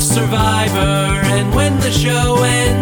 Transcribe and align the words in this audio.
Survivor, 0.00 1.20
and 1.24 1.54
when 1.54 1.78
the 1.80 1.90
show 1.90 2.42
ends, 2.42 2.79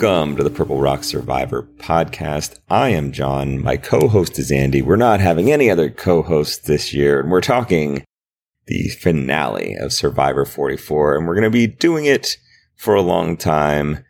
Welcome 0.00 0.36
to 0.36 0.42
the 0.42 0.48
Purple 0.48 0.80
Rock 0.80 1.04
Survivor 1.04 1.68
podcast. 1.76 2.58
I 2.70 2.88
am 2.88 3.12
John. 3.12 3.62
My 3.62 3.76
co-host 3.76 4.38
is 4.38 4.50
Andy. 4.50 4.80
We're 4.80 4.96
not 4.96 5.20
having 5.20 5.52
any 5.52 5.68
other 5.68 5.90
co-hosts 5.90 6.66
this 6.66 6.94
year, 6.94 7.20
and 7.20 7.30
we're 7.30 7.42
talking 7.42 8.02
the 8.64 8.88
finale 8.88 9.74
of 9.74 9.92
Survivor 9.92 10.46
44, 10.46 11.18
and 11.18 11.26
we're 11.26 11.34
going 11.34 11.44
to 11.44 11.50
be 11.50 11.66
doing 11.66 12.06
it 12.06 12.38
for 12.76 12.94
a 12.94 13.02
long 13.02 13.36
time. 13.36 14.02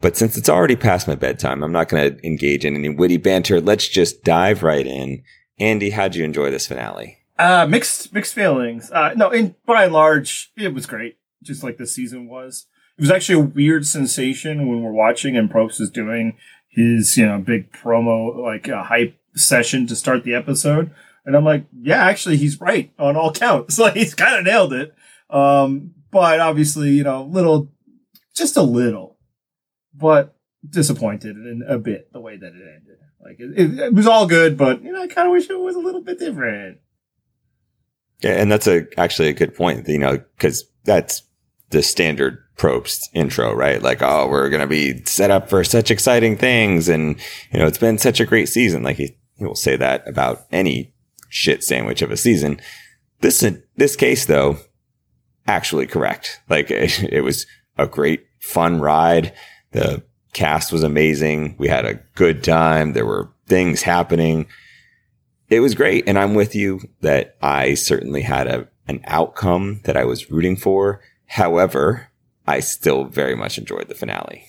But 0.00 0.16
since 0.16 0.36
it's 0.36 0.48
already 0.48 0.74
past 0.74 1.06
my 1.06 1.14
bedtime, 1.14 1.62
I'm 1.62 1.70
not 1.70 1.88
going 1.90 2.16
to 2.16 2.26
engage 2.26 2.64
in 2.64 2.74
any 2.74 2.88
witty 2.88 3.18
banter. 3.18 3.60
Let's 3.60 3.86
just 3.86 4.24
dive 4.24 4.64
right 4.64 4.84
in. 4.84 5.22
Andy, 5.60 5.90
how'd 5.90 6.16
you 6.16 6.24
enjoy 6.24 6.50
this 6.50 6.66
finale? 6.66 7.18
Uh, 7.38 7.68
mixed 7.68 8.12
mixed 8.12 8.34
feelings. 8.34 8.90
Uh, 8.90 9.12
no, 9.14 9.30
in 9.30 9.54
by 9.64 9.84
and 9.84 9.92
large, 9.92 10.50
it 10.56 10.74
was 10.74 10.86
great, 10.86 11.18
just 11.40 11.62
like 11.62 11.76
the 11.76 11.86
season 11.86 12.26
was. 12.26 12.66
It 12.98 13.02
was 13.02 13.10
actually 13.10 13.40
a 13.40 13.44
weird 13.44 13.86
sensation 13.86 14.68
when 14.68 14.82
we're 14.82 14.92
watching 14.92 15.36
and 15.36 15.50
Probst 15.50 15.80
is 15.80 15.90
doing 15.90 16.36
his, 16.68 17.16
you 17.16 17.26
know, 17.26 17.38
big 17.38 17.72
promo 17.72 18.36
like 18.36 18.68
uh, 18.68 18.84
hype 18.84 19.18
session 19.34 19.86
to 19.86 19.96
start 19.96 20.24
the 20.24 20.34
episode, 20.34 20.90
and 21.26 21.36
I'm 21.36 21.44
like, 21.44 21.66
yeah, 21.82 22.04
actually, 22.04 22.36
he's 22.36 22.60
right 22.60 22.92
on 22.98 23.16
all 23.16 23.32
counts. 23.32 23.78
Like 23.86 23.94
he's 23.94 24.14
kind 24.14 24.36
of 24.36 24.44
nailed 24.44 24.72
it. 24.72 24.94
Um, 25.28 25.92
but 26.10 26.40
obviously, 26.40 26.90
you 26.90 27.02
know, 27.02 27.24
little, 27.24 27.70
just 28.34 28.56
a 28.56 28.62
little, 28.62 29.18
but 29.92 30.36
disappointed 30.68 31.36
in 31.36 31.62
a 31.66 31.78
bit 31.78 32.12
the 32.12 32.20
way 32.20 32.36
that 32.36 32.52
it 32.54 32.76
ended. 32.76 32.98
Like 33.22 33.40
it, 33.40 33.58
it, 33.58 33.78
it 33.78 33.94
was 33.94 34.06
all 34.06 34.26
good, 34.26 34.56
but 34.56 34.82
you 34.82 34.92
know, 34.92 35.02
I 35.02 35.08
kind 35.08 35.26
of 35.26 35.32
wish 35.32 35.50
it 35.50 35.58
was 35.58 35.74
a 35.74 35.80
little 35.80 36.02
bit 36.02 36.18
different. 36.18 36.78
Yeah, 38.22 38.32
and 38.32 38.50
that's 38.50 38.66
a 38.66 38.86
actually 38.98 39.28
a 39.28 39.34
good 39.34 39.54
point, 39.54 39.88
you 39.88 39.98
know, 39.98 40.18
because 40.36 40.64
that's 40.84 41.22
the 41.70 41.82
standard 41.82 42.38
Probst 42.56 43.08
intro, 43.12 43.54
right? 43.54 43.82
Like, 43.82 44.02
oh, 44.02 44.28
we're 44.28 44.48
gonna 44.48 44.66
be 44.66 45.04
set 45.04 45.30
up 45.30 45.48
for 45.48 45.62
such 45.64 45.90
exciting 45.90 46.36
things, 46.36 46.88
and 46.88 47.18
you 47.52 47.58
know, 47.58 47.66
it's 47.66 47.78
been 47.78 47.98
such 47.98 48.20
a 48.20 48.26
great 48.26 48.48
season. 48.48 48.82
Like 48.82 48.96
he, 48.96 49.16
he 49.36 49.44
will 49.44 49.54
say 49.54 49.76
that 49.76 50.06
about 50.08 50.46
any 50.50 50.94
shit 51.28 51.62
sandwich 51.62 52.02
of 52.02 52.10
a 52.10 52.16
season. 52.16 52.60
This 53.20 53.44
this 53.76 53.96
case, 53.96 54.26
though, 54.26 54.58
actually 55.46 55.86
correct. 55.86 56.40
Like 56.48 56.70
it, 56.70 57.02
it 57.12 57.20
was 57.22 57.46
a 57.76 57.86
great 57.86 58.26
fun 58.38 58.80
ride. 58.80 59.32
The 59.72 60.02
cast 60.32 60.72
was 60.72 60.82
amazing. 60.82 61.56
We 61.58 61.68
had 61.68 61.84
a 61.84 62.00
good 62.14 62.42
time. 62.42 62.92
There 62.92 63.06
were 63.06 63.32
things 63.46 63.82
happening 63.82 64.46
it 65.48 65.60
was 65.60 65.74
great. 65.74 66.08
And 66.08 66.18
I'm 66.18 66.34
with 66.34 66.54
you 66.54 66.80
that 67.00 67.36
I 67.40 67.74
certainly 67.74 68.22
had 68.22 68.46
a, 68.46 68.68
an 68.88 69.00
outcome 69.04 69.80
that 69.84 69.96
I 69.96 70.04
was 70.04 70.30
rooting 70.30 70.56
for. 70.56 71.00
However, 71.26 72.08
I 72.46 72.60
still 72.60 73.04
very 73.04 73.34
much 73.34 73.58
enjoyed 73.58 73.88
the 73.88 73.94
finale. 73.94 74.48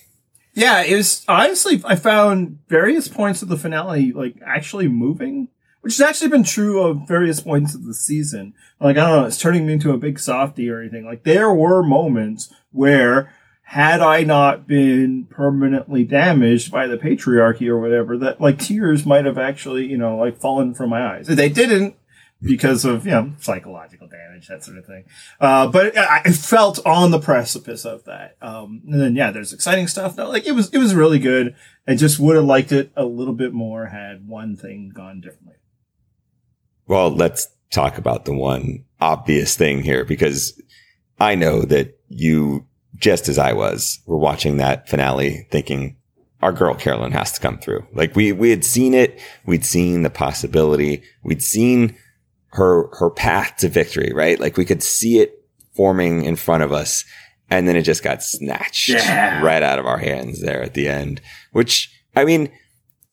Yeah, 0.54 0.82
it 0.82 0.96
was 0.96 1.24
honestly, 1.28 1.80
I 1.84 1.94
found 1.96 2.58
various 2.68 3.08
points 3.08 3.42
of 3.42 3.48
the 3.48 3.56
finale 3.56 4.12
like 4.12 4.36
actually 4.44 4.88
moving, 4.88 5.48
which 5.82 5.96
has 5.96 6.08
actually 6.08 6.30
been 6.30 6.44
true 6.44 6.82
of 6.82 7.06
various 7.06 7.40
points 7.40 7.74
of 7.74 7.84
the 7.84 7.94
season. 7.94 8.54
Like, 8.80 8.96
I 8.96 9.00
don't 9.00 9.20
know, 9.20 9.26
it's 9.26 9.38
turning 9.38 9.66
me 9.66 9.74
into 9.74 9.92
a 9.92 9.98
big 9.98 10.18
softy 10.18 10.68
or 10.68 10.80
anything. 10.80 11.04
Like, 11.04 11.24
there 11.24 11.52
were 11.52 11.82
moments 11.82 12.52
where 12.72 13.32
had 13.68 14.00
I 14.00 14.22
not 14.22 14.66
been 14.66 15.26
permanently 15.26 16.02
damaged 16.02 16.72
by 16.72 16.86
the 16.86 16.96
patriarchy 16.96 17.68
or 17.68 17.78
whatever, 17.78 18.16
that 18.16 18.40
like 18.40 18.58
tears 18.58 19.04
might 19.04 19.26
have 19.26 19.36
actually, 19.36 19.84
you 19.84 19.98
know, 19.98 20.16
like 20.16 20.40
fallen 20.40 20.72
from 20.72 20.88
my 20.88 21.16
eyes. 21.16 21.26
They 21.26 21.50
didn't 21.50 21.94
because 22.40 22.84
of, 22.84 23.04
you 23.04 23.12
know, 23.12 23.32
psychological 23.40 24.06
damage, 24.06 24.46
that 24.48 24.64
sort 24.64 24.78
of 24.78 24.86
thing. 24.86 25.04
Uh, 25.40 25.66
but 25.66 25.96
I, 25.96 26.22
I 26.24 26.32
felt 26.32 26.84
on 26.86 27.10
the 27.10 27.18
precipice 27.18 27.84
of 27.84 28.04
that. 28.04 28.36
Um, 28.40 28.82
and 28.86 29.00
then, 29.00 29.16
yeah, 29.16 29.30
there's 29.30 29.52
exciting 29.52 29.88
stuff. 29.88 30.16
No, 30.16 30.28
like 30.28 30.46
it 30.46 30.52
was, 30.52 30.70
it 30.70 30.78
was 30.78 30.94
really 30.94 31.18
good. 31.18 31.56
I 31.86 31.94
just 31.94 32.18
would 32.18 32.36
have 32.36 32.44
liked 32.44 32.70
it 32.70 32.92
a 32.96 33.04
little 33.04 33.34
bit 33.34 33.52
more 33.52 33.86
had 33.86 34.28
one 34.28 34.56
thing 34.56 34.92
gone 34.94 35.20
differently. 35.20 35.56
Well, 36.86 37.10
let's 37.10 37.48
talk 37.70 37.98
about 37.98 38.24
the 38.24 38.34
one 38.34 38.84
obvious 39.00 39.56
thing 39.56 39.82
here 39.82 40.04
because 40.04 40.60
I 41.18 41.34
know 41.34 41.62
that 41.62 41.98
you 42.08 42.66
just 42.96 43.28
as 43.28 43.38
I 43.38 43.52
was, 43.52 44.00
were 44.06 44.16
watching 44.16 44.56
that 44.56 44.88
finale 44.88 45.46
thinking 45.50 45.96
our 46.40 46.52
girl 46.52 46.74
Carolyn 46.74 47.12
has 47.12 47.32
to 47.32 47.40
come 47.40 47.58
through. 47.58 47.86
Like 47.92 48.14
we, 48.14 48.32
we 48.32 48.50
had 48.50 48.64
seen 48.64 48.94
it. 48.94 49.20
We'd 49.44 49.64
seen 49.64 50.02
the 50.02 50.10
possibility. 50.10 51.02
We'd 51.22 51.42
seen 51.42 51.96
her, 52.58 52.88
her 52.98 53.10
path 53.10 53.56
to 53.58 53.68
victory, 53.68 54.12
right? 54.14 54.38
Like 54.38 54.56
we 54.56 54.64
could 54.64 54.82
see 54.82 55.18
it 55.20 55.42
forming 55.74 56.24
in 56.24 56.36
front 56.36 56.62
of 56.62 56.72
us. 56.72 57.04
And 57.50 57.66
then 57.66 57.76
it 57.76 57.82
just 57.82 58.02
got 58.02 58.22
snatched 58.22 58.90
Yeah. 58.90 59.42
right 59.42 59.62
out 59.62 59.78
of 59.78 59.86
our 59.86 59.96
hands 59.98 60.42
there 60.42 60.62
at 60.62 60.74
the 60.74 60.86
end, 60.88 61.20
which 61.52 61.90
I 62.14 62.24
mean 62.26 62.50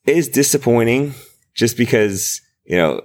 is 0.06 0.28
disappointing 0.28 1.13
just 1.53 1.78
because, 1.78 2.41
you 2.66 2.75
know, 2.75 3.01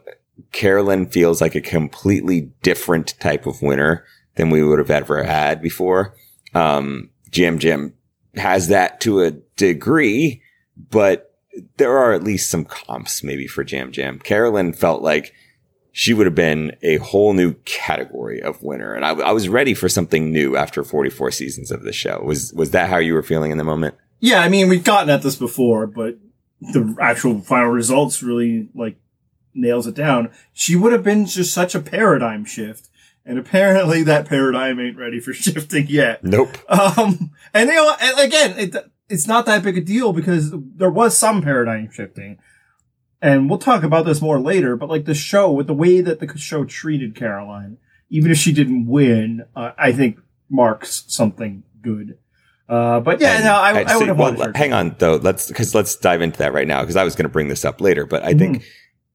Carolyn 0.53 1.07
feels 1.07 1.41
like 1.41 1.55
a 1.55 1.61
completely 1.61 2.51
different 2.63 3.15
type 3.21 3.47
of 3.47 3.63
winner 3.63 4.05
than 4.35 4.51
we 4.51 4.65
would 4.65 4.79
have 4.81 4.91
ever 4.91 5.23
had 5.23 5.63
before. 5.63 6.15
Um, 6.55 7.11
Yam 7.33 7.59
Yam 7.61 7.95
has 8.35 8.69
that 8.69 9.01
to 9.03 9.21
a 9.23 9.31
degree, 9.57 10.43
but 10.91 11.37
there 11.77 11.97
are 11.99 12.13
at 12.13 12.25
least 12.25 12.51
some 12.51 12.65
comps 12.65 13.23
maybe 13.23 13.47
for 13.47 13.63
Yam 13.65 13.93
Yam. 13.95 14.19
Carolyn 14.19 14.73
felt 14.73 15.03
like 15.03 15.33
she 16.01 16.15
would 16.15 16.25
have 16.25 16.35
been 16.35 16.75
a 16.81 16.97
whole 16.97 17.35
new 17.35 17.53
category 17.67 18.43
of 18.43 18.63
winner. 18.63 18.95
And 18.95 19.05
I, 19.05 19.11
I 19.11 19.33
was 19.33 19.51
ready 19.51 19.75
for 19.75 19.87
something 19.87 20.33
new 20.33 20.57
after 20.57 20.83
44 20.83 21.31
seasons 21.31 21.71
of 21.71 21.83
the 21.83 21.93
show. 21.93 22.23
Was, 22.25 22.55
was 22.55 22.71
that 22.71 22.89
how 22.89 22.97
you 22.97 23.13
were 23.13 23.23
feeling 23.23 23.51
in 23.51 23.59
the 23.59 23.65
moment? 23.65 23.97
Yeah, 24.19 24.41
I 24.41 24.49
mean, 24.49 24.71
we've 24.71 24.83
gotten 24.83 25.11
at 25.11 25.21
this 25.21 25.37
before, 25.37 25.87
but 25.87 26.17
the 26.63 26.97
actual 26.99 27.43
final 27.43 27.69
results 27.69 28.23
really 28.23 28.71
like 28.75 28.97
nails 29.53 29.87
it 29.87 29.95
down. 29.95 30.31
She 30.55 30.75
would 30.75 30.95
have 30.95 31.05
been 31.05 31.27
just 31.27 31.53
such 31.53 31.75
a 31.75 31.81
paradigm 31.81 32.47
shift. 32.47 32.89
And 33.27 33.39
apparently 33.39 34.03
that 34.05 34.27
paradigm 34.27 34.81
ain't 34.81 34.97
ready 34.97 35.21
for 35.21 35.33
shifting 35.35 35.87
yet. 35.89 36.25
Nope. 36.25 36.57
Um, 36.71 37.33
and 37.53 37.69
you 37.69 37.75
know, 37.75 37.95
again, 38.17 38.59
it, 38.59 38.91
it's 39.11 39.27
not 39.27 39.45
that 39.45 39.63
big 39.63 39.77
a 39.77 39.83
deal 39.83 40.15
because 40.15 40.51
there 40.51 40.91
was 40.91 41.19
some 41.19 41.43
paradigm 41.43 41.91
shifting. 41.91 42.39
And 43.23 43.51
we'll 43.51 43.59
talk 43.59 43.83
about 43.83 44.07
this 44.07 44.23
more 44.23 44.41
later, 44.41 44.77
but 44.77 44.89
like 44.89 45.05
the 45.05 45.15
show, 45.15 45.51
with 45.53 45.67
the 45.67 45.75
way 45.75 46.01
that 46.01 46.21
the 46.21 46.39
show 46.39 46.65
treated 46.65 47.15
Carolyn, 47.15 47.79
even 48.09 48.31
if 48.31 48.39
she 48.39 48.53
didn't 48.53 48.87
win, 48.87 49.45
uh, 49.55 49.73
I 49.77 49.93
think 49.93 50.19
marks 50.49 51.05
something 51.09 51.63
good. 51.83 52.19
Uh, 52.69 53.01
but 53.01 53.21
yeah, 53.21 53.35
And 53.37 53.45
no, 53.45 53.55
I, 53.55 53.83
I 53.83 53.97
would 53.97 54.09
have 54.09 54.17
well, 54.19 54.29
wanted 54.33 54.47
her. 54.47 54.53
to- 54.53 54.59
hang 54.59 54.73
on 54.73 54.95
though. 54.99 55.17
Let's, 55.17 55.51
cause 55.53 55.75
let's 55.75 55.97
dive 55.97 56.23
into 56.23 56.39
that 56.39 56.53
right 56.55 56.67
now. 56.69 56.85
Cause 56.85 56.97
I 56.97 57.05
was 57.05 57.15
going 57.15 57.25
to 57.25 57.29
bring 57.33 57.49
this 57.49 57.65
up 57.65 57.81
later, 57.81 58.07
but 58.07 58.23
I 58.25 58.33
think 58.33 58.65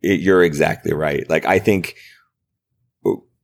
it, 0.02 0.19
you're 0.19 0.44
exactly 0.44 0.94
right. 0.94 1.28
Like 1.30 1.46
I 1.46 1.60
think 1.60 1.96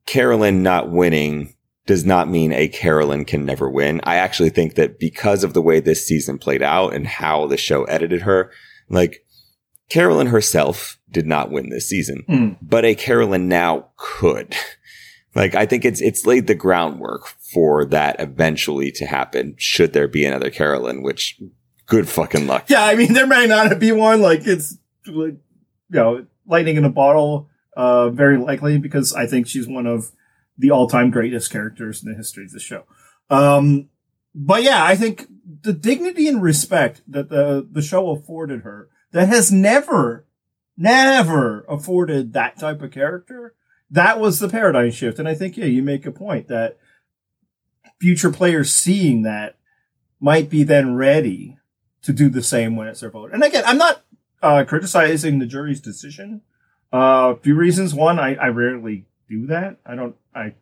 Carolyn 0.05 0.63
not 0.63 0.91
winning 0.91 1.55
does 1.85 2.05
not 2.05 2.29
mean 2.29 2.53
a 2.53 2.67
Carolyn 2.67 3.25
can 3.25 3.45
never 3.45 3.69
win. 3.69 4.01
I 4.03 4.17
actually 4.17 4.49
think 4.49 4.75
that 4.75 4.99
because 4.99 5.43
of 5.43 5.53
the 5.53 5.61
way 5.61 5.79
this 5.79 6.05
season 6.05 6.37
played 6.37 6.61
out 6.61 6.93
and 6.93 7.07
how 7.07 7.47
the 7.47 7.57
show 7.57 7.83
edited 7.85 8.21
her, 8.23 8.51
like 8.89 9.25
Carolyn 9.91 10.27
herself 10.27 10.97
did 11.11 11.25
not 11.27 11.51
win 11.51 11.69
this 11.69 11.87
season, 11.89 12.23
Mm. 12.29 12.57
but 12.61 12.85
a 12.85 12.95
Carolyn 12.95 13.47
now 13.47 13.89
could. 13.97 14.55
Like 15.33 15.55
I 15.55 15.65
think 15.65 15.85
it's 15.85 16.01
it's 16.01 16.25
laid 16.25 16.47
the 16.47 16.55
groundwork 16.55 17.25
for 17.53 17.85
that 17.85 18.17
eventually 18.19 18.91
to 18.91 19.05
happen 19.05 19.55
should 19.57 19.93
there 19.93 20.09
be 20.09 20.25
another 20.25 20.49
Carolyn, 20.49 21.03
which 21.03 21.39
good 21.85 22.09
fucking 22.09 22.47
luck. 22.47 22.65
Yeah, 22.69 22.83
I 22.83 22.95
mean, 22.95 23.13
there 23.13 23.25
may 23.27 23.47
not 23.47 23.79
be 23.79 23.93
one. 23.93 24.21
Like 24.21 24.45
it's, 24.45 24.77
like, 25.07 25.35
you 25.35 25.39
know, 25.89 26.25
lightning 26.45 26.75
in 26.75 26.83
a 26.83 26.89
bottle. 26.89 27.47
Uh, 27.77 28.09
very 28.09 28.37
likely 28.37 28.77
because 28.77 29.13
I 29.13 29.25
think 29.25 29.47
she's 29.47 29.69
one 29.69 29.87
of 29.87 30.11
the 30.57 30.69
all-time 30.71 31.09
greatest 31.11 31.49
characters 31.49 32.03
in 32.03 32.11
the 32.11 32.17
history 32.17 32.43
of 32.43 32.51
the 32.51 32.59
show. 32.59 32.83
Um, 33.29 33.87
but 34.35 34.63
yeah, 34.63 34.83
I 34.83 34.95
think 34.97 35.27
the 35.61 35.71
dignity 35.71 36.27
and 36.27 36.41
respect 36.43 37.03
that 37.07 37.29
the 37.29 37.65
the 37.71 37.81
show 37.81 38.09
afforded 38.09 38.63
her 38.63 38.89
that 39.11 39.27
has 39.27 39.51
never, 39.51 40.25
never 40.77 41.61
afforded 41.67 42.33
that 42.33 42.57
type 42.57 42.81
of 42.81 42.91
character. 42.91 43.53
That 43.89 44.19
was 44.19 44.39
the 44.39 44.49
paradigm 44.49 44.91
shift. 44.91 45.19
And 45.19 45.27
I 45.27 45.35
think, 45.35 45.57
yeah, 45.57 45.65
you 45.65 45.83
make 45.83 46.05
a 46.05 46.11
point 46.11 46.47
that 46.47 46.77
future 47.99 48.31
players 48.31 48.73
seeing 48.73 49.23
that 49.23 49.57
might 50.19 50.49
be 50.49 50.63
then 50.63 50.95
ready 50.95 51.57
to 52.03 52.13
do 52.13 52.29
the 52.29 52.41
same 52.41 52.75
when 52.75 52.87
it's 52.87 53.01
their 53.01 53.09
vote. 53.09 53.31
And 53.33 53.43
again, 53.43 53.63
I'm 53.65 53.77
not 53.77 54.03
uh, 54.41 54.63
criticizing 54.67 55.39
the 55.39 55.45
jury's 55.45 55.81
decision. 55.81 56.41
Uh, 56.93 57.35
a 57.37 57.39
few 57.41 57.55
reasons. 57.55 57.93
One, 57.93 58.19
I, 58.19 58.35
I 58.35 58.47
rarely 58.47 59.05
do 59.29 59.45
that. 59.47 59.77
I 59.85 59.95
don't, 59.95 60.15
I 60.33 60.55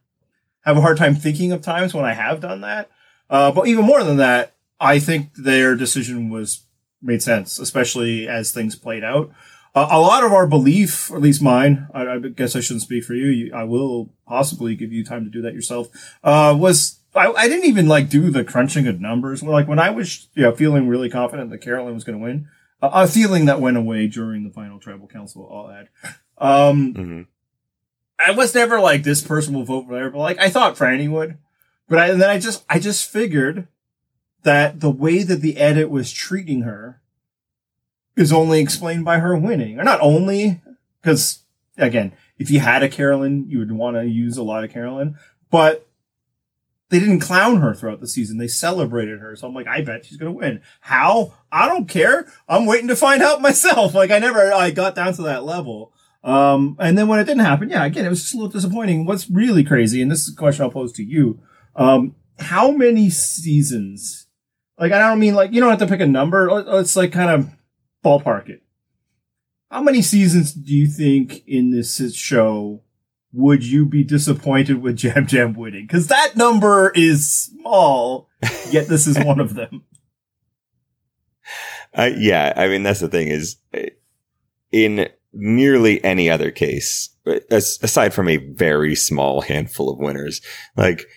have 0.62 0.78
a 0.78 0.82
hard 0.82 0.98
time 0.98 1.16
thinking 1.16 1.52
of 1.52 1.62
times 1.62 1.94
when 1.94 2.06
I 2.06 2.14
have 2.14 2.42
done 2.42 2.62
that. 2.62 2.90
Uh, 3.30 3.52
but 3.52 3.68
even 3.68 3.86
more 3.86 4.04
than 4.04 4.18
that, 4.18 4.56
I 4.80 5.00
think 5.00 5.34
their 5.36 5.76
decision 5.76 6.30
was 6.30 6.66
made 7.02 7.22
sense, 7.22 7.60
especially 7.60 8.28
as 8.28 8.52
things 8.52 8.76
played 8.76 9.04
out. 9.04 9.32
Uh, 9.76 9.88
a 9.92 10.00
lot 10.00 10.24
of 10.24 10.34
our 10.34 10.48
belief, 10.48 11.12
at 11.12 11.22
least 11.22 11.42
mine, 11.42 11.88
I, 11.94 12.08
I 12.08 12.20
guess 12.20 12.56
I 12.56 12.60
shouldn't 12.60 12.82
speak 12.82 13.04
for 13.04 13.14
you. 13.14 13.28
you. 13.28 13.54
I 13.54 13.64
will 13.66 14.10
possibly 14.28 14.76
give 14.76 14.92
you 14.92 15.04
time 15.06 15.26
to 15.26 15.30
do 15.30 15.42
that 15.44 15.54
yourself. 15.54 15.88
Uh, 16.24 16.56
was 16.58 17.00
I, 17.16 17.32
I, 17.32 17.48
didn't 17.48 17.66
even 17.66 17.88
like 17.88 18.10
do 18.10 18.32
the 18.32 18.44
crunching 18.44 18.88
of 18.88 19.00
numbers. 19.00 19.44
Like 19.44 19.68
when 19.68 19.80
I 19.80 19.90
was, 19.92 20.28
you 20.34 20.44
know, 20.44 20.56
feeling 20.56 20.88
really 20.88 21.10
confident 21.10 21.50
that 21.52 21.60
Carolyn 21.60 21.94
was 21.94 22.04
going 22.04 22.18
to 22.18 22.24
win, 22.24 22.48
uh, 22.82 22.90
a 22.94 23.08
feeling 23.08 23.46
that 23.46 23.62
went 23.62 23.78
away 23.78 24.08
during 24.08 24.44
the 24.44 24.50
final 24.50 24.80
tribal 24.80 25.08
council. 25.08 25.48
I'll 25.52 25.72
add. 25.72 25.90
Um, 26.38 26.94
mm-hmm. 26.94 27.22
I 28.20 28.32
was 28.32 28.54
never 28.54 28.80
like 28.80 29.04
this 29.04 29.22
person 29.22 29.54
will 29.54 29.66
vote 29.66 29.88
for 29.88 29.94
there, 29.94 30.10
but 30.10 30.20
like 30.20 30.40
I 30.40 30.50
thought 30.50 30.76
Franny 30.76 31.10
would. 31.10 31.38
But 31.88 32.00
I, 32.00 32.08
and 32.10 32.22
then 32.22 32.30
I 32.30 32.40
just 32.40 32.64
I 32.70 32.80
just 32.80 33.10
figured 33.10 33.68
that 34.44 34.80
the 34.80 34.90
way 34.90 35.24
that 35.24 35.42
the 35.42 35.58
edit 35.58 35.90
was 35.90 36.12
treating 36.12 36.62
her 36.62 37.02
is 38.16 38.34
only 38.34 38.60
explained 38.60 39.06
by 39.06 39.20
her 39.20 39.38
winning, 39.38 39.80
or 39.80 39.84
not 39.84 40.00
only 40.02 40.62
because 41.02 41.40
again, 41.78 42.12
if 42.38 42.50
you 42.52 42.60
had 42.60 42.84
a 42.84 42.90
Carolyn, 42.90 43.46
you 43.48 43.60
would 43.60 43.72
want 43.72 43.98
to 43.98 44.06
use 44.06 44.38
a 44.38 44.44
lot 44.44 44.64
of 44.64 44.72
Carolyn, 44.72 45.18
but 45.50 45.88
they 46.90 47.00
didn't 47.00 47.20
clown 47.20 47.62
her 47.62 47.74
throughout 47.74 48.00
the 48.00 48.08
season. 48.08 48.38
They 48.38 48.48
celebrated 48.48 49.20
her. 49.20 49.36
So 49.36 49.48
I'm 49.48 49.54
like, 49.54 49.68
I 49.68 49.82
bet 49.82 50.06
she's 50.06 50.18
going 50.18 50.34
to 50.34 50.38
win. 50.38 50.62
How? 50.82 51.34
I 51.52 51.68
don't 51.68 51.88
care. 51.88 52.28
I'm 52.48 52.66
waiting 52.66 52.88
to 52.88 52.96
find 52.96 53.22
out 53.22 53.42
myself. 53.44 53.94
Like 53.94 54.12
I 54.12 54.20
never, 54.20 54.52
I 54.52 54.72
got 54.72 54.96
down 54.96 55.14
to 55.14 55.22
that 55.24 55.44
level. 55.44 55.94
Um, 56.24 56.76
and 56.80 56.98
then 56.98 57.08
when 57.08 57.20
it 57.20 57.26
didn't 57.26 57.46
happen, 57.46 57.70
yeah, 57.70 57.86
again, 57.86 58.06
it 58.06 58.10
was 58.10 58.22
just 58.22 58.34
a 58.34 58.38
little 58.38 58.52
disappointing. 58.52 59.06
What's 59.06 59.30
really 59.30 59.64
crazy, 59.64 60.02
and 60.02 60.12
this 60.12 60.28
is 60.28 60.34
a 60.34 60.38
question 60.38 60.64
I'll 60.64 60.72
pose 60.72 60.92
to 60.94 61.04
you. 61.04 61.40
Um, 61.78 62.16
how 62.40 62.72
many 62.72 63.10
seasons? 63.10 64.28
Like, 64.80 64.92
I 64.92 65.00
don't 65.00 65.20
mean 65.20 65.36
like, 65.36 65.52
you 65.52 65.60
don't 65.60 65.70
have 65.70 65.80
to 65.80 65.88
pick 65.88 66.00
a 66.00 66.08
number. 66.08 66.50
Let's 66.50 66.96
like 66.96 67.12
kind 67.12 67.30
of 67.30 67.50
ballpark 68.04 68.50
it. 68.50 68.64
How 69.70 69.82
many 69.82 70.02
seasons 70.02 70.54
do 70.54 70.74
you 70.74 70.88
think 70.88 71.44
in 71.46 71.72
this 71.72 72.16
show 72.16 72.82
would 73.32 73.64
you 73.64 73.86
be 73.86 74.04
disappointed 74.04 74.82
with 74.82 75.04
Yam 75.04 75.28
Yam 75.30 75.54
winning? 75.54 75.88
Cause 75.88 76.08
that 76.08 76.36
number 76.36 76.92
is 76.96 77.30
small, 77.30 78.30
yet 78.72 78.88
this 78.88 79.06
is 79.06 79.20
one 79.20 79.40
of 79.40 79.56
them. 79.56 79.84
Uh, 81.92 82.12
yeah. 82.18 82.54
I 82.56 82.68
mean, 82.68 82.84
that's 82.84 83.00
the 83.00 83.08
thing 83.08 83.30
is 83.30 83.56
in 84.72 85.10
nearly 85.34 86.04
any 86.04 86.30
other 86.30 86.52
case, 86.52 87.10
aside 87.50 88.14
from 88.14 88.30
a 88.30 88.38
very 88.38 88.94
small 88.94 89.42
handful 89.42 89.90
of 89.90 89.98
winners, 89.98 90.40
like 90.78 91.08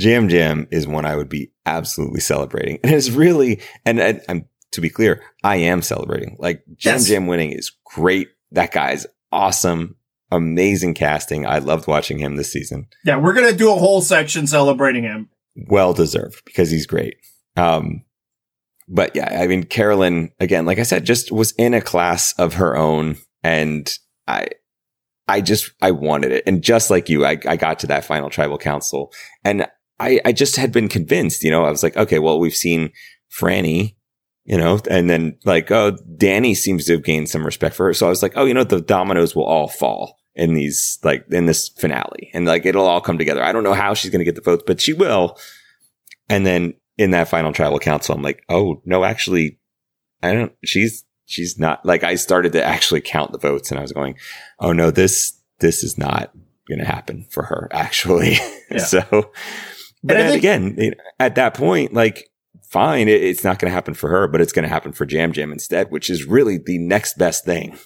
Yam 0.00 0.28
Yam 0.28 0.68
is 0.70 0.86
one 0.86 1.04
I 1.04 1.16
would 1.16 1.28
be 1.28 1.52
absolutely 1.66 2.20
celebrating. 2.20 2.78
And 2.82 2.94
it's 2.94 3.10
really, 3.10 3.60
and, 3.84 3.98
to 4.72 4.80
be 4.80 4.90
clear, 4.90 5.22
I 5.42 5.56
am 5.56 5.82
celebrating. 5.82 6.36
Like 6.38 6.62
Yam 6.66 6.94
yes. 6.94 7.10
Yam 7.10 7.26
winning 7.26 7.52
is 7.52 7.72
great. 7.84 8.28
That 8.52 8.72
guy's 8.72 9.06
awesome. 9.32 9.96
Amazing 10.30 10.94
casting. 10.94 11.46
I 11.46 11.58
loved 11.58 11.86
watching 11.86 12.18
him 12.18 12.36
this 12.36 12.52
season. 12.52 12.86
Yeah, 13.04 13.16
we're 13.16 13.32
gonna 13.32 13.52
do 13.52 13.72
a 13.72 13.76
whole 13.76 14.02
section 14.02 14.46
celebrating 14.46 15.04
him. 15.04 15.30
Well 15.68 15.94
deserved 15.94 16.44
because 16.44 16.70
he's 16.70 16.86
great. 16.86 17.16
Um, 17.56 18.04
but 18.88 19.14
yeah, 19.14 19.40
I 19.40 19.46
mean, 19.46 19.64
Carolyn, 19.64 20.30
again, 20.40 20.64
like 20.64 20.78
I 20.78 20.82
said, 20.82 21.04
just 21.04 21.30
was 21.30 21.52
in 21.52 21.74
a 21.74 21.80
class 21.80 22.32
of 22.38 22.54
her 22.54 22.76
own. 22.76 23.16
And 23.42 23.92
I, 24.26 24.48
I 25.26 25.40
just, 25.40 25.72
I 25.82 25.90
wanted 25.90 26.32
it. 26.32 26.44
And 26.46 26.62
just 26.62 26.90
like 26.90 27.08
you, 27.08 27.24
I, 27.24 27.38
I 27.46 27.56
got 27.56 27.80
to 27.80 27.86
that 27.88 28.04
final 28.04 28.30
tribal 28.30 28.58
council 28.58 29.12
and 29.44 29.66
I, 30.00 30.20
I 30.24 30.32
just 30.32 30.56
had 30.56 30.72
been 30.72 30.88
convinced, 30.88 31.42
you 31.42 31.50
know, 31.50 31.64
I 31.64 31.70
was 31.70 31.82
like, 31.82 31.96
okay, 31.96 32.18
well, 32.18 32.38
we've 32.38 32.54
seen 32.54 32.92
Franny, 33.32 33.96
you 34.44 34.56
know, 34.56 34.80
and 34.90 35.10
then 35.10 35.36
like, 35.44 35.70
oh, 35.70 35.96
Danny 36.16 36.54
seems 36.54 36.84
to 36.86 36.92
have 36.92 37.04
gained 37.04 37.28
some 37.28 37.44
respect 37.44 37.74
for 37.74 37.86
her. 37.86 37.94
So 37.94 38.06
I 38.06 38.10
was 38.10 38.22
like, 38.22 38.32
oh, 38.36 38.44
you 38.44 38.54
know, 38.54 38.64
the 38.64 38.80
dominoes 38.80 39.34
will 39.34 39.44
all 39.44 39.68
fall 39.68 40.16
in 40.34 40.54
these, 40.54 40.98
like 41.02 41.26
in 41.30 41.46
this 41.46 41.68
finale 41.68 42.30
and 42.32 42.46
like 42.46 42.64
it'll 42.64 42.86
all 42.86 43.00
come 43.00 43.18
together. 43.18 43.42
I 43.42 43.52
don't 43.52 43.64
know 43.64 43.74
how 43.74 43.94
she's 43.94 44.10
going 44.10 44.20
to 44.20 44.24
get 44.24 44.36
the 44.36 44.40
votes, 44.40 44.62
but 44.66 44.80
she 44.80 44.92
will. 44.92 45.36
And 46.28 46.46
then 46.46 46.74
in 46.98 47.12
that 47.12 47.28
final 47.28 47.52
tribal 47.52 47.78
council, 47.78 48.14
I'm 48.14 48.22
like, 48.22 48.44
oh 48.48 48.82
no, 48.84 49.04
actually, 49.04 49.58
I 50.22 50.32
don't. 50.32 50.52
She's 50.64 51.04
she's 51.26 51.58
not 51.58 51.86
like 51.86 52.02
I 52.02 52.16
started 52.16 52.52
to 52.52 52.64
actually 52.64 53.00
count 53.00 53.32
the 53.32 53.38
votes, 53.38 53.70
and 53.70 53.78
I 53.78 53.82
was 53.82 53.92
going, 53.92 54.16
oh 54.58 54.72
no, 54.72 54.90
this 54.90 55.40
this 55.60 55.82
is 55.82 55.96
not 55.96 56.32
going 56.68 56.80
to 56.80 56.84
happen 56.84 57.26
for 57.30 57.44
her 57.44 57.68
actually. 57.72 58.36
Yeah. 58.70 58.78
so, 58.78 59.30
but 60.08 60.14
then 60.14 60.30
think- 60.30 60.38
again, 60.38 60.94
at 61.20 61.34
that 61.36 61.54
point, 61.54 61.92
like 61.92 62.30
fine, 62.62 63.08
it, 63.08 63.22
it's 63.22 63.44
not 63.44 63.58
going 63.58 63.70
to 63.70 63.74
happen 63.74 63.94
for 63.94 64.08
her, 64.10 64.28
but 64.28 64.40
it's 64.40 64.52
going 64.52 64.64
to 64.64 64.68
happen 64.68 64.92
for 64.92 65.06
Yam 65.08 65.32
Yam 65.34 65.52
instead, 65.52 65.90
which 65.90 66.10
is 66.10 66.24
really 66.24 66.58
the 66.58 66.78
next 66.78 67.16
best 67.18 67.44
thing. 67.44 67.78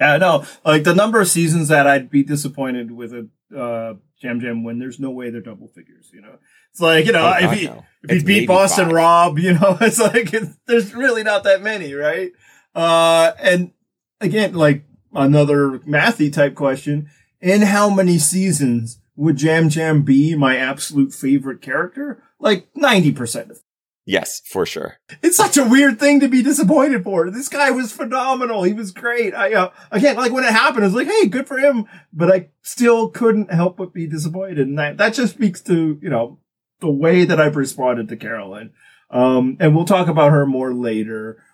Yeah, 0.00 0.18
no, 0.18 0.44
like 0.64 0.84
the 0.84 0.94
number 0.94 1.20
of 1.20 1.28
seasons 1.28 1.68
that 1.68 1.86
I'd 1.86 2.10
be 2.10 2.22
disappointed 2.22 2.92
with 2.92 3.12
a 3.12 3.28
uh, 3.56 3.94
Jam 4.20 4.40
Yam 4.40 4.62
win, 4.62 4.78
there's 4.78 5.00
no 5.00 5.10
way 5.10 5.30
they're 5.30 5.40
double 5.40 5.68
figures, 5.68 6.10
you 6.12 6.20
know. 6.20 6.38
It's 6.70 6.80
like, 6.80 7.06
you 7.06 7.12
know, 7.12 7.26
oh, 7.34 7.44
if 7.44 7.58
he, 7.58 7.66
no. 7.66 7.84
if 8.04 8.18
he 8.18 8.24
beat 8.24 8.46
Boston 8.46 8.86
five. 8.86 8.94
Rob, 8.94 9.38
you 9.38 9.54
know, 9.54 9.76
it's 9.80 9.98
like, 9.98 10.32
it's, 10.32 10.56
there's 10.66 10.94
really 10.94 11.22
not 11.22 11.44
that 11.44 11.62
many, 11.62 11.94
right? 11.94 12.30
Uh, 12.74 13.32
and 13.40 13.72
again, 14.20 14.54
like 14.54 14.84
another 15.12 15.80
mathy 15.80 16.32
type 16.32 16.54
question. 16.54 17.10
In 17.40 17.62
how 17.62 17.88
many 17.88 18.18
seasons 18.18 18.99
would 19.20 19.42
Yam 19.42 19.68
Yam 19.68 20.00
be 20.00 20.34
my 20.34 20.56
absolute 20.56 21.12
favorite 21.12 21.60
character? 21.60 22.22
Like 22.38 22.72
90% 22.72 23.50
of 23.50 23.60
Yes, 24.06 24.40
for 24.46 24.64
sure. 24.64 24.96
It's 25.22 25.36
such 25.36 25.58
a 25.58 25.68
weird 25.68 26.00
thing 26.00 26.20
to 26.20 26.28
be 26.28 26.42
disappointed 26.42 27.04
for. 27.04 27.30
This 27.30 27.50
guy 27.50 27.70
was 27.70 27.92
phenomenal. 27.92 28.62
He 28.62 28.72
was 28.72 28.92
great. 28.92 29.34
I, 29.34 29.52
uh, 29.52 29.70
again, 29.90 30.16
like 30.16 30.32
when 30.32 30.44
it 30.44 30.52
happened, 30.52 30.84
I 30.84 30.86
was 30.86 30.94
like, 30.94 31.06
Hey, 31.06 31.26
good 31.26 31.46
for 31.46 31.58
him. 31.58 31.84
But 32.14 32.32
I 32.32 32.48
still 32.62 33.10
couldn't 33.10 33.52
help 33.52 33.76
but 33.76 33.92
be 33.92 34.06
disappointed. 34.06 34.66
And 34.66 34.78
that, 34.78 34.96
that 34.96 35.12
just 35.12 35.34
speaks 35.34 35.60
to, 35.64 35.98
you 36.00 36.08
know, 36.08 36.38
the 36.80 36.90
way 36.90 37.26
that 37.26 37.38
I've 37.38 37.56
responded 37.56 38.08
to 38.08 38.16
Carolyn. 38.16 38.72
Um, 39.10 39.58
and 39.60 39.76
we'll 39.76 39.84
talk 39.84 40.08
about 40.08 40.32
her 40.32 40.46
more 40.46 40.72
later. 40.72 41.44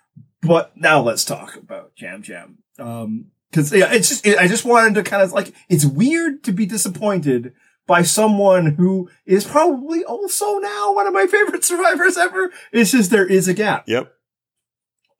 But 0.41 0.71
now 0.77 1.01
let's 1.01 1.25
talk 1.25 1.57
about 1.57 1.91
Yam 1.97 2.23
Yam. 2.25 2.59
Um, 2.79 3.31
cause 3.53 3.73
yeah, 3.73 3.93
it's 3.93 4.09
just, 4.09 4.25
it, 4.25 4.37
I 4.37 4.47
just 4.47 4.65
wanted 4.65 4.95
to 4.95 5.03
kind 5.03 5.23
of 5.23 5.31
like, 5.31 5.53
it's 5.69 5.85
weird 5.85 6.43
to 6.45 6.51
be 6.51 6.65
disappointed 6.65 7.53
by 7.87 8.01
someone 8.01 8.75
who 8.75 9.09
is 9.25 9.45
probably 9.45 10.03
also 10.03 10.57
now 10.59 10.93
one 10.93 11.07
of 11.07 11.13
my 11.13 11.25
favorite 11.25 11.63
survivors 11.63 12.17
ever. 12.17 12.51
It's 12.71 12.91
just 12.91 13.11
there 13.11 13.25
is 13.25 13.47
a 13.47 13.53
gap. 13.53 13.85
Yep. 13.87 14.11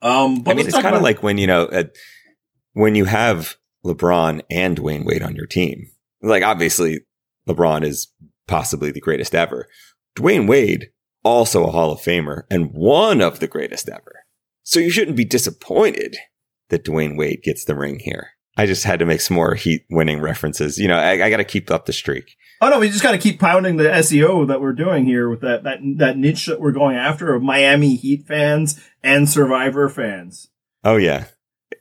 Um, 0.02 0.44
I 0.46 0.54
mean, 0.54 0.68
it's 0.68 0.80
kind 0.80 0.96
of 0.96 1.02
like 1.02 1.24
when, 1.24 1.38
you 1.38 1.48
know, 1.48 1.66
uh, 1.66 1.86
when 2.74 2.94
you 2.94 3.06
have 3.06 3.56
LeBron 3.86 4.42
and 4.52 4.78
Dwyane 4.78 5.06
Wade 5.06 5.24
on 5.24 5.36
your 5.36 5.48
team, 5.48 5.88
like 6.22 6.44
obviously 6.44 7.02
LeBron 7.48 7.84
is 7.84 8.12
possibly 8.48 8.92
the 8.92 9.02
greatest 9.02 9.34
ever. 9.34 9.68
Dwyane 10.16 10.48
Wade, 10.48 10.90
also 11.24 11.66
a 11.66 11.72
Hall 11.72 11.92
of 11.92 12.00
Famer 12.00 12.44
and 12.52 12.72
one 12.74 13.22
of 13.22 13.40
the 13.40 13.48
greatest 13.48 13.90
ever. 13.90 14.24
So 14.64 14.80
you 14.80 14.90
shouldn't 14.90 15.18
be 15.18 15.26
disappointed 15.26 16.18
that 16.70 16.86
Dwyane 16.86 17.18
Wade 17.18 17.42
gets 17.44 17.66
the 17.66 17.76
ring 17.76 18.00
here. 18.00 18.32
I 18.58 18.66
just 18.66 18.84
had 18.84 19.00
to 19.00 19.06
make 19.06 19.22
some 19.22 19.36
more 19.36 19.54
Heat 19.54 19.86
winning 19.90 20.20
references. 20.20 20.80
You 20.80 20.88
know, 20.88 20.98
I, 20.98 21.26
I 21.26 21.30
got 21.30 21.38
to 21.38 21.44
keep 21.44 21.70
up 21.70 21.86
the 21.86 21.94
streak. 21.94 22.36
Oh 22.60 22.70
no, 22.70 22.80
we 22.80 22.90
just 22.90 23.04
got 23.04 23.12
to 23.12 23.20
keep 23.20 23.40
pounding 23.40 23.78
the 23.78 23.84
SEO 23.84 24.48
that 24.48 24.60
we're 24.60 24.74
doing 24.74 25.06
here 25.06 25.30
with 25.30 25.42
that 25.42 25.64
that 25.64 25.80
that 25.98 26.18
niche 26.18 26.48
that 26.48 26.60
we're 26.60 26.72
going 26.72 26.96
after 26.96 27.36
of 27.36 27.44
Miami 27.44 27.96
Heat 27.96 28.26
fans 28.26 28.84
and 29.04 29.30
Survivor 29.30 29.88
fans. 29.90 30.50
Oh 30.84 30.96
yeah, 30.96 31.26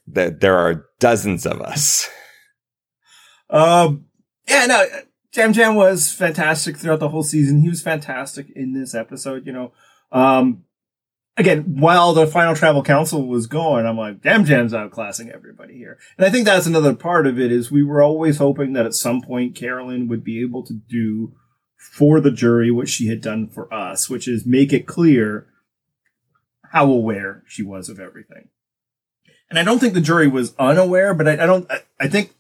that 0.07 0.41
there 0.41 0.59
are 0.59 0.87
dozens 1.01 1.47
of 1.47 1.63
us. 1.63 2.11
Um, 3.49 4.07
yeah, 4.47 4.67
no, 4.67 4.85
Yam 5.35 5.53
Yam 5.55 5.77
was 5.77 6.13
fantastic 6.13 6.77
throughout 6.77 7.01
the 7.01 7.09
whole 7.09 7.23
season. 7.23 7.63
He 7.63 7.71
was 7.71 7.81
fantastic 7.81 8.49
in 8.55 8.75
this 8.75 8.95
episode. 8.95 9.47
You 9.47 9.53
know, 9.53 9.73
um, 10.13 10.65
again, 11.37 11.77
while 11.79 12.15
the 12.15 12.27
final 12.27 12.55
Tribal 12.55 12.83
council 12.83 13.27
was 13.27 13.47
going, 13.47 13.87
I'm 13.87 13.99
like, 13.99 14.25
Yam 14.25 14.45
Yam's 14.47 14.73
outclassing 14.73 15.33
everybody 15.33 15.75
here. 15.75 15.99
And 16.17 16.27
I 16.27 16.31
think 16.31 16.47
that's 16.47 16.67
another 16.67 16.95
part 16.95 17.27
of 17.27 17.39
it 17.39 17.53
is 17.53 17.71
we 17.71 17.85
were 17.85 18.03
always 18.03 18.39
hoping 18.39 18.73
that 18.73 18.87
at 18.87 18.95
some 18.95 19.21
point 19.23 19.55
Carolyn 19.55 20.09
would 20.09 20.25
be 20.25 20.41
able 20.41 20.65
to 20.65 20.73
do 20.73 21.35
for 21.77 22.21
the 22.21 22.31
jury 22.31 22.71
what 22.71 22.89
she 22.89 23.09
had 23.09 23.21
done 23.21 23.49
for 23.49 23.73
us, 23.73 24.09
which 24.09 24.27
is 24.27 24.47
make 24.47 24.73
it 24.73 24.87
clear 24.87 25.47
how 26.73 26.91
aware 26.91 27.43
she 27.47 27.63
was 27.63 27.89
of 27.89 28.01
everything. 28.01 28.49
And 29.49 29.59
I 29.59 29.63
don't 29.63 29.79
think 29.79 29.95
the 29.95 30.01
jury 30.01 30.27
was 30.27 30.55
unaware, 30.59 31.15
but 31.15 31.29
I, 31.29 31.33
I 31.35 31.47
don't, 31.47 31.71
I, 31.71 31.81
I 32.01 32.09
think 32.09 32.35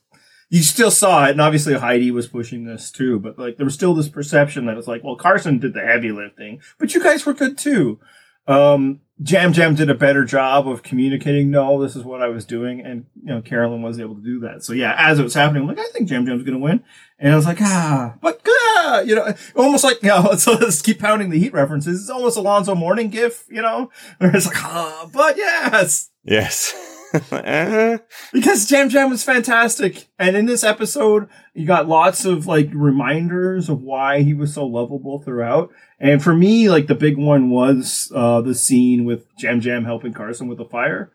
you 0.48 0.62
still 0.62 0.90
saw 0.90 1.26
it. 1.26 1.30
And 1.30 1.40
obviously 1.40 1.74
Heidi 1.74 2.10
was 2.10 2.26
pushing 2.26 2.64
this 2.64 2.90
too, 2.90 3.20
but 3.20 3.38
like 3.38 3.56
there 3.56 3.64
was 3.64 3.74
still 3.74 3.94
this 3.94 4.08
perception 4.08 4.66
that 4.66 4.76
it's 4.76 4.88
like, 4.88 5.04
well, 5.04 5.16
Carson 5.16 5.58
did 5.58 5.74
the 5.74 5.80
heavy 5.80 6.10
lifting, 6.10 6.60
but 6.78 6.94
you 6.94 7.02
guys 7.02 7.24
were 7.24 7.34
good 7.34 7.56
too. 7.56 8.00
Um, 8.46 9.00
Yam 9.18 9.54
Yam 9.54 9.74
did 9.74 9.88
a 9.88 9.94
better 9.94 10.24
job 10.24 10.68
of 10.68 10.82
communicating, 10.82 11.50
no, 11.50 11.82
this 11.82 11.96
is 11.96 12.04
what 12.04 12.20
I 12.20 12.28
was 12.28 12.44
doing. 12.44 12.80
And, 12.80 13.06
you 13.22 13.34
know, 13.34 13.40
Carolyn 13.40 13.80
was 13.80 13.98
able 13.98 14.14
to 14.14 14.20
do 14.20 14.40
that. 14.40 14.62
So 14.62 14.74
yeah, 14.74 14.94
as 14.98 15.18
it 15.18 15.22
was 15.22 15.32
happening, 15.32 15.62
I'm 15.62 15.68
like, 15.68 15.78
I 15.78 15.88
think 15.88 16.10
Yam 16.10 16.26
Yam's 16.26 16.42
going 16.42 16.58
to 16.58 16.62
win. 16.62 16.84
And 17.18 17.32
I 17.32 17.36
was 17.36 17.46
like, 17.46 17.62
ah, 17.62 18.14
but, 18.20 18.42
ah, 18.46 19.00
you 19.00 19.14
know, 19.14 19.32
almost 19.54 19.84
like, 19.84 20.02
you 20.02 20.10
know, 20.10 20.32
so 20.36 20.52
let's 20.52 20.82
keep 20.82 21.00
pounding 21.00 21.30
the 21.30 21.38
heat 21.38 21.54
references. 21.54 22.02
It's 22.02 22.10
almost 22.10 22.36
Alonzo 22.36 22.74
Mourning 22.74 23.08
gif, 23.08 23.44
you 23.48 23.62
know, 23.62 23.90
where 24.18 24.30
it's 24.36 24.46
like, 24.46 24.62
ah, 24.62 25.08
but 25.12 25.36
yes. 25.36 26.10
Yes. 26.24 26.74
Uh, 27.32 27.96
because 28.32 28.70
Yam 28.70 28.90
Yam 28.90 29.08
was 29.08 29.22
fantastic. 29.22 30.08
And 30.18 30.36
in 30.36 30.44
this 30.44 30.62
episode, 30.62 31.28
you 31.54 31.64
got 31.64 31.88
lots 31.88 32.26
of 32.26 32.46
like 32.46 32.68
reminders 32.74 33.70
of 33.70 33.80
why 33.80 34.22
he 34.22 34.34
was 34.34 34.52
so 34.52 34.66
lovable 34.66 35.22
throughout. 35.22 35.70
And 35.98 36.22
for 36.22 36.34
me, 36.34 36.68
like 36.68 36.88
the 36.88 36.94
big 36.94 37.16
one 37.16 37.50
was 37.50 38.12
uh, 38.14 38.40
the 38.42 38.54
scene 38.54 39.04
with 39.04 39.26
Yam 39.38 39.60
Yam 39.60 39.84
helping 39.84 40.12
Carson 40.12 40.48
with 40.48 40.58
the 40.58 40.64
fire. 40.64 41.10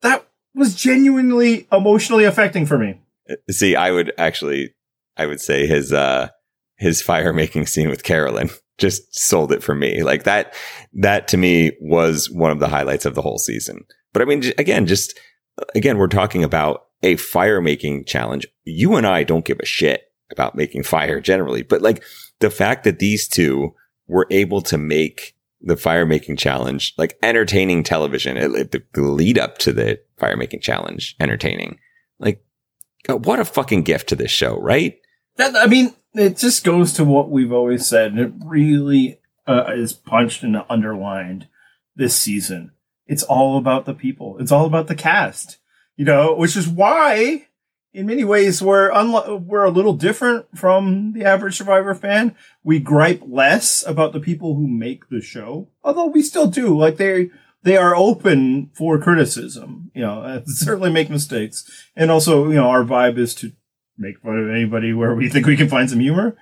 That 0.00 0.26
was 0.54 0.74
genuinely 0.74 1.66
emotionally 1.70 2.24
affecting 2.24 2.66
for 2.66 2.78
me. 2.78 3.00
see, 3.50 3.76
I 3.76 3.90
would 3.90 4.12
actually, 4.16 4.74
I 5.16 5.26
would 5.26 5.40
say 5.40 5.66
his, 5.66 5.92
uh, 5.92 6.28
his 6.76 7.02
fire 7.02 7.32
making 7.32 7.66
scene 7.66 7.88
with 7.88 8.04
Carolyn 8.04 8.50
just 8.78 9.14
sold 9.14 9.52
it 9.52 9.62
for 9.62 9.74
me. 9.74 10.02
Like 10.02 10.24
that, 10.24 10.54
that 10.94 11.28
to 11.28 11.36
me 11.36 11.72
was 11.80 12.30
one 12.30 12.50
of 12.50 12.60
the 12.60 12.68
highlights 12.68 13.04
of 13.04 13.14
the 13.14 13.22
whole 13.22 13.38
season. 13.38 13.84
But 14.12 14.22
I 14.22 14.24
mean, 14.24 14.44
again, 14.58 14.86
just, 14.86 15.18
again, 15.74 15.98
we're 15.98 16.08
talking 16.08 16.42
about 16.42 16.86
a 17.02 17.16
fire 17.16 17.60
making 17.60 18.06
challenge. 18.06 18.46
You 18.64 18.96
and 18.96 19.06
I 19.06 19.24
don't 19.24 19.44
give 19.44 19.60
a 19.60 19.66
shit 19.66 20.04
about 20.30 20.56
making 20.56 20.84
fire 20.84 21.20
generally, 21.20 21.62
but 21.62 21.82
like 21.82 22.02
the 22.40 22.50
fact 22.50 22.84
that 22.84 22.98
these 22.98 23.28
two 23.28 23.74
were 24.06 24.26
able 24.30 24.60
to 24.62 24.78
make 24.78 25.34
the 25.60 25.76
fire 25.76 26.04
making 26.04 26.36
challenge 26.36 26.92
like 26.98 27.16
entertaining 27.22 27.82
television, 27.82 28.36
it, 28.36 28.70
the, 28.70 28.82
the 28.92 29.02
lead 29.02 29.38
up 29.38 29.58
to 29.58 29.72
the 29.72 29.98
fire 30.18 30.36
making 30.36 30.60
challenge 30.60 31.16
entertaining. 31.18 31.78
Like, 32.18 32.44
God, 33.06 33.24
what 33.24 33.40
a 33.40 33.44
fucking 33.44 33.82
gift 33.82 34.08
to 34.10 34.16
this 34.16 34.30
show, 34.30 34.58
right? 34.60 34.98
That, 35.36 35.56
I 35.56 35.66
mean, 35.66 35.94
it 36.12 36.36
just 36.36 36.64
goes 36.64 36.92
to 36.94 37.04
what 37.04 37.30
we've 37.30 37.52
always 37.52 37.86
said, 37.86 38.18
it 38.18 38.32
really 38.44 39.18
uh, 39.46 39.72
is 39.74 39.92
punched 39.92 40.42
and 40.42 40.62
underlined 40.68 41.48
this 41.96 42.16
season. 42.16 42.72
It's 43.06 43.22
all 43.22 43.58
about 43.58 43.84
the 43.84 43.94
people. 43.94 44.36
It's 44.38 44.52
all 44.52 44.66
about 44.66 44.86
the 44.86 44.94
cast, 44.94 45.58
you 45.96 46.04
know, 46.04 46.34
which 46.34 46.56
is 46.56 46.68
why, 46.68 47.46
in 47.94 48.06
many 48.06 48.24
ways, 48.24 48.60
we're 48.60 48.90
unlo- 48.90 49.40
we're 49.40 49.64
a 49.64 49.70
little 49.70 49.92
different 49.94 50.58
from 50.58 51.12
the 51.12 51.24
average 51.24 51.56
Survivor 51.56 51.94
fan. 51.94 52.34
We 52.64 52.80
gripe 52.80 53.22
less 53.24 53.86
about 53.86 54.12
the 54.12 54.20
people 54.20 54.56
who 54.56 54.66
make 54.66 55.08
the 55.08 55.20
show, 55.20 55.68
although 55.84 56.06
we 56.06 56.20
still 56.22 56.48
do. 56.48 56.76
Like 56.76 56.96
they 56.96 57.30
they 57.62 57.76
are 57.76 57.94
open 57.94 58.70
for 58.74 58.98
criticism. 58.98 59.92
You 59.94 60.02
know, 60.02 60.42
certainly 60.46 60.90
make 60.90 61.08
mistakes, 61.08 61.88
and 61.94 62.10
also 62.10 62.48
you 62.48 62.56
know 62.56 62.66
our 62.66 62.82
vibe 62.82 63.16
is 63.16 63.32
to 63.36 63.52
make 63.96 64.20
fun 64.20 64.38
of 64.38 64.50
anybody 64.50 64.92
where 64.92 65.14
we 65.14 65.28
think 65.28 65.46
we 65.46 65.56
can 65.56 65.68
find 65.68 65.88
some 65.88 66.00
humor. 66.00 66.36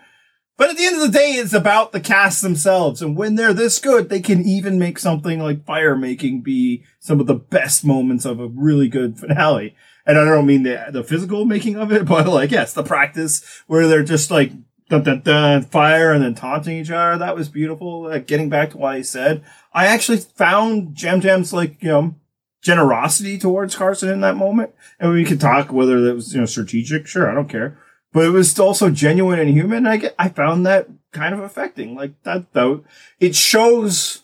But 0.57 0.71
at 0.71 0.77
the 0.77 0.87
end 0.87 0.97
of 0.97 1.03
the 1.03 1.19
day, 1.19 1.33
it's 1.33 1.53
about 1.53 1.93
the 1.93 2.01
cast 2.01 2.41
themselves. 2.41 3.03
And 3.03 3.17
when 3.17 3.35
they're 3.35 3.55
this 3.55 3.79
good, 3.79 4.09
they 4.09 4.21
can 4.21 4.43
even 4.43 4.79
make 4.79 4.99
something 4.99 5.41
like 5.41 5.65
fire 5.65 5.97
making 5.97 6.43
be 6.43 6.85
some 7.01 7.21
of 7.21 7.27
the 7.27 7.35
best 7.35 7.85
moments 7.85 8.25
of 8.25 8.39
a 8.39 8.49
really 8.49 8.89
good 8.89 9.19
finale. 9.19 9.75
And 10.07 10.19
I 10.19 10.25
don't 10.25 10.47
mean 10.47 10.63
the, 10.65 10.87
the 10.91 11.05
physical 11.05 11.45
making 11.45 11.77
of 11.77 11.93
it, 11.93 12.05
but 12.07 12.27
like, 12.29 12.51
yes, 12.51 12.73
the 12.73 12.83
practice 12.83 13.63
where 13.67 13.87
they're 13.87 14.03
just 14.03 14.31
like, 14.31 14.53
dun, 14.89 15.03
dun, 15.03 15.21
dun, 15.21 15.63
fire 15.63 16.13
and 16.13 16.23
then 16.23 16.35
taunting 16.35 16.79
each 16.79 16.91
other. 16.91 17.19
That 17.19 17.37
was 17.37 17.49
beautiful. 17.49 18.05
Like, 18.05 18.27
getting 18.27 18.51
back 18.51 18.71
to 18.71 18.79
what 18.79 18.95
I 18.95 19.03
said, 19.03 19.43
I 19.73 19.87
actually 19.87 20.19
found 20.19 21.01
Yam 21.03 21.21
Yam's 21.21 21.53
like, 21.53 21.83
you 21.83 21.89
know, 21.89 22.15
generosity 22.61 23.39
towards 23.39 23.75
Carson 23.75 24.09
in 24.09 24.21
that 24.21 24.37
moment. 24.37 24.73
And 25.01 25.13
we 25.13 25.25
could 25.25 25.41
talk 25.41 25.73
whether 25.73 26.01
that 26.01 26.15
was, 26.15 26.35
you 26.35 26.41
know, 26.41 26.47
strategic. 26.47 27.07
Sure. 27.07 27.31
I 27.31 27.35
don't 27.35 27.49
care. 27.49 27.79
But 28.13 28.27
it 28.27 28.31
was 28.31 28.59
also 28.59 28.91
genuine 28.91 29.39
and 29.39 29.51
human. 29.51 29.87
I 29.87 29.97
get, 29.97 30.15
I 30.19 30.29
found 30.29 30.67
that 30.67 30.89
kind 31.13 31.35
of 31.35 31.41
affecting. 31.41 31.95
Like 31.95 32.23
that 32.25 32.53
though, 32.53 32.85
it 33.19 33.35
shows, 33.35 34.22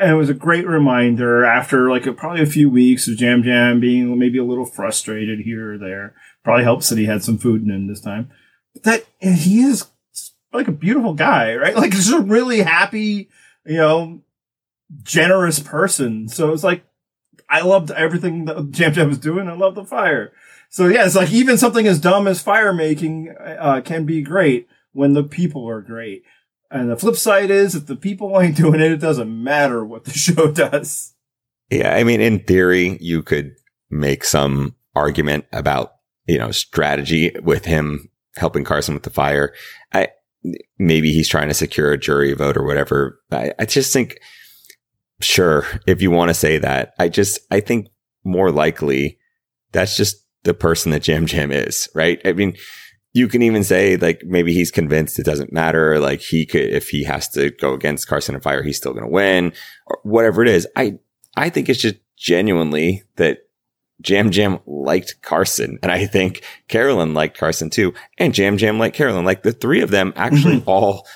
and 0.00 0.12
it 0.12 0.16
was 0.16 0.30
a 0.30 0.34
great 0.34 0.66
reminder 0.66 1.44
after 1.44 1.90
like 1.90 2.06
a, 2.06 2.12
probably 2.12 2.42
a 2.42 2.46
few 2.46 2.70
weeks 2.70 3.06
of 3.06 3.20
Yam 3.20 3.44
Yam 3.44 3.80
being 3.80 4.18
maybe 4.18 4.38
a 4.38 4.44
little 4.44 4.64
frustrated 4.64 5.40
here 5.40 5.74
or 5.74 5.78
there. 5.78 6.14
Probably 6.42 6.64
helps 6.64 6.88
that 6.88 6.98
he 6.98 7.04
had 7.04 7.22
some 7.22 7.36
food 7.36 7.62
in 7.62 7.70
him 7.70 7.86
this 7.86 8.00
time. 8.00 8.30
But 8.72 8.82
that 8.84 9.06
he 9.20 9.60
is 9.60 9.86
like 10.54 10.68
a 10.68 10.72
beautiful 10.72 11.12
guy, 11.12 11.54
right? 11.54 11.76
Like 11.76 11.92
just 11.92 12.12
a 12.12 12.20
really 12.20 12.62
happy, 12.62 13.28
you 13.66 13.76
know, 13.76 14.22
generous 15.02 15.58
person. 15.58 16.28
So 16.28 16.52
it's 16.52 16.64
like 16.64 16.82
I 17.50 17.60
loved 17.60 17.90
everything 17.90 18.46
that 18.46 18.78
Yam 18.78 18.94
Yam 18.94 19.08
was 19.08 19.18
doing. 19.18 19.48
I 19.48 19.54
love 19.54 19.74
the 19.74 19.84
fire. 19.84 20.32
So 20.70 20.86
yeah, 20.86 21.04
it's 21.04 21.16
like 21.16 21.30
even 21.30 21.58
something 21.58 21.86
as 21.86 22.00
dumb 22.00 22.26
as 22.26 22.40
fire 22.40 22.72
making 22.72 23.34
uh, 23.38 23.82
can 23.84 24.06
be 24.06 24.22
great 24.22 24.66
when 24.92 25.12
the 25.12 25.24
people 25.24 25.68
are 25.68 25.82
great. 25.82 26.22
And 26.70 26.90
the 26.90 26.96
flip 26.96 27.16
side 27.16 27.50
is 27.50 27.74
if 27.74 27.86
the 27.86 27.96
people 27.96 28.40
ain't 28.40 28.56
doing 28.56 28.80
it, 28.80 28.92
it 28.92 29.00
doesn't 29.00 29.42
matter 29.42 29.84
what 29.84 30.04
the 30.04 30.12
show 30.14 30.50
does. 30.50 31.14
Yeah. 31.70 31.94
I 31.94 32.04
mean, 32.04 32.20
in 32.20 32.40
theory, 32.40 32.98
you 33.00 33.22
could 33.22 33.54
make 33.90 34.24
some 34.24 34.74
argument 34.94 35.46
about, 35.52 35.92
you 36.26 36.38
know, 36.38 36.50
strategy 36.50 37.32
with 37.42 37.64
him 37.64 38.08
helping 38.36 38.64
Carson 38.64 38.94
with 38.94 39.04
the 39.04 39.10
fire. 39.10 39.54
I, 39.92 40.08
maybe 40.78 41.12
he's 41.12 41.28
trying 41.28 41.48
to 41.48 41.54
secure 41.54 41.92
a 41.92 41.98
jury 41.98 42.32
vote 42.32 42.56
or 42.56 42.64
whatever. 42.64 43.20
I, 43.30 43.52
I 43.58 43.64
just 43.66 43.92
think, 43.92 44.18
sure, 45.20 45.64
if 45.86 46.02
you 46.02 46.10
want 46.10 46.30
to 46.30 46.34
say 46.34 46.58
that, 46.58 46.94
I 46.98 47.08
just, 47.08 47.40
I 47.50 47.60
think 47.60 47.88
more 48.24 48.50
likely 48.50 49.18
that's 49.72 49.96
just 49.96 50.16
the 50.42 50.54
person 50.54 50.90
that 50.92 51.06
Yam 51.06 51.26
Yam 51.28 51.52
is, 51.52 51.88
right? 51.94 52.20
I 52.24 52.32
mean, 52.32 52.56
you 53.12 53.28
can 53.28 53.42
even 53.42 53.64
say 53.64 53.96
like 53.96 54.22
maybe 54.24 54.52
he's 54.52 54.70
convinced 54.70 55.18
it 55.18 55.26
doesn't 55.26 55.52
matter. 55.52 55.98
Like 55.98 56.20
he 56.20 56.46
could, 56.46 56.62
if 56.62 56.90
he 56.90 57.04
has 57.04 57.28
to 57.30 57.50
go 57.50 57.74
against 57.74 58.06
Carson 58.06 58.34
and 58.34 58.44
Fire, 58.44 58.62
he's 58.62 58.76
still 58.76 58.92
going 58.92 59.04
to 59.04 59.10
win 59.10 59.52
or 59.86 59.98
whatever 60.02 60.42
it 60.42 60.48
is. 60.48 60.66
I, 60.76 60.98
I 61.36 61.48
think 61.48 61.68
it's 61.68 61.80
just 61.80 61.96
genuinely 62.16 63.02
that 63.16 63.38
Yam 64.06 64.30
Yam 64.32 64.60
liked 64.66 65.16
Carson. 65.22 65.78
And 65.82 65.90
I 65.90 66.06
think 66.06 66.44
Carolyn 66.68 67.14
liked 67.14 67.36
Carson 67.36 67.68
too. 67.68 67.94
And 68.18 68.36
Yam 68.36 68.58
Yam 68.58 68.78
liked 68.78 68.96
Carolyn. 68.96 69.24
Like 69.24 69.42
the 69.42 69.52
three 69.52 69.80
of 69.80 69.90
them 69.90 70.12
actually 70.16 70.58
mm-hmm. 70.58 70.70
all 70.70 71.06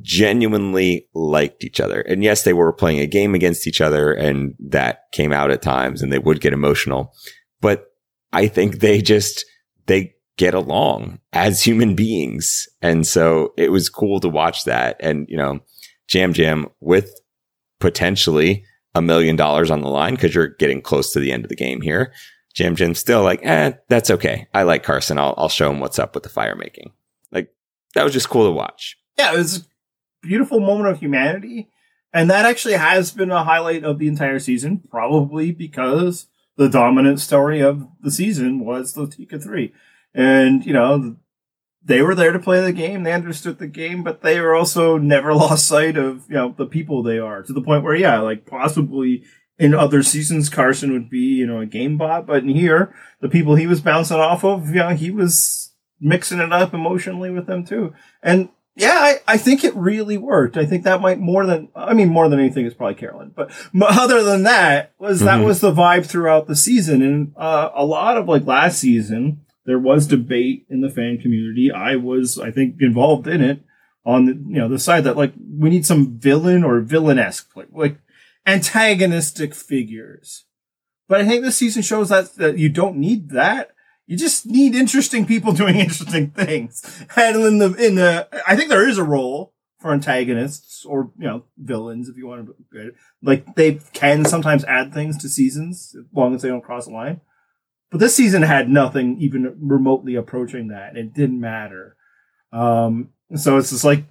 genuinely 0.00 1.08
liked 1.14 1.62
each 1.62 1.78
other. 1.78 2.00
And 2.00 2.24
yes, 2.24 2.42
they 2.42 2.52
were 2.52 2.72
playing 2.72 3.00
a 3.00 3.06
game 3.06 3.34
against 3.34 3.66
each 3.66 3.80
other 3.80 4.12
and 4.12 4.54
that 4.58 5.02
came 5.12 5.32
out 5.32 5.50
at 5.50 5.62
times 5.62 6.02
and 6.02 6.12
they 6.12 6.18
would 6.18 6.40
get 6.40 6.52
emotional. 6.52 7.14
But 7.60 7.86
I 8.32 8.48
think 8.48 8.80
they 8.80 9.00
just, 9.00 9.44
they 9.86 10.13
get 10.36 10.54
along 10.54 11.20
as 11.32 11.62
human 11.62 11.94
beings. 11.94 12.68
And 12.82 13.06
so 13.06 13.52
it 13.56 13.70
was 13.70 13.88
cool 13.88 14.20
to 14.20 14.28
watch 14.28 14.64
that. 14.64 14.96
And, 15.00 15.26
you 15.28 15.36
know, 15.36 15.60
Yam 16.12 16.32
Yam 16.34 16.66
with 16.80 17.20
potentially 17.80 18.64
a 18.94 19.02
million 19.02 19.36
dollars 19.36 19.70
on 19.70 19.80
the 19.80 19.88
line 19.88 20.14
because 20.14 20.34
you're 20.34 20.48
getting 20.48 20.80
close 20.80 21.12
to 21.12 21.20
the 21.20 21.32
end 21.32 21.44
of 21.44 21.48
the 21.48 21.56
game 21.56 21.80
here. 21.80 22.12
Yam 22.56 22.76
Yam's 22.76 22.98
still 22.98 23.22
like, 23.22 23.40
eh, 23.44 23.72
that's 23.88 24.10
okay. 24.10 24.46
I 24.54 24.62
like 24.62 24.82
Carson. 24.82 25.18
I'll, 25.18 25.34
I'll 25.36 25.48
show 25.48 25.70
him 25.70 25.80
what's 25.80 25.98
up 25.98 26.14
with 26.14 26.22
the 26.22 26.28
fire 26.28 26.54
making. 26.56 26.92
Like 27.32 27.52
that 27.94 28.04
was 28.04 28.12
just 28.12 28.28
cool 28.30 28.46
to 28.46 28.52
watch. 28.52 28.96
Yeah, 29.18 29.34
it 29.34 29.38
was 29.38 29.58
a 29.58 29.62
beautiful 30.22 30.60
moment 30.60 30.88
of 30.88 31.00
humanity. 31.00 31.68
And 32.12 32.30
that 32.30 32.46
actually 32.46 32.74
has 32.74 33.10
been 33.10 33.32
a 33.32 33.42
highlight 33.42 33.82
of 33.82 33.98
the 33.98 34.06
entire 34.06 34.38
season, 34.38 34.82
probably 34.88 35.50
because 35.50 36.28
the 36.56 36.68
dominant 36.68 37.20
story 37.20 37.60
of 37.60 37.88
the 38.00 38.12
season 38.12 38.64
was 38.64 38.92
the 38.92 39.08
Tika 39.08 39.40
3. 39.40 39.72
And, 40.14 40.64
you 40.64 40.72
know, 40.72 41.16
they 41.84 42.00
were 42.02 42.14
there 42.14 42.32
to 42.32 42.38
play 42.38 42.60
the 42.62 42.72
game. 42.72 43.02
They 43.02 43.12
understood 43.12 43.58
the 43.58 43.66
game, 43.66 44.02
but 44.02 44.22
they 44.22 44.40
were 44.40 44.54
also 44.54 44.96
never 44.96 45.34
lost 45.34 45.66
sight 45.66 45.96
of, 45.96 46.24
you 46.28 46.34
know, 46.36 46.54
the 46.56 46.66
people 46.66 47.02
they 47.02 47.18
are 47.18 47.42
to 47.42 47.52
the 47.52 47.60
point 47.62 47.84
where, 47.84 47.94
yeah, 47.96 48.20
like 48.20 48.46
possibly 48.46 49.24
in 49.58 49.74
other 49.74 50.02
seasons, 50.02 50.48
Carson 50.48 50.92
would 50.92 51.08
be, 51.10 51.18
you 51.18 51.46
know, 51.46 51.60
a 51.60 51.66
game 51.66 51.96
bot, 51.96 52.26
but 52.26 52.42
in 52.42 52.48
here, 52.48 52.94
the 53.20 53.28
people 53.28 53.54
he 53.54 53.66
was 53.66 53.80
bouncing 53.80 54.16
off 54.16 54.44
of, 54.44 54.68
you 54.68 54.76
know, 54.76 54.90
he 54.90 55.10
was 55.10 55.72
mixing 56.00 56.40
it 56.40 56.52
up 56.52 56.74
emotionally 56.74 57.30
with 57.30 57.46
them 57.46 57.64
too. 57.64 57.94
And 58.22 58.48
yeah, 58.76 58.96
I, 58.98 59.18
I 59.28 59.36
think 59.36 59.62
it 59.62 59.74
really 59.76 60.18
worked. 60.18 60.56
I 60.56 60.66
think 60.66 60.82
that 60.82 61.00
might 61.00 61.20
more 61.20 61.46
than, 61.46 61.68
I 61.76 61.94
mean, 61.94 62.08
more 62.08 62.28
than 62.28 62.40
anything 62.40 62.66
is 62.66 62.74
probably 62.74 62.96
Carolyn, 62.96 63.32
but 63.34 63.52
other 63.80 64.24
than 64.24 64.42
that 64.42 64.92
was, 64.98 65.20
that 65.20 65.38
Mhm. 65.38 65.44
was 65.44 65.60
the 65.60 65.72
vibe 65.72 66.06
throughout 66.06 66.48
the 66.48 66.56
season. 66.56 67.00
And, 67.02 67.32
uh, 67.36 67.70
a 67.74 67.84
lot 67.84 68.16
of 68.16 68.26
like 68.26 68.44
last 68.46 68.80
season, 68.80 69.42
there 69.66 69.78
was 69.78 70.06
debate 70.06 70.66
in 70.68 70.80
the 70.80 70.90
fan 70.90 71.18
community. 71.18 71.70
I 71.70 71.96
was, 71.96 72.38
I 72.38 72.50
think, 72.50 72.76
involved 72.80 73.26
in 73.26 73.40
it 73.40 73.62
on 74.04 74.26
the, 74.26 74.32
you 74.32 74.58
know, 74.58 74.68
the 74.68 74.78
side 74.78 75.04
that 75.04 75.16
like, 75.16 75.32
we 75.36 75.70
need 75.70 75.86
some 75.86 76.18
villain 76.18 76.64
or 76.64 76.80
villainesque, 76.82 77.46
like, 77.56 77.68
like 77.72 77.98
antagonistic 78.46 79.54
figures. 79.54 80.44
But 81.08 81.20
I 81.20 81.26
think 81.26 81.42
this 81.42 81.56
season 81.56 81.82
shows 81.82 82.10
that, 82.10 82.34
that 82.36 82.58
you 82.58 82.68
don't 82.68 82.96
need 82.96 83.30
that. 83.30 83.70
You 84.06 84.16
just 84.18 84.46
need 84.46 84.74
interesting 84.74 85.24
people 85.24 85.52
doing 85.54 85.76
interesting 85.76 86.30
things. 86.30 87.04
And 87.16 87.36
in 87.36 87.58
the, 87.58 87.74
in 87.74 87.94
the, 87.94 88.28
I 88.46 88.56
think 88.56 88.68
there 88.68 88.88
is 88.88 88.98
a 88.98 89.04
role 89.04 89.54
for 89.78 89.92
antagonists 89.92 90.84
or, 90.84 91.10
you 91.18 91.26
know, 91.26 91.44
villains 91.56 92.08
if 92.08 92.16
you 92.16 92.26
want 92.26 92.48
to, 92.72 92.92
like 93.22 93.54
they 93.54 93.80
can 93.92 94.24
sometimes 94.24 94.64
add 94.64 94.92
things 94.92 95.16
to 95.18 95.28
seasons 95.28 95.94
as 95.98 96.04
long 96.12 96.34
as 96.34 96.42
they 96.42 96.48
don't 96.48 96.64
cross 96.64 96.86
the 96.86 96.92
line. 96.92 97.20
But 97.94 98.00
this 98.00 98.16
season 98.16 98.42
had 98.42 98.68
nothing 98.68 99.18
even 99.20 99.56
remotely 99.60 100.16
approaching 100.16 100.66
that. 100.66 100.96
It 100.96 101.14
didn't 101.14 101.38
matter. 101.38 101.94
Um, 102.52 103.10
so 103.36 103.56
it's 103.56 103.70
just 103.70 103.84
like, 103.84 104.06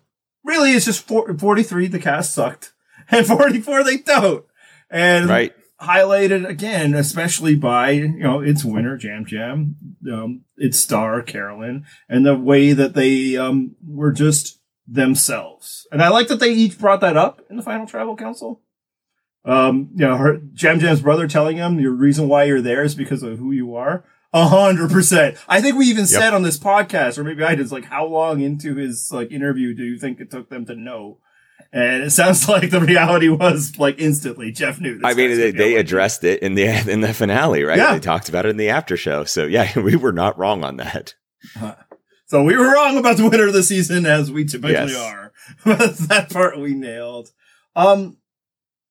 really, 0.46 0.72
it's 0.72 0.86
just 0.86 1.06
43, 1.06 1.88
the 1.88 2.00
cast 2.00 2.34
sucked, 2.34 2.72
and 3.10 3.28
44, 3.28 3.84
they 3.84 3.98
don't. 3.98 4.46
And 4.90 5.28
right. 5.28 5.54
highlighted 5.82 6.48
again, 6.48 6.94
especially 6.94 7.56
by, 7.56 7.90
you 7.90 8.20
know, 8.20 8.40
its 8.40 8.64
winner, 8.64 8.98
Yam 9.04 9.26
Yam, 9.30 9.76
um, 10.10 10.46
its 10.56 10.80
star, 10.80 11.22
Carolyn, 11.22 11.86
and 12.08 12.26
the 12.26 12.38
way 12.38 12.72
that 12.72 12.94
they, 12.94 13.36
um, 13.36 13.76
were 13.86 14.14
just 14.14 14.62
themselves. 14.88 15.88
And 15.92 16.02
I 16.02 16.08
like 16.08 16.30
that 16.30 16.40
they 16.40 16.54
each 16.54 16.80
brought 16.80 17.02
that 17.02 17.18
up 17.18 17.42
in 17.50 17.58
the 17.58 17.64
final 17.64 17.86
tribal 17.86 18.16
council. 18.16 18.62
Um, 19.46 19.90
you 19.96 20.08
know, 20.08 20.16
her, 20.16 20.42
Yam 20.56 20.80
Yam's 20.80 21.02
brother 21.02 21.28
telling 21.28 21.58
him 21.58 21.80
your 21.80 21.92
reason 21.92 22.28
why 22.28 22.46
you're 22.46 22.62
there 22.62 22.84
is 22.84 22.96
because 22.96 23.24
of 23.24 23.40
who 23.40 23.52
you 23.52 23.76
are. 23.76 24.06
A 24.36 24.48
hundred 24.48 24.90
percent. 24.90 25.38
I 25.48 25.62
think 25.62 25.76
we 25.76 25.86
even 25.86 26.02
yep. 26.02 26.08
said 26.08 26.34
on 26.34 26.42
this 26.42 26.58
podcast, 26.58 27.20
or 27.20 27.24
maybe 27.24 27.44
I 27.44 27.54
did, 27.54 27.72
like, 27.72 27.86
how 27.86 28.08
long 28.08 28.42
into 28.42 28.76
his 28.76 29.12
like 29.12 29.32
interview 29.32 29.76
do 29.76 29.84
you 29.84 30.00
think 30.00 30.20
it 30.20 30.32
took 30.32 30.50
them 30.50 30.66
to 30.66 30.76
know? 30.76 31.20
And 31.72 32.04
it 32.04 32.12
sounds 32.12 32.48
like 32.50 32.72
the 32.72 32.82
reality 32.82 33.30
was 33.30 33.78
like 33.78 34.00
instantly. 34.00 34.52
Jeff 34.52 34.80
knew. 34.80 35.00
I 35.04 35.14
mean, 35.14 35.38
they, 35.38 35.52
they 35.52 35.76
addressed 35.76 36.24
it 36.24 36.42
in 36.42 36.56
the 36.56 36.66
in 36.92 37.02
the 37.02 37.14
finale, 37.14 37.64
right? 37.64 37.78
Yeah. 37.78 37.94
They 37.94 38.00
talked 38.00 38.30
about 38.30 38.46
it 38.46 38.50
in 38.50 38.58
the 38.58 38.70
after 38.70 38.98
show. 38.98 39.24
So 39.24 39.46
yeah, 39.46 39.78
we 39.80 39.96
were 39.96 40.14
not 40.14 40.38
wrong 40.38 40.64
on 40.64 40.78
that. 40.78 41.14
So 42.26 42.44
we 42.44 42.58
were 42.58 42.74
wrong 42.74 42.98
about 42.98 43.18
the 43.18 43.30
winner 43.30 43.48
of 43.48 43.54
the 43.54 43.62
season, 43.62 44.08
as 44.08 44.32
we 44.32 44.46
typically 44.46 44.72
yes. 44.72 44.96
are. 44.96 45.32
that 45.66 46.30
part 46.32 46.58
we 46.58 46.74
nailed. 46.74 47.30
Um, 47.76 48.18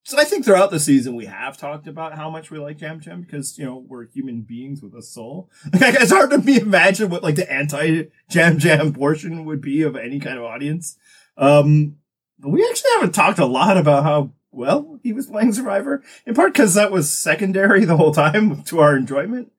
so 0.04 0.18
I 0.18 0.25
think 0.25 0.44
throughout 0.44 0.71
the 0.71 0.80
season 0.80 1.14
we 1.14 1.26
have 1.26 1.56
talked 1.56 1.87
about 1.87 2.16
how 2.16 2.28
much 2.28 2.50
we 2.50 2.59
like 2.59 2.80
Yam 2.80 3.00
Yam 3.04 3.23
because 3.23 3.59
you 3.59 3.64
know 3.64 3.85
we're 3.87 4.06
human 4.06 4.42
beings 4.42 4.82
with 4.82 4.94
a 4.94 5.02
soul. 5.02 5.50
Like, 5.80 5.94
it's 5.94 6.11
hard 6.11 6.30
to 6.30 6.38
me 6.38 6.59
imagine 6.61 7.11
what 7.11 7.23
like 7.23 7.37
the 7.37 7.50
anti 7.50 8.04
Yam 8.30 8.59
Yam 8.59 8.92
portion 8.92 9.44
would 9.44 9.61
be 9.61 9.82
of 9.82 9.97
any 9.97 10.18
kind 10.18 10.38
of 10.38 10.44
audience. 10.44 10.97
Um, 11.37 11.97
but 12.38 12.50
we 12.50 12.66
actually 12.68 12.90
haven't 12.94 13.14
talked 13.14 13.38
a 13.38 13.47
lot 13.47 13.76
about 13.76 14.02
how 14.02 14.32
well 14.50 14.99
he 15.02 15.12
was 15.12 15.26
playing 15.26 15.52
Survivor, 15.52 16.02
in 16.26 16.35
part 16.35 16.52
because 16.52 16.75
that 16.75 16.90
was 16.90 17.16
secondary 17.16 17.85
the 17.85 17.97
whole 17.97 18.12
time 18.12 18.62
to 18.64 18.80
our 18.80 18.97
enjoyment. 18.97 19.52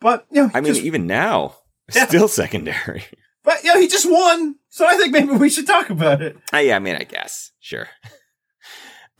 But 0.00 0.26
you 0.30 0.42
know, 0.42 0.50
I 0.54 0.60
mean, 0.60 0.74
just, 0.74 0.84
even 0.84 1.06
now, 1.06 1.56
yeah. 1.94 2.06
still 2.06 2.28
secondary. 2.28 3.04
But 3.42 3.62
you 3.62 3.74
know, 3.74 3.80
he 3.80 3.88
just 3.88 4.10
won, 4.10 4.56
so 4.70 4.86
I 4.86 4.96
think 4.96 5.12
maybe 5.12 5.32
we 5.32 5.50
should 5.50 5.66
talk 5.66 5.90
about 5.90 6.22
it. 6.22 6.38
Uh, 6.52 6.58
yeah, 6.58 6.76
I 6.76 6.78
mean, 6.78 6.96
I 6.96 7.04
guess 7.04 7.52
sure. 7.60 7.88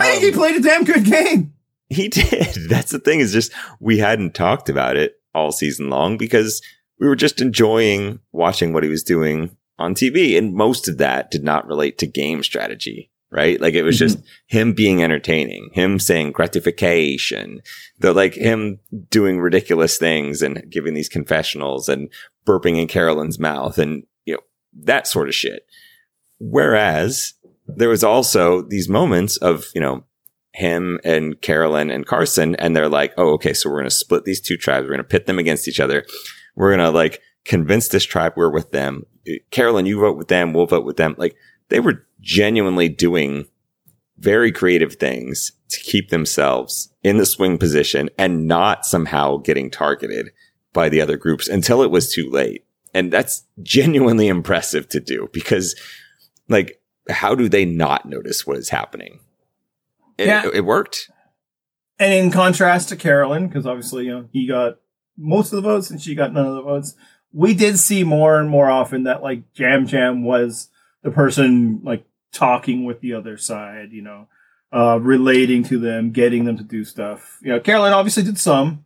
I 0.00 0.10
think 0.10 0.24
um, 0.24 0.30
he 0.30 0.32
played 0.32 0.56
a 0.56 0.60
damn 0.60 0.84
good 0.84 1.04
game. 1.04 1.54
He 1.88 2.08
did. 2.10 2.68
That's 2.68 2.90
the 2.90 2.98
thing 2.98 3.20
is 3.20 3.32
just 3.32 3.52
we 3.80 3.98
hadn't 3.98 4.34
talked 4.34 4.68
about 4.68 4.96
it 4.96 5.20
all 5.34 5.52
season 5.52 5.90
long 5.90 6.16
because 6.16 6.62
we 6.98 7.08
were 7.08 7.16
just 7.16 7.40
enjoying 7.40 8.20
watching 8.32 8.72
what 8.72 8.82
he 8.82 8.88
was 8.88 9.02
doing 9.02 9.56
on 9.78 9.94
TV. 9.94 10.38
And 10.38 10.54
most 10.54 10.88
of 10.88 10.98
that 10.98 11.30
did 11.30 11.42
not 11.42 11.66
relate 11.66 11.98
to 11.98 12.06
game 12.06 12.42
strategy, 12.42 13.10
right? 13.30 13.60
Like 13.60 13.74
it 13.74 13.82
was 13.82 13.96
mm-hmm. 13.96 14.14
just 14.14 14.18
him 14.46 14.72
being 14.72 15.02
entertaining, 15.02 15.70
him 15.72 15.98
saying 15.98 16.32
gratification, 16.32 17.60
the 17.98 18.12
like 18.12 18.34
him 18.34 18.78
doing 19.10 19.40
ridiculous 19.40 19.99
things 19.99 20.42
and 20.42 20.71
giving 20.71 20.95
these 20.95 21.08
confessionals 21.08 21.88
and 21.88 22.08
burping 22.47 22.78
in 22.80 22.86
Carolyn's 22.86 23.38
mouth 23.38 23.78
and, 23.78 24.04
you 24.25 24.34
know, 24.34 24.40
that 24.84 25.06
sort 25.06 25.28
of 25.28 25.34
shit. 25.34 25.66
Whereas 26.38 27.33
there 27.66 27.88
was 27.88 28.04
also 28.04 28.62
these 28.62 28.88
moments 28.88 29.36
of, 29.38 29.66
you 29.74 29.80
know, 29.80 30.04
him 30.52 31.00
and 31.04 31.40
Carolyn 31.40 31.90
and 31.90 32.06
Carson, 32.06 32.54
and 32.56 32.76
they're 32.76 32.88
like, 32.88 33.12
oh, 33.16 33.32
okay, 33.32 33.52
so 33.52 33.68
we're 33.68 33.80
going 33.80 33.86
to 33.86 33.90
split 33.90 34.24
these 34.24 34.40
two 34.40 34.56
tribes. 34.56 34.84
We're 34.84 34.94
going 34.94 34.98
to 34.98 35.04
pit 35.04 35.26
them 35.26 35.38
against 35.38 35.66
each 35.66 35.80
other. 35.80 36.04
We're 36.54 36.74
going 36.74 36.86
to 36.86 36.96
like 36.96 37.20
convince 37.44 37.88
this 37.88 38.04
tribe 38.04 38.34
we're 38.36 38.52
with 38.52 38.70
them. 38.70 39.04
Carolyn, 39.50 39.86
you 39.86 40.00
vote 40.00 40.16
with 40.16 40.28
them. 40.28 40.52
We'll 40.52 40.66
vote 40.66 40.84
with 40.84 40.96
them. 40.96 41.14
Like 41.18 41.34
they 41.68 41.80
were 41.80 42.06
genuinely 42.20 42.88
doing 42.88 43.46
very 44.18 44.52
creative 44.52 44.94
things 44.94 45.52
to 45.70 45.80
keep 45.80 46.10
themselves 46.10 46.94
in 47.02 47.16
the 47.16 47.26
swing 47.26 47.58
position 47.58 48.08
and 48.16 48.46
not 48.46 48.86
somehow 48.86 49.38
getting 49.38 49.70
targeted 49.70 50.30
by 50.72 50.88
the 50.88 51.00
other 51.00 51.16
groups 51.16 51.48
until 51.48 51.82
it 51.82 51.90
was 51.90 52.12
too 52.12 52.30
late. 52.30 52.64
And 52.92 53.12
that's 53.12 53.44
genuinely 53.62 54.28
impressive 54.28 54.88
to 54.90 55.00
do 55.00 55.28
because 55.32 55.74
like 56.48 56.80
how 57.08 57.34
do 57.34 57.49
they 57.49 57.64
not 57.64 58.06
notice 58.06 58.47
what 58.47 58.56
is 58.56 58.71
happening? 58.71 59.21
It, 60.17 60.26
yeah. 60.26 60.49
it, 60.52 60.64
worked. 60.64 61.10
And 61.99 62.12
in 62.12 62.30
contrast 62.30 62.88
to 62.88 62.97
Carolyn, 62.97 63.49
because 63.49 63.67
obviously, 63.67 64.06
you 64.06 64.12
know, 64.12 64.28
he 64.32 64.47
got 64.47 64.78
most 65.17 65.52
of 65.52 65.56
the 65.56 65.69
votes 65.69 65.90
and 65.90 66.00
she 66.00 66.14
got 66.14 66.32
none 66.32 66.47
of 66.47 66.54
the 66.54 66.62
votes. 66.62 66.95
We 67.32 67.54
did 67.54 67.78
see 67.78 68.04
more 68.04 68.38
and 68.38 68.49
more 68.49 68.71
often 68.71 69.04
that 69.04 69.23
like 69.23 69.43
Yam 69.54 69.86
Yam 69.86 70.25
was 70.25 70.69
the 71.02 71.10
person 71.10 71.80
like 71.82 72.04
talking 72.32 72.84
with 72.84 73.00
the 73.00 73.14
other 73.14 73.36
side, 73.36 73.93
you 73.93 74.02
know, 74.02 74.28
uh, 74.73 74.99
relating 75.00 75.62
to 75.64 75.78
them, 75.78 76.10
getting 76.10 76.45
them 76.45 76.56
to 76.56 76.64
do 76.64 76.84
stuff. 76.84 77.38
You 77.43 77.50
know, 77.52 77.60
Carolyn 77.60 77.93
obviously 77.93 78.23
did 78.23 78.38
some, 78.38 78.84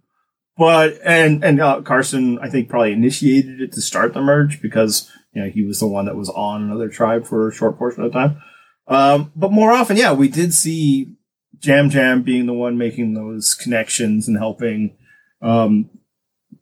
but, 0.57 0.99
and, 1.05 1.45
and, 1.45 1.61
uh, 1.61 1.83
Carson, 1.83 2.39
I 2.41 2.51
think 2.51 2.69
probably 2.69 2.93
initiated 2.93 3.61
it 3.61 3.73
to 3.73 3.81
start 3.81 4.13
the 4.13 4.21
merge 4.21 4.61
because 4.61 5.11
you 5.39 5.45
know, 5.45 5.51
he 5.51 5.63
was 5.63 5.79
the 5.79 5.87
one 5.87 6.07
that 6.07 6.17
was 6.17 6.29
on 6.31 6.63
another 6.63 6.89
tribe 6.89 7.25
for 7.25 7.49
a 7.49 7.55
short 7.55 7.79
portion 7.79 8.03
of 8.03 8.13
time. 8.13 8.43
Um, 8.89 9.31
but 9.37 9.53
more 9.53 9.71
often, 9.71 9.97
yeah, 9.97 10.13
we 10.13 10.27
did 10.27 10.53
see 10.53 11.15
Yam 11.63 11.91
Yam 11.91 12.23
being 12.23 12.47
the 12.47 12.53
one 12.55 12.77
making 12.77 13.15
those 13.15 13.55
connections 13.55 14.27
and 14.27 14.37
helping, 14.37 14.97
um, 15.41 15.91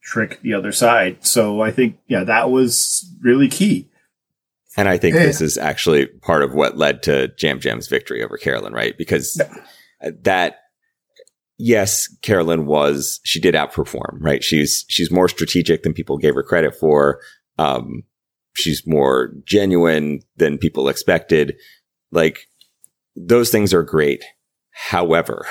trick 0.02 0.40
the 0.42 0.52
other 0.52 0.72
side. 0.72 1.24
So 1.24 1.62
I 1.62 1.70
think, 1.70 1.98
yeah, 2.06 2.24
that 2.24 2.50
was 2.50 3.10
really 3.22 3.48
key. 3.48 3.88
And 4.76 4.88
I 4.88 4.98
think 4.98 5.14
yeah. 5.14 5.22
this 5.22 5.40
is 5.40 5.56
actually 5.56 6.06
part 6.06 6.42
of 6.42 6.52
what 6.52 6.76
led 6.76 7.02
to 7.04 7.32
Yam 7.40 7.60
Yam's 7.62 7.88
victory 7.88 8.22
over 8.22 8.36
Carolyn, 8.36 8.74
right? 8.74 8.96
Because 8.98 9.40
yeah. 9.40 10.10
that, 10.22 10.58
yes, 11.56 12.14
Carolyn 12.20 12.66
was, 12.66 13.20
she 13.24 13.40
did 13.40 13.54
outperform, 13.54 14.18
right? 14.20 14.44
She's, 14.44 14.84
she's 14.88 15.10
more 15.10 15.28
strategic 15.28 15.82
than 15.82 15.94
people 15.94 16.18
gave 16.18 16.34
her 16.34 16.42
credit 16.42 16.76
for. 16.76 17.20
Um, 17.58 18.02
she's 18.56 18.86
more 18.86 19.32
genuine 19.44 20.20
than 20.36 20.58
people 20.58 20.88
expected. 20.88 21.56
Like 22.10 22.48
those 23.14 23.50
things 23.50 23.72
are 23.72 23.82
great. 23.82 24.24
However, 24.70 25.46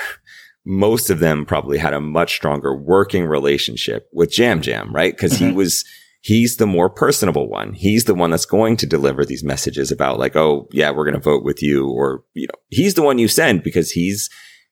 most 0.64 1.10
of 1.10 1.20
them 1.20 1.46
probably 1.46 1.78
had 1.78 1.94
a 1.94 2.00
much 2.00 2.34
stronger 2.34 2.76
working 2.76 3.26
relationship 3.26 4.08
with 4.12 4.38
Yam 4.38 4.62
Yam, 4.62 4.94
right? 4.94 5.16
Cause 5.16 5.32
mm-hmm. 5.32 5.48
he 5.48 5.52
was, 5.52 5.84
he's 6.20 6.56
the 6.56 6.66
more 6.66 6.90
personable 6.90 7.48
one. 7.48 7.72
He's 7.72 8.04
the 8.04 8.14
one 8.14 8.30
that's 8.30 8.46
going 8.46 8.76
to 8.78 8.86
deliver 8.86 9.24
these 9.24 9.44
messages 9.44 9.92
about 9.92 10.18
like, 10.18 10.36
oh 10.36 10.68
yeah, 10.72 10.90
we're 10.90 11.04
going 11.04 11.14
to 11.14 11.20
vote 11.20 11.44
with 11.44 11.62
you. 11.62 11.88
Or, 11.88 12.24
you 12.34 12.46
know, 12.46 12.58
he's 12.68 12.94
the 12.94 13.02
one 13.02 13.18
you 13.18 13.28
send 13.28 13.62
because 13.62 13.92
he's, 13.92 14.28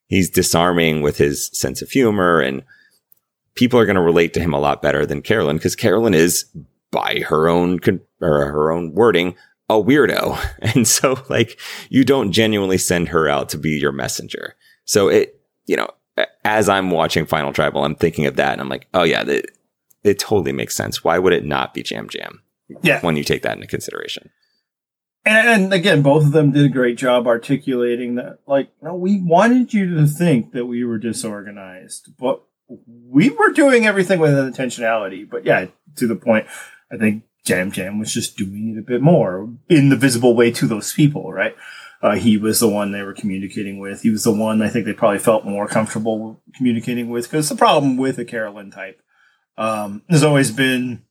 he's 0.07 0.29
disarming 0.29 1.01
with 1.01 1.17
his 1.17 1.49
sense 1.53 1.81
of 1.81 1.89
humor 1.89 2.39
and 2.39 2.63
people 3.55 3.79
are 3.79 3.85
going 3.85 3.95
to 3.95 4.01
relate 4.01 4.33
to 4.33 4.39
him 4.39 4.53
a 4.53 4.59
lot 4.59 4.81
better 4.81 5.05
than 5.05 5.21
Carolyn 5.21 5.57
because 5.57 5.75
Carolyn 5.75 6.13
is 6.13 6.45
by 6.95 7.25
her 7.27 7.49
own 7.49 7.79
con- 7.79 7.99
or 8.21 8.45
her 8.45 8.71
own 8.71 8.93
wording 8.93 9.35
a 9.69 9.73
weirdo. 9.73 10.39
And 10.75 10.87
so 10.87 11.19
like 11.29 11.59
you 11.89 12.03
don't 12.03 12.31
genuinely 12.31 12.77
send 12.77 13.09
her 13.09 13.27
out 13.27 13.49
to 13.49 13.57
be 13.57 13.71
your 13.71 13.91
messenger. 13.91 14.55
So 14.85 15.09
it, 15.09 15.41
you 15.65 15.75
know, 15.75 15.89
as 16.45 16.69
I'm 16.69 16.91
watching 16.91 17.25
Final 17.25 17.51
Tribal, 17.51 17.83
I'm 17.83 17.95
thinking 17.95 18.25
of 18.25 18.37
that 18.37 18.53
and 18.53 18.61
I'm 18.61 18.69
like, 18.69 18.87
oh 18.93 19.03
yeah, 19.03 19.23
it, 19.27 19.51
it 20.03 20.19
totally 20.19 20.53
makes 20.53 20.75
sense. 20.75 21.03
Why 21.03 21.19
would 21.19 21.33
it 21.33 21.45
not 21.45 21.73
be 21.73 21.83
Yam 21.89 22.07
Yam? 22.13 22.41
Yeah. 22.81 23.01
When 23.01 23.17
you 23.17 23.23
take 23.23 23.41
that 23.43 23.55
into 23.55 23.67
consideration. 23.67 24.29
And, 25.25 25.63
and 25.63 25.73
again, 25.73 26.01
both 26.01 26.23
of 26.23 26.31
them 26.31 26.51
did 26.51 26.65
a 26.65 26.69
great 26.69 26.97
job 26.97 27.27
articulating 27.27 28.15
that, 28.15 28.39
like, 28.45 28.69
no, 28.81 28.93
we 28.93 29.19
wanted 29.19 29.73
you 29.73 29.95
to 29.95 30.05
think 30.05 30.51
that 30.53 30.67
we 30.67 30.83
were 30.83 30.99
disorganized, 30.99 32.13
but 32.17 32.43
we 32.67 33.29
were 33.29 33.51
doing 33.51 33.85
everything 33.85 34.19
with 34.19 34.33
intentionality. 34.33 35.27
But 35.27 35.45
yeah, 35.45 35.67
to 35.95 36.07
the 36.07 36.15
point, 36.15 36.47
I 36.91 36.97
think 36.97 37.23
Yam 37.45 37.71
Yam 37.73 37.99
was 37.99 38.13
just 38.13 38.37
doing 38.37 38.75
it 38.75 38.79
a 38.79 38.83
bit 38.83 39.01
more 39.01 39.49
in 39.69 39.89
the 39.89 39.95
visible 39.95 40.35
way 40.35 40.51
to 40.51 40.67
those 40.67 40.93
people, 40.93 41.31
right? 41.31 41.55
Uh, 42.01 42.15
he 42.15 42.37
was 42.37 42.59
the 42.59 42.67
one 42.69 42.91
they 42.91 43.01
were 43.01 43.13
communicating 43.13 43.79
with. 43.79 44.01
He 44.01 44.09
was 44.09 44.23
the 44.23 44.31
one 44.31 44.61
I 44.61 44.69
think 44.69 44.85
they 44.85 44.93
probably 44.93 45.19
felt 45.19 45.45
more 45.45 45.67
comfortable 45.67 46.41
communicating 46.55 47.09
with 47.09 47.25
because 47.25 47.49
the 47.49 47.55
problem 47.55 47.97
with 47.97 48.19
a 48.19 48.25
Carolyn 48.25 48.71
type 48.71 49.01
um, 49.57 50.03
has 50.09 50.23
always 50.23 50.51
been 50.51 51.03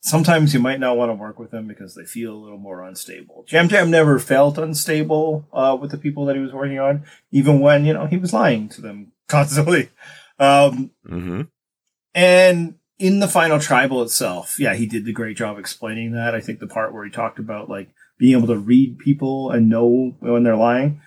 sometimes 0.00 0.52
you 0.52 0.60
might 0.60 0.80
not 0.80 0.96
want 0.96 1.10
to 1.10 1.14
work 1.14 1.38
with 1.38 1.50
them 1.50 1.66
because 1.66 1.94
they 1.94 2.04
feel 2.04 2.34
a 2.34 2.42
little 2.42 2.58
more 2.58 2.82
unstable. 2.82 3.44
Yam 3.48 3.68
Yam 3.68 3.90
never 3.90 4.18
felt 4.18 4.58
unstable 4.58 5.46
uh, 5.52 5.76
with 5.80 5.90
the 5.90 5.98
people 5.98 6.26
that 6.26 6.36
he 6.36 6.42
was 6.42 6.52
working 6.52 6.78
on, 6.78 7.04
even 7.30 7.60
when 7.60 7.84
you 7.84 7.92
know 7.92 8.06
he 8.06 8.16
was 8.16 8.32
lying 8.32 8.68
to 8.70 8.80
them 8.80 9.12
constantly. 9.28 9.90
Um, 10.38 10.90
hmm 11.06 11.42
and 12.14 12.74
in 13.02 13.18
the 13.18 13.28
final 13.28 13.58
tribal 13.58 14.02
itself, 14.02 14.58
yeah, 14.60 14.74
he 14.74 14.86
did 14.86 15.04
the 15.04 15.12
great 15.12 15.36
job 15.36 15.58
explaining 15.58 16.12
that. 16.12 16.34
I 16.34 16.40
think 16.40 16.60
the 16.60 16.66
part 16.66 16.92
where 16.94 17.04
he 17.04 17.10
talked 17.10 17.38
about 17.38 17.68
like 17.68 17.88
being 18.18 18.36
able 18.38 18.46
to 18.48 18.58
read 18.58 18.98
people 18.98 19.50
and 19.50 19.68
know 19.68 20.14
when 20.20 20.44
they're 20.44 20.56
lying, 20.56 21.00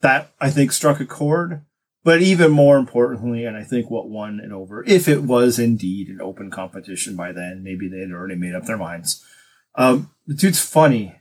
that 0.00 0.32
I 0.40 0.50
think 0.50 0.72
struck 0.72 1.00
a 1.00 1.06
chord. 1.06 1.60
But 2.02 2.20
even 2.22 2.50
more 2.50 2.76
importantly, 2.78 3.44
and 3.44 3.56
I 3.56 3.62
think 3.64 3.90
what 3.90 4.08
won 4.10 4.40
it 4.40 4.52
over, 4.52 4.84
if 4.86 5.08
it 5.08 5.22
was 5.22 5.58
indeed 5.58 6.08
an 6.08 6.20
open 6.20 6.50
competition 6.50 7.16
by 7.16 7.32
then, 7.32 7.62
maybe 7.62 7.88
they 7.88 8.00
had 8.00 8.10
already 8.12 8.34
made 8.36 8.54
up 8.54 8.64
their 8.66 8.76
minds. 8.76 9.24
Um, 9.74 10.10
the 10.26 10.34
dude's 10.34 10.60
funny 10.60 11.16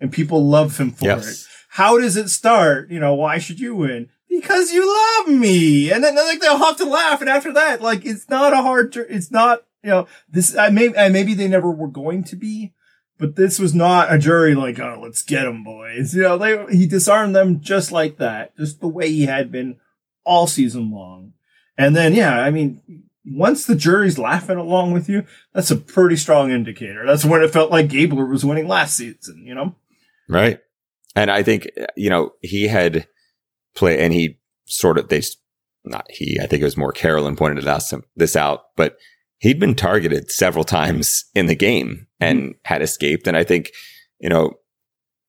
and 0.00 0.12
people 0.12 0.46
love 0.46 0.78
him 0.78 0.90
for 0.92 1.06
Yes. 1.06 1.26
it. 1.42 1.48
How 1.70 1.98
does 1.98 2.16
it 2.16 2.28
start? 2.28 2.90
You 2.90 3.00
know, 3.00 3.14
why 3.14 3.38
should 3.38 3.60
you 3.60 3.74
win? 3.76 4.08
Because 4.28 4.72
you 4.72 4.86
love 4.86 5.28
me. 5.28 5.90
And 5.90 6.04
then 6.04 6.14
like 6.16 6.40
they'll 6.40 6.58
have 6.58 6.76
to 6.78 6.84
laugh. 6.84 7.20
And 7.22 7.30
after 7.30 7.52
that, 7.54 7.80
like 7.80 8.04
it's 8.04 8.28
not 8.28 8.52
a 8.52 8.56
hard, 8.62 8.92
tr- 8.92 9.00
it's 9.08 9.30
not, 9.30 9.62
you 9.86 9.92
know, 9.92 10.08
this, 10.28 10.56
I 10.56 10.70
may, 10.70 10.88
uh, 10.88 11.10
maybe 11.10 11.32
they 11.32 11.46
never 11.46 11.70
were 11.70 11.86
going 11.86 12.24
to 12.24 12.34
be, 12.34 12.74
but 13.18 13.36
this 13.36 13.60
was 13.60 13.72
not 13.72 14.12
a 14.12 14.18
jury 14.18 14.56
like, 14.56 14.80
oh, 14.80 14.98
let's 15.00 15.22
get 15.22 15.44
them 15.44 15.62
boys. 15.62 16.12
You 16.12 16.22
know, 16.22 16.36
they, 16.36 16.76
he 16.76 16.86
disarmed 16.86 17.36
them 17.36 17.60
just 17.60 17.92
like 17.92 18.18
that, 18.18 18.56
just 18.56 18.80
the 18.80 18.88
way 18.88 19.08
he 19.08 19.26
had 19.26 19.52
been 19.52 19.76
all 20.24 20.48
season 20.48 20.90
long. 20.90 21.34
And 21.78 21.94
then, 21.94 22.14
yeah, 22.14 22.40
I 22.40 22.50
mean, 22.50 23.04
once 23.24 23.64
the 23.64 23.76
jury's 23.76 24.18
laughing 24.18 24.56
along 24.56 24.92
with 24.92 25.08
you, 25.08 25.24
that's 25.54 25.70
a 25.70 25.76
pretty 25.76 26.16
strong 26.16 26.50
indicator. 26.50 27.06
That's 27.06 27.24
when 27.24 27.42
it 27.42 27.52
felt 27.52 27.70
like 27.70 27.88
Gabler 27.88 28.26
was 28.26 28.44
winning 28.44 28.66
last 28.66 28.96
season, 28.96 29.44
you 29.46 29.54
know? 29.54 29.76
Right. 30.28 30.58
And 31.14 31.30
I 31.30 31.44
think, 31.44 31.70
you 31.96 32.10
know, 32.10 32.32
he 32.40 32.66
had 32.66 33.06
play 33.76 34.00
and 34.00 34.12
he 34.12 34.40
sort 34.64 34.98
of, 34.98 35.10
they, 35.10 35.22
not 35.84 36.10
he, 36.10 36.40
I 36.42 36.46
think 36.48 36.60
it 36.60 36.64
was 36.64 36.76
more 36.76 36.90
Carolyn 36.90 37.36
pointed 37.36 37.62
it 37.62 37.68
out, 37.68 37.84
this 38.16 38.34
out, 38.34 38.64
but 38.74 38.96
he'd 39.38 39.60
been 39.60 39.74
targeted 39.74 40.30
several 40.30 40.64
times 40.64 41.24
in 41.34 41.46
the 41.46 41.54
game 41.54 42.06
and 42.20 42.40
mm-hmm. 42.40 42.50
had 42.64 42.82
escaped. 42.82 43.26
And 43.26 43.36
I 43.36 43.44
think, 43.44 43.72
you 44.18 44.28
know, 44.28 44.54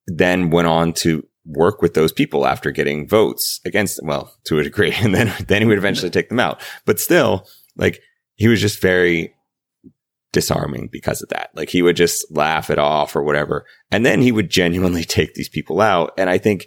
then 0.08 0.50
went 0.50 0.68
on 0.68 0.94
to 0.94 1.26
work 1.46 1.82
with 1.82 1.94
those 1.94 2.12
people 2.12 2.46
after 2.46 2.72
getting 2.72 3.08
votes 3.08 3.60
against 3.66 3.98
them. 3.98 4.08
Well, 4.08 4.34
to 4.46 4.60
a 4.60 4.64
degree. 4.64 4.94
And 5.02 5.14
then, 5.14 5.34
then 5.48 5.62
he 5.62 5.68
would 5.68 5.78
eventually 5.78 6.10
take 6.10 6.30
them 6.30 6.40
out. 6.40 6.62
But 6.86 7.00
still, 7.00 7.48
like, 7.76 8.02
he 8.36 8.48
was 8.48 8.62
just 8.62 8.82
very 8.82 9.34
disarming 10.34 10.90
because 10.92 11.22
of 11.22 11.30
that. 11.30 11.50
Like, 11.56 11.70
he 11.70 11.82
would 11.82 11.96
just 11.96 12.26
laugh 12.32 12.70
it 12.70 12.80
off 12.80 13.16
or 13.16 13.24
whatever. 13.24 13.66
And 13.92 14.06
then 14.06 14.22
he 14.22 14.32
would 14.32 14.50
genuinely 14.50 15.04
take 15.06 15.34
these 15.34 15.50
people 15.50 15.82
out. 15.82 16.14
And 16.18 16.30
I 16.30 16.38
think 16.38 16.66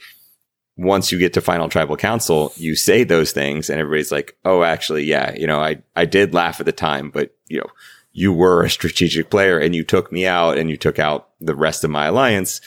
once 0.80 1.12
you 1.12 1.18
get 1.18 1.34
to 1.34 1.40
final 1.40 1.68
tribal 1.68 1.96
council, 1.96 2.52
you 2.56 2.74
say 2.74 3.04
those 3.04 3.32
things 3.32 3.68
and 3.68 3.78
everybody's 3.78 4.10
like, 4.10 4.36
Oh, 4.44 4.62
actually, 4.62 5.04
yeah, 5.04 5.34
you 5.34 5.46
know, 5.46 5.60
I, 5.60 5.82
I 5.94 6.06
did 6.06 6.32
laugh 6.32 6.58
at 6.58 6.66
the 6.66 6.72
time, 6.72 7.10
but 7.10 7.36
you 7.48 7.58
know, 7.58 7.66
you 8.12 8.32
were 8.32 8.62
a 8.62 8.70
strategic 8.70 9.30
player 9.30 9.58
and 9.58 9.74
you 9.74 9.84
took 9.84 10.10
me 10.10 10.26
out 10.26 10.56
and 10.58 10.70
you 10.70 10.76
took 10.76 10.98
out 10.98 11.28
the 11.40 11.54
rest 11.54 11.84
of 11.84 11.90
my 11.90 12.06
alliance. 12.06 12.60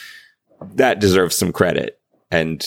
That 0.61 0.99
deserves 0.99 1.35
some 1.35 1.51
credit. 1.51 1.99
And 2.29 2.65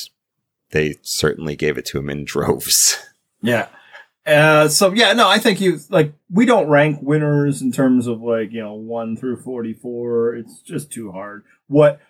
they 0.70 0.96
certainly 1.02 1.56
gave 1.56 1.78
it 1.78 1.87
to 1.87 1.98
him 1.98 2.11
in 2.11 2.24
droves. 2.24 2.98
Yeah. 3.42 3.68
Uh, 4.26 4.66
so 4.66 4.92
yeah, 4.92 5.12
no, 5.12 5.28
I 5.28 5.38
think 5.38 5.61
you 5.61 5.78
like 5.88 6.12
we 6.28 6.46
don't 6.46 6.68
rank 6.68 6.98
winners 7.00 7.62
in 7.62 7.70
terms 7.70 8.09
of 8.09 8.20
like 8.22 8.50
you 8.50 8.61
know 8.61 8.72
one 8.72 9.16
through 9.16 9.37
forty 9.42 9.72
four. 9.72 10.35
It's 10.35 10.62
just 10.62 10.90
too 10.90 11.12
hard. 11.12 11.44
What, 11.68 12.00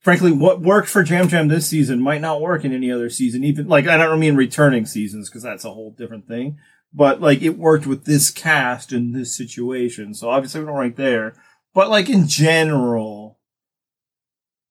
frankly, 0.00 0.32
what 0.32 0.60
worked 0.60 0.88
for 0.88 1.04
Yam 1.04 1.28
Yam 1.28 1.48
this 1.48 1.66
season 1.66 2.02
might 2.02 2.20
not 2.20 2.40
work 2.40 2.64
in 2.64 2.72
any 2.72 2.90
other 2.90 3.10
season. 3.10 3.44
Even 3.44 3.68
like 3.68 3.86
I 3.86 3.96
don't 3.96 4.20
mean 4.20 4.36
returning 4.36 4.86
seasons 4.86 5.28
because 5.28 5.42
that's 5.42 5.64
a 5.64 5.70
whole 5.70 5.92
different 5.92 6.26
thing. 6.26 6.58
But 6.92 7.20
like 7.20 7.42
it 7.42 7.56
worked 7.58 7.86
with 7.86 8.04
this 8.04 8.30
cast 8.30 8.92
in 8.92 9.12
this 9.12 9.36
situation. 9.36 10.14
So 10.14 10.28
obviously 10.28 10.60
we 10.60 10.66
don't 10.66 10.76
rank 10.76 10.96
there. 10.96 11.34
But 11.72 11.88
like 11.88 12.08
in 12.08 12.26
general, 12.26 13.38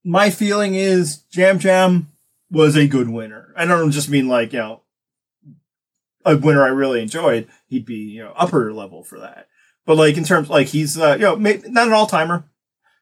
my 0.04 0.30
feeling 0.30 0.76
is 0.76 1.24
Yam 1.32 1.60
Yam 1.60 2.12
was 2.52 2.76
a 2.76 2.88
good 2.88 3.10
winner. 3.10 3.54
I 3.56 3.66
don't 3.66 3.92
just 3.92 4.10
mean 4.10 4.28
like 4.28 4.54
you 4.54 4.60
know 4.60 4.82
a 6.26 6.38
winner 6.38 6.64
I 6.64 6.70
really 6.70 7.02
enjoyed, 7.02 7.48
he'd 7.68 7.86
be, 7.86 7.96
you 7.96 8.24
know, 8.24 8.34
upper 8.36 8.74
level 8.74 9.04
for 9.04 9.20
that. 9.20 9.48
But 9.86 9.98
like 9.98 10.18
in 10.18 10.24
terms, 10.24 10.50
like 10.50 10.68
he's, 10.68 10.98
uh, 10.98 11.14
you 11.14 11.22
know, 11.22 11.36
not 11.36 11.88
an 11.88 11.94
all 11.94 12.08
timer. 12.08 12.50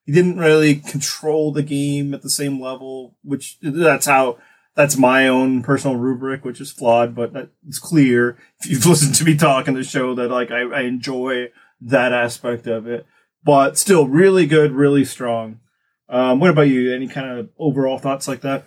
He 0.08 0.14
didn't 0.14 0.38
really 0.38 0.76
control 0.76 1.52
the 1.52 1.62
game 1.62 2.14
at 2.14 2.22
the 2.24 2.30
same 2.30 2.62
level, 2.62 3.18
which 3.24 3.58
that's 3.62 4.06
how, 4.06 4.38
that's 4.74 4.98
my 4.98 5.28
own 5.28 5.64
personal 5.64 5.98
rubric, 5.98 6.46
which 6.46 6.62
is 6.62 6.72
flawed, 6.72 7.14
but 7.14 7.52
it's 7.68 7.78
clear 7.78 8.38
if 8.62 8.70
you've 8.70 8.86
listened 8.88 9.16
to 9.16 9.26
me 9.26 9.36
talk 9.36 9.68
in 9.68 9.74
the 9.74 9.84
show 9.84 10.16
that 10.16 10.32
like 10.32 10.50
I, 10.50 10.62
I 10.62 10.82
enjoy 10.84 11.50
that 11.82 12.14
aspect 12.14 12.68
of 12.68 12.88
it, 12.88 13.06
but 13.44 13.78
still 13.78 14.08
really 14.08 14.48
good, 14.48 14.72
really 14.72 15.04
strong. 15.04 15.60
Um, 16.08 16.40
what 16.40 16.52
about 16.52 16.70
you? 16.70 16.96
Any 16.96 17.10
kind 17.10 17.38
of 17.38 17.50
overall 17.60 17.98
thoughts 17.98 18.30
like 18.30 18.42
that? 18.42 18.66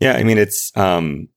Yeah, 0.00 0.12
I 0.12 0.22
mean 0.22 0.36
it's 0.36 0.70
um 0.76 1.28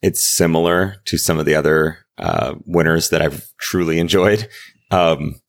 it's 0.00 0.24
similar 0.34 0.96
to 1.04 1.18
some 1.18 1.38
of 1.38 1.44
the 1.44 1.54
other 1.54 1.98
uh 2.16 2.54
winners 2.64 3.10
that 3.10 3.20
I've 3.20 3.44
truly 3.60 3.98
enjoyed. 3.98 4.48
Um 4.90 5.42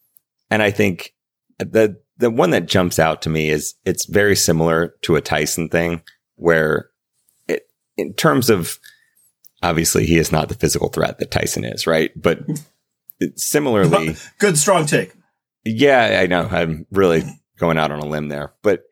and 0.50 0.62
I 0.62 0.72
think 0.72 1.14
the 1.60 2.02
the 2.18 2.30
one 2.30 2.52
that 2.52 2.68
jumps 2.68 3.00
out 3.00 3.22
to 3.24 3.30
me 3.30 3.50
is 3.50 3.76
it's 3.86 4.06
very 4.06 4.36
similar 4.36 4.96
to 5.02 5.16
a 5.16 5.22
Tyson 5.22 5.70
thing 5.70 6.02
where 6.36 6.90
it 7.48 7.68
in 7.98 8.14
terms 8.14 8.50
of 8.50 8.80
obviously 9.62 10.06
he 10.06 10.18
is 10.18 10.32
not 10.32 10.48
the 10.50 10.56
physical 10.56 10.90
threat 10.90 11.18
that 11.20 11.32
Tyson 11.32 11.64
is, 11.66 11.88
right? 11.88 12.12
But 12.16 12.40
similarly 13.36 14.16
Good, 14.38 14.58
strong 14.58 14.86
take. 14.86 15.14
yeah, 15.64 16.20
I 16.22 16.28
know. 16.28 16.48
I'm 16.50 16.86
really 16.92 17.24
going 17.58 17.78
out 17.78 17.92
on 17.92 18.00
a 18.00 18.06
limb 18.06 18.28
there. 18.30 18.54
But 18.62 18.84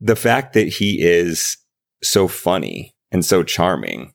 the 0.00 0.16
fact 0.16 0.52
that 0.54 0.68
he 0.68 1.02
is 1.02 1.56
so 2.02 2.28
funny 2.28 2.94
and 3.10 3.24
so 3.24 3.42
charming, 3.42 4.12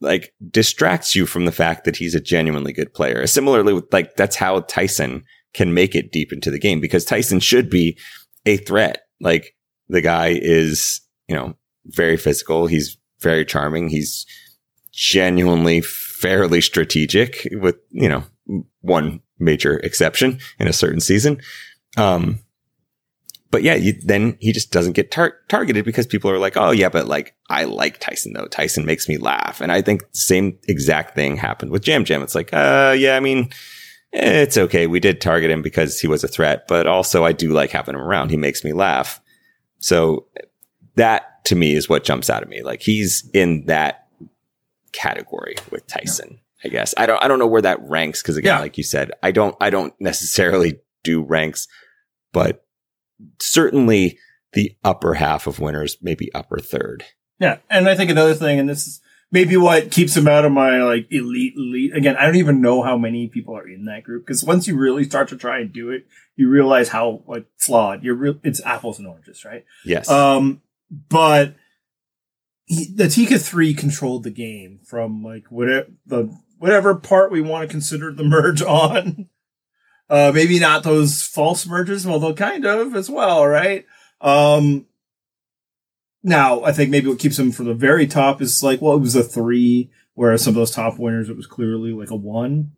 like 0.00 0.34
distracts 0.50 1.14
you 1.14 1.26
from 1.26 1.44
the 1.44 1.52
fact 1.52 1.84
that 1.84 1.96
he's 1.96 2.14
a 2.14 2.20
genuinely 2.20 2.72
good 2.72 2.92
player. 2.92 3.26
Similarly, 3.26 3.72
with 3.72 3.92
like 3.92 4.16
that's 4.16 4.36
how 4.36 4.60
Tyson 4.60 5.24
can 5.54 5.72
make 5.72 5.94
it 5.94 6.12
deep 6.12 6.32
into 6.32 6.50
the 6.50 6.58
game 6.58 6.80
because 6.80 7.04
Tyson 7.04 7.40
should 7.40 7.70
be 7.70 7.98
a 8.44 8.56
threat. 8.58 9.06
Like 9.20 9.54
the 9.88 10.00
guy 10.00 10.38
is, 10.40 11.00
you 11.28 11.34
know, 11.34 11.54
very 11.86 12.16
physical. 12.16 12.66
He's 12.66 12.96
very 13.20 13.44
charming. 13.44 13.88
He's 13.88 14.26
genuinely 14.92 15.80
fairly 15.80 16.60
strategic 16.60 17.48
with, 17.52 17.76
you 17.90 18.08
know, 18.08 18.24
one 18.80 19.20
major 19.38 19.78
exception 19.78 20.38
in 20.58 20.68
a 20.68 20.72
certain 20.72 21.00
season. 21.00 21.40
Um, 21.96 22.40
but 23.50 23.62
yeah, 23.62 23.76
you, 23.76 23.92
then 24.02 24.36
he 24.40 24.52
just 24.52 24.72
doesn't 24.72 24.94
get 24.94 25.12
tar- 25.12 25.36
targeted 25.48 25.84
because 25.84 26.08
people 26.08 26.28
are 26.28 26.38
like, 26.40 26.56
oh 26.56 26.72
yeah, 26.72 26.88
but 26.88 27.06
like 27.06 27.36
I 27.48 27.64
like 27.64 28.00
Tyson 28.00 28.32
though. 28.32 28.48
Tyson 28.48 28.84
makes 28.84 29.08
me 29.08 29.16
laugh, 29.16 29.60
and 29.60 29.70
I 29.70 29.80
think 29.80 30.02
same 30.10 30.58
exact 30.66 31.14
thing 31.14 31.36
happened 31.36 31.70
with 31.70 31.86
Yam 31.86 32.04
Yam. 32.08 32.22
It's 32.22 32.34
like, 32.34 32.52
uh, 32.52 32.96
yeah, 32.98 33.16
I 33.16 33.20
mean, 33.20 33.50
it's 34.16 34.56
okay. 34.56 34.86
We 34.86 35.00
did 35.00 35.20
target 35.20 35.50
him 35.50 35.60
because 35.62 36.00
he 36.00 36.06
was 36.06 36.22
a 36.24 36.28
threat, 36.28 36.66
but 36.68 36.86
also 36.86 37.24
I 37.24 37.32
do 37.32 37.50
like 37.52 37.70
having 37.70 37.94
him 37.94 38.00
around. 38.00 38.30
He 38.30 38.36
makes 38.36 38.62
me 38.64 38.72
laugh. 38.72 39.20
So 39.78 40.26
that 40.94 41.44
to 41.46 41.54
me 41.56 41.74
is 41.74 41.88
what 41.88 42.04
jumps 42.04 42.30
out 42.30 42.42
at 42.42 42.48
me. 42.48 42.62
Like 42.62 42.80
he's 42.80 43.28
in 43.34 43.66
that 43.66 44.06
category 44.92 45.56
with 45.70 45.86
Tyson. 45.86 46.40
I 46.64 46.68
guess 46.68 46.94
I 46.96 47.04
don't. 47.06 47.22
I 47.22 47.28
don't 47.28 47.38
know 47.38 47.46
where 47.46 47.60
that 47.62 47.82
ranks 47.82 48.22
because 48.22 48.36
again, 48.38 48.56
Yeah. 48.56 48.60
like 48.60 48.78
you 48.78 48.84
said, 48.84 49.10
I 49.22 49.32
don't. 49.32 49.54
I 49.60 49.68
don't 49.68 49.92
necessarily 50.00 50.78
do 51.02 51.22
ranks, 51.22 51.68
but 52.32 52.64
certainly 53.40 54.18
the 54.54 54.74
upper 54.84 55.14
half 55.14 55.46
of 55.46 55.58
winners, 55.58 55.98
maybe 56.00 56.32
upper 56.34 56.58
third. 56.58 57.04
Yeah, 57.38 57.58
and 57.68 57.88
I 57.88 57.96
think 57.96 58.10
another 58.10 58.34
thing, 58.34 58.58
and 58.58 58.68
this 58.68 58.86
is 58.86 59.00
maybe 59.34 59.56
what 59.56 59.90
keeps 59.90 60.14
them 60.14 60.28
out 60.28 60.44
of 60.44 60.52
my 60.52 60.80
like 60.84 61.08
elite 61.10 61.54
elite. 61.56 61.94
Again, 61.94 62.16
I 62.16 62.24
don't 62.24 62.36
even 62.36 62.62
know 62.62 62.82
how 62.82 62.96
many 62.96 63.26
people 63.26 63.58
are 63.58 63.68
in 63.68 63.84
that 63.86 64.04
group 64.04 64.24
because 64.24 64.44
once 64.44 64.68
you 64.68 64.76
really 64.78 65.02
start 65.04 65.28
to 65.30 65.36
try 65.36 65.58
and 65.58 65.72
do 65.72 65.90
it, 65.90 66.06
you 66.36 66.48
realize 66.48 66.88
how 66.88 67.24
like 67.26 67.46
flawed 67.58 68.04
you're. 68.04 68.14
Real, 68.14 68.38
it's 68.44 68.64
apples 68.64 68.98
and 68.98 69.08
oranges, 69.08 69.44
right? 69.44 69.64
Yes. 69.84 70.08
Um, 70.08 70.62
but 70.88 71.56
he, 72.66 72.86
the 72.94 73.08
Tika 73.08 73.38
three 73.38 73.74
controlled 73.74 74.22
the 74.22 74.30
game 74.30 74.78
from 74.84 75.24
like 75.24 75.46
whatever 75.50 75.88
the 76.06 76.32
whatever 76.58 76.94
part 76.94 77.32
we 77.32 77.40
want 77.40 77.68
to 77.68 77.72
consider 77.72 78.12
the 78.12 78.24
merge 78.24 78.62
on. 78.62 79.28
Uh, 80.08 80.30
maybe 80.32 80.60
not 80.60 80.84
those 80.84 81.22
false 81.22 81.66
merges, 81.66 82.06
although 82.06 82.34
kind 82.34 82.64
of 82.64 82.94
as 82.94 83.10
well, 83.10 83.44
right? 83.44 83.84
Um, 84.20 84.86
now 86.24 86.64
I 86.64 86.72
think 86.72 86.90
maybe 86.90 87.08
what 87.08 87.18
keeps 87.18 87.38
him 87.38 87.52
from 87.52 87.66
the 87.66 87.74
very 87.74 88.06
top 88.06 88.42
is 88.42 88.62
like, 88.62 88.80
well, 88.80 88.94
it 88.94 89.00
was 89.00 89.14
a 89.14 89.22
three, 89.22 89.90
whereas 90.14 90.42
some 90.42 90.52
of 90.52 90.56
those 90.56 90.70
top 90.70 90.98
winners, 90.98 91.28
it 91.28 91.36
was 91.36 91.46
clearly 91.46 91.92
like 91.92 92.10
a 92.10 92.16
one. 92.16 92.72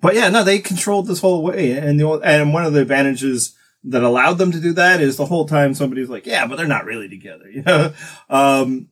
But 0.00 0.14
yeah, 0.14 0.28
no, 0.28 0.44
they 0.44 0.60
controlled 0.60 1.06
this 1.06 1.20
whole 1.20 1.42
way. 1.42 1.72
And 1.72 1.98
the, 1.98 2.08
and 2.08 2.52
one 2.52 2.64
of 2.64 2.74
the 2.74 2.82
advantages 2.82 3.56
that 3.84 4.02
allowed 4.02 4.34
them 4.34 4.52
to 4.52 4.60
do 4.60 4.72
that 4.74 5.00
is 5.00 5.16
the 5.16 5.26
whole 5.26 5.48
time 5.48 5.74
somebody's 5.74 6.10
like, 6.10 6.26
yeah, 6.26 6.46
but 6.46 6.56
they're 6.56 6.66
not 6.66 6.84
really 6.84 7.08
together, 7.08 7.48
you 7.50 7.62
know? 7.62 7.92
Um, 8.28 8.88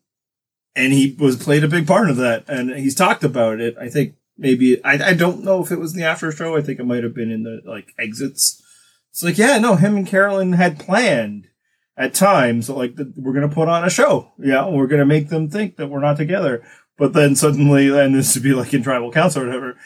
and 0.75 0.93
he 0.93 1.15
was 1.19 1.37
played 1.37 1.65
a 1.65 1.69
big 1.69 1.87
part 1.87 2.09
of 2.09 2.17
that. 2.17 2.45
And 2.49 2.71
he's 2.71 2.95
talked 2.95 3.25
about 3.25 3.61
it, 3.61 3.77
I 3.79 3.89
think 3.89 4.15
maybe 4.39 4.83
I, 4.85 5.11
I 5.11 5.15
don't 5.15 5.45
know 5.45 5.63
if 5.63 5.71
it 5.71 5.79
was 5.79 5.93
in 5.93 6.01
the 6.01 6.07
after 6.07 6.31
show. 6.33 6.57
I 6.57 6.63
think 6.63 6.79
it 6.79 6.87
might 6.87 7.03
have 7.03 7.15
been 7.15 7.31
in 7.31 7.43
the 7.43 7.61
like 7.65 7.93
exits. 7.99 8.63
It's 9.11 9.23
like, 9.23 9.37
yeah, 9.37 9.59
no, 9.59 9.75
him 9.75 9.97
and 9.97 10.07
Carolyn 10.07 10.53
had 10.53 10.79
planned 10.79 11.49
at 11.99 12.15
times, 12.15 12.71
like 12.71 12.95
we're 13.17 13.33
gonna 13.33 13.49
put 13.49 13.69
on 13.69 13.85
a 13.85 13.91
show. 13.91 14.33
Yeah, 14.39 14.69
we're 14.69 14.87
gonna 14.87 15.05
make 15.05 15.29
them 15.29 15.51
think 15.51 15.77
that 15.77 15.89
we're 15.89 16.01
not 16.01 16.17
together. 16.17 16.65
But 16.97 17.13
then 17.13 17.35
suddenly, 17.35 17.89
and 17.89 18.15
this 18.15 18.35
would 18.35 18.45
be 18.45 18.55
like 18.55 18.73
in 18.73 18.83
tribal 18.83 19.11
council 19.11 19.43
or 19.43 19.47
whatever. 19.47 19.77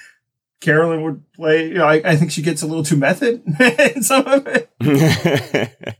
Carolyn 0.60 1.02
would 1.02 1.32
play. 1.32 1.68
You 1.68 1.74
know, 1.74 1.86
I, 1.86 2.02
I 2.04 2.16
think 2.16 2.30
she 2.30 2.42
gets 2.42 2.62
a 2.62 2.66
little 2.66 2.84
too 2.84 2.96
method 2.96 3.42
in 3.60 4.02
some 4.02 4.26
of 4.26 4.46
it. 4.46 4.70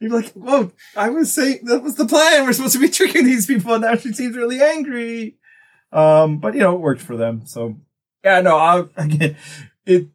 You're 0.00 0.10
like, 0.10 0.32
whoa, 0.32 0.72
I 0.94 1.08
was 1.08 1.32
saying 1.32 1.60
that 1.64 1.82
was 1.82 1.94
the 1.94 2.06
plan. 2.06 2.44
We're 2.44 2.52
supposed 2.52 2.74
to 2.74 2.80
be 2.80 2.88
tricking 2.88 3.24
these 3.24 3.46
people, 3.46 3.72
and 3.72 3.82
now 3.82 3.96
she 3.96 4.12
seems 4.12 4.36
really 4.36 4.60
angry. 4.60 5.38
Um, 5.92 6.38
but 6.38 6.54
you 6.54 6.60
know, 6.60 6.74
it 6.74 6.80
worked 6.80 7.00
for 7.00 7.16
them. 7.16 7.46
So 7.46 7.76
yeah, 8.24 8.40
no, 8.40 8.56
I, 8.56 8.84
again, 8.96 9.36
it, 9.86 10.08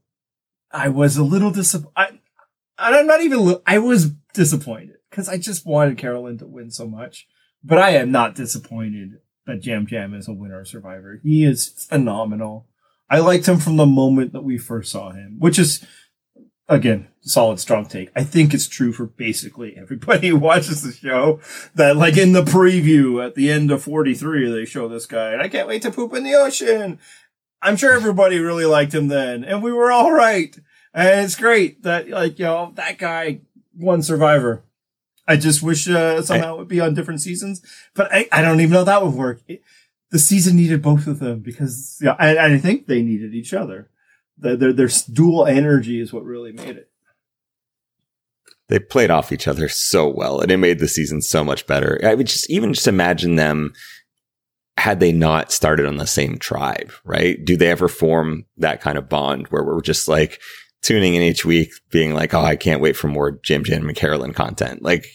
I 0.71 0.89
was 0.89 1.15
a 1.15 1.23
little 1.23 1.51
disappointed. 1.51 2.19
I'm 2.77 3.07
not 3.07 3.21
even, 3.21 3.57
I 3.65 3.77
was 3.77 4.09
disappointed 4.33 4.97
because 5.11 5.29
I 5.29 5.37
just 5.37 5.65
wanted 5.65 5.97
Carolyn 5.97 6.39
to 6.39 6.47
win 6.47 6.71
so 6.71 6.87
much, 6.87 7.27
but 7.63 7.77
I 7.77 7.91
am 7.91 8.11
not 8.11 8.33
disappointed 8.33 9.19
that 9.45 9.65
Yam 9.65 9.85
Yam 9.91 10.13
is 10.13 10.27
a 10.27 10.33
winner 10.33 10.65
Survivor. 10.65 11.19
He 11.21 11.43
is 11.43 11.67
phenomenal. 11.67 12.67
I 13.09 13.19
liked 13.19 13.47
him 13.47 13.57
from 13.57 13.75
the 13.75 13.85
moment 13.85 14.31
that 14.31 14.43
we 14.43 14.57
first 14.57 14.91
saw 14.91 15.11
him, 15.11 15.35
which 15.37 15.59
is, 15.59 15.85
again, 16.69 17.09
solid, 17.19 17.59
strong 17.59 17.85
take. 17.85 18.09
I 18.15 18.23
think 18.23 18.53
it's 18.53 18.69
true 18.69 18.93
for 18.93 19.05
basically 19.05 19.75
everybody 19.77 20.27
who 20.29 20.37
watches 20.37 20.81
the 20.81 20.93
show 20.93 21.41
that 21.75 21.97
like 21.97 22.15
in 22.15 22.31
the 22.31 22.43
preview 22.43 23.23
at 23.23 23.35
the 23.35 23.51
end 23.51 23.69
of 23.69 23.83
43, 23.83 24.49
they 24.49 24.65
show 24.65 24.87
this 24.87 25.05
guy 25.05 25.33
and 25.33 25.41
I 25.41 25.49
can't 25.49 25.67
wait 25.67 25.81
to 25.81 25.91
poop 25.91 26.13
in 26.13 26.23
the 26.23 26.35
ocean. 26.35 26.99
I'm 27.61 27.75
sure 27.75 27.93
everybody 27.93 28.39
really 28.39 28.65
liked 28.65 28.93
him 28.93 29.09
then 29.09 29.43
and 29.43 29.61
we 29.61 29.73
were 29.73 29.91
all 29.91 30.11
right. 30.11 30.57
And 30.93 31.25
it's 31.25 31.35
great 31.35 31.83
that 31.83 32.09
like, 32.09 32.39
you 32.39 32.45
know, 32.45 32.71
that 32.75 32.97
guy 32.97 33.41
won 33.75 34.01
Survivor. 34.01 34.63
I 35.27 35.37
just 35.37 35.61
wish 35.61 35.87
uh, 35.87 36.21
somehow 36.21 36.55
it 36.55 36.57
would 36.59 36.67
be 36.67 36.81
on 36.81 36.93
different 36.93 37.21
seasons, 37.21 37.61
but 37.93 38.11
I, 38.11 38.27
I 38.31 38.41
don't 38.41 38.59
even 38.59 38.73
know 38.73 38.83
that 38.83 39.03
would 39.03 39.13
work. 39.13 39.41
It, 39.47 39.61
the 40.09 40.19
season 40.19 40.55
needed 40.57 40.81
both 40.81 41.07
of 41.07 41.19
them 41.19 41.39
because 41.39 41.97
yeah, 42.01 42.15
I, 42.19 42.37
I 42.37 42.57
think 42.57 42.87
they 42.87 43.01
needed 43.01 43.33
each 43.33 43.53
other. 43.53 43.89
Their, 44.37 44.55
their, 44.57 44.73
their 44.73 44.89
dual 45.11 45.45
energy 45.45 46.01
is 46.01 46.11
what 46.11 46.25
really 46.25 46.51
made 46.51 46.75
it. 46.75 46.89
they 48.67 48.79
played 48.79 49.11
off 49.11 49.31
each 49.31 49.47
other 49.47 49.67
so 49.69 50.07
well 50.07 50.39
and 50.39 50.49
it 50.51 50.57
made 50.57 50.79
the 50.79 50.87
season 50.87 51.21
so 51.21 51.43
much 51.43 51.67
better. 51.67 51.99
I 52.03 52.15
would 52.15 52.27
just 52.27 52.49
even 52.49 52.73
just 52.73 52.87
imagine 52.87 53.35
them 53.35 53.73
had 54.77 54.99
they 54.99 55.11
not 55.11 55.51
started 55.51 55.85
on 55.85 55.97
the 55.97 56.07
same 56.07 56.37
tribe, 56.39 56.91
right? 57.03 57.43
Do 57.43 57.55
they 57.55 57.69
ever 57.69 57.87
form 57.87 58.45
that 58.57 58.81
kind 58.81 58.97
of 58.97 59.09
bond 59.09 59.47
where 59.49 59.63
we're 59.63 59.81
just 59.81 60.07
like 60.07 60.41
tuning 60.81 61.15
in 61.15 61.21
each 61.21 61.45
week 61.45 61.71
being 61.89 62.13
like, 62.13 62.33
Oh, 62.33 62.41
I 62.41 62.55
can't 62.55 62.81
wait 62.81 62.95
for 62.95 63.07
more 63.07 63.39
Yam 63.47 63.63
Yam 63.65 63.87
and 63.87 63.97
Carolyn 63.97 64.33
content. 64.33 64.81
Like 64.81 65.07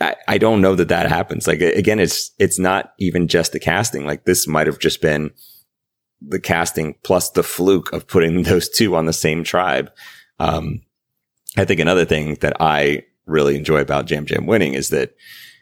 I, 0.00 0.16
I 0.26 0.38
don't 0.38 0.60
know 0.60 0.74
that 0.74 0.88
that 0.88 1.08
happens. 1.08 1.46
Like 1.46 1.60
again, 1.60 1.98
it's, 1.98 2.32
it's 2.38 2.58
not 2.58 2.94
even 2.98 3.28
just 3.28 3.52
the 3.52 3.60
casting. 3.60 4.06
Like 4.06 4.24
this 4.24 4.46
might 4.46 4.66
have 4.66 4.78
just 4.78 5.00
been 5.00 5.30
the 6.20 6.40
casting 6.40 6.94
plus 7.02 7.30
the 7.30 7.42
fluke 7.42 7.92
of 7.92 8.06
putting 8.06 8.42
those 8.44 8.68
two 8.68 8.94
on 8.94 9.06
the 9.06 9.12
same 9.12 9.44
tribe. 9.44 9.90
Um, 10.38 10.82
I 11.56 11.64
think 11.64 11.80
another 11.80 12.04
thing 12.04 12.34
that 12.36 12.56
I 12.60 13.04
really 13.26 13.56
enjoy 13.56 13.80
about 13.80 14.10
Yam 14.10 14.26
Yam 14.28 14.46
winning 14.46 14.74
is 14.74 14.90
that, 14.90 15.14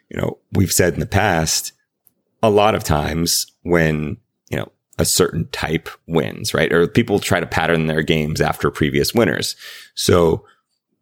you 0.09 0.19
know, 0.19 0.37
we've 0.53 0.71
said 0.71 0.93
in 0.93 0.99
the 0.99 1.05
past, 1.05 1.73
a 2.43 2.49
lot 2.49 2.75
of 2.75 2.83
times 2.83 3.47
when, 3.63 4.17
a 4.99 5.05
certain 5.05 5.47
type 5.49 5.89
wins, 6.07 6.53
right? 6.53 6.71
Or 6.71 6.87
people 6.87 7.19
try 7.19 7.39
to 7.39 7.45
pattern 7.45 7.87
their 7.87 8.01
games 8.01 8.41
after 8.41 8.71
previous 8.71 9.13
winners. 9.13 9.55
So, 9.95 10.45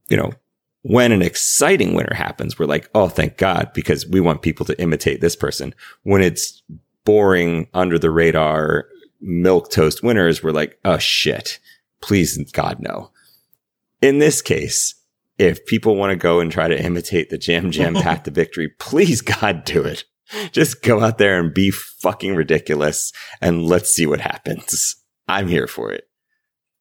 you 0.09 0.17
know, 0.17 0.33
when 0.81 1.11
an 1.11 1.21
exciting 1.21 1.93
winner 1.93 2.13
happens, 2.13 2.59
we're 2.59 2.65
like, 2.65 2.89
oh, 2.93 3.07
thank 3.07 3.37
God, 3.37 3.71
because 3.73 4.05
we 4.05 4.21
want 4.21 4.41
people 4.41 4.65
to 4.67 4.79
imitate 4.79 5.21
this 5.21 5.35
person. 5.35 5.73
When 6.03 6.21
it's 6.21 6.61
boring, 7.05 7.67
under 7.73 7.97
the 7.97 8.11
radar, 8.11 8.87
milk 9.21 9.71
toast 9.71 10.03
winners, 10.03 10.43
we're 10.43 10.51
like, 10.51 10.77
oh 10.85 10.97
shit, 10.97 11.59
please, 12.01 12.37
God, 12.51 12.77
no. 12.79 13.11
In 14.01 14.19
this 14.19 14.41
case, 14.41 14.95
if 15.37 15.65
people 15.65 15.95
want 15.95 16.11
to 16.11 16.15
go 16.15 16.39
and 16.39 16.51
try 16.51 16.67
to 16.67 16.79
imitate 16.79 17.29
the 17.29 17.39
Yam 17.41 17.71
Yam 17.71 17.93
path 17.95 18.23
to 18.23 18.31
victory, 18.31 18.69
please, 18.79 19.21
God, 19.21 19.63
do 19.65 19.83
it. 19.83 20.03
Just 20.51 20.81
go 20.81 21.01
out 21.01 21.17
there 21.17 21.39
and 21.39 21.53
be 21.53 21.71
fucking 21.71 22.35
ridiculous 22.35 23.11
and 23.41 23.65
let's 23.65 23.89
see 23.89 24.05
what 24.05 24.21
happens. 24.21 24.95
I'm 25.27 25.47
here 25.47 25.67
for 25.67 25.91
it. 25.91 26.07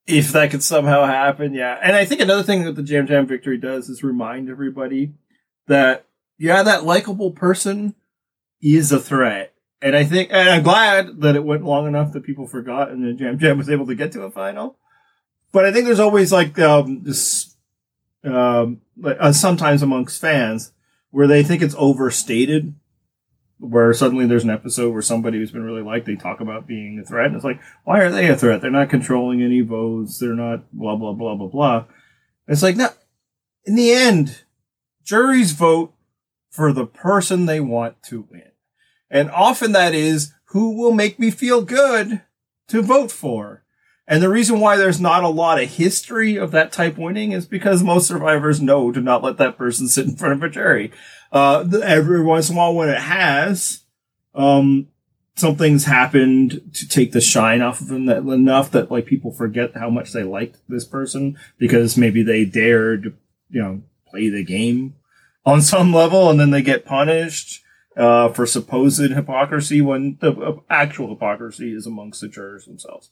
If 0.07 0.31
that 0.33 0.51
could 0.51 0.63
somehow 0.63 1.05
happen, 1.05 1.53
yeah. 1.53 1.79
And 1.81 1.95
I 1.95 2.05
think 2.05 2.21
another 2.21 2.43
thing 2.43 2.63
that 2.63 2.75
the 2.75 2.83
Yam 2.83 3.07
Yam 3.07 3.25
victory 3.25 3.57
does 3.57 3.89
is 3.89 4.03
remind 4.03 4.49
everybody 4.49 5.13
that, 5.67 6.05
yeah, 6.37 6.61
that 6.61 6.83
likable 6.83 7.31
person 7.31 7.95
is 8.61 8.91
a 8.91 8.99
threat. 8.99 9.53
And 9.81 9.95
I 9.95 10.03
think, 10.03 10.29
and 10.31 10.49
I'm 10.49 10.63
glad 10.63 11.21
that 11.21 11.35
it 11.35 11.43
went 11.43 11.63
long 11.63 11.87
enough 11.87 12.13
that 12.13 12.23
people 12.23 12.47
forgot 12.47 12.91
and 12.91 13.03
then 13.03 13.17
Yam 13.17 13.39
Yam 13.39 13.57
was 13.57 13.69
able 13.69 13.87
to 13.87 13.95
get 13.95 14.11
to 14.11 14.21
a 14.23 14.31
final. 14.31 14.77
But 15.51 15.65
I 15.65 15.71
think 15.71 15.85
there's 15.85 15.99
always 15.99 16.31
like, 16.31 16.59
um, 16.59 17.03
this, 17.03 17.55
um, 18.23 18.81
like, 18.97 19.17
uh, 19.19 19.31
sometimes 19.31 19.81
amongst 19.81 20.21
fans 20.21 20.71
where 21.09 21.27
they 21.27 21.43
think 21.43 21.61
it's 21.61 21.75
overstated 21.77 22.75
where 23.59 23.93
suddenly 23.93 24.25
there's 24.25 24.43
an 24.43 24.49
episode 24.49 24.91
where 24.91 25.01
somebody 25.01 25.37
who's 25.37 25.51
been 25.51 25.63
really 25.63 25.81
liked, 25.81 26.05
they 26.05 26.15
talk 26.15 26.41
about 26.41 26.67
being 26.67 26.99
a 26.99 27.05
threat. 27.05 27.27
And 27.27 27.35
it's 27.35 27.45
like, 27.45 27.59
why 27.83 27.99
are 27.99 28.11
they 28.11 28.27
a 28.27 28.35
threat? 28.35 28.61
They're 28.61 28.71
not 28.71 28.89
controlling 28.89 29.41
any 29.41 29.61
votes. 29.61 30.19
They're 30.19 30.33
not 30.33 30.71
blah, 30.73 30.95
blah, 30.95 31.13
blah, 31.13 31.35
blah, 31.35 31.47
blah. 31.47 31.85
It's 32.47 32.63
like, 32.63 32.75
no, 32.75 32.89
in 33.65 33.75
the 33.75 33.91
end, 33.91 34.43
juries 35.03 35.53
vote 35.53 35.93
for 36.49 36.71
the 36.71 36.85
person 36.85 37.45
they 37.45 37.59
want 37.59 38.01
to 38.03 38.27
win. 38.29 38.51
And 39.09 39.31
often 39.31 39.71
that 39.71 39.93
is 39.93 40.33
who 40.49 40.77
will 40.77 40.93
make 40.93 41.19
me 41.19 41.31
feel 41.31 41.61
good 41.61 42.21
to 42.67 42.81
vote 42.81 43.11
for. 43.11 43.63
And 44.07 44.21
the 44.21 44.29
reason 44.29 44.59
why 44.59 44.77
there's 44.77 45.01
not 45.01 45.23
a 45.23 45.29
lot 45.29 45.61
of 45.61 45.69
history 45.69 46.35
of 46.35 46.51
that 46.51 46.71
type 46.71 46.97
winning 46.97 47.31
is 47.31 47.47
because 47.47 47.81
most 47.81 48.07
survivors 48.07 48.61
know 48.61 48.91
to 48.91 49.01
not 49.01 49.23
let 49.23 49.37
that 49.37 49.57
person 49.57 49.87
sit 49.87 50.05
in 50.05 50.15
front 50.15 50.35
of 50.35 50.43
a 50.43 50.49
jury. 50.49 50.91
Uh, 51.35 51.67
every 51.83 52.23
once 52.23 52.49
in 52.49 52.55
a 52.55 52.57
while 52.57 52.73
when 52.73 52.87
it 52.87 53.01
has, 53.01 53.81
um, 54.33 54.87
something's 55.35 55.83
happened 55.83 56.61
to 56.73 56.87
take 56.87 57.11
the 57.11 57.19
shine 57.19 57.61
off 57.61 57.81
of 57.81 57.91
him 57.91 58.05
that 58.05 58.19
enough 58.19 58.71
that 58.71 58.89
like 58.89 59.05
people 59.05 59.31
forget 59.31 59.75
how 59.75 59.89
much 59.89 60.13
they 60.13 60.23
liked 60.23 60.59
this 60.69 60.85
person 60.85 61.37
because 61.57 61.97
maybe 61.97 62.23
they 62.23 62.45
dared, 62.45 63.17
you 63.49 63.61
know, 63.61 63.81
play 64.07 64.29
the 64.29 64.45
game 64.45 64.95
on 65.45 65.61
some 65.61 65.93
level 65.93 66.29
and 66.29 66.39
then 66.39 66.51
they 66.51 66.61
get 66.61 66.85
punished 66.85 67.61
uh, 67.97 68.29
for 68.29 68.45
supposed 68.45 69.11
hypocrisy 69.11 69.81
when 69.81 70.17
the 70.21 70.31
uh, 70.31 70.55
actual 70.69 71.09
hypocrisy 71.09 71.73
is 71.73 71.85
amongst 71.85 72.21
the 72.21 72.29
jurors 72.29 72.63
themselves. 72.63 73.09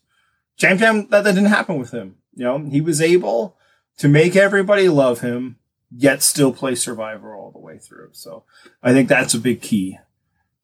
Yam 0.62 0.78
Yam, 0.78 1.08
that, 1.08 1.24
that 1.24 1.34
didn't 1.34 1.50
happen 1.50 1.78
with 1.78 1.90
him. 1.90 2.16
You 2.34 2.44
know, 2.44 2.58
he 2.70 2.80
was 2.80 3.02
able 3.02 3.58
to 3.98 4.08
make 4.08 4.34
everybody 4.34 4.88
love 4.88 5.20
him, 5.20 5.58
yet 5.90 6.22
still 6.22 6.52
play 6.52 6.74
Survivor 6.74 7.34
all 7.34 7.50
the 7.50 7.58
way 7.58 7.78
through. 7.78 8.10
So 8.12 8.44
I 8.82 8.92
think 8.92 9.08
that's 9.08 9.34
a 9.34 9.38
big 9.38 9.60
key. 9.62 9.98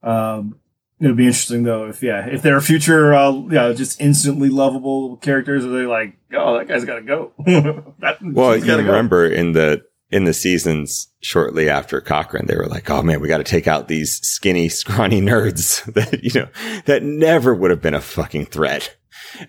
Um, 0.03 0.59
it'll 1.01 1.17
be 1.17 1.27
interesting 1.27 1.63
though 1.63 1.89
if 1.89 2.03
yeah 2.03 2.27
if 2.27 2.43
there 2.43 2.57
are 2.57 2.61
future 2.61 3.15
uh, 3.15 3.33
yeah 3.51 3.73
just 3.73 4.01
instantly 4.01 4.49
lovable 4.49 5.17
characters, 5.19 5.65
are 5.65 5.71
they 5.71 5.87
like 5.87 6.17
oh 6.35 6.59
that 6.59 6.69
guy's 6.69 6.85
got 6.85 6.97
to 6.97 7.03
go? 7.03 7.33
that, 8.01 8.19
Well, 8.23 8.57
you 8.57 8.65
gotta 8.65 8.83
go. 8.83 8.89
remember 8.89 9.27
in 9.27 9.53
the 9.53 9.85
in 10.11 10.25
the 10.25 10.35
seasons 10.35 11.09
shortly 11.21 11.69
after 11.71 12.01
Cochran, 12.01 12.47
they 12.47 12.57
were 12.57 12.67
like, 12.67 12.91
"Oh 12.91 13.03
man, 13.03 13.21
we 13.21 13.29
got 13.29 13.39
to 13.39 13.45
take 13.45 13.69
out 13.69 13.87
these 13.89 14.19
skinny, 14.27 14.69
scrawny 14.71 15.21
nerds 15.21 15.85
that 15.95 16.25
you 16.25 16.41
know 16.41 16.49
that 16.87 17.03
never 17.03 17.55
would 17.55 17.71
have 17.71 17.83
been 17.83 17.95
a 17.95 18.01
fucking 18.01 18.47
threat." 18.47 18.97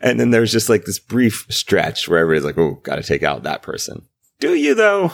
And 0.01 0.19
then 0.19 0.29
there's 0.29 0.51
just 0.51 0.69
like 0.69 0.85
this 0.85 0.99
brief 0.99 1.47
stretch 1.49 2.07
where 2.07 2.19
everybody's 2.19 2.45
like, 2.45 2.57
"Oh, 2.57 2.79
got 2.83 2.97
to 2.97 3.03
take 3.03 3.23
out 3.23 3.43
that 3.43 3.61
person." 3.63 4.05
Do 4.39 4.53
you 4.53 4.75
though? 4.75 5.13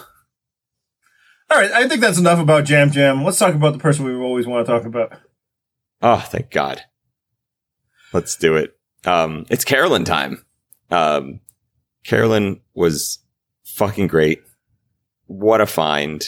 All 1.50 1.58
right, 1.58 1.72
I 1.72 1.88
think 1.88 2.02
that's 2.02 2.18
enough 2.18 2.40
about 2.40 2.70
Yam 2.70 2.92
Yam. 2.92 3.24
Let's 3.24 3.40
talk 3.40 3.56
about 3.56 3.74
the 3.74 3.80
person 3.80 4.06
we 4.06 4.14
always 4.16 4.46
want 4.46 4.66
to 4.66 4.72
talk 4.72 4.86
about. 4.86 5.14
Oh, 6.02 6.20
thank 6.20 6.52
God. 6.52 6.82
Let's 8.14 8.36
do 8.36 8.56
it. 8.56 8.78
Um, 9.06 9.46
it's 9.50 9.64
Carolyn 9.64 10.04
time. 10.04 10.46
Um, 10.92 11.40
Carolyn 12.04 12.62
was 12.74 13.20
fucking 13.64 14.08
great. 14.08 14.42
What 15.26 15.62
a 15.62 15.66
find. 15.66 16.24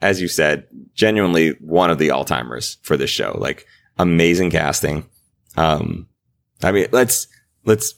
As 0.00 0.20
you 0.20 0.28
said, 0.28 0.66
genuinely 0.92 1.50
one 1.60 1.90
of 1.90 1.98
the 1.98 2.10
all 2.10 2.24
timers 2.24 2.78
for 2.82 2.96
this 2.96 3.10
show. 3.10 3.36
Like 3.38 3.66
amazing 3.96 4.50
casting. 4.50 5.08
Um, 5.56 6.08
I 6.62 6.72
mean, 6.72 6.88
let's, 6.90 7.28
let's 7.64 7.94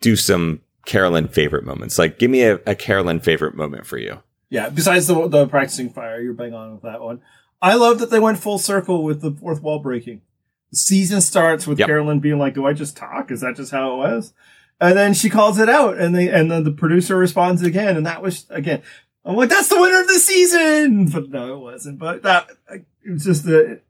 do 0.00 0.16
some 0.16 0.62
Carolyn 0.86 1.28
favorite 1.28 1.64
moments. 1.64 1.98
Like 1.98 2.18
give 2.18 2.30
me 2.30 2.42
a, 2.42 2.60
a 2.66 2.74
Carolyn 2.74 3.20
favorite 3.20 3.56
moment 3.56 3.86
for 3.86 3.98
you. 3.98 4.22
Yeah, 4.48 4.68
besides 4.68 5.06
the 5.06 5.28
the 5.28 5.46
practicing 5.46 5.90
fire, 5.90 6.20
you're 6.20 6.34
bang 6.34 6.54
on 6.54 6.72
with 6.72 6.82
that 6.82 7.00
one. 7.00 7.20
I 7.60 7.74
love 7.74 7.98
that 7.98 8.10
they 8.10 8.20
went 8.20 8.38
full 8.38 8.58
circle 8.58 9.02
with 9.02 9.20
the 9.20 9.32
fourth 9.32 9.62
wall 9.62 9.78
breaking. 9.78 10.22
The 10.70 10.76
season 10.78 11.20
starts 11.20 11.66
with 11.66 11.78
Yep. 11.78 11.86
Carolyn 11.86 12.20
being 12.20 12.38
like, 12.38 12.54
"Do 12.54 12.66
I 12.66 12.72
just 12.72 12.96
talk? 12.96 13.30
Is 13.30 13.40
that 13.40 13.56
just 13.56 13.72
how 13.72 13.94
it 13.94 13.96
was?" 13.96 14.32
And 14.80 14.96
then 14.96 15.14
she 15.14 15.30
calls 15.30 15.58
it 15.58 15.68
out, 15.68 15.96
and 15.98 16.14
they 16.14 16.28
and 16.28 16.50
then 16.50 16.64
the 16.64 16.70
producer 16.70 17.16
responds 17.16 17.62
again, 17.62 17.96
and 17.96 18.06
that 18.06 18.22
was 18.22 18.46
again. 18.50 18.82
I'm 19.24 19.34
like, 19.36 19.48
"That's 19.48 19.68
the 19.68 19.80
winner 19.80 20.00
of 20.00 20.06
the 20.06 20.18
season," 20.20 21.08
but 21.08 21.28
no, 21.30 21.54
it 21.54 21.60
wasn't. 21.60 21.98
But 21.98 22.22
that 22.22 22.48
it 22.70 22.84
was 23.10 23.24
just 23.24 23.46
a 23.46 23.80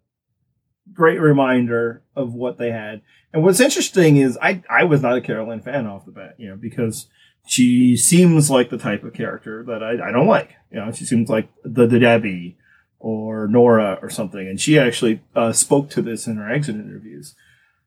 great 0.93 1.21
reminder 1.21 2.03
of 2.15 2.33
what 2.35 2.57
they 2.57 2.71
had. 2.71 3.03
And 3.33 3.43
what's 3.43 3.61
interesting 3.61 4.17
is 4.17 4.39
I 4.41 4.63
I 4.71 4.85
was 4.85 5.03
not 5.03 5.17
a 5.17 5.21
Carolyn 5.21 5.61
fan 5.61 5.87
off 5.87 6.07
the 6.07 6.13
bat, 6.13 6.37
you 6.39 6.49
know, 6.49 6.57
because 6.57 7.07
she 7.47 7.97
seems 7.97 8.51
like 8.51 8.71
the 8.71 8.79
type 8.79 9.05
of 9.05 9.15
character 9.15 9.63
that 9.65 9.83
I, 9.83 10.09
I 10.09 10.13
don't 10.13 10.27
like. 10.27 10.57
You 10.71 10.81
know, 10.81 10.93
she 10.93 11.05
seems 11.05 11.29
like 11.29 11.49
the, 11.65 11.87
the 11.87 12.01
Debbie 12.01 12.59
or 12.99 13.47
Nora 13.47 13.99
or 14.03 14.11
something. 14.11 14.47
And 14.47 14.61
she 14.61 14.79
actually 14.79 15.23
uh, 15.35 15.53
spoke 15.53 15.89
to 15.91 16.03
this 16.03 16.27
in 16.27 16.37
her 16.37 16.51
exit 16.51 16.75
interviews. 16.75 17.35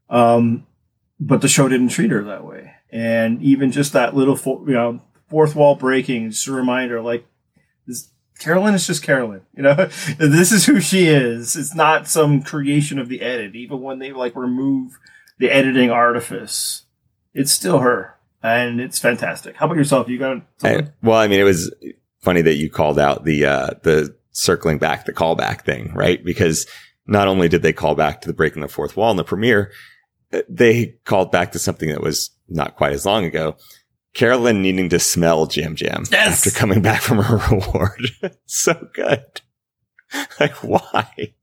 Um, 0.10 0.66
but 1.20 1.42
the 1.42 1.50
show 1.50 1.68
didn't 1.68 1.90
treat 1.90 2.12
her 2.12 2.24
that 2.24 2.46
way. 2.46 2.72
And 2.90 3.42
even 3.42 3.72
just 3.72 3.94
that 3.94 4.16
little, 4.16 4.40
you 4.66 4.74
know, 4.74 5.02
fourth 5.28 5.56
wall 5.56 5.76
breaking, 5.76 6.32
just 6.32 6.48
a 6.48 6.54
reminder, 6.54 7.02
like, 7.02 7.26
this, 7.86 8.10
Carolyn 8.40 8.74
is 8.74 8.88
just 8.88 9.04
Carolyn. 9.04 9.42
You 9.56 9.64
know, 9.64 9.74
this 10.18 10.52
is 10.54 10.66
who 10.66 10.80
she 10.80 11.08
is. 11.08 11.56
It's 11.56 11.76
not 11.76 12.08
some 12.08 12.42
creation 12.42 12.98
of 12.98 13.10
the 13.10 13.22
edit. 13.22 13.56
Even 13.56 13.82
when 13.82 14.00
they 14.00 14.14
like 14.14 14.36
remove 14.36 14.98
the 15.38 15.52
editing 15.52 15.92
artifice, 15.92 16.84
it's 17.34 17.52
still 17.52 17.80
her. 17.80 18.16
And 18.42 18.80
it's 18.80 19.00
fantastic. 19.00 19.56
How 19.58 19.66
about 19.66 19.78
yourself? 19.78 20.08
You 20.10 20.18
got? 20.18 20.42
I- 20.64 20.88
well, 21.04 21.18
I 21.20 21.28
mean, 21.28 21.40
it 21.40 21.44
was 21.44 21.74
funny 22.22 22.42
that 22.42 22.56
you 22.56 22.70
called 22.70 22.98
out 23.00 23.26
the 23.26 23.46
uh, 23.46 23.70
the 23.84 24.16
circling 24.32 24.78
back, 24.78 25.06
the 25.06 25.14
callback 25.14 25.62
thing, 25.62 25.94
right? 25.94 26.24
Because 26.24 26.66
not 27.06 27.28
only 27.28 27.50
did 27.50 27.62
they 27.64 27.74
call 27.74 27.96
back 27.96 28.22
to 28.22 28.28
the 28.28 28.34
breaking 28.34 28.62
the 28.62 28.68
fourth 28.68 28.96
wall 28.96 29.12
in 29.12 29.18
the 29.18 29.24
premiere, 29.24 29.72
uh, 30.32 30.42
they 30.48 30.96
called 31.06 31.32
back 31.32 31.52
to 31.54 31.60
something 31.60 31.90
that 31.90 32.02
was 32.02 32.30
not 32.48 32.76
quite 32.76 32.94
as 32.94 33.06
long 33.06 33.26
ago. 33.26 33.56
Carolyn 34.14 34.62
needing 34.64 34.90
to 34.90 35.00
smell 35.00 35.48
Yam 35.52 35.76
Yam 35.80 36.04
Yes! 36.12 36.48
after 36.48 36.58
coming 36.58 36.82
back 36.82 37.02
from 37.02 37.20
her 37.20 37.38
reward. 37.52 38.10
so 38.46 38.88
good. 38.94 39.42
Like, 40.40 40.56
why? 40.64 41.36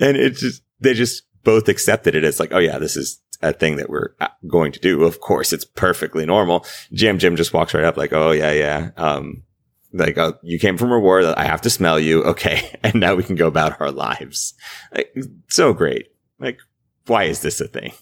And 0.00 0.16
it 0.16 0.36
just, 0.36 0.62
they 0.80 0.94
just 0.94 1.24
both 1.42 1.68
accepted 1.68 2.14
it 2.14 2.24
as 2.24 2.40
like, 2.40 2.50
oh 2.52 2.58
yeah, 2.58 2.78
this 2.78 2.96
is 2.96 3.20
a 3.44 3.52
thing 3.52 3.76
that 3.76 3.90
we're 3.90 4.14
uh, 4.20 4.28
going 4.46 4.72
to 4.72 4.80
do. 4.80 5.04
Of 5.04 5.20
course, 5.20 5.52
it's 5.52 5.64
perfectly 5.64 6.26
normal. 6.26 6.66
Yam 6.90 7.18
Yam 7.18 7.36
just 7.36 7.52
walks 7.52 7.74
right 7.74 7.84
up 7.84 7.96
like, 7.96 8.12
oh 8.12 8.30
yeah, 8.30 8.52
yeah. 8.52 8.90
Um, 8.96 9.44
like, 9.92 10.18
oh, 10.18 10.34
you 10.42 10.58
came 10.58 10.76
from 10.76 10.92
reward. 10.92 11.24
I 11.24 11.44
have 11.44 11.62
to 11.62 11.70
smell 11.70 12.00
you. 12.00 12.24
Okay. 12.34 12.74
And 12.82 12.96
now 12.96 13.14
we 13.14 13.22
can 13.22 13.36
go 13.36 13.46
about 13.46 13.80
our 13.80 13.92
lives. 13.92 14.54
Like, 14.92 15.14
so 15.48 15.72
great. 15.72 16.08
Like, 16.40 16.58
why 17.06 17.24
is 17.24 17.42
this 17.42 17.60
a 17.60 17.68
thing? 17.68 17.92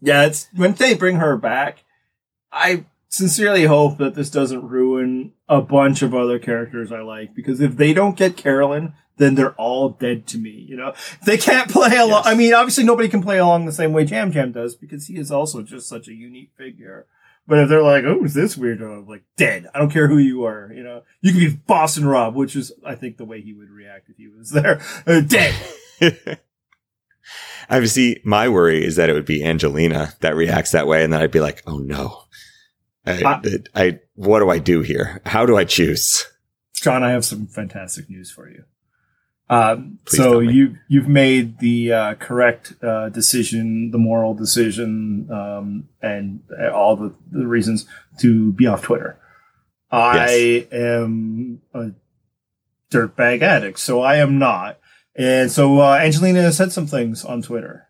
Yeah, 0.00 0.24
it's 0.24 0.48
when 0.54 0.72
they 0.74 0.94
bring 0.94 1.16
her 1.16 1.36
back. 1.36 1.84
I 2.50 2.86
sincerely 3.08 3.64
hope 3.64 3.98
that 3.98 4.14
this 4.14 4.30
doesn't 4.30 4.66
ruin 4.66 5.32
a 5.48 5.60
bunch 5.60 6.00
of 6.02 6.14
other 6.14 6.38
characters 6.38 6.90
I 6.90 7.00
like 7.00 7.34
because 7.34 7.60
if 7.60 7.76
they 7.76 7.92
don't 7.92 8.16
get 8.16 8.36
Carolyn, 8.36 8.94
then 9.16 9.34
they're 9.34 9.54
all 9.54 9.90
dead 9.90 10.26
to 10.28 10.38
me. 10.38 10.50
You 10.50 10.76
know, 10.76 10.94
they 11.24 11.36
can't 11.36 11.70
play 11.70 11.96
along. 11.96 12.22
Yes. 12.24 12.26
I 12.26 12.34
mean, 12.34 12.54
obviously 12.54 12.84
nobody 12.84 13.08
can 13.08 13.22
play 13.22 13.38
along 13.38 13.66
the 13.66 13.72
same 13.72 13.92
way 13.92 14.04
Yam 14.04 14.32
Yam 14.32 14.52
does 14.52 14.74
because 14.74 15.06
he 15.06 15.16
is 15.16 15.30
also 15.30 15.62
just 15.62 15.88
such 15.88 16.08
a 16.08 16.14
unique 16.14 16.50
figure. 16.56 17.06
But 17.46 17.58
if 17.58 17.68
they're 17.68 17.82
like, 17.82 18.04
oh, 18.04 18.24
is 18.24 18.32
this 18.32 18.56
weirdo? 18.56 19.00
I'm 19.00 19.06
like, 19.06 19.24
dead. 19.36 19.68
I 19.74 19.78
don't 19.78 19.90
care 19.90 20.08
who 20.08 20.16
you 20.16 20.44
are. 20.44 20.72
You 20.72 20.82
know, 20.82 21.02
you 21.20 21.32
could 21.32 21.40
be 21.40 21.60
Boston 21.66 22.06
Rob, 22.06 22.34
which 22.34 22.56
is, 22.56 22.72
I 22.84 22.94
think, 22.94 23.18
the 23.18 23.26
way 23.26 23.42
he 23.42 23.52
would 23.52 23.68
react 23.70 24.08
if 24.08 24.16
he 24.16 24.28
was 24.28 24.50
there. 24.50 24.80
Uh, 25.06 25.20
dead. 25.20 25.54
Obviously, 27.70 28.20
my 28.24 28.48
worry 28.48 28.84
is 28.84 28.96
that 28.96 29.08
it 29.10 29.12
would 29.12 29.26
be 29.26 29.44
Angelina 29.44 30.14
that 30.20 30.36
reacts 30.36 30.72
that 30.72 30.86
way, 30.86 31.04
and 31.04 31.12
then 31.12 31.20
I'd 31.22 31.30
be 31.30 31.40
like, 31.40 31.62
"Oh 31.66 31.78
no, 31.78 32.24
I, 33.06 33.22
Uh, 33.22 33.40
I, 33.74 34.00
what 34.14 34.40
do 34.40 34.50
I 34.50 34.58
do 34.58 34.80
here? 34.82 35.20
How 35.26 35.46
do 35.46 35.56
I 35.56 35.64
choose?" 35.64 36.26
John, 36.74 37.02
I 37.02 37.10
have 37.12 37.24
some 37.24 37.46
fantastic 37.46 38.10
news 38.10 38.30
for 38.30 38.48
you. 38.48 38.64
Please 39.48 40.16
so 40.16 40.40
you 40.40 40.76
you've 40.88 41.08
made 41.08 41.58
the 41.58 41.92
uh, 41.92 42.14
correct 42.14 42.74
uh, 42.82 43.08
decision, 43.10 43.90
the 43.90 43.98
moral 43.98 44.34
decision, 44.34 45.28
um, 45.30 45.88
and 46.00 46.40
all 46.72 46.96
the, 46.96 47.14
the 47.30 47.46
reasons 47.46 47.86
to 48.20 48.52
be 48.52 48.66
off 48.66 48.82
Twitter. 48.82 49.18
I 49.90 50.66
am 50.72 51.60
a 51.72 51.90
dirtbag 52.90 53.42
addict, 53.42 53.78
so 53.78 54.00
I 54.00 54.16
am 54.16 54.38
not. 54.38 54.78
And 55.14 55.52
so 55.52 55.78
uh, 55.80 55.98
Angelina 56.02 56.50
said 56.50 56.72
some 56.72 56.86
things 56.88 57.24
on 57.24 57.42
Twitter 57.42 57.86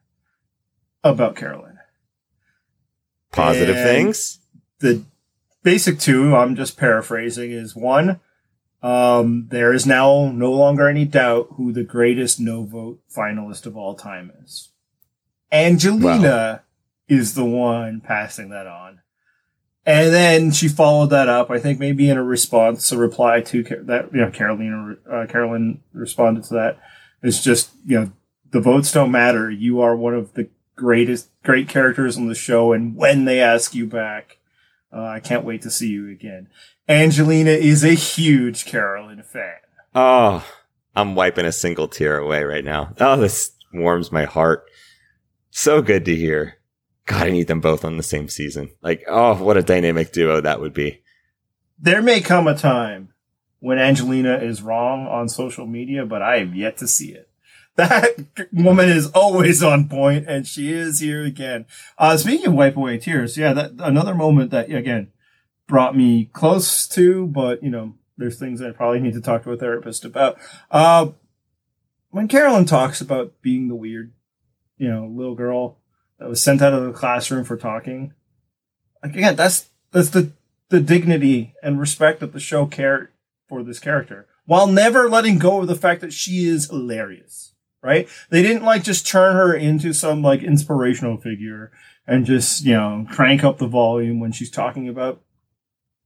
about 1.02 1.36
Carolyn. 1.36 1.78
Positive 3.32 3.76
And- 3.76 3.86
things. 3.88 4.40
the 4.80 5.04
basic 5.62 5.98
two, 5.98 6.36
I'm 6.36 6.56
just 6.56 6.76
paraphrasing, 6.76 7.50
is 7.52 7.74
one, 7.74 8.20
um, 8.84 9.46
there 9.48 9.72
is 9.72 9.86
now 9.86 10.30
no 10.30 10.52
longer 10.52 10.86
any 10.86 11.06
doubt 11.06 11.48
who 11.56 11.72
the 11.72 11.82
greatest 11.82 12.38
no 12.38 12.64
vote 12.64 13.00
finalist 13.10 13.64
of 13.64 13.78
all 13.78 13.94
time 13.94 14.30
is. 14.44 14.72
Angelina 15.50 16.64
is 17.08 17.32
the 17.32 17.46
one 17.46 18.02
passing 18.02 18.50
that 18.50 18.66
on. 18.66 19.00
And 19.86 20.12
then 20.12 20.50
she 20.50 20.68
followed 20.68 21.08
that 21.10 21.30
up, 21.30 21.50
I 21.50 21.58
think 21.58 21.78
maybe 21.78 22.10
in 22.10 22.18
a 22.18 22.22
response, 22.22 22.92
a 22.92 22.98
reply 22.98 23.40
to 23.40 23.62
that, 23.62 24.12
you 24.12 24.20
know, 24.20 24.30
Carolina, 24.30 24.96
uh, 25.10 25.26
Carolyn 25.30 25.80
responded 25.94 26.44
to 26.44 26.54
that. 26.54 26.78
It's 27.22 27.42
just, 27.42 27.70
you 27.86 27.98
know, 27.98 28.12
the 28.50 28.60
votes 28.60 28.92
don't 28.92 29.10
matter. 29.10 29.50
You 29.50 29.80
are 29.80 29.96
one 29.96 30.14
of 30.14 30.34
the 30.34 30.50
greatest, 30.76 31.30
great 31.42 31.68
characters 31.68 32.18
on 32.18 32.28
the 32.28 32.34
show. 32.34 32.74
And 32.74 32.94
when 32.96 33.24
they 33.24 33.40
ask 33.40 33.74
you 33.74 33.86
back, 33.86 34.36
uh, 34.92 35.04
I 35.04 35.20
can't 35.20 35.44
wait 35.44 35.62
to 35.62 35.70
see 35.70 35.88
you 35.88 36.10
again. 36.10 36.48
Angelina 36.88 37.50
is 37.50 37.82
a 37.82 37.94
huge 37.94 38.66
Carolyn 38.66 39.22
fan. 39.22 39.56
Oh, 39.94 40.46
I'm 40.94 41.14
wiping 41.14 41.46
a 41.46 41.52
single 41.52 41.88
tear 41.88 42.18
away 42.18 42.44
right 42.44 42.64
now. 42.64 42.92
Oh, 43.00 43.16
this 43.16 43.52
warms 43.72 44.12
my 44.12 44.24
heart. 44.24 44.66
So 45.50 45.80
good 45.80 46.04
to 46.04 46.14
hear. 46.14 46.58
God, 47.06 47.26
I 47.26 47.30
need 47.30 47.46
them 47.46 47.60
both 47.60 47.86
on 47.86 47.96
the 47.96 48.02
same 48.02 48.28
season. 48.28 48.70
Like, 48.82 49.02
oh, 49.08 49.42
what 49.42 49.56
a 49.56 49.62
dynamic 49.62 50.12
duo 50.12 50.42
that 50.42 50.60
would 50.60 50.74
be. 50.74 51.02
There 51.78 52.02
may 52.02 52.20
come 52.20 52.46
a 52.46 52.56
time 52.56 53.14
when 53.60 53.78
Angelina 53.78 54.36
is 54.36 54.60
wrong 54.60 55.06
on 55.06 55.28
social 55.30 55.66
media, 55.66 56.04
but 56.04 56.20
I 56.20 56.40
have 56.40 56.54
yet 56.54 56.76
to 56.78 56.88
see 56.88 57.12
it. 57.12 57.30
That 57.76 58.28
woman 58.52 58.88
is 58.88 59.10
always 59.10 59.60
on 59.60 59.88
point, 59.88 60.28
and 60.28 60.46
she 60.46 60.72
is 60.72 61.00
here 61.00 61.24
again. 61.24 61.66
Uh, 61.98 62.16
speaking 62.16 62.46
of 62.46 62.52
wipe 62.52 62.76
away 62.76 62.98
tears, 62.98 63.36
yeah, 63.36 63.52
that 63.52 63.72
another 63.80 64.14
moment 64.14 64.52
that 64.52 64.70
again 64.70 65.10
brought 65.66 65.96
me 65.96 66.26
close 66.32 66.86
to, 66.88 67.26
but 67.26 67.62
you 67.62 67.70
know, 67.70 67.94
there's 68.16 68.38
things 68.38 68.60
I 68.62 68.70
probably 68.70 69.00
need 69.00 69.14
to 69.14 69.20
talk 69.20 69.44
to 69.44 69.52
a 69.52 69.56
therapist 69.56 70.04
about. 70.04 70.38
Uh, 70.70 71.08
when 72.10 72.28
Carolyn 72.28 72.64
talks 72.64 73.00
about 73.00 73.40
being 73.42 73.68
the 73.68 73.74
weird, 73.74 74.12
you 74.78 74.88
know, 74.88 75.06
little 75.06 75.34
girl 75.34 75.78
that 76.18 76.28
was 76.28 76.42
sent 76.42 76.62
out 76.62 76.72
of 76.72 76.84
the 76.84 76.92
classroom 76.92 77.44
for 77.44 77.56
talking, 77.56 78.12
like, 79.02 79.14
again, 79.14 79.36
that's 79.36 79.68
that's 79.90 80.10
the 80.10 80.32
the 80.68 80.80
dignity 80.80 81.54
and 81.62 81.78
respect 81.78 82.20
that 82.20 82.32
the 82.32 82.40
show 82.40 82.66
cared 82.66 83.08
for 83.48 83.62
this 83.62 83.78
character 83.78 84.26
while 84.46 84.66
never 84.66 85.08
letting 85.08 85.38
go 85.38 85.60
of 85.60 85.68
the 85.68 85.76
fact 85.76 86.00
that 86.00 86.12
she 86.12 86.46
is 86.46 86.68
hilarious 86.68 87.54
right 87.82 88.08
they 88.30 88.42
didn't 88.42 88.64
like 88.64 88.82
just 88.82 89.06
turn 89.06 89.36
her 89.36 89.54
into 89.54 89.92
some 89.92 90.22
like 90.22 90.42
inspirational 90.42 91.16
figure 91.16 91.70
and 92.06 92.26
just 92.26 92.64
you 92.64 92.72
know 92.72 93.06
crank 93.10 93.44
up 93.44 93.58
the 93.58 93.66
volume 93.66 94.18
when 94.18 94.32
she's 94.32 94.50
talking 94.50 94.88
about 94.88 95.20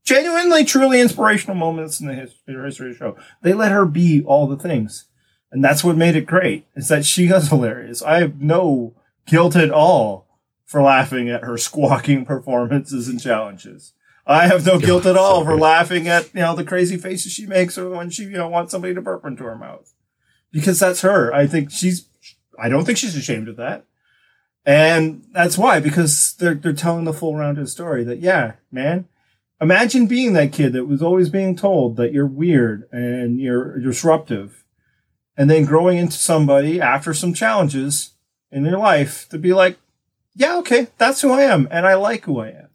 genuinely 0.09 0.64
truly 0.64 1.01
inspirational 1.01 1.55
moments 1.55 2.01
in 2.01 2.07
the 2.07 2.14
his- 2.14 2.35
history 2.47 2.90
of 2.90 2.92
the 2.94 2.99
show 2.99 3.16
they 3.42 3.53
let 3.53 3.73
her 3.73 3.85
be 3.85 4.22
all 4.24 4.47
the 4.47 4.57
things 4.57 5.05
and 5.53 5.62
that's 5.62 5.85
what 5.85 5.97
made 5.97 6.16
it 6.16 6.26
great 6.26 6.66
is 6.74 6.89
that 6.89 7.05
she 7.05 7.30
was 7.30 7.49
hilarious 7.51 8.03
i 8.03 8.20
have 8.20 8.41
no 8.41 8.95
guilt 9.26 9.55
at 9.55 9.70
all 9.70 10.26
for 10.64 10.83
laughing 10.83 11.28
at 11.28 11.45
her 11.45 11.59
squawking 11.59 12.24
performances 12.24 13.09
and 13.09 13.20
challenges 13.20 13.93
I 14.30 14.47
have 14.47 14.66
no 14.66 14.78
guilt 14.89 15.07
at 15.07 15.16
all 15.16 15.43
for 15.43 15.57
laughing 15.57 16.07
at 16.07 16.33
you 16.35 16.41
know 16.41 16.55
the 16.55 16.62
crazy 16.62 16.99
faces 16.99 17.33
she 17.33 17.47
makes 17.47 17.78
or 17.78 17.89
when 17.89 18.11
she 18.11 18.24
you 18.24 18.33
know 18.33 18.49
wants 18.49 18.72
somebody 18.72 18.95
to 18.95 19.01
burp 19.01 19.24
into 19.24 19.45
her 19.45 19.57
mouth 19.57 19.95
because 20.53 20.78
that's 20.78 21.01
her. 21.01 21.33
I 21.33 21.47
think 21.47 21.70
she's. 21.70 22.07
I 22.59 22.68
don't 22.68 22.85
think 22.85 22.99
she's 22.99 23.16
ashamed 23.16 23.49
of 23.49 23.57
that, 23.57 23.87
and 24.66 25.24
that's 25.33 25.57
why 25.57 25.80
because 25.80 26.35
they're 26.39 26.55
they're 26.55 26.74
telling 26.74 27.05
the 27.05 27.14
full 27.14 27.37
rounded 27.37 27.70
story 27.70 28.05
that 28.05 28.20
yeah, 28.20 28.53
man. 28.70 29.09
Imagine 29.61 30.07
being 30.07 30.35
that 30.35 30.53
kid 30.53 30.73
that 30.75 30.87
was 30.87 31.03
always 31.03 31.29
being 31.29 31.57
told 31.57 31.97
that 31.97 32.13
you're 32.13 32.27
weird 32.27 32.89
and 32.93 33.41
you're 33.41 33.79
disruptive, 33.81 34.65
and 35.37 35.51
then 35.51 35.65
growing 35.65 35.99
into 35.99 36.17
somebody 36.17 36.81
after 36.81 37.13
some 37.13 37.35
challenges 37.35 38.13
in 38.53 38.65
your 38.65 38.79
life 38.79 39.29
to 39.31 39.39
be 39.39 39.53
like, 39.53 39.79
yeah, 40.35 40.57
okay, 40.59 40.87
that's 40.99 41.21
who 41.21 41.33
I 41.33 41.43
am, 41.43 41.67
and 41.71 41.87
I 41.87 41.95
like 41.95 42.25
who 42.25 42.41
I 42.41 42.49
am. 42.51 42.69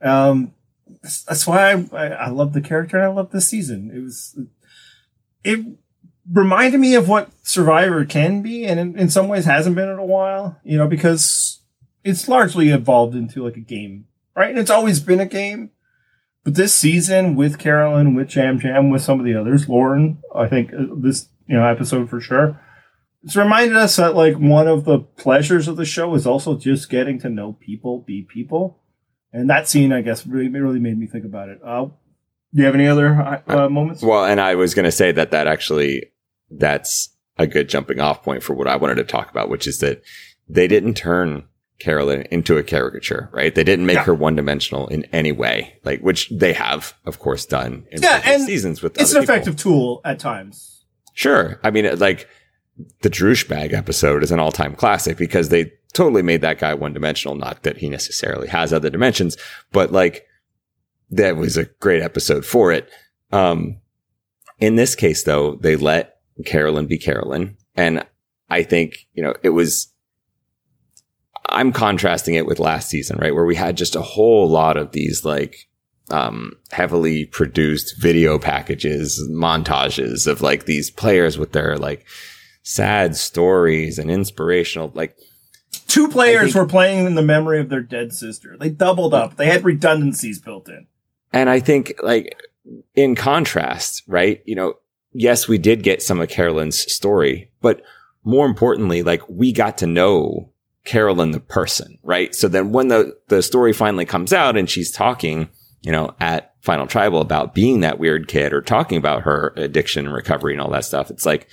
Um, 0.00 0.54
that's- 1.02 1.46
why 1.46 1.72
I, 1.72 1.86
I, 1.92 2.06
I 2.06 2.28
love 2.28 2.52
the 2.54 2.60
character 2.60 2.96
and 2.96 3.04
I 3.06 3.08
love 3.08 3.30
this 3.30 3.48
season. 3.48 3.90
It 3.94 4.00
was, 4.00 4.38
it 5.44 5.64
reminded 6.30 6.80
me 6.80 6.94
of 6.94 7.08
what 7.08 7.30
Survivor 7.42 8.04
can 8.04 8.40
be, 8.42 8.64
and 8.64 8.80
in, 8.80 8.98
in 8.98 9.10
some 9.10 9.28
ways 9.28 9.44
hasn't 9.44 9.76
been 9.76 9.88
in 9.88 9.98
a 9.98 10.04
while. 10.04 10.58
You 10.64 10.78
know, 10.78 10.88
because 10.88 11.60
it's 12.04 12.28
largely 12.28 12.70
evolved 12.70 13.14
into 13.14 13.44
like 13.44 13.56
a 13.56 13.60
game, 13.60 14.06
right? 14.34 14.50
And 14.50 14.58
it's 14.58 14.70
always 14.70 15.00
been 15.00 15.20
a 15.20 15.26
game. 15.26 15.70
But 16.46 16.54
this 16.54 16.72
season 16.72 17.34
with 17.34 17.58
Carolyn, 17.58 18.14
with 18.14 18.36
Yam 18.36 18.60
Yam, 18.60 18.88
with 18.88 19.02
some 19.02 19.18
of 19.18 19.26
the 19.26 19.34
others, 19.34 19.68
Lauren, 19.68 20.22
I 20.32 20.46
think 20.46 20.72
uh, 20.72 20.94
this 20.96 21.28
you 21.48 21.56
know 21.56 21.66
episode 21.66 22.08
for 22.08 22.20
sure, 22.20 22.62
it's 23.24 23.34
reminded 23.34 23.76
us 23.76 23.96
that 23.96 24.14
like 24.14 24.36
one 24.36 24.68
of 24.68 24.84
the 24.84 25.00
pleasures 25.00 25.66
of 25.66 25.76
the 25.76 25.84
show 25.84 26.14
is 26.14 26.24
also 26.24 26.56
just 26.56 26.88
getting 26.88 27.18
to 27.18 27.28
know 27.28 27.54
people, 27.54 28.04
be 28.06 28.22
people, 28.22 28.78
and 29.32 29.50
that 29.50 29.68
scene, 29.68 29.92
I 29.92 30.02
guess, 30.02 30.24
really 30.24 30.48
really 30.48 30.78
made 30.78 30.96
me 30.96 31.08
think 31.08 31.24
about 31.24 31.48
it. 31.48 31.58
Uh, 31.64 31.86
do 31.86 31.92
you 32.52 32.64
have 32.64 32.76
any 32.76 32.86
other 32.86 33.42
uh, 33.48 33.68
moments? 33.68 34.00
Well, 34.00 34.24
and 34.24 34.40
I 34.40 34.54
was 34.54 34.72
going 34.72 34.84
to 34.84 34.92
say 34.92 35.10
that 35.10 35.32
that 35.32 35.48
actually 35.48 36.12
that's 36.48 37.08
a 37.38 37.48
good 37.48 37.68
jumping 37.68 37.98
off 37.98 38.22
point 38.22 38.44
for 38.44 38.54
what 38.54 38.68
I 38.68 38.76
wanted 38.76 38.98
to 38.98 39.04
talk 39.04 39.32
about, 39.32 39.48
which 39.48 39.66
is 39.66 39.80
that 39.80 40.00
they 40.48 40.68
didn't 40.68 40.94
turn 40.94 41.48
Carolyn 41.78 42.22
into 42.30 42.56
a 42.56 42.62
caricature, 42.62 43.28
right? 43.32 43.54
They 43.54 43.64
didn't 43.64 43.86
make 43.86 43.96
Yeah. 43.96 44.04
her 44.04 44.14
one 44.14 44.34
dimensional 44.36 44.86
in 44.88 45.04
any 45.12 45.32
way, 45.32 45.78
like 45.84 46.00
which 46.00 46.28
they 46.30 46.52
have, 46.54 46.94
of 47.04 47.18
course, 47.18 47.44
done 47.44 47.84
in 47.92 48.02
Yeah, 48.02 48.20
previous 48.20 48.40
and 48.40 48.46
seasons 48.46 48.82
with 48.82 48.98
It's 49.00 49.12
an 49.12 49.20
people. 49.20 49.34
effective 49.34 49.56
tool 49.56 50.00
at 50.04 50.18
times. 50.18 50.84
Sure. 51.12 51.60
I 51.62 51.70
mean, 51.70 51.98
like 51.98 52.28
the 53.02 53.10
Droosh 53.10 53.46
bag 53.48 53.72
episode 53.72 54.22
is 54.22 54.30
an 54.32 54.38
all 54.40 54.52
time 54.52 54.74
classic 54.74 55.16
because 55.18 55.48
they 55.50 55.72
totally 55.92 56.22
made 56.22 56.40
that 56.42 56.58
guy 56.58 56.74
one 56.74 56.92
dimensional. 56.92 57.34
Not 57.36 57.62
that 57.62 57.78
he 57.78 57.88
necessarily 57.88 58.48
has 58.48 58.72
other 58.72 58.90
dimensions, 58.90 59.36
but 59.72 59.92
like 59.92 60.24
that 61.10 61.36
was 61.36 61.56
a 61.56 61.64
great 61.80 62.02
episode 62.02 62.44
for 62.44 62.72
it. 62.72 62.88
Um, 63.32 63.80
in 64.58 64.76
this 64.76 64.94
case, 64.94 65.22
though, 65.24 65.56
they 65.56 65.76
let 65.76 66.16
Carolyn 66.44 66.86
be 66.86 66.98
Carolyn. 66.98 67.56
And 67.74 68.04
I 68.48 68.62
think, 68.62 69.06
you 69.12 69.22
know, 69.22 69.34
it 69.42 69.50
was, 69.50 69.92
I'm 71.48 71.72
contrasting 71.72 72.34
it 72.34 72.46
with 72.46 72.58
last 72.58 72.88
season, 72.88 73.18
right? 73.20 73.34
Where 73.34 73.44
we 73.44 73.54
had 73.54 73.76
just 73.76 73.96
a 73.96 74.02
whole 74.02 74.48
lot 74.48 74.76
of 74.76 74.92
these 74.92 75.24
like, 75.24 75.68
um, 76.10 76.52
heavily 76.70 77.24
produced 77.26 78.00
video 78.00 78.38
packages, 78.38 79.20
montages 79.30 80.26
of 80.26 80.40
like 80.40 80.64
these 80.66 80.90
players 80.90 81.36
with 81.38 81.52
their 81.52 81.76
like 81.76 82.06
sad 82.62 83.16
stories 83.16 83.98
and 83.98 84.10
inspirational, 84.10 84.90
like, 84.94 85.16
Two 85.88 86.08
players 86.08 86.52
think- 86.52 86.54
were 86.56 86.66
playing 86.66 87.06
in 87.06 87.14
the 87.16 87.22
memory 87.22 87.60
of 87.60 87.68
their 87.68 87.82
dead 87.82 88.12
sister. 88.12 88.56
They 88.58 88.70
doubled 88.70 89.14
up. 89.14 89.36
They 89.36 89.46
had 89.46 89.64
redundancies 89.64 90.38
built 90.40 90.68
in. 90.68 90.86
And 91.32 91.50
I 91.50 91.60
think 91.60 91.94
like 92.02 92.36
in 92.94 93.14
contrast, 93.14 94.02
right? 94.06 94.42
You 94.46 94.54
know, 94.56 94.74
yes, 95.12 95.48
we 95.48 95.58
did 95.58 95.82
get 95.82 96.02
some 96.02 96.20
of 96.20 96.28
Carolyn's 96.28 96.78
story, 96.92 97.50
but 97.60 97.82
more 98.24 98.46
importantly, 98.46 99.02
like 99.02 99.28
we 99.28 99.52
got 99.52 99.78
to 99.78 99.86
know 99.86 100.50
Carolyn 100.86 101.32
the 101.32 101.40
person, 101.40 101.98
right? 102.02 102.34
So 102.34 102.48
then 102.48 102.72
when 102.72 102.88
the, 102.88 103.14
the 103.28 103.42
story 103.42 103.74
finally 103.74 104.06
comes 104.06 104.32
out 104.32 104.56
and 104.56 104.70
she's 104.70 104.90
talking, 104.90 105.50
you 105.82 105.92
know, 105.92 106.14
at 106.20 106.54
Final 106.62 106.86
Tribal 106.86 107.20
about 107.20 107.54
being 107.54 107.80
that 107.80 107.98
weird 107.98 108.28
kid 108.28 108.52
or 108.52 108.62
talking 108.62 108.96
about 108.96 109.22
her 109.22 109.52
addiction 109.56 110.06
and 110.06 110.14
recovery 110.14 110.54
and 110.54 110.60
all 110.62 110.70
that 110.70 110.84
stuff, 110.84 111.10
it's 111.10 111.26
like 111.26 111.48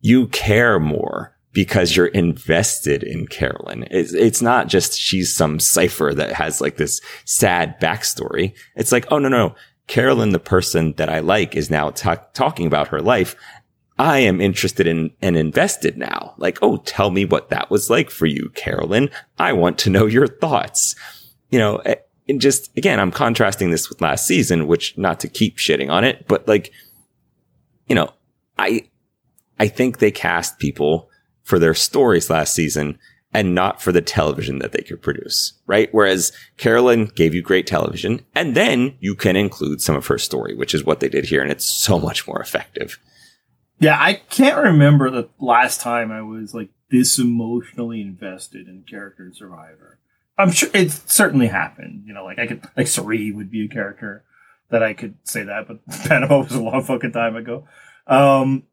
you 0.00 0.26
care 0.28 0.80
more 0.80 1.36
because 1.52 1.94
you're 1.96 2.06
invested 2.06 3.02
in 3.02 3.26
Carolyn. 3.26 3.86
It's, 3.90 4.12
it's 4.12 4.42
not 4.42 4.68
just 4.68 4.98
she's 4.98 5.34
some 5.34 5.60
cipher 5.60 6.12
that 6.14 6.32
has 6.32 6.60
like 6.60 6.76
this 6.76 7.00
sad 7.24 7.80
backstory. 7.80 8.54
It's 8.74 8.92
like, 8.92 9.06
oh, 9.10 9.18
no, 9.18 9.28
no. 9.28 9.54
Carolyn, 9.86 10.30
the 10.30 10.38
person 10.38 10.92
that 10.94 11.08
I 11.08 11.20
like 11.20 11.56
is 11.56 11.70
now 11.70 11.90
ta- 11.90 12.26
talking 12.34 12.66
about 12.66 12.88
her 12.88 13.00
life. 13.00 13.34
I 13.98 14.20
am 14.20 14.40
interested 14.40 14.86
in 14.86 15.10
and 15.20 15.36
invested 15.36 15.98
now. 15.98 16.34
Like, 16.36 16.58
oh, 16.62 16.76
tell 16.78 17.10
me 17.10 17.24
what 17.24 17.50
that 17.50 17.70
was 17.70 17.90
like 17.90 18.10
for 18.10 18.26
you, 18.26 18.50
Carolyn. 18.54 19.10
I 19.38 19.52
want 19.52 19.78
to 19.78 19.90
know 19.90 20.06
your 20.06 20.28
thoughts. 20.28 20.94
You 21.50 21.58
know, 21.58 21.76
eh, 21.78 21.96
and 22.28 22.40
just 22.40 22.76
again, 22.76 23.00
I'm 23.00 23.10
contrasting 23.10 23.70
this 23.70 23.88
with 23.88 24.00
last 24.00 24.26
season, 24.26 24.66
which 24.66 24.96
not 24.96 25.18
to 25.20 25.28
keep 25.28 25.56
shitting 25.56 25.90
on 25.90 26.04
it, 26.04 26.26
but 26.28 26.46
like, 26.46 26.72
you 27.88 27.94
know, 27.94 28.12
I, 28.58 28.88
I 29.58 29.66
think 29.66 29.98
they 29.98 30.10
cast 30.10 30.58
people 30.58 31.10
for 31.42 31.58
their 31.58 31.74
stories 31.74 32.30
last 32.30 32.54
season 32.54 32.98
and 33.32 33.54
not 33.54 33.82
for 33.82 33.92
the 33.92 34.00
television 34.00 34.58
that 34.58 34.72
they 34.72 34.82
could 34.82 35.02
produce, 35.02 35.54
right? 35.66 35.88
Whereas 35.92 36.32
Carolyn 36.56 37.06
gave 37.06 37.34
you 37.34 37.42
great 37.42 37.66
television 37.66 38.24
and 38.34 38.54
then 38.54 38.96
you 39.00 39.14
can 39.14 39.36
include 39.36 39.80
some 39.80 39.96
of 39.96 40.06
her 40.06 40.18
story, 40.18 40.54
which 40.54 40.74
is 40.74 40.84
what 40.84 41.00
they 41.00 41.08
did 41.08 41.24
here. 41.24 41.42
And 41.42 41.50
it's 41.50 41.66
so 41.66 41.98
much 41.98 42.26
more 42.26 42.40
effective. 42.40 42.98
Yeah, 43.78 43.96
I 43.98 44.14
can't 44.14 44.58
remember 44.62 45.10
the 45.10 45.28
last 45.38 45.80
time 45.80 46.10
I 46.10 46.22
was 46.22 46.54
like 46.54 46.70
this 46.90 47.18
emotionally 47.18 48.00
invested 48.00 48.66
in 48.66 48.84
character 48.88 49.26
in 49.26 49.34
Survivor. 49.34 49.98
I'm 50.36 50.52
sure 50.52 50.70
it 50.72 50.90
certainly 50.90 51.48
happened. 51.48 52.04
You 52.06 52.14
know, 52.14 52.24
like 52.24 52.38
I 52.38 52.46
could 52.46 52.64
like 52.76 52.86
Cirie 52.86 53.32
would 53.32 53.50
be 53.50 53.64
a 53.64 53.68
character 53.68 54.24
that 54.70 54.82
I 54.82 54.94
could 54.94 55.16
say 55.24 55.44
that, 55.44 55.68
but 55.68 55.86
Panama 56.08 56.40
was 56.40 56.54
a 56.54 56.62
long 56.62 56.82
fucking 56.82 57.12
time 57.12 57.36
ago. 57.36 57.66
Um, 58.06 58.64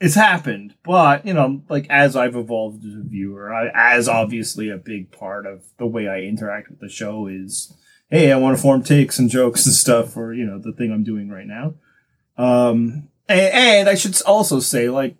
it's 0.00 0.14
happened, 0.14 0.74
but 0.84 1.24
you 1.26 1.34
know, 1.34 1.62
like 1.68 1.86
as 1.88 2.16
I've 2.16 2.36
evolved 2.36 2.84
as 2.84 2.94
a 2.94 3.02
viewer, 3.02 3.52
I, 3.52 3.70
as 3.74 4.08
obviously 4.08 4.68
a 4.68 4.76
big 4.76 5.10
part 5.10 5.46
of 5.46 5.64
the 5.78 5.86
way 5.86 6.08
I 6.08 6.20
interact 6.20 6.68
with 6.68 6.80
the 6.80 6.88
show 6.88 7.26
is, 7.26 7.72
hey, 8.10 8.32
I 8.32 8.36
want 8.36 8.56
to 8.56 8.62
form 8.62 8.82
takes 8.82 9.18
and 9.18 9.30
jokes 9.30 9.66
and 9.66 9.74
stuff 9.74 10.12
for 10.12 10.34
you 10.34 10.44
know 10.44 10.58
the 10.58 10.72
thing 10.72 10.92
I'm 10.92 11.04
doing 11.04 11.28
right 11.28 11.46
now. 11.46 11.74
Um, 12.36 13.08
and, 13.28 13.54
and 13.54 13.88
I 13.88 13.94
should 13.94 14.20
also 14.22 14.60
say, 14.60 14.88
like, 14.88 15.16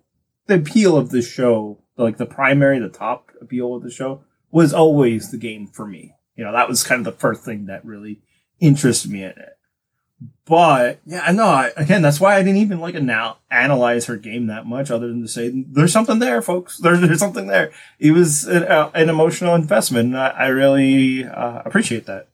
the 0.47 0.55
appeal 0.55 0.95
of 0.97 1.09
the 1.09 1.21
show, 1.21 1.79
like 1.97 2.17
the 2.17 2.25
primary, 2.25 2.79
the 2.79 2.89
top 2.89 3.31
appeal 3.41 3.75
of 3.75 3.83
the 3.83 3.91
show 3.91 4.23
was 4.51 4.73
always 4.73 5.31
the 5.31 5.37
game 5.37 5.67
for 5.67 5.87
me. 5.87 6.13
You 6.35 6.43
know, 6.43 6.51
that 6.51 6.69
was 6.69 6.83
kind 6.83 6.99
of 6.99 7.05
the 7.05 7.19
first 7.19 7.43
thing 7.43 7.65
that 7.65 7.85
really 7.85 8.21
interested 8.59 9.09
me 9.09 9.23
in 9.23 9.29
it. 9.29 9.57
But 10.45 11.01
yeah, 11.05 11.29
no, 11.31 11.45
I, 11.45 11.71
again, 11.75 12.01
that's 12.01 12.19
why 12.19 12.35
I 12.35 12.43
didn't 12.43 12.57
even 12.57 12.79
like 12.79 12.95
now 12.95 13.39
analyze 13.49 14.05
her 14.05 14.15
game 14.15 14.47
that 14.47 14.65
much, 14.65 14.91
other 14.91 15.07
than 15.07 15.21
to 15.23 15.27
say 15.27 15.51
there's 15.51 15.91
something 15.91 16.19
there, 16.19 16.41
folks. 16.41 16.77
There's, 16.77 17.01
there's 17.01 17.19
something 17.19 17.47
there. 17.47 17.71
It 17.99 18.11
was 18.11 18.45
an, 18.45 18.63
uh, 18.63 18.91
an 18.93 19.09
emotional 19.09 19.55
investment, 19.55 20.09
and 20.09 20.17
I, 20.17 20.27
I 20.29 20.47
really 20.47 21.25
uh, 21.25 21.63
appreciate 21.65 22.05
that. 22.05 22.29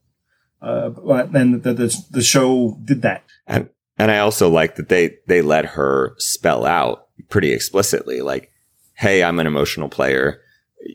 Uh, 0.61 0.91
and 1.34 1.63
the, 1.63 1.74
the 1.74 2.05
the 2.11 2.22
show 2.22 2.78
did 2.84 3.01
that. 3.01 3.24
And, 3.47 3.69
and 4.02 4.10
I 4.10 4.18
also 4.18 4.49
like 4.49 4.78
that 4.78 4.89
they, 4.89 5.18
they 5.28 5.43
let 5.43 5.64
her 5.64 6.16
spell 6.18 6.66
out 6.66 7.08
pretty 7.30 7.54
explicitly, 7.54 8.22
like, 8.22 8.52
Hey, 8.95 9.24
I'm 9.24 9.39
an 9.39 9.45
emotional 9.45 9.89
player. 9.89 10.41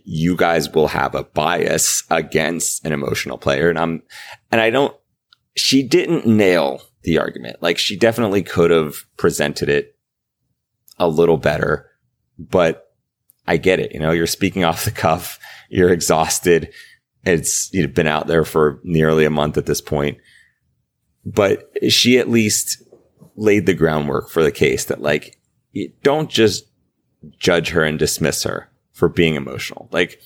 You 0.05 0.37
guys 0.37 0.69
will 0.73 0.89
have 0.89 1.15
a 1.15 1.23
bias 1.23 2.03
against 2.11 2.85
an 2.85 2.91
emotional 2.93 3.39
player. 3.39 3.71
And 3.71 3.79
I'm, 3.79 4.03
and 4.51 4.61
I 4.61 4.71
don't, 4.71 4.93
she 5.55 5.85
didn't 5.85 6.27
nail 6.27 6.83
the 7.03 7.19
argument. 7.19 7.63
Like 7.63 7.79
she 7.79 7.97
definitely 7.97 8.43
could 8.43 8.73
have 8.73 8.97
presented 9.17 9.69
it 9.69 9.97
a 10.99 11.07
little 11.07 11.37
better, 11.37 11.89
but 12.41 12.93
I 13.47 13.57
get 13.57 13.79
it. 13.79 13.93
You 13.93 14.01
know, 14.01 14.11
you're 14.11 14.27
speaking 14.27 14.65
off 14.65 14.85
the 14.85 14.91
cuff. 14.91 15.39
You're 15.71 15.93
exhausted. 15.93 16.73
It's 17.23 17.73
you've 17.73 17.95
been 17.95 18.09
out 18.09 18.27
there 18.27 18.45
for 18.45 18.81
nearly 18.83 19.25
a 19.25 19.31
month 19.31 19.57
at 19.59 19.67
this 19.67 19.81
point, 19.81 20.19
but 21.25 21.71
she 21.89 22.19
at 22.19 22.29
least 22.29 22.83
laid 23.37 23.67
the 23.67 23.75
groundwork 23.75 24.29
for 24.29 24.43
the 24.43 24.53
case 24.53 24.87
that 24.87 25.01
like, 25.01 25.39
you 25.73 25.93
don't 26.03 26.31
just 26.31 26.67
judge 27.39 27.69
her 27.71 27.85
and 27.85 27.99
dismiss 27.99 28.43
her 28.45 28.71
for 28.93 29.09
being 29.09 29.35
emotional. 29.35 29.89
Like 29.93 30.21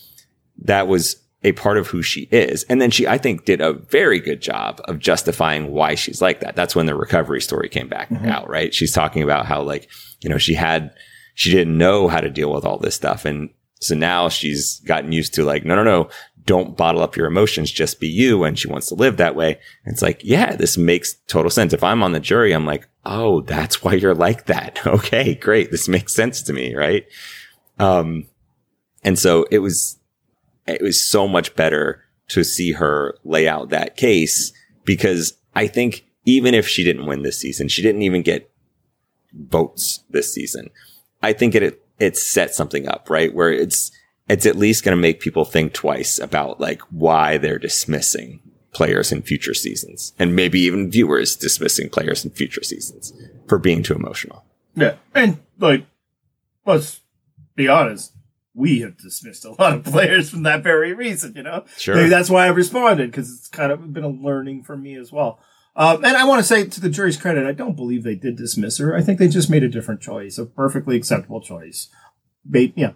that 0.62 0.86
was 0.86 1.16
a 1.42 1.52
part 1.52 1.78
of 1.78 1.88
who 1.88 2.02
she 2.02 2.28
is. 2.30 2.64
And 2.64 2.80
then 2.80 2.90
she, 2.90 3.08
I 3.08 3.16
think, 3.16 3.46
did 3.46 3.61
a 3.61 3.72
very 3.72 4.20
good 4.20 4.42
job 4.42 4.80
of 4.84 4.98
justifying 4.98 5.70
why 5.70 5.94
she's 5.94 6.20
like 6.20 6.40
that. 6.40 6.54
That's 6.54 6.76
when 6.76 6.86
the 6.86 6.94
recovery 6.94 7.40
story 7.40 7.68
came 7.68 7.88
back 7.88 8.11
mm-hmm. 8.11 8.28
out, 8.28 8.48
right? 8.48 8.74
She's 8.74 8.92
talking 8.92 9.22
about 9.22 9.46
how 9.46 9.62
like, 9.62 9.88
you 10.20 10.28
know, 10.28 10.38
she 10.38 10.54
had, 10.54 10.94
she 11.34 11.50
didn't 11.50 11.78
know 11.78 12.08
how 12.08 12.20
to 12.20 12.28
deal 12.28 12.52
with 12.52 12.66
all 12.66 12.78
this 12.78 12.94
stuff. 12.94 13.24
And 13.24 13.48
so 13.80 13.94
now 13.94 14.28
she's 14.28 14.80
gotten 14.80 15.12
used 15.12 15.32
to 15.34 15.44
like, 15.44 15.64
no, 15.64 15.74
no, 15.74 15.82
no, 15.82 16.11
don't 16.44 16.76
bottle 16.76 17.00
up 17.00 17.16
your 17.16 17.26
emotions. 17.26 17.70
Just 17.70 18.00
be 18.00 18.08
you. 18.08 18.44
And 18.44 18.58
she 18.58 18.68
wants 18.68 18.88
to 18.88 18.94
live 18.94 19.16
that 19.16 19.34
way. 19.34 19.58
And 19.86 19.94
it's 19.94 20.02
like, 20.02 20.20
yeah, 20.22 20.54
this 20.56 20.76
makes 20.76 21.14
total 21.26 21.50
sense. 21.50 21.72
If 21.72 21.82
I'm 21.82 22.02
on 22.02 22.12
the 22.12 22.20
jury, 22.20 22.52
I'm 22.52 22.66
like, 22.66 22.86
oh, 23.05 23.40
that's 23.42 23.82
why 23.82 23.94
you're 23.94 24.14
like 24.14 24.46
that. 24.46 24.80
Okay, 24.86 25.34
great. 25.34 25.70
This 25.70 25.88
makes 25.88 26.14
sense 26.14 26.42
to 26.42 26.53
me. 26.53 26.74
Right. 26.74 27.07
Um, 27.78 28.26
and 29.03 29.18
so 29.18 29.46
it 29.51 29.61
was, 29.61 29.98
it 30.66 30.82
was 30.82 31.03
so 31.03 31.26
much 31.26 31.55
better 31.55 32.05
to 32.28 32.44
see 32.44 32.72
her 32.72 33.16
lay 33.24 33.48
out 33.48 33.70
that 33.70 33.96
case 33.96 34.53
because 34.84 35.34
I 35.55 35.66
think 35.66 36.05
even 36.24 36.55
if 36.55 36.66
she 36.68 36.84
didn't 36.84 37.07
win 37.07 37.22
this 37.22 37.38
season, 37.38 37.68
she 37.68 37.82
didn't 37.82 38.03
even 38.03 38.22
get 38.22 38.51
votes 39.32 40.05
this 40.11 40.32
season. 40.32 40.70
I 41.22 41.32
think 41.32 41.55
it, 41.55 41.82
it 41.98 42.16
set 42.16 42.55
something 42.55 42.88
up, 42.88 43.09
right? 43.09 43.34
Where 43.34 43.51
it's, 43.51 43.90
it's 44.28 44.46
at 44.46 44.57
least 44.57 44.84
going 44.84 44.96
to 44.96 45.01
make 45.01 45.20
people 45.20 45.44
think 45.44 45.72
twice 45.72 46.18
about 46.18 46.61
like 46.61 46.82
why 46.90 47.38
they're 47.38 47.59
dismissing 47.59 48.40
players 48.73 49.11
in 49.12 49.23
future 49.23 49.55
seasons 49.55 50.12
and 50.18 50.37
maybe 50.37 50.61
even 50.61 50.91
viewers 50.91 51.37
dismissing 51.37 51.89
players 51.89 52.25
in 52.25 52.31
future 52.31 52.62
seasons 52.62 53.12
for 53.49 53.59
being 53.59 53.83
too 53.83 53.95
emotional. 53.95 54.45
Yeah, 54.75 54.97
and 55.14 55.39
like 55.59 55.87
let's 56.64 57.01
be 57.57 57.68
honest, 57.68 58.12
we 58.55 58.81
have 58.81 58.97
dismissed 58.99 59.45
a 59.45 59.53
lot 59.53 59.75
of 59.75 59.85
players 59.93 60.31
from 60.31 60.43
that 60.45 60.62
very 60.62 60.93
reason, 60.93 61.35
you 61.37 61.43
know? 61.43 61.64
Sure. 61.77 61.97
Maybe 61.97 62.09
that's 62.09 62.31
why 62.31 62.45
I 62.45 62.49
responded, 62.49 63.11
because 63.11 63.33
it's 63.33 63.49
kind 63.49 63.73
of 63.73 63.93
been 63.93 64.05
a 64.05 64.09
learning 64.09 64.64
for 64.64 64.77
me 64.77 64.97
as 64.97 65.12
well. 65.12 65.41
Um, 65.77 66.05
and 66.05 66.16
I 66.16 66.25
want 66.25 66.41
to 66.41 66.47
say 66.47 66.66
to 66.66 66.81
the 66.81 66.89
jury's 66.89 67.16
credit, 67.16 67.47
I 67.47 67.53
don't 67.53 67.77
believe 67.77 68.03
they 68.03 68.16
did 68.16 68.37
dismiss 68.37 68.79
her. 68.79 68.95
I 68.95 69.03
think 69.03 69.18
they 69.18 69.29
just 69.29 69.51
made 69.51 69.62
a 69.62 69.68
different 69.68 70.01
choice, 70.01 70.37
a 70.37 70.45
perfectly 70.45 70.97
acceptable 70.97 71.41
choice. 71.41 71.89
Ba- 72.45 72.73
yeah, 72.75 72.93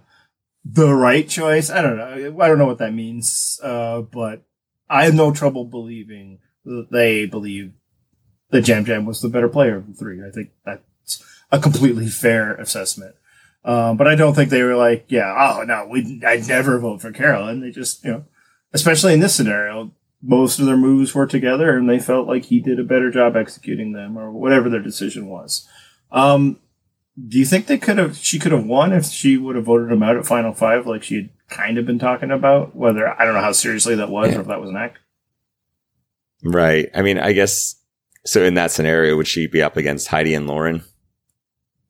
the 0.65 0.93
right 0.93 1.29
choice. 1.29 1.71
I 1.71 1.83
don't 1.83 1.97
know. 1.97 2.43
I 2.43 2.49
don't 2.49 2.59
know 2.59 2.67
what 2.67 2.79
that 2.79 2.93
means. 2.93 3.61
Uh, 3.63 4.01
but 4.01 4.43
I 4.89 5.05
have 5.05 5.15
no 5.15 5.33
trouble 5.33 5.65
believing 5.65 6.39
that 6.65 6.89
they 6.91 7.27
believe 7.27 7.73
that 8.51 8.69
Yam 8.69 8.87
Yam 8.87 9.07
was 9.07 9.21
the 9.21 9.29
better 9.29 9.49
player 9.49 9.77
of 9.77 9.87
the 9.87 9.95
three. 9.95 10.25
I 10.25 10.31
think 10.31 10.51
that's 10.65 11.25
a 11.51 11.59
completely 11.59 12.09
fair 12.09 12.55
assessment. 12.55 13.15
Um, 13.65 13.97
but 13.97 14.07
I 14.07 14.15
don't 14.15 14.35
think 14.35 14.51
they 14.51 14.63
were 14.63 14.77
like, 14.77 15.07
yeah, 15.09 15.35
oh 15.37 15.63
no, 15.63 15.87
we 15.91 16.23
I'd 16.27 16.47
never 16.47 16.79
vote 16.79 17.01
for 17.01 17.13
Carolyn. 17.13 17.61
They 17.61 17.71
just, 17.71 18.05
you 18.05 18.11
know, 18.11 18.25
especially 18.73 19.15
in 19.15 19.21
this 19.21 19.35
scenario, 19.35 19.93
most 20.23 20.59
of 20.59 20.67
their 20.67 20.77
moves 20.77 21.15
were 21.15 21.27
together 21.27 21.77
and 21.77 21.89
they 21.89 21.99
felt 21.99 22.27
like 22.27 22.45
he 22.45 22.61
did 22.61 22.79
a 22.79 22.85
better 22.85 23.11
job 23.11 23.37
executing 23.37 23.93
them 23.93 24.19
or 24.19 24.31
whatever 24.31 24.69
their 24.69 24.83
decision 24.83 25.27
was. 25.27 25.67
Um, 26.11 26.59
do 27.29 27.39
you 27.39 27.45
think 27.45 27.67
they 27.67 27.79
could 27.79 27.99
have, 27.99 28.17
she 28.17 28.39
could 28.39 28.53
have 28.53 28.67
won 28.67 28.93
if 28.93 29.07
she 29.07 29.37
would 29.37 29.57
have 29.57 29.67
voted 29.67 29.91
him 29.91 30.03
out 30.03 30.17
at 30.17 30.27
final 30.27 30.53
five, 30.53 30.87
like 30.87 31.03
she 31.03 31.15
had 31.17 31.29
kind 31.55 31.79
of 31.79 31.87
been 31.87 31.99
talking 31.99 32.31
about? 32.31 32.75
Whether, 32.77 33.09
I 33.09 33.25
don't 33.25 33.35
know 33.35 33.41
how 33.41 33.53
seriously 33.53 33.95
that 33.97 34.11
was 34.11 34.31
Yeah. 34.31 34.39
or 34.39 34.41
if 34.43 34.47
that 34.49 34.61
was 34.61 34.71
an 34.71 34.77
act. 34.77 34.99
Right. 36.45 36.89
I 36.95 37.03
mean, 37.03 37.19
I 37.19 37.33
guess 37.33 37.77
so. 38.27 38.43
In 38.43 38.55
that 38.55 38.71
scenario, 38.71 39.17
would 39.17 39.27
she 39.29 39.47
be 39.47 39.63
up 39.63 39.77
against 39.77 40.09
Heidi 40.09 40.35
and 40.35 40.47
Lauren? 40.47 40.83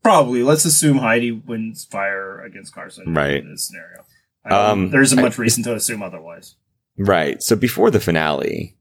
Probably. 0.02 0.42
Let's 0.42 0.64
assume 0.64 0.98
Heidi 0.98 1.30
wins 1.32 1.84
fire 1.84 2.40
against 2.44 2.74
Carson 2.74 3.14
Right. 3.14 3.36
in 3.42 3.50
this 3.50 3.66
scenario. 3.66 4.04
Um, 4.48 4.90
there 4.90 5.00
isn't 5.00 5.18
I- 5.18 5.22
much 5.22 5.38
reason 5.38 5.62
to 5.64 5.74
assume 5.74 6.02
otherwise. 6.02 6.54
Right. 6.98 7.42
So 7.42 7.56
before 7.56 7.90
the 7.90 7.98
finale, 8.00 8.76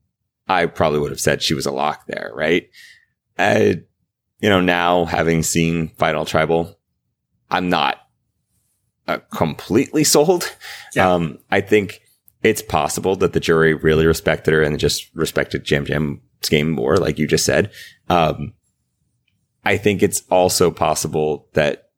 I 0.47 0.65
probably 0.67 0.99
would 0.99 1.11
have 1.11 1.21
said 1.21 1.41
she 1.41 1.53
was 1.55 1.65
a 1.65 1.71
lock 1.71 2.05
there, 2.05 2.31
right? 2.36 2.69
Uh, 3.39 3.75
you 4.39 4.49
know, 4.49 4.59
now 4.61 5.05
having 5.05 5.41
seen 5.41 5.88
Final 5.97 6.25
Tribal, 6.25 6.77
I'm 7.49 7.69
not 7.69 7.97
uh, 9.08 9.20
completely 9.34 10.04
sold. 10.04 10.56
Yeah. 10.95 11.12
Um, 11.12 11.39
I 11.51 11.62
think 11.62 12.01
it's 12.43 12.62
possible 12.62 13.16
that 13.18 13.34
the 13.34 13.39
jury 13.39 13.74
really 13.74 14.06
respected 14.06 14.54
her 14.54 14.62
and 14.62 14.78
just 14.80 15.10
respected 15.16 15.70
Yam 15.70 15.86
Yam's 15.88 16.20
game 16.49 16.70
more, 16.70 16.97
like 16.97 17.18
you 17.18 17.28
just 17.28 17.45
said. 17.45 17.72
Um, 18.10 18.54
I 19.64 19.78
think 19.78 20.04
it's 20.04 20.24
also 20.30 20.72
possible 20.72 21.47
that 21.54 21.91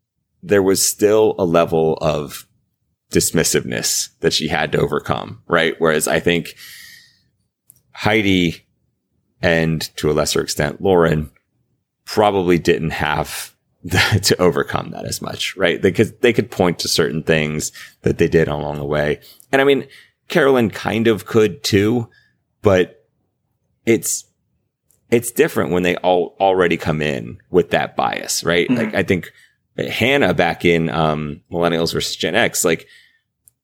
there 0.44 0.62
was 0.62 0.88
still 0.88 1.34
a 1.40 1.46
level 1.46 1.98
of 2.02 2.48
dismissiveness 3.12 4.10
that 4.20 4.34
she 4.34 4.48
had 4.48 4.72
to 4.72 4.80
overcome, 4.80 5.42
right? 5.48 5.74
Whereas 5.80 6.08
I 6.08 6.20
think 6.20 6.56
Heidi 7.92 8.68
and 9.42 9.82
to 9.98 10.12
a 10.12 10.14
lesser 10.14 10.42
extent 10.42 10.82
Lauren 10.82 11.32
probably 12.04 12.60
didn't 12.60 12.92
have 12.92 13.55
to 14.24 14.36
overcome 14.42 14.92
that 14.92 15.06
as 15.06 15.22
much, 15.22 15.56
right? 15.56 15.82
Because 15.82 16.12
they 16.14 16.34
could 16.34 16.50
point 16.50 16.80
to 16.80 16.88
certain 16.88 17.22
things 17.24 17.72
that 18.02 18.18
they 18.18 18.28
did 18.28 18.48
along 18.48 18.78
the 18.78 18.86
way. 18.86 19.20
And 19.52 19.62
I 19.62 19.66
mean, 19.66 19.88
Carolyn 20.28 20.72
kind 20.72 21.08
of 21.08 21.26
could 21.26 21.64
too, 21.64 22.10
but 22.62 23.06
it's, 23.86 24.26
it's 25.12 25.32
different 25.32 25.72
when 25.72 25.84
they 25.84 25.96
all 25.98 26.36
already 26.40 26.78
come 26.78 27.02
in 27.02 27.38
with 27.52 27.70
that 27.72 27.96
bias, 27.96 28.44
right? 28.44 28.68
Mhm. 28.68 28.78
Like 28.78 28.96
I 28.96 29.04
think 29.04 29.32
Hannah 29.78 30.34
back 30.34 30.66
in, 30.66 30.90
um, 30.90 31.42
millennials 31.52 31.94
versus 31.94 32.16
Gen 32.16 32.34
X, 32.36 32.66
like, 32.66 32.88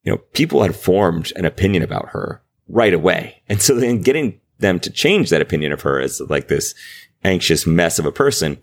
you 0.03 0.11
know, 0.11 0.17
people 0.33 0.61
had 0.61 0.75
formed 0.75 1.33
an 1.35 1.45
opinion 1.45 1.81
about 1.81 2.09
her 2.09 2.43
right 2.67 2.93
away. 2.93 3.41
And 3.49 3.61
so 3.61 3.75
then 3.75 4.01
getting 4.01 4.39
them 4.59 4.79
to 4.81 4.91
change 4.91 5.31
that 5.31 5.41
opinion 5.41 5.71
of 5.71 5.81
her 5.81 5.99
as 5.99 6.21
like 6.21 6.47
this 6.47 6.75
anxious 7.23 7.65
mess 7.65 7.97
of 7.97 8.05
a 8.05 8.11
person, 8.11 8.59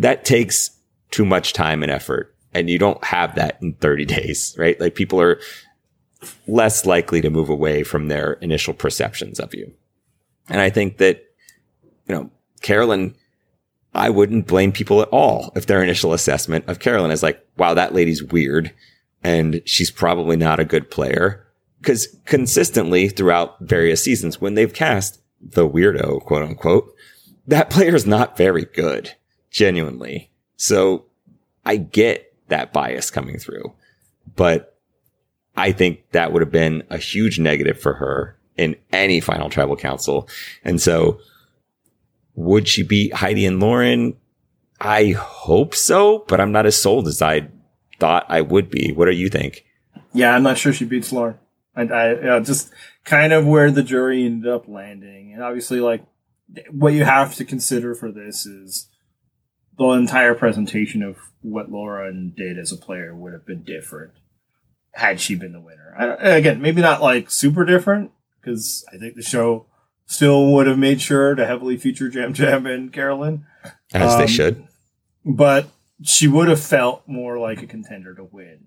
that 0.00 0.24
takes 0.24 0.70
too 1.10 1.24
much 1.24 1.52
time 1.52 1.82
and 1.82 1.92
effort. 1.92 2.34
And 2.52 2.68
you 2.68 2.78
don't 2.78 3.02
have 3.04 3.36
that 3.36 3.58
in 3.62 3.74
30 3.74 4.04
days, 4.06 4.56
right? 4.58 4.80
Like 4.80 4.94
people 4.94 5.20
are 5.20 5.40
less 6.46 6.84
likely 6.84 7.20
to 7.20 7.30
move 7.30 7.48
away 7.48 7.82
from 7.82 8.08
their 8.08 8.32
initial 8.34 8.74
perceptions 8.74 9.38
of 9.38 9.54
you. 9.54 9.72
And 10.48 10.60
I 10.60 10.70
think 10.70 10.96
that, 10.96 11.22
you 12.08 12.14
know, 12.14 12.30
Carolyn, 12.62 13.14
I 13.94 14.10
wouldn't 14.10 14.46
blame 14.46 14.72
people 14.72 15.02
at 15.02 15.08
all 15.08 15.52
if 15.54 15.66
their 15.66 15.82
initial 15.82 16.12
assessment 16.12 16.64
of 16.66 16.80
Carolyn 16.80 17.10
is 17.10 17.22
like, 17.22 17.46
wow, 17.56 17.74
that 17.74 17.94
lady's 17.94 18.22
weird 18.22 18.72
and 19.22 19.60
she's 19.66 19.90
probably 19.90 20.36
not 20.36 20.60
a 20.60 20.64
good 20.64 20.90
player. 20.90 21.46
Cause 21.82 22.08
consistently 22.24 23.08
throughout 23.08 23.60
various 23.60 24.02
seasons, 24.02 24.40
when 24.40 24.54
they've 24.54 24.72
cast 24.72 25.20
the 25.40 25.68
weirdo, 25.68 26.22
quote 26.22 26.42
unquote, 26.42 26.94
that 27.46 27.70
player 27.70 27.94
is 27.94 28.06
not 28.06 28.36
very 28.36 28.64
good, 28.64 29.14
genuinely. 29.50 30.30
So 30.56 31.06
I 31.64 31.76
get 31.76 32.32
that 32.48 32.72
bias 32.72 33.10
coming 33.10 33.38
through, 33.38 33.72
but 34.36 34.78
I 35.56 35.72
think 35.72 36.10
that 36.12 36.32
would 36.32 36.42
have 36.42 36.52
been 36.52 36.84
a 36.90 36.98
huge 36.98 37.38
negative 37.38 37.80
for 37.80 37.94
her 37.94 38.38
in 38.56 38.76
any 38.92 39.20
final 39.20 39.50
tribal 39.50 39.76
council. 39.76 40.28
And 40.64 40.80
so 40.80 41.20
would 42.34 42.68
she 42.68 42.82
beat 42.82 43.14
Heidi 43.14 43.46
and 43.46 43.60
Lauren? 43.60 44.16
I 44.80 45.10
hope 45.10 45.74
so, 45.74 46.24
but 46.28 46.40
I'm 46.40 46.52
not 46.52 46.66
as 46.66 46.80
sold 46.80 47.06
as 47.06 47.20
I 47.20 47.48
thought 47.98 48.26
I 48.28 48.40
would 48.40 48.70
be. 48.70 48.92
What 48.92 49.06
do 49.06 49.12
you 49.12 49.28
think? 49.28 49.64
Yeah, 50.12 50.34
I'm 50.34 50.42
not 50.42 50.58
sure 50.58 50.72
she 50.72 50.84
beats 50.84 51.12
Lauren. 51.12 51.38
I, 51.76 52.36
I 52.36 52.40
just 52.40 52.72
kind 53.04 53.32
of 53.32 53.46
where 53.46 53.70
the 53.70 53.82
jury 53.82 54.24
ended 54.24 54.50
up 54.50 54.68
landing, 54.68 55.32
and 55.32 55.42
obviously, 55.42 55.80
like 55.80 56.04
what 56.70 56.92
you 56.92 57.04
have 57.04 57.34
to 57.36 57.44
consider 57.44 57.94
for 57.94 58.10
this 58.10 58.44
is 58.44 58.88
the 59.80 59.88
entire 59.92 60.34
presentation 60.34 61.02
of 61.02 61.16
what 61.40 61.70
Lauren 61.70 62.34
did 62.36 62.58
as 62.58 62.70
a 62.70 62.76
player 62.76 63.14
would 63.14 63.32
have 63.32 63.46
been 63.46 63.62
different 63.62 64.12
had 64.92 65.18
she 65.20 65.34
been 65.34 65.52
the 65.52 65.60
winner. 65.60 65.94
I, 65.98 66.36
again, 66.36 66.60
maybe 66.60 66.82
not 66.82 67.00
like 67.00 67.30
super 67.30 67.64
different 67.64 68.10
because 68.40 68.84
I 68.92 68.98
think 68.98 69.14
the 69.14 69.22
show 69.22 69.66
still 70.04 70.52
would 70.52 70.66
have 70.66 70.78
made 70.78 71.00
sure 71.00 71.34
to 71.34 71.46
heavily 71.46 71.78
feature 71.78 72.08
Yam 72.08 72.34
Yam 72.34 72.66
and 72.66 72.92
Carolyn, 72.92 73.46
As 73.94 74.16
they 74.16 74.22
Um, 74.24 74.28
should. 74.28 74.68
but 75.24 75.68
she 76.02 76.28
would 76.28 76.48
have 76.48 76.60
felt 76.60 77.08
more 77.08 77.38
like 77.38 77.62
a 77.62 77.66
contender 77.66 78.14
to 78.16 78.24
win, 78.24 78.58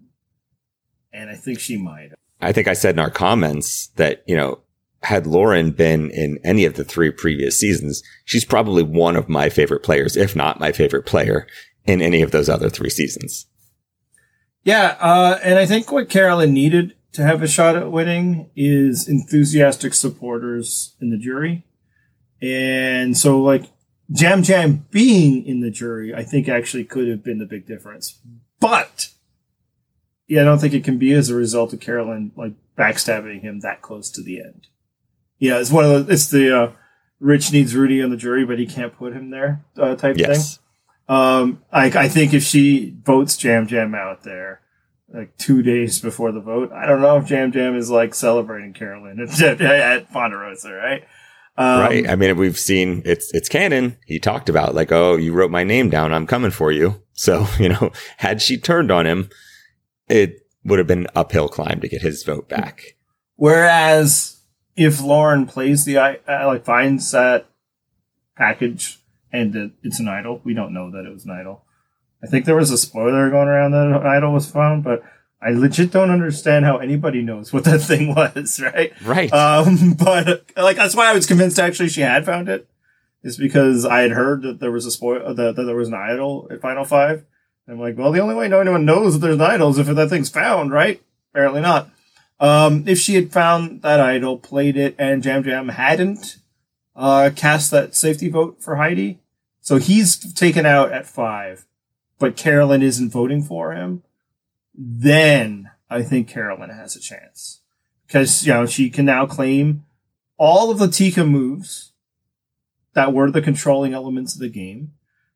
and 1.11 1.29
I 1.29 1.35
think 1.35 1.59
she 1.59 1.77
might. 1.77 2.09
have. 2.09 2.17
I 2.41 2.51
think 2.53 2.67
I 2.67 2.73
said 2.73 2.95
in 2.95 2.99
our 2.99 3.11
comments 3.11 3.87
that, 3.97 4.23
you 4.27 4.35
know, 4.35 4.61
had 5.03 5.27
Lauren 5.27 5.71
been 5.71 6.09
in 6.09 6.39
any 6.43 6.65
of 6.65 6.75
the 6.75 6.83
three 6.83 7.11
previous 7.11 7.59
seasons, 7.59 8.01
she's 8.25 8.45
probably 8.45 8.83
one 8.83 9.15
of 9.15 9.29
my 9.29 9.49
favorite 9.49 9.83
players, 9.83 10.15
if 10.15 10.35
not 10.35 10.59
my 10.59 10.71
favorite 10.71 11.05
player 11.05 11.45
in 11.85 12.01
any 12.01 12.21
of 12.21 12.31
those 12.31 12.49
other 12.49 12.69
three 12.69 12.89
seasons. 12.89 13.45
Yeah, 14.63 14.95
uh, 15.01 15.39
and 15.43 15.59
I 15.59 15.65
think 15.65 15.91
what 15.91 16.09
Carolyn 16.09 16.53
needed 16.53 16.95
to 17.11 17.23
have 17.23 17.43
a 17.43 17.47
shot 17.47 17.75
at 17.75 17.91
winning 17.91 18.49
is 18.55 19.07
enthusiastic 19.07 19.93
supporters 19.93 20.95
in 21.01 21.09
the 21.09 21.17
jury. 21.17 21.65
And 22.41 23.17
so, 23.17 23.41
like, 23.41 23.65
Yam 24.07 24.43
Yam 24.43 24.85
being 24.89 25.45
in 25.45 25.59
the 25.59 25.69
jury, 25.69 26.13
I 26.13 26.23
think 26.23 26.47
actually 26.47 26.85
could 26.85 27.07
have 27.07 27.23
been 27.23 27.39
the 27.39 27.45
big 27.45 27.67
difference. 27.67 28.19
But, 28.59 29.09
yeah, 30.27 30.41
I 30.41 30.45
don't 30.45 30.59
think 30.59 30.73
it 30.73 30.83
can 30.83 30.97
be 30.97 31.13
as 31.13 31.29
a 31.29 31.35
result 31.35 31.73
of 31.73 31.81
Carolyn, 31.81 32.31
like, 32.35 32.53
backstabbing 32.77 33.41
him 33.41 33.59
that 33.59 33.81
close 33.81 34.09
to 34.11 34.23
the 34.23 34.39
end. 34.39 34.67
Yeah, 35.39 35.59
it's 35.59 35.71
one 35.71 35.85
of 35.85 36.07
the, 36.07 36.13
it's 36.13 36.29
the, 36.29 36.57
uh, 36.57 36.71
Rich 37.19 37.53
needs 37.53 37.73
Rudy 37.75 38.03
on 38.03 38.09
the 38.09 38.17
jury, 38.17 38.45
but 38.45 38.59
he 38.59 38.65
can't 38.65 38.95
put 38.95 39.13
him 39.13 39.29
there, 39.29 39.63
uh, 39.77 39.95
type 39.95 40.17
thing. 40.17 40.25
Yes. 40.27 40.59
Um, 41.07 41.61
I, 41.71 41.85
I 41.85 42.09
think 42.09 42.33
if 42.33 42.43
she 42.43 42.95
votes 43.03 43.41
Yam 43.43 43.67
Yam 43.67 43.95
out 43.95 44.23
there, 44.23 44.61
like 45.13 45.37
two 45.37 45.61
days 45.61 45.99
before 45.99 46.31
the 46.31 46.41
vote, 46.41 46.71
I 46.71 46.85
don't 46.85 47.01
know 47.01 47.17
if 47.17 47.29
Yam 47.29 47.51
Yam 47.53 47.75
is 47.75 47.89
like 47.89 48.13
celebrating 48.13 48.73
Carolyn 48.73 49.19
at, 49.41 49.61
at 49.61 50.11
Ponderosa, 50.11 50.73
right? 50.73 51.03
Um, 51.55 51.79
right. 51.79 52.09
I 52.09 52.15
mean, 52.15 52.35
we've 52.35 52.57
seen 52.57 53.03
it's, 53.05 53.33
it's 53.33 53.47
canon. 53.47 53.97
He 54.05 54.19
talked 54.19 54.49
about 54.49 54.73
like, 54.73 54.91
Oh, 54.91 55.15
you 55.15 55.33
wrote 55.33 55.51
my 55.51 55.63
name 55.63 55.89
down. 55.89 56.13
I'm 56.13 56.25
coming 56.25 56.51
for 56.51 56.71
you. 56.71 57.01
So, 57.13 57.47
you 57.59 57.69
know, 57.69 57.91
had 58.17 58.41
she 58.41 58.57
turned 58.57 58.91
on 58.91 59.05
him, 59.05 59.29
it 60.09 60.47
would 60.65 60.79
have 60.79 60.87
been 60.87 61.01
an 61.01 61.07
uphill 61.15 61.47
climb 61.47 61.79
to 61.81 61.87
get 61.87 62.01
his 62.01 62.23
vote 62.23 62.49
back. 62.49 62.95
Whereas 63.35 64.41
if 64.75 65.01
Lauren 65.01 65.45
plays 65.45 65.85
the, 65.85 65.97
i- 65.97 66.19
uh, 66.27 66.47
like 66.47 66.65
finds 66.65 67.11
that 67.11 67.45
package 68.37 68.99
and 69.31 69.53
that 69.53 69.71
it's 69.83 69.99
an 69.99 70.07
idol, 70.07 70.41
we 70.43 70.53
don't 70.53 70.73
know 70.73 70.91
that 70.91 71.05
it 71.05 71.13
was 71.13 71.25
an 71.25 71.31
idol. 71.31 71.63
I 72.23 72.27
think 72.27 72.45
there 72.45 72.55
was 72.55 72.71
a 72.71 72.77
spoiler 72.77 73.29
going 73.29 73.47
around 73.47 73.71
that 73.71 73.87
an 73.87 74.07
idol 74.07 74.33
was 74.33 74.49
found, 74.49 74.83
but 74.83 75.03
I 75.41 75.49
legit 75.49 75.91
don't 75.91 76.09
understand 76.09 76.63
how 76.65 76.77
anybody 76.77 77.21
knows 77.21 77.51
what 77.51 77.65
that 77.65 77.79
thing 77.81 78.15
was, 78.15 78.61
right? 78.61 78.93
Right. 79.03 79.31
Um, 79.33 79.93
but 79.99 80.45
like 80.55 80.77
that's 80.77 80.95
why 80.95 81.09
I 81.09 81.13
was 81.13 81.25
convinced 81.25 81.59
actually 81.59 81.89
she 81.89 82.01
had 82.01 82.25
found 82.25 82.47
it, 82.49 82.67
is 83.23 83.37
because 83.37 83.85
I 83.85 84.01
had 84.01 84.11
heard 84.11 84.41
that 84.43 84.59
there 84.59 84.71
was 84.71 84.85
a 84.85 84.91
spoil 84.91 85.33
that, 85.33 85.55
that 85.55 85.63
there 85.63 85.75
was 85.75 85.89
an 85.89 85.93
idol 85.95 86.47
at 86.51 86.61
Final 86.61 86.85
Five, 86.85 87.25
I'm 87.67 87.79
like, 87.79 87.97
well, 87.97 88.11
the 88.11 88.19
only 88.19 88.35
way 88.35 88.47
no 88.47 88.59
anyone 88.59 88.85
knows 88.85 89.13
that 89.13 89.19
there's 89.19 89.35
an 89.35 89.41
idol 89.41 89.69
is 89.69 89.77
if 89.77 89.87
that 89.87 90.09
thing's 90.09 90.29
found, 90.29 90.71
right? 90.71 91.01
Apparently 91.33 91.61
not. 91.61 91.89
Um, 92.39 92.83
if 92.87 92.99
she 92.99 93.15
had 93.15 93.31
found 93.31 93.81
that 93.83 93.99
idol, 93.99 94.37
played 94.37 94.75
it, 94.75 94.95
and 94.97 95.25
Yam 95.25 95.45
Yam 95.45 95.69
hadn't 95.69 96.37
uh, 96.95 97.29
cast 97.35 97.71
that 97.71 97.95
safety 97.95 98.29
vote 98.29 98.61
for 98.61 98.75
Heidi, 98.75 99.19
so 99.61 99.77
he's 99.77 100.17
taken 100.33 100.65
out 100.65 100.91
at 100.91 101.07
five, 101.07 101.65
but 102.19 102.35
Carolyn 102.35 102.81
isn't 102.81 103.11
voting 103.11 103.43
for 103.43 103.73
him, 103.73 104.03
then 104.75 105.71
I 105.89 106.01
think 106.01 106.27
Carolyn 106.27 106.69
has 106.69 106.95
a 106.95 106.99
chance. 106.99 107.61
Because, 108.05 108.45
you 108.45 108.53
know, 108.53 108.65
she 108.65 108.89
can 108.89 109.05
now 109.05 109.25
claim 109.25 109.85
all 110.37 110.69
of 110.69 110.79
the 110.79 110.89
Tika 110.89 111.23
moves 111.23 111.93
that 112.93 113.13
were 113.13 113.31
the 113.31 113.41
controlling 113.41 113.93
elements 113.93 114.33
of 114.33 114.41
the 114.41 114.49
game. 114.49 114.91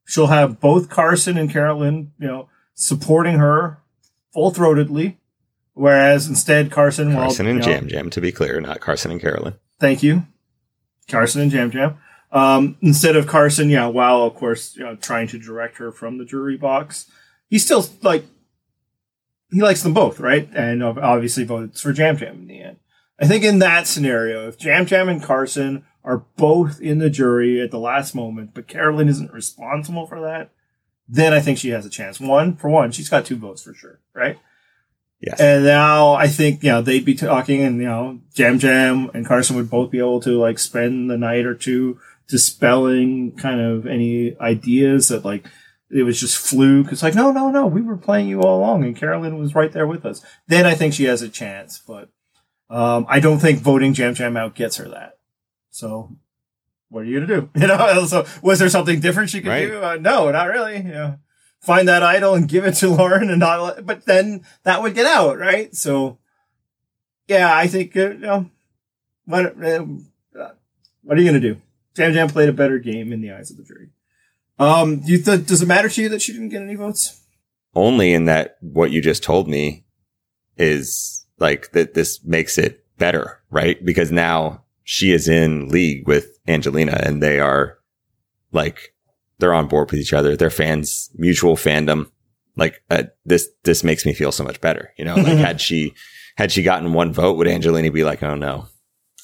She'll 0.06 0.28
have 0.28 0.60
both 0.60 0.90
Carson 0.90 1.38
and 1.38 1.50
Carolyn, 1.50 2.12
you 2.20 2.28
know, 2.28 2.50
supporting 2.74 3.40
her 3.40 3.80
full 4.34 4.52
throatedly. 4.52 5.16
Whereas 5.78 6.28
instead, 6.28 6.72
Carson, 6.72 7.14
Carson 7.14 7.46
well, 7.46 7.56
and 7.56 7.64
you 7.64 7.70
know, 7.70 7.76
Yam 7.76 7.90
Yam, 7.90 8.10
to 8.10 8.20
be 8.20 8.32
clear, 8.32 8.60
not 8.60 8.80
Carson 8.80 9.12
and 9.12 9.22
Carolyn. 9.22 9.54
Thank 9.80 10.02
you, 10.02 10.26
Carson 11.08 11.42
and 11.42 11.54
Yam 11.54 11.72
Yam. 11.72 11.98
Um, 12.32 12.78
instead 12.82 13.16
of 13.16 13.28
Carson, 13.28 13.70
yeah, 13.70 13.86
while 13.86 14.24
of 14.24 14.34
course 14.34 14.76
you 14.76 14.84
know 14.84 14.96
trying 14.96 15.28
to 15.28 15.38
direct 15.38 15.78
her 15.78 15.92
from 15.92 16.18
the 16.18 16.26
jury 16.26 16.58
box, 16.58 17.10
he 17.48 17.60
still 17.60 17.86
like 18.02 18.26
he 19.52 19.62
likes 19.62 19.84
them 19.84 19.94
both, 19.94 20.20
right? 20.20 20.50
And 20.54 20.84
obviously 20.84 21.44
votes 21.44 21.82
for 21.82 21.92
Yam 21.92 22.18
Yam 22.18 22.36
in 22.36 22.48
the 22.48 22.62
end. 22.62 22.78
I 23.20 23.28
think 23.28 23.44
in 23.44 23.60
that 23.60 23.86
scenario, 23.86 24.48
if 24.48 24.64
Yam 24.64 24.88
Yam 24.88 25.10
and 25.10 25.22
Carson 25.22 25.86
are 26.04 26.26
both 26.38 26.82
in 26.82 26.98
the 26.98 27.10
jury 27.12 27.62
at 27.62 27.70
the 27.70 27.80
last 27.80 28.16
moment, 28.16 28.56
but 28.56 28.68
Carolyn 28.68 29.10
isn't 29.10 29.32
responsible 29.32 30.08
for 30.08 30.22
that, 30.22 30.50
then 31.08 31.34
I 31.34 31.40
think 31.40 31.60
she 31.60 31.70
has 31.70 31.86
a 31.86 31.90
chance. 31.90 32.20
One 32.20 32.56
for 32.56 32.70
one, 32.70 32.92
she's 32.92 33.10
got 33.10 33.26
two 33.26 33.36
votes 33.36 33.62
for 33.62 33.76
sure, 33.76 34.00
right? 34.16 34.40
Yes. 35.20 35.40
And 35.40 35.64
now 35.66 36.14
I 36.14 36.28
think, 36.28 36.62
you 36.64 36.70
know, 36.70 36.82
they'd 36.82 37.04
be 37.06 37.16
talking 37.16 37.64
and, 37.64 37.78
you 37.78 37.88
know, 37.88 38.20
Yam 38.36 38.60
Yam 38.60 39.10
and 39.16 39.26
Carson 39.26 39.56
would 39.56 39.70
both 39.70 39.90
be 39.90 39.98
able 39.98 40.20
to 40.22 40.38
like 40.40 40.60
spend 40.60 41.10
the 41.10 41.18
night 41.18 41.46
or 41.46 41.56
two 41.56 42.00
dispelling 42.28 43.32
kind 43.36 43.60
of 43.60 43.88
any 43.88 44.38
ideas 44.40 45.08
that 45.08 45.26
like 45.26 45.46
it 45.90 46.04
was 46.04 46.20
just 46.20 46.38
fluke. 46.38 46.92
It's 46.92 47.02
like, 47.02 47.16
no, 47.16 47.32
no, 47.32 47.50
no, 47.50 47.66
we 47.66 47.82
were 47.82 47.98
playing 47.98 48.28
you 48.28 48.42
all 48.42 48.60
along 48.60 48.84
and 48.84 48.96
Carolyn 48.96 49.40
was 49.40 49.56
right 49.56 49.72
there 49.72 49.88
with 49.88 50.06
us. 50.06 50.24
Then 50.48 50.66
I 50.66 50.76
think 50.76 50.94
she 50.94 51.06
has 51.06 51.22
a 51.22 51.30
chance, 51.30 51.82
but, 51.88 52.10
um, 52.70 53.06
I 53.10 53.20
don't 53.20 53.40
think 53.40 53.60
voting 53.60 53.96
Yam 53.96 54.14
Yam 54.16 54.38
out 54.38 54.54
gets 54.54 54.78
her 54.78 54.88
that. 54.90 55.18
So 55.72 56.16
what 56.90 57.02
are 57.02 57.06
you 57.06 57.20
going 57.26 57.28
to 57.28 57.42
do? 57.42 57.50
You 57.62 57.68
know, 57.68 58.06
so 58.06 58.26
was 58.44 58.60
there 58.60 58.70
something 58.70 59.00
different 59.00 59.30
she 59.32 59.42
could 59.42 59.50
Right. 59.50 59.66
do? 59.68 59.82
Uh, 59.82 59.98
no, 60.00 60.30
not 60.32 60.48
really. 60.50 60.78
You 60.78 60.84
know, 60.84 61.16
find 61.68 61.90
that 61.90 62.02
idol 62.02 62.34
and 62.34 62.48
give 62.48 62.66
it 62.66 62.76
to 62.76 62.88
Lauren 62.98 63.30
and 63.30 63.42
not, 63.42 63.86
but 63.86 64.06
then 64.06 64.46
that 64.64 64.82
would 64.82 64.96
get 64.96 65.06
out, 65.06 65.38
right? 65.38 65.76
So, 65.76 66.18
yeah, 67.28 67.54
I 67.54 67.68
think, 67.68 67.96
uh, 67.98 68.12
you 68.12 68.18
know, 68.20 68.50
what, 69.26 69.62
uh, 69.62 69.86
what 71.04 71.18
are 71.18 71.22
you 71.22 71.30
going 71.30 71.42
to 71.42 71.54
do? 71.54 71.62
Yam 71.98 72.14
Yam 72.14 72.30
played 72.30 72.48
a 72.48 72.54
better 72.54 72.80
game 72.80 73.12
in 73.12 73.22
the 73.22 73.32
eyes 73.32 73.52
of 73.52 73.58
the 73.58 73.64
jury. 73.64 73.90
Um, 74.60 75.02
you 75.04 75.22
th- 75.22 75.46
does 75.46 75.62
it 75.62 75.68
matter 75.68 75.90
to 75.90 76.02
you 76.02 76.10
that 76.10 76.22
she 76.22 76.32
didn't 76.32 76.50
get 76.50 76.62
any 76.62 76.76
votes? 76.76 77.22
Only 77.76 78.14
in 78.14 78.26
that 78.26 78.58
what 78.62 78.92
you 78.92 79.02
just 79.02 79.24
told 79.24 79.48
me 79.48 79.86
is 80.58 81.26
like 81.38 81.72
that 81.74 81.94
this 81.94 82.24
makes 82.24 82.58
it 82.58 82.86
better, 82.98 83.42
right? 83.52 83.84
Because 83.84 84.12
now 84.12 84.64
she 84.84 85.12
is 85.12 85.28
in 85.28 85.68
league 85.70 86.08
with 86.08 86.40
Angelina 86.48 87.00
and 87.04 87.22
they 87.22 87.40
are 87.40 87.78
like, 88.52 88.94
they're 89.40 89.54
on 89.54 89.68
board 89.68 89.92
with 89.92 90.00
each 90.00 90.14
other. 90.14 90.36
They're 90.36 90.50
fans, 90.50 91.10
mutual 91.16 91.56
fandom. 91.56 92.10
Like 92.56 92.82
uh, 92.90 93.04
this, 93.26 93.48
this 93.64 93.84
makes 93.84 94.06
me 94.06 94.14
feel 94.14 94.32
so 94.32 94.44
much 94.44 94.60
better. 94.62 94.92
You 94.98 95.06
know, 95.06 95.16
like 95.16 95.26
had 95.38 95.62
she, 95.62 95.94
had 96.38 96.52
she 96.52 96.64
gotten 96.64 96.94
one 96.94 97.14
vote, 97.14 97.38
would 97.38 97.48
Angelina 97.48 97.92
be 97.92 98.04
like, 98.04 98.24
oh 98.24 98.36
no, 98.36 98.68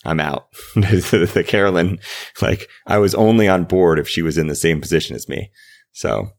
I'm 0.05 0.20
out. 0.20 0.47
the, 0.76 1.30
the 1.34 1.43
Carolyn, 1.43 1.99
like 2.41 2.68
I 2.86 2.97
was 2.99 3.16
only 3.16 3.47
on 3.47 3.64
board 3.66 3.99
if 3.99 4.07
she 4.07 4.22
was 4.22 4.38
in 4.38 4.47
the 4.47 4.55
same 4.55 4.82
position 4.82 5.16
as 5.16 5.28
me. 5.30 5.49
So, 5.93 6.30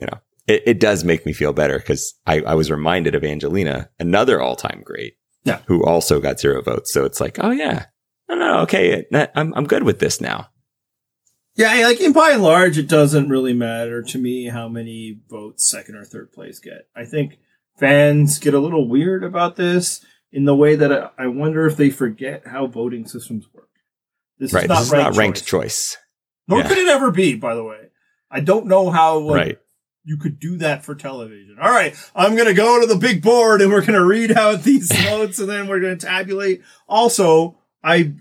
you 0.00 0.06
know, 0.06 0.18
it, 0.46 0.62
it 0.66 0.80
does 0.80 1.04
make 1.04 1.26
me 1.26 1.32
feel 1.32 1.52
better 1.52 1.78
because 1.78 2.14
I, 2.26 2.40
I 2.40 2.54
was 2.54 2.70
reminded 2.70 3.14
of 3.14 3.24
Angelina, 3.24 3.90
another 3.98 4.40
all 4.40 4.56
time 4.56 4.82
great, 4.84 5.14
Yeah. 5.44 5.60
who 5.66 5.84
also 5.84 6.20
got 6.20 6.40
zero 6.40 6.62
votes. 6.62 6.92
So 6.92 7.04
it's 7.04 7.20
like, 7.20 7.38
oh 7.40 7.50
yeah, 7.50 7.86
no, 8.28 8.34
no, 8.36 8.58
okay, 8.60 9.04
I'm 9.34 9.52
I'm 9.54 9.66
good 9.66 9.82
with 9.84 9.98
this 10.00 10.20
now. 10.20 10.48
Yeah, 11.58 11.74
like 11.88 12.00
in 12.00 12.12
by 12.12 12.30
and 12.30 12.42
large, 12.42 12.78
it 12.78 12.88
doesn't 12.88 13.28
really 13.28 13.52
matter 13.52 14.00
to 14.00 14.18
me 14.18 14.46
how 14.46 14.68
many 14.68 15.18
votes 15.28 15.68
second 15.68 15.96
or 15.96 16.04
third 16.04 16.30
place 16.32 16.60
get. 16.60 16.86
I 16.94 17.04
think 17.04 17.40
fans 17.76 18.38
get 18.38 18.54
a 18.54 18.60
little 18.60 18.88
weird 18.88 19.24
about 19.24 19.56
this 19.56 20.00
in 20.30 20.44
the 20.44 20.54
way 20.54 20.76
that 20.76 21.12
I, 21.18 21.26
wonder 21.26 21.66
if 21.66 21.76
they 21.76 21.90
forget 21.90 22.46
how 22.46 22.68
voting 22.68 23.08
systems 23.08 23.48
work. 23.52 23.70
This 24.38 24.52
right, 24.52 24.64
is 24.64 24.68
not 24.68 24.78
this 24.78 24.86
is 24.86 24.92
ranked, 24.92 25.04
not 25.10 25.16
ranked 25.16 25.38
choice. 25.46 25.48
choice. 25.48 25.96
Nor 26.46 26.60
Yeah. 26.60 26.68
could 26.68 26.78
it 26.78 26.88
ever 26.88 27.10
be, 27.10 27.34
by 27.34 27.56
the 27.56 27.64
way. 27.64 27.88
I 28.30 28.38
don't 28.38 28.66
know 28.66 28.90
how 28.90 29.18
like, 29.18 29.34
right, 29.34 29.58
you 30.04 30.16
could 30.16 30.38
do 30.38 30.58
that 30.58 30.84
for 30.84 30.94
television. 30.94 31.56
All 31.60 31.72
right, 31.72 31.96
I'm 32.14 32.36
going 32.36 32.46
to 32.46 32.54
go 32.54 32.80
to 32.80 32.86
the 32.86 32.94
big 32.94 33.20
board 33.20 33.60
and 33.62 33.72
we're 33.72 33.80
going 33.80 33.94
to 33.94 34.04
read 34.04 34.30
out 34.30 34.62
these 34.62 34.92
votes 35.08 35.40
and 35.40 35.48
then 35.48 35.66
we're 35.66 35.80
going 35.80 35.98
to 35.98 36.06
tabulate. 36.06 36.62
Also, 36.88 37.58
I 37.82 38.14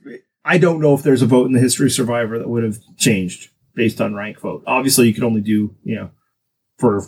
I 0.48 0.58
don't 0.58 0.80
know 0.80 0.93
if 0.93 1.04
there's 1.04 1.22
a 1.22 1.28
vote 1.28 1.48
in 1.48 1.52
the 1.52 1.60
history 1.60 1.88
of 1.88 1.91
Survivor 1.91 2.39
that 2.39 2.48
would 2.48 2.64
have 2.64 2.80
changed 2.95 3.50
based 3.76 4.00
on 4.00 4.16
rank 4.16 4.39
vote. 4.39 4.64
Obviously, 4.66 5.08
you 5.08 5.14
could 5.14 5.26
only 5.26 5.41
do 5.41 5.76
you 5.84 5.95
know 5.95 6.10
for 6.78 7.04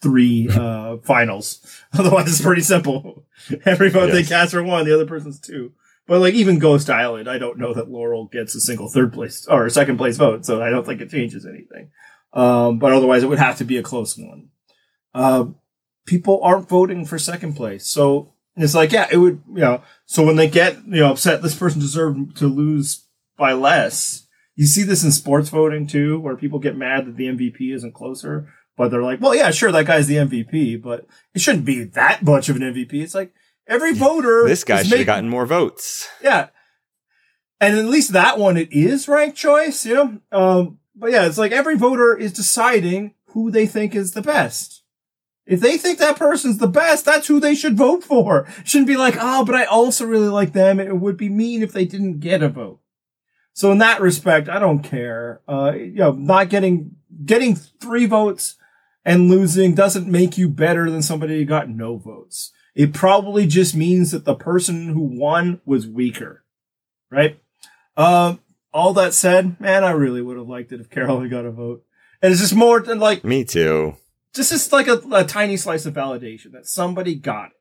three 0.00 0.48
uh 0.48 0.96
finals. 1.02 1.82
Otherwise, 1.98 2.28
it's 2.28 2.40
pretty 2.40 2.62
simple. 2.62 3.24
Every 3.64 3.90
vote 3.90 4.12
they 4.12 4.22
cast 4.22 4.52
for 4.52 4.62
one, 4.62 4.84
the 4.84 4.94
other 4.94 5.06
person's 5.06 5.40
two. 5.40 5.72
But 6.06 6.20
like 6.20 6.34
even 6.34 6.60
Ghost 6.60 6.88
Island, 6.88 7.28
I 7.28 7.38
don't 7.38 7.58
know 7.58 7.74
that 7.74 7.90
Laurel 7.90 8.26
gets 8.26 8.54
a 8.54 8.60
single 8.60 8.88
third 8.88 9.12
place 9.12 9.44
or 9.48 9.68
second 9.68 9.96
place 9.96 10.16
vote, 10.16 10.46
so 10.46 10.62
I 10.62 10.70
don't 10.70 10.86
think 10.86 11.00
it 11.00 11.10
changes 11.10 11.44
anything. 11.44 11.90
Um, 12.32 12.78
but 12.78 12.92
otherwise, 12.92 13.24
it 13.24 13.28
would 13.28 13.40
have 13.40 13.58
to 13.58 13.64
be 13.64 13.78
a 13.78 13.82
close 13.82 14.16
one. 14.16 14.50
Uh, 15.12 15.46
people 16.04 16.40
aren't 16.44 16.68
voting 16.68 17.04
for 17.04 17.18
second 17.18 17.54
place, 17.54 17.88
so 17.88 18.34
it's 18.56 18.74
like, 18.74 18.92
yeah, 18.92 19.06
it 19.10 19.18
would, 19.18 19.42
you 19.48 19.60
know. 19.60 19.82
So 20.06 20.24
when 20.24 20.36
they 20.36 20.48
get, 20.48 20.76
you 20.86 21.00
know, 21.00 21.10
upset, 21.10 21.42
this 21.42 21.56
person 21.56 21.80
deserved 21.80 22.36
to 22.38 22.46
lose 22.46 23.06
by 23.36 23.52
less. 23.52 24.26
You 24.54 24.66
see 24.66 24.82
this 24.82 25.04
in 25.04 25.12
sports 25.12 25.50
voting 25.50 25.86
too, 25.86 26.18
where 26.18 26.36
people 26.36 26.58
get 26.58 26.76
mad 26.76 27.06
that 27.06 27.16
the 27.16 27.26
MVP 27.26 27.74
isn't 27.74 27.94
closer, 27.94 28.48
but 28.76 28.90
they're 28.90 29.02
like, 29.02 29.20
well, 29.20 29.34
yeah, 29.34 29.50
sure, 29.50 29.70
that 29.70 29.86
guy's 29.86 30.06
the 30.06 30.16
MVP, 30.16 30.80
but 30.80 31.06
it 31.34 31.42
shouldn't 31.42 31.66
be 31.66 31.84
that 31.84 32.22
much 32.22 32.48
of 32.48 32.56
an 32.56 32.62
MVP. 32.62 32.94
It's 32.94 33.14
like 33.14 33.34
every 33.66 33.92
voter. 33.92 34.48
this 34.48 34.64
guy 34.64 34.82
should 34.82 34.98
have 34.98 35.06
gotten 35.06 35.28
more 35.28 35.44
votes. 35.46 36.08
yeah. 36.22 36.48
And 37.60 37.78
at 37.78 37.86
least 37.86 38.12
that 38.12 38.38
one, 38.38 38.56
it 38.56 38.70
is 38.72 39.08
ranked 39.08 39.36
choice, 39.36 39.86
you 39.86 39.94
know? 39.94 40.20
Um, 40.30 40.78
but 40.94 41.10
yeah, 41.10 41.26
it's 41.26 41.38
like 41.38 41.52
every 41.52 41.76
voter 41.76 42.16
is 42.16 42.32
deciding 42.32 43.14
who 43.28 43.50
they 43.50 43.66
think 43.66 43.94
is 43.94 44.12
the 44.12 44.22
best. 44.22 44.75
If 45.46 45.60
they 45.60 45.78
think 45.78 45.98
that 45.98 46.18
person's 46.18 46.58
the 46.58 46.66
best, 46.66 47.04
that's 47.04 47.28
who 47.28 47.38
they 47.38 47.54
should 47.54 47.76
vote 47.76 48.02
for. 48.02 48.48
Shouldn't 48.64 48.88
be 48.88 48.96
like, 48.96 49.16
oh, 49.18 49.44
but 49.44 49.54
I 49.54 49.64
also 49.64 50.04
really 50.04 50.28
like 50.28 50.52
them. 50.52 50.80
It 50.80 50.96
would 50.96 51.16
be 51.16 51.28
mean 51.28 51.62
if 51.62 51.72
they 51.72 51.84
didn't 51.84 52.18
get 52.18 52.42
a 52.42 52.48
vote. 52.48 52.80
So 53.52 53.70
in 53.70 53.78
that 53.78 54.00
respect, 54.00 54.48
I 54.48 54.58
don't 54.58 54.82
care. 54.82 55.40
Uh, 55.48 55.72
you 55.74 55.94
know, 55.94 56.12
not 56.12 56.48
getting, 56.48 56.96
getting 57.24 57.54
three 57.54 58.06
votes 58.06 58.56
and 59.04 59.30
losing 59.30 59.74
doesn't 59.74 60.08
make 60.08 60.36
you 60.36 60.48
better 60.48 60.90
than 60.90 61.00
somebody 61.00 61.38
who 61.38 61.44
got 61.44 61.68
no 61.68 61.96
votes. 61.96 62.52
It 62.74 62.92
probably 62.92 63.46
just 63.46 63.74
means 63.74 64.10
that 64.10 64.24
the 64.24 64.34
person 64.34 64.88
who 64.88 65.00
won 65.00 65.60
was 65.64 65.86
weaker. 65.86 66.44
Right? 67.10 67.40
Um, 67.96 68.40
all 68.74 68.92
that 68.94 69.14
said, 69.14 69.58
man, 69.60 69.84
I 69.84 69.92
really 69.92 70.20
would 70.20 70.36
have 70.36 70.48
liked 70.48 70.72
it 70.72 70.80
if 70.80 70.90
Carolyn 70.90 71.30
got 71.30 71.46
a 71.46 71.50
vote. 71.52 71.84
And 72.20 72.32
it's 72.32 72.42
just 72.42 72.54
more 72.54 72.80
than 72.80 72.98
like, 72.98 73.24
Me 73.24 73.44
too. 73.44 73.96
Just 74.36 74.52
is 74.52 74.72
like 74.72 74.88
a, 74.88 75.00
a 75.12 75.24
tiny 75.24 75.56
slice 75.56 75.86
of 75.86 75.94
validation 75.94 76.52
that 76.52 76.66
somebody 76.66 77.14
got 77.14 77.46
it. 77.46 77.56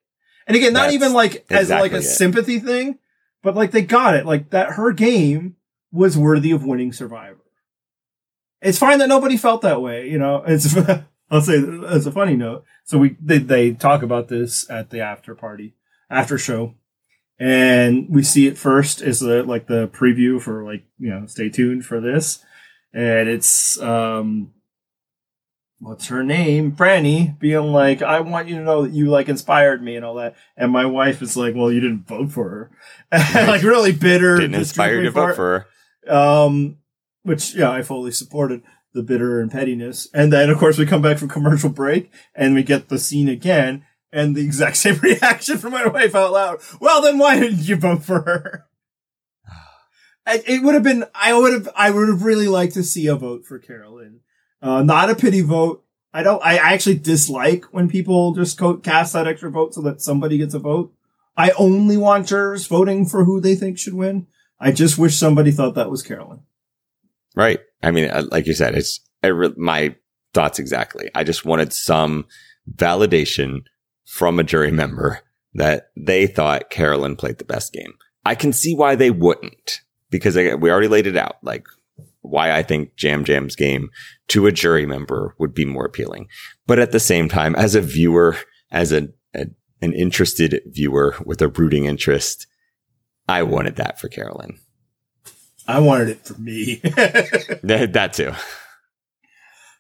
And 0.48 0.56
again, 0.56 0.74
not 0.74 0.84
That's 0.84 0.94
even 0.94 1.14
like 1.14 1.46
as 1.50 1.70
like 1.70 1.94
a 1.94 1.98
it. 1.98 2.04
sympathy 2.04 2.60
thing, 2.60 3.00
but 3.42 3.56
like 3.56 3.72
they 3.72 3.82
got 3.82 4.16
it. 4.16 4.26
Like 4.26 4.52
that 4.52 4.74
her 4.74 4.92
game 4.92 5.56
was 5.92 6.18
worthy 6.18 6.52
of 6.52 6.64
winning 6.64 6.94
Survivor. 6.94 7.40
It's 8.62 8.78
fine 8.78 9.00
that 9.00 9.10
nobody 9.10 9.38
felt 9.38 9.62
that 9.62 9.82
way, 9.82 10.10
you 10.10 10.18
know. 10.18 10.44
It's 10.46 10.76
I'll 11.32 11.42
say 11.42 11.64
as 11.88 12.06
a 12.06 12.12
funny 12.12 12.36
note. 12.36 12.64
So 12.84 13.00
we 13.00 13.18
they, 13.20 13.40
they 13.40 13.72
talk 13.74 14.04
about 14.04 14.28
this 14.28 14.70
at 14.70 14.92
the 14.92 15.02
after 15.02 15.34
party, 15.34 15.74
after 16.10 16.38
show, 16.38 16.76
and 17.40 18.08
we 18.10 18.22
see 18.24 18.48
it 18.48 18.58
first 18.58 19.02
as 19.02 19.20
the 19.20 19.44
like 19.44 19.68
the 19.68 19.88
preview 19.88 20.40
for 20.42 20.64
like 20.64 20.84
you 21.00 21.10
know 21.10 21.26
stay 21.26 21.50
tuned 21.50 21.86
for 21.86 22.00
this, 22.00 22.44
and 22.94 23.28
it's 23.28 23.80
um 23.82 24.52
what's 25.80 26.08
her 26.08 26.24
name? 26.24 26.72
Frannie 26.72 27.38
being 27.40 27.72
like, 27.72 28.02
I 28.02 28.22
want 28.22 28.48
you 28.48 28.56
to 28.58 28.64
know 28.64 28.84
that 28.84 28.94
you 28.94 29.08
like 29.08 29.30
inspired 29.30 29.84
me 29.84 29.96
and 29.96 30.06
all 30.06 30.16
that. 30.16 30.36
And 30.56 30.72
my 30.72 30.86
wife 30.86 31.22
is 31.22 31.36
like, 31.36 31.56
well, 31.56 31.72
you 31.72 31.80
didn't 31.80 32.08
vote 32.08 32.32
for 32.32 32.50
her. 32.50 32.72
like 33.48 33.64
really 33.64 33.92
bitter. 33.92 34.38
Didn't 34.38 34.56
inspire 34.56 34.98
you 34.98 35.04
to 35.04 35.12
vote 35.12 35.36
for 35.36 35.68
her. 36.06 36.14
Um, 36.14 36.78
which, 37.24 37.56
yeah, 37.56 37.72
I 37.72 37.82
fully 37.82 38.12
supported. 38.12 38.62
the 38.94 39.04
bitter 39.04 39.42
and 39.42 39.52
pettiness. 39.52 40.08
And 40.14 40.32
then, 40.32 40.50
of 40.50 40.58
course, 40.58 40.78
we 40.78 40.86
come 40.86 41.02
back 41.02 41.18
from 41.18 41.28
commercial 41.28 41.70
break 41.70 42.12
and 42.34 42.56
we 42.56 42.64
get 42.64 42.88
the 42.88 42.98
scene 42.98 43.28
again 43.28 43.86
and 44.12 44.36
the 44.36 44.44
exact 44.44 44.78
same 44.78 44.98
reaction 45.00 45.58
from 45.58 45.74
my 45.74 45.86
wife 45.88 46.16
out 46.16 46.32
loud. 46.32 46.62
Well, 46.80 47.02
then 47.02 47.18
why 47.18 47.40
didn't 47.40 47.68
you 47.68 47.76
vote 47.76 48.04
for 48.04 48.22
her? 48.22 48.66
it 50.28 50.64
would 50.64 50.74
have 50.74 50.84
been, 50.84 51.06
I 51.14 51.38
would 51.38 51.54
have, 51.54 51.70
I 51.76 51.92
would 51.92 52.08
have 52.08 52.24
really 52.24 52.48
liked 52.48 52.74
to 52.76 52.84
see 52.84 53.08
a 53.08 53.16
vote 53.16 53.46
for 53.46 53.60
Carolyn. 53.60 54.22
Uh, 54.66 54.82
not 54.82 55.12
a 55.12 55.16
pity 55.16 55.42
vote. 55.42 55.84
I 56.12 56.24
don't, 56.24 56.44
I 56.44 56.58
actually 56.58 56.98
dislike 56.98 57.66
when 57.66 57.88
people 57.88 58.34
just 58.34 58.58
co- 58.58 58.78
cast 58.78 59.14
that 59.14 59.28
extra 59.28 59.52
vote 59.52 59.76
so 59.76 59.82
that 59.84 60.02
somebody 60.02 60.40
gets 60.40 60.56
a 60.56 60.60
vote. 60.60 60.92
I 61.38 61.52
only 61.52 61.98
want 61.98 62.28
jurors 62.28 62.66
voting 62.66 63.06
for 63.06 63.26
who 63.26 63.40
they 63.40 63.54
think 63.54 63.78
should 63.78 63.94
win. 63.94 64.26
I 64.60 64.72
just 64.72 64.98
wish 64.98 65.16
somebody 65.16 65.52
thought 65.52 65.76
that 65.76 65.92
was 65.92 66.02
Carolyn. 66.02 66.40
Right. 67.36 67.60
I 67.84 67.92
mean, 67.92 68.10
uh, 68.10 68.24
like 68.32 68.48
you 68.48 68.56
said, 68.56 68.74
it's 68.74 69.02
re- 69.24 69.54
my 69.56 69.96
thoughts 70.34 70.58
exactly. 70.58 71.12
I 71.14 71.24
just 71.24 71.46
wanted 71.46 71.72
some 71.72 72.26
validation 72.74 73.66
from 74.06 74.40
a 74.40 74.44
jury 74.44 74.72
member 74.72 75.20
that 75.54 75.90
they 75.96 76.26
thought 76.26 76.72
Carolyn 76.72 77.18
played 77.18 77.38
the 77.38 77.46
best 77.46 77.72
game. 77.72 77.94
I 78.26 78.34
can 78.34 78.52
see 78.52 78.74
why 78.74 78.96
they 78.96 79.12
wouldn't 79.12 79.82
because 80.10 80.36
we 80.36 80.72
already 80.72 80.88
laid 80.88 81.06
it 81.06 81.18
out. 81.18 81.36
Like 81.44 81.68
why 82.22 82.52
I 82.52 82.64
think 82.64 82.92
Yam 83.02 83.24
Yam's 83.28 83.56
game 83.56 83.90
to 84.30 84.48
a 84.48 84.52
jury 84.52 84.86
member 84.86 85.36
would 85.38 85.54
be 85.54 85.66
more 85.66 85.86
appealing. 85.86 86.28
But 86.68 86.80
at 86.80 86.92
the 86.92 87.00
same 87.00 87.30
time, 87.30 87.56
as 87.56 87.76
a 87.76 87.82
viewer, 87.82 88.38
as 88.72 88.92
a, 88.92 89.10
a 89.34 89.48
an 89.82 89.94
interested 89.94 90.62
viewer 90.66 91.16
with 91.26 91.42
a 91.42 91.48
rooting 91.48 91.86
interest, 91.86 92.48
I 93.28 93.44
wanted 93.44 93.76
that 93.76 94.00
for 94.00 94.08
Carolyn. 94.08 94.60
I 95.68 95.80
wanted 95.80 96.10
it 96.10 96.26
for 96.26 96.40
me. 96.40 96.76
that, 96.84 97.90
that 97.94 98.14
too. 98.14 98.34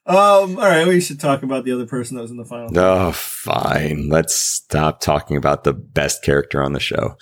Um, 0.08 0.58
all 0.58 0.68
right, 0.68 0.88
we 0.88 1.02
should 1.02 1.20
talk 1.20 1.41
about 1.41 1.66
the 1.66 1.72
other 1.72 1.88
person 1.88 2.16
that 2.16 2.22
was 2.22 2.32
in 2.32 2.38
the 2.38 2.46
final. 2.46 2.78
Oh, 2.78 3.12
fine. 3.12 4.10
Let's 4.10 4.36
stop 4.36 5.00
talking 5.00 5.36
about 5.36 5.64
the 5.64 5.74
best 5.74 6.24
character 6.24 6.62
on 6.62 6.74
the 6.74 6.80
show. 6.80 7.16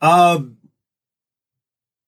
Um, 0.00 0.56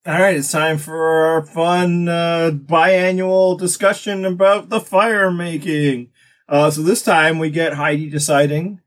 all 0.09 0.19
right, 0.19 0.37
it's 0.37 0.51
time 0.51 0.79
for 0.79 1.27
our 1.27 1.45
fun 1.45 2.09
uh, 2.09 2.51
biannual 2.51 3.59
discussion 3.59 4.25
about 4.25 4.71
the 4.71 4.81
fire 4.81 5.31
making. 5.31 6.09
Uh, 6.49 6.71
so 6.71 6.81
this 6.81 7.03
time 7.03 7.39
we 7.39 7.51
get 7.51 7.75
Heidi 7.75 8.09
deciding, 8.09 8.81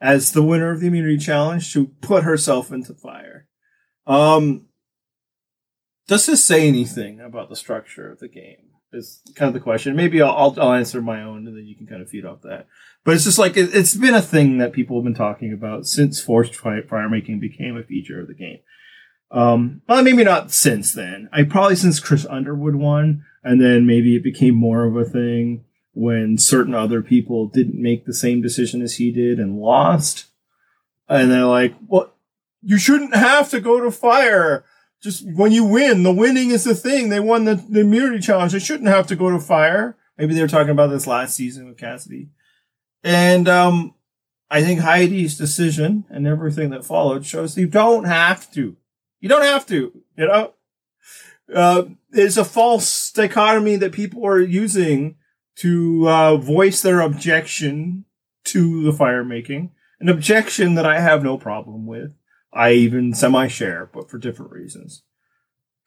as 0.00 0.32
the 0.32 0.42
winner 0.42 0.70
of 0.70 0.80
the 0.80 0.86
immunity 0.86 1.18
challenge, 1.18 1.70
to 1.74 1.88
put 2.00 2.24
herself 2.24 2.72
into 2.72 2.94
fire. 2.94 3.46
Um, 4.06 4.68
does 6.08 6.24
this 6.24 6.42
say 6.42 6.66
anything 6.66 7.20
about 7.20 7.50
the 7.50 7.56
structure 7.56 8.10
of 8.10 8.20
the 8.20 8.28
game? 8.28 8.70
Is 8.90 9.20
kind 9.34 9.48
of 9.48 9.54
the 9.54 9.60
question. 9.60 9.96
Maybe 9.96 10.22
I'll, 10.22 10.54
I'll 10.58 10.72
answer 10.72 11.02
my 11.02 11.20
own, 11.20 11.46
and 11.46 11.54
then 11.54 11.66
you 11.66 11.76
can 11.76 11.86
kind 11.86 12.00
of 12.00 12.08
feed 12.08 12.24
off 12.24 12.40
that. 12.42 12.68
But 13.04 13.16
it's 13.16 13.24
just 13.24 13.38
like 13.38 13.58
it, 13.58 13.72
has 13.72 13.94
been 13.96 14.14
a 14.14 14.22
thing 14.22 14.56
that 14.58 14.72
people 14.72 14.96
have 14.96 15.04
been 15.04 15.14
talking 15.14 15.52
about 15.52 15.86
since 15.86 16.22
forced 16.22 16.54
fire 16.54 17.08
making 17.10 17.40
became 17.40 17.76
a 17.76 17.82
feature 17.82 18.20
of 18.20 18.28
the 18.28 18.34
game. 18.34 18.60
Um, 19.30 19.82
well, 19.88 20.02
maybe 20.02 20.24
not 20.24 20.52
since 20.52 20.92
then. 20.92 21.28
I 21.32 21.42
probably 21.42 21.76
since 21.76 22.00
Chris 22.00 22.26
Underwood 22.26 22.76
won, 22.76 23.24
and 23.42 23.60
then 23.60 23.86
maybe 23.86 24.16
it 24.16 24.22
became 24.22 24.54
more 24.54 24.84
of 24.84 24.96
a 24.96 25.04
thing 25.04 25.64
when 25.92 26.38
certain 26.38 26.74
other 26.74 27.02
people 27.02 27.46
didn't 27.46 27.80
make 27.80 28.04
the 28.04 28.14
same 28.14 28.42
decision 28.42 28.82
as 28.82 28.96
he 28.96 29.10
did 29.10 29.38
and 29.38 29.58
lost. 29.58 30.26
And 31.08 31.30
they're 31.30 31.44
like, 31.44 31.74
well, 31.86 32.12
you 32.62 32.78
shouldn't 32.78 33.14
have 33.14 33.50
to 33.50 33.60
go 33.60 33.80
to 33.80 33.90
fire. 33.90 34.64
Just 35.02 35.24
when 35.34 35.52
you 35.52 35.64
win, 35.64 36.02
the 36.02 36.12
winning 36.12 36.50
is 36.50 36.64
the 36.64 36.74
thing. 36.74 37.08
They 37.08 37.20
won 37.20 37.44
the, 37.44 37.56
the 37.56 37.80
immunity 37.80 38.20
challenge. 38.20 38.52
They 38.52 38.58
shouldn't 38.58 38.88
have 38.88 39.06
to 39.08 39.16
go 39.16 39.30
to 39.30 39.38
fire. 39.38 39.96
Maybe 40.16 40.34
they 40.34 40.40
were 40.40 40.48
talking 40.48 40.70
about 40.70 40.88
this 40.88 41.06
last 41.06 41.34
season 41.34 41.66
with 41.66 41.76
Cassidy. 41.76 42.30
And, 43.02 43.48
um, 43.48 43.94
I 44.50 44.62
think 44.62 44.80
Heidi's 44.80 45.36
decision 45.36 46.04
and 46.08 46.26
everything 46.26 46.70
that 46.70 46.84
followed 46.84 47.26
shows 47.26 47.58
you 47.58 47.66
don't 47.66 48.04
have 48.04 48.50
to. 48.52 48.76
You 49.24 49.30
don't 49.30 49.44
have 49.44 49.64
to, 49.68 50.02
you 50.18 50.26
know? 50.26 50.52
Uh, 51.50 51.84
it's 52.12 52.36
a 52.36 52.44
false 52.44 53.10
dichotomy 53.10 53.76
that 53.76 53.92
people 53.92 54.26
are 54.26 54.38
using 54.38 55.16
to 55.60 56.06
uh, 56.06 56.36
voice 56.36 56.82
their 56.82 57.00
objection 57.00 58.04
to 58.44 58.82
the 58.82 58.92
fire 58.92 59.24
making. 59.24 59.70
An 59.98 60.10
objection 60.10 60.74
that 60.74 60.84
I 60.84 61.00
have 61.00 61.22
no 61.22 61.38
problem 61.38 61.86
with. 61.86 62.12
I 62.52 62.72
even 62.72 63.14
semi 63.14 63.48
share, 63.48 63.88
but 63.94 64.10
for 64.10 64.18
different 64.18 64.52
reasons. 64.52 65.04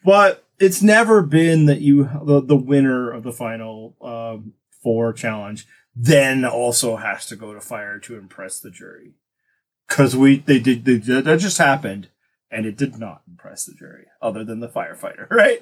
But 0.03 0.43
it's 0.57 0.81
never 0.81 1.21
been 1.21 1.67
that 1.67 1.81
you, 1.81 2.09
the, 2.23 2.41
the 2.41 2.55
winner 2.55 3.11
of 3.11 3.21
the 3.21 3.31
final 3.31 3.95
um, 4.01 4.53
four 4.81 5.13
challenge, 5.13 5.67
then 5.95 6.43
also 6.43 6.95
has 6.95 7.27
to 7.27 7.35
go 7.35 7.53
to 7.53 7.61
fire 7.61 7.99
to 7.99 8.15
impress 8.17 8.59
the 8.59 8.71
jury. 8.71 9.13
Cause 9.87 10.15
we, 10.15 10.39
they 10.39 10.57
did, 10.57 10.85
they, 10.85 10.95
that 10.95 11.39
just 11.39 11.59
happened 11.59 12.09
and 12.49 12.65
it 12.65 12.77
did 12.77 12.97
not 12.97 13.21
impress 13.27 13.65
the 13.65 13.73
jury, 13.73 14.05
other 14.21 14.43
than 14.43 14.59
the 14.59 14.67
firefighter, 14.67 15.27
right? 15.31 15.59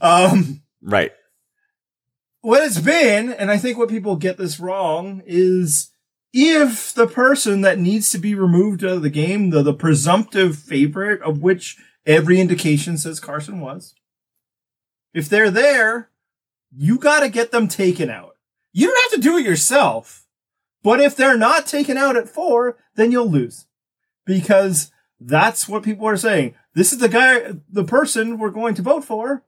Um, 0.00 0.62
right. 0.82 1.12
What 2.40 2.62
it's 2.62 2.80
been, 2.80 3.32
and 3.32 3.50
I 3.50 3.56
think 3.56 3.76
what 3.76 3.88
people 3.88 4.16
get 4.16 4.36
this 4.36 4.60
wrong, 4.60 5.22
is 5.26 5.90
if 6.32 6.92
the 6.92 7.06
person 7.06 7.62
that 7.62 7.78
needs 7.78 8.10
to 8.10 8.18
be 8.18 8.34
removed 8.34 8.84
out 8.84 8.90
of 8.90 9.02
the 9.02 9.10
game, 9.10 9.50
the, 9.50 9.62
the 9.62 9.74
presumptive 9.74 10.56
favorite 10.56 11.22
of 11.22 11.40
which 11.40 11.78
every 12.04 12.40
indication 12.40 12.98
says 12.98 13.18
Carson 13.18 13.60
was, 13.60 13.94
if 15.14 15.28
they're 15.28 15.50
there, 15.50 16.10
you 16.70 16.98
got 16.98 17.20
to 17.20 17.28
get 17.28 17.52
them 17.52 17.68
taken 17.68 18.10
out. 18.10 18.36
You 18.72 18.88
don't 18.88 19.10
have 19.10 19.12
to 19.12 19.28
do 19.28 19.38
it 19.38 19.46
yourself, 19.46 20.26
but 20.82 21.00
if 21.00 21.16
they're 21.16 21.38
not 21.38 21.66
taken 21.66 21.96
out 21.96 22.16
at 22.16 22.28
four, 22.28 22.76
then 22.94 23.10
you'll 23.10 23.30
lose 23.30 23.66
because 24.26 24.92
that's 25.20 25.68
what 25.68 25.82
people 25.82 26.06
are 26.06 26.16
saying. 26.16 26.54
This 26.74 26.92
is 26.92 26.98
the 26.98 27.08
guy, 27.08 27.54
the 27.70 27.84
person 27.84 28.38
we're 28.38 28.50
going 28.50 28.74
to 28.74 28.82
vote 28.82 29.04
for. 29.04 29.44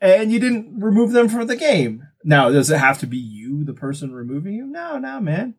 And 0.00 0.30
you 0.30 0.38
didn't 0.38 0.80
remove 0.80 1.12
them 1.12 1.28
from 1.28 1.46
the 1.46 1.56
game. 1.56 2.08
Now, 2.22 2.50
does 2.50 2.70
it 2.70 2.78
have 2.78 2.98
to 2.98 3.06
be 3.06 3.16
you, 3.16 3.64
the 3.64 3.72
person 3.72 4.12
removing 4.12 4.54
you? 4.54 4.66
No, 4.66 4.98
no, 4.98 5.20
man. 5.20 5.54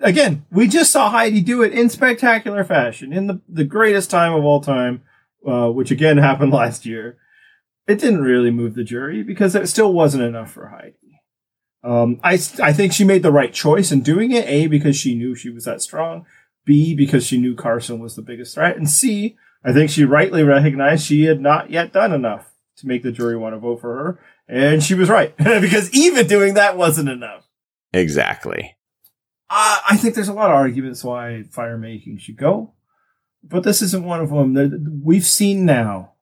Again, 0.00 0.44
we 0.50 0.68
just 0.68 0.92
saw 0.92 1.08
Heidi 1.08 1.40
do 1.40 1.62
it 1.62 1.72
in 1.72 1.88
spectacular 1.88 2.64
fashion 2.64 3.12
in 3.12 3.26
the, 3.26 3.40
the 3.48 3.64
greatest 3.64 4.10
time 4.10 4.34
of 4.34 4.44
all 4.44 4.60
time, 4.60 5.02
uh, 5.46 5.68
which 5.70 5.90
again 5.90 6.18
happened 6.18 6.52
last 6.52 6.84
year. 6.84 7.16
It 7.86 7.98
didn't 7.98 8.22
really 8.22 8.50
move 8.50 8.74
the 8.74 8.84
jury 8.84 9.22
because 9.22 9.54
it 9.54 9.68
still 9.68 9.92
wasn't 9.92 10.24
enough 10.24 10.52
for 10.52 10.68
Heidi. 10.68 10.96
Um, 11.82 12.20
I, 12.22 12.34
I 12.62 12.72
think 12.72 12.92
she 12.92 13.04
made 13.04 13.22
the 13.22 13.32
right 13.32 13.52
choice 13.52 13.90
in 13.90 14.02
doing 14.02 14.30
it. 14.30 14.46
A, 14.46 14.66
because 14.68 14.96
she 14.96 15.14
knew 15.14 15.34
she 15.34 15.50
was 15.50 15.64
that 15.64 15.82
strong. 15.82 16.26
B, 16.64 16.94
because 16.94 17.26
she 17.26 17.38
knew 17.38 17.54
Carson 17.54 17.98
was 17.98 18.16
the 18.16 18.22
biggest 18.22 18.54
threat. 18.54 18.76
And 18.76 18.88
C, 18.88 19.36
I 19.64 19.72
think 19.72 19.90
she 19.90 20.04
rightly 20.04 20.42
recognized 20.42 21.06
she 21.06 21.24
had 21.24 21.40
not 21.40 21.70
yet 21.70 21.92
done 21.92 22.12
enough 22.12 22.52
to 22.76 22.86
make 22.86 23.02
the 23.02 23.12
jury 23.12 23.36
want 23.36 23.54
to 23.54 23.58
vote 23.58 23.80
for 23.80 23.94
her. 23.96 24.20
And 24.48 24.82
she 24.82 24.94
was 24.94 25.08
right. 25.08 25.36
because 25.38 25.92
even 25.92 26.26
doing 26.26 26.54
that 26.54 26.76
wasn't 26.76 27.08
enough. 27.08 27.48
Exactly. 27.92 28.76
Uh, 29.50 29.78
I 29.90 29.96
think 29.96 30.14
there's 30.14 30.28
a 30.28 30.32
lot 30.32 30.50
of 30.50 30.56
arguments 30.56 31.04
why 31.04 31.44
fire 31.50 31.78
making 31.78 32.18
should 32.18 32.36
go. 32.36 32.72
But 33.44 33.64
this 33.64 33.82
isn't 33.82 34.04
one 34.04 34.20
of 34.20 34.30
them. 34.30 35.02
We've 35.04 35.26
seen 35.26 35.64
now 35.64 36.12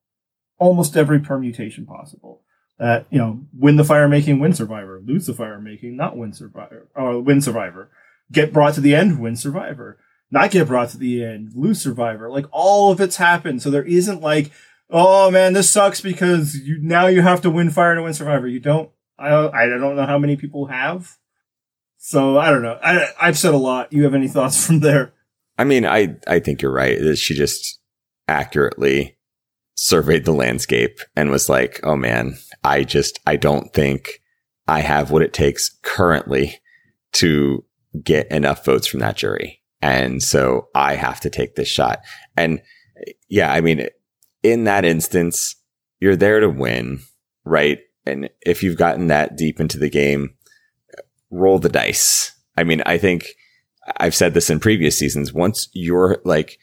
almost 0.59 0.97
every 0.97 1.21
permutation 1.21 1.87
possible. 1.87 2.43
That, 2.79 3.07
you 3.11 3.19
know, 3.19 3.43
win 3.53 3.77
the 3.77 3.85
fire 3.85 4.09
making, 4.09 4.39
win 4.39 4.55
survivor. 4.55 5.03
Lose 5.05 5.27
the 5.27 5.35
fire 5.35 5.61
making, 5.61 5.97
not 5.97 6.17
win 6.17 6.33
survivor. 6.33 6.89
Or 6.95 7.21
win 7.21 7.43
survivor. 7.43 7.91
Get 8.33 8.55
brought 8.55 8.75
to 8.75 8.81
the 8.81 8.95
end, 8.95 9.21
win 9.21 9.37
survivor 9.37 9.99
not 10.31 10.51
get 10.51 10.69
brought 10.69 10.91
to 10.91 10.99
the 10.99 11.25
end, 11.25 11.53
lose 11.55 11.81
Survivor. 11.81 12.31
Like 12.31 12.47
all 12.53 12.93
of 12.93 13.01
it's 13.01 13.17
happened. 13.17 13.63
So 13.63 13.71
there 13.71 13.85
isn't 13.85 14.21
like, 14.21 14.53
oh 14.89 15.31
man, 15.31 15.53
this 15.53 15.71
sucks 15.71 16.01
because 16.01 16.57
you 16.57 16.79
now 16.81 17.07
you 17.07 17.23
have 17.23 17.41
to 17.43 17.51
win 17.51 17.71
Fire 17.71 17.95
to 17.95 18.03
win 18.03 18.15
Survivor. 18.15 18.47
You 18.47 18.61
don't. 18.61 18.91
I 19.19 19.49
I 19.49 19.67
don't 19.67 19.97
know 19.97 20.07
how 20.07 20.19
many 20.19 20.37
people 20.37 20.67
have. 20.67 21.17
So 21.99 22.39
I 22.39 22.51
don't 22.51 22.63
know. 22.63 22.79
I 22.83 23.09
I've 23.21 23.39
said 23.39 23.55
a 23.55 23.59
lot. 23.59 23.93
You 23.93 24.05
have 24.05 24.15
any 24.15 24.29
thoughts 24.29 24.67
from 24.67 24.81
there? 24.81 25.13
I 25.59 25.65
mean, 25.65 25.85
I 25.85 26.17
I 26.27 26.39
think 26.39 26.63
you're 26.63 26.73
right. 26.73 27.17
She 27.19 27.35
just 27.35 27.79
accurately 28.29 29.19
surveyed 29.75 30.25
the 30.25 30.33
landscape 30.33 31.01
and 31.17 31.31
was 31.31 31.49
like, 31.49 31.81
"Oh 31.83 31.97
man, 31.97 32.39
I 32.65 32.85
just 32.85 33.19
I 33.27 33.37
don't 33.37 33.73
think 33.75 34.23
I 34.67 34.81
have 34.81 35.11
what 35.11 35.23
it 35.23 35.33
takes 35.33 35.77
currently 35.83 36.61
to 37.15 37.65
get 38.03 38.31
enough 38.31 38.65
votes 38.65 38.87
from 38.87 39.01
that 39.01 39.17
jury." 39.17 39.60
And 39.83 40.23
so 40.23 40.69
I 40.75 40.95
have 40.95 41.21
to 41.21 41.31
take 41.31 41.55
this 41.55 41.69
shot. 41.69 42.01
And 42.37 42.61
yeah, 43.29 43.53
I 43.53 43.61
mean, 43.61 43.89
in 44.43 44.65
that 44.65 44.85
instance, 44.85 45.57
you're 46.01 46.17
there 46.17 46.41
to 46.41 46.49
win, 46.49 47.01
right? 47.45 47.79
And 48.07 48.29
if 48.43 48.63
you've 48.63 48.77
gotten 48.77 49.09
that 49.09 49.37
deep 49.37 49.61
into 49.61 49.79
the 49.79 49.91
game, 49.91 50.35
roll 51.31 51.59
the 51.59 51.69
dice. 51.69 52.33
I 52.57 52.65
mean, 52.65 52.83
I 52.87 52.99
think 52.99 53.27
I've 53.99 54.15
said 54.15 54.35
this 54.35 54.51
in 54.51 54.61
previous 54.61 54.99
seasons. 54.99 55.33
Once 55.33 55.69
you're 55.73 56.21
like, 56.25 56.59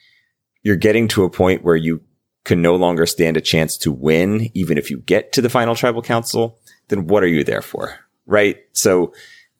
you're 0.63 0.75
getting 0.75 1.07
to 1.09 1.23
a 1.23 1.29
point 1.29 1.63
where 1.63 1.75
you 1.75 2.01
can 2.43 2.61
no 2.61 2.75
longer 2.75 3.05
stand 3.05 3.37
a 3.37 3.41
chance 3.41 3.77
to 3.77 3.91
win, 3.91 4.49
even 4.53 4.77
if 4.77 4.89
you 4.89 4.99
get 4.99 5.33
to 5.33 5.41
the 5.41 5.49
final 5.49 5.75
tribal 5.75 6.01
council, 6.01 6.59
then 6.87 7.07
what 7.07 7.23
are 7.23 7.27
you 7.27 7.43
there 7.43 7.61
for? 7.61 7.99
Right. 8.25 8.57
So 8.73 9.13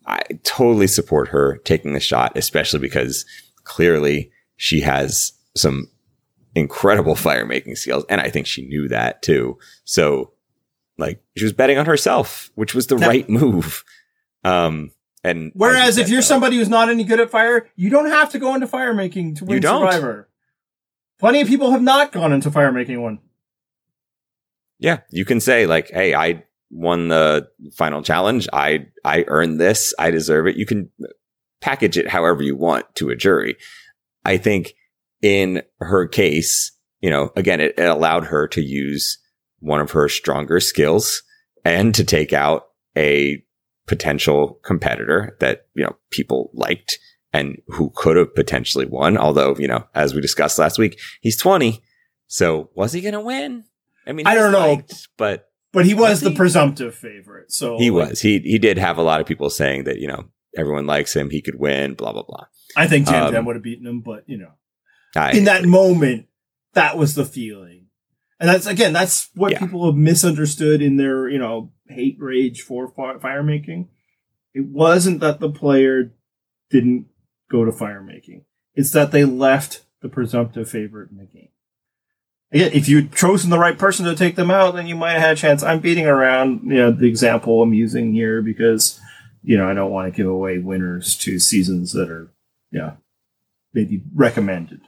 I 0.05 0.21
totally 0.43 0.87
support 0.87 1.29
her 1.29 1.57
taking 1.65 1.93
the 1.93 1.99
shot, 1.99 2.37
especially 2.37 2.79
because 2.79 3.25
clearly 3.67 4.31
she 4.55 4.81
has 4.81 5.33
some 5.55 5.89
incredible 6.55 7.15
fire 7.27 7.45
making 7.45 7.75
skills. 7.75 8.05
And 8.09 8.19
I 8.21 8.29
think 8.29 8.47
she 8.47 8.65
knew 8.67 8.87
that 8.87 9.21
too. 9.21 9.57
So 9.83 10.31
like 10.97 11.21
she 11.35 11.43
was 11.43 11.53
betting 11.53 11.77
on 11.77 11.85
herself, 11.85 12.49
which 12.55 12.73
was 12.73 12.87
the 12.87 12.95
That- 12.95 13.07
right 13.07 13.29
move. 13.29 13.83
Um, 14.43 14.91
and 15.23 15.51
Whereas 15.55 15.97
if 15.97 16.09
you're 16.09 16.21
somebody 16.21 16.55
who's 16.57 16.69
not 16.69 16.89
any 16.89 17.03
good 17.03 17.19
at 17.19 17.29
fire, 17.29 17.67
you 17.75 17.89
don't 17.89 18.07
have 18.09 18.31
to 18.31 18.39
go 18.39 18.55
into 18.55 18.65
fire 18.67 18.93
making 18.93 19.35
to 19.35 19.45
win 19.45 19.55
You 19.55 19.59
don't. 19.59 19.81
Survivor. 19.91 20.29
Plenty 21.19 21.41
of 21.41 21.47
people 21.47 21.71
have 21.71 21.81
not 21.81 22.11
gone 22.11 22.31
into 22.31 22.49
fire 22.51 22.71
making 22.71 23.01
one. 23.01 23.19
yeah, 24.79 24.99
you 25.09 25.25
can 25.25 25.39
say 25.39 25.65
like, 25.65 25.89
Hey, 25.89 26.13
I 26.13 26.43
won 26.69 27.07
the 27.07 27.49
final 27.73 28.01
challenge. 28.03 28.47
I, 28.53 28.87
I 29.03 29.25
earned 29.27 29.59
this. 29.59 29.93
I 29.99 30.11
deserve 30.11 30.47
it. 30.47 30.55
You 30.57 30.65
can 30.65 30.89
package 31.61 31.97
it 31.97 32.07
however 32.09 32.43
you 32.43 32.55
want 32.55 32.85
to 32.95 33.09
a 33.09 33.15
jury. 33.15 33.57
I 34.25 34.37
think 34.37 34.73
in 35.21 35.61
her 35.79 36.07
case, 36.07 36.71
you 37.01 37.09
know, 37.09 37.31
again, 37.35 37.59
it, 37.59 37.73
it 37.77 37.89
allowed 37.89 38.25
her 38.25 38.47
to 38.49 38.61
use 38.61 39.17
one 39.59 39.79
of 39.81 39.91
her 39.91 40.07
stronger 40.09 40.59
skills 40.59 41.23
and 41.65 41.93
to 41.95 42.03
take 42.03 42.33
out 42.33 42.67
a 42.95 43.43
potential 43.87 44.59
competitor 44.63 45.35
that, 45.39 45.67
you 45.75 45.83
know, 45.83 45.95
people 46.11 46.51
liked 46.53 46.99
and 47.33 47.57
who 47.67 47.91
could 47.95 48.17
have 48.17 48.33
potentially 48.35 48.85
won. 48.85 49.17
Although, 49.17 49.55
you 49.57 49.67
know, 49.67 49.85
as 49.95 50.13
we 50.13 50.21
discussed 50.21 50.59
last 50.59 50.77
week, 50.77 50.99
he's 51.21 51.37
20. 51.37 51.81
So 52.27 52.69
was 52.75 52.93
he 52.93 53.01
going 53.01 53.13
to 53.13 53.21
win? 53.21 53.63
I 54.05 54.11
mean, 54.13 54.27
I 54.27 54.35
don't 54.35 54.51
know. 54.51 54.59
liked, 54.59 55.07
but 55.17 55.49
But 55.73 55.85
he 55.85 55.93
was, 55.93 56.09
Was 56.09 56.21
the 56.21 56.29
he? 56.31 56.35
presumptive 56.35 56.95
favorite. 56.95 57.51
So 57.51 57.77
he 57.77 57.89
was, 57.89 58.21
he, 58.21 58.39
he 58.39 58.57
did 58.59 58.77
have 58.77 58.97
a 58.97 59.03
lot 59.03 59.21
of 59.21 59.27
people 59.27 59.49
saying 59.49 59.85
that, 59.85 59.99
you 59.99 60.07
know, 60.07 60.25
everyone 60.55 60.85
likes 60.85 61.15
him. 61.15 61.29
He 61.29 61.41
could 61.41 61.59
win, 61.59 61.93
blah, 61.95 62.13
blah, 62.13 62.23
blah. 62.23 62.45
I 62.75 62.87
think 62.87 63.07
Yam 63.09 63.27
Um, 63.27 63.33
Yam 63.33 63.45
would 63.45 63.55
have 63.55 63.63
beaten 63.63 63.87
him, 63.87 64.01
but 64.01 64.23
you 64.27 64.37
know, 64.37 64.51
I, 65.15 65.31
in 65.31 65.45
that 65.45 65.65
moment, 65.65 66.27
that 66.73 66.97
was 66.97 67.15
the 67.15 67.25
feeling. 67.25 67.85
And 68.39 68.47
that's 68.49 68.67
again, 68.67 68.93
that's 68.93 69.29
what 69.33 69.53
Yeah. 69.53 69.59
people 69.59 69.85
have 69.87 69.95
misunderstood 69.95 70.81
in 70.81 70.97
their, 70.97 71.27
you 71.27 71.39
know, 71.39 71.71
hate 71.87 72.17
rage 72.19 72.61
for 72.61 72.91
fire 73.19 73.41
making. 73.43 73.89
It 74.53 74.65
wasn't 74.65 75.19
that 75.21 75.39
the 75.39 75.49
player 75.49 76.13
didn't 76.69 77.07
go 77.49 77.65
to 77.65 77.71
fire 77.71 78.03
making. 78.03 78.43
It's 78.75 78.91
that 78.91 79.11
they 79.11 79.25
left 79.25 79.85
the 80.01 80.09
presumptive 80.09 80.69
favorite 80.69 81.09
in 81.09 81.17
the 81.17 81.25
game. 81.25 81.49
Again, 82.51 82.71
if 82.73 82.87
you'd 82.87 83.11
chosen 83.13 83.49
the 83.49 83.59
right 83.59 83.77
person 83.77 84.05
to 84.05 84.15
take 84.15 84.35
them 84.35 84.51
out, 84.51 84.75
then 84.75 84.87
you 84.87 84.95
might 84.95 85.13
have 85.13 85.21
had 85.21 85.31
a 85.37 85.39
chance. 85.39 85.63
I'm 85.63 85.79
beating 85.79 86.05
around, 86.05 86.61
you 86.63 86.75
know, 86.75 86.91
the 86.91 87.07
example 87.07 87.61
I'm 87.61 87.73
using 87.73 88.13
here 88.13 88.41
because, 88.41 88.99
you 89.43 89.57
know, 89.57 89.67
I 89.67 89.73
don't 89.73 89.91
want 89.91 90.11
to 90.11 90.15
give 90.17 90.27
away 90.27 90.57
winners 90.57 91.15
to 91.19 91.39
seasons 91.39 91.93
that 91.93 92.09
are, 92.09 92.31
yeah, 92.71 92.93
maybe 93.73 94.03
recommended. 94.13 94.81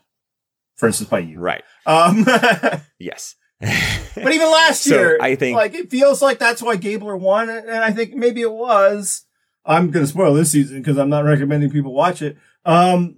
For 0.76 0.88
instance, 0.88 1.10
by 1.10 1.20
you. 1.20 1.40
right. 1.40 1.64
Um, 1.86 2.26
yes. 3.00 3.36
but 3.60 4.34
even 4.34 4.50
last 4.52 4.84
So, 4.84 4.96
year, 4.96 5.18
I 5.22 5.36
think- 5.36 5.56
like 5.58 5.74
it 5.74 5.90
feels 5.92 6.22
like 6.22 6.40
that's 6.40 6.62
why 6.62 6.76
Gabler 6.78 7.18
won, 7.18 7.50
and 7.50 7.70
I 7.70 7.92
think 7.92 8.14
maybe 8.14 8.42
it 8.42 8.52
was. 8.52 9.26
I'm 9.66 9.92
going 9.92 10.06
to 10.06 10.10
spoil 10.12 10.34
this 10.34 10.52
season 10.52 10.78
because 10.82 10.98
I'm 10.98 11.10
not 11.10 11.26
recommending 11.26 11.70
people 11.70 11.94
watch 11.94 12.22
it. 12.22 12.38
Um, 12.66 13.18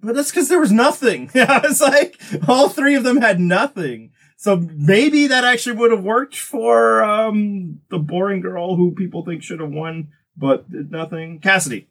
but 0.00 0.14
that's 0.16 0.30
because 0.30 0.48
there 0.48 0.58
was 0.60 0.72
nothing. 0.72 1.30
Yeah, 1.34 1.60
it's 1.64 1.80
like 1.80 2.18
all 2.48 2.68
three 2.70 2.94
of 2.94 3.04
them 3.04 3.20
had 3.20 3.38
nothing. 3.38 4.12
So 4.40 4.56
maybe 4.56 5.26
that 5.26 5.44
actually 5.44 5.76
would 5.76 5.90
have 5.90 6.02
worked 6.02 6.34
for 6.34 7.04
um, 7.04 7.80
the 7.90 7.98
boring 7.98 8.40
girl 8.40 8.74
who 8.74 8.94
people 8.94 9.22
think 9.22 9.42
should 9.42 9.60
have 9.60 9.70
won, 9.70 10.08
but 10.34 10.70
did 10.70 10.90
nothing. 10.90 11.40
Cassidy. 11.40 11.88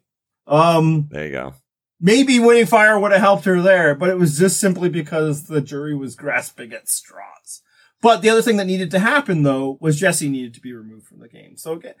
Um, 0.48 1.06
there 1.12 1.26
you 1.26 1.32
go. 1.32 1.54
maybe 2.00 2.40
winning 2.40 2.66
fire 2.66 2.98
would 2.98 3.12
have 3.12 3.20
helped 3.20 3.44
her 3.44 3.62
there, 3.62 3.94
but 3.94 4.08
it 4.08 4.18
was 4.18 4.36
just 4.36 4.58
simply 4.58 4.88
because 4.88 5.44
the 5.44 5.60
jury 5.60 5.94
was 5.94 6.16
grasping 6.16 6.72
at 6.72 6.88
straws. 6.88 7.62
But 8.02 8.20
the 8.20 8.30
other 8.30 8.42
thing 8.42 8.56
that 8.56 8.66
needed 8.66 8.90
to 8.90 8.98
happen 8.98 9.44
though 9.44 9.78
was 9.80 10.00
Jesse 10.00 10.28
needed 10.28 10.52
to 10.54 10.60
be 10.60 10.72
removed 10.72 11.06
from 11.06 11.20
the 11.20 11.28
game. 11.28 11.56
So 11.56 11.74
again, 11.74 11.94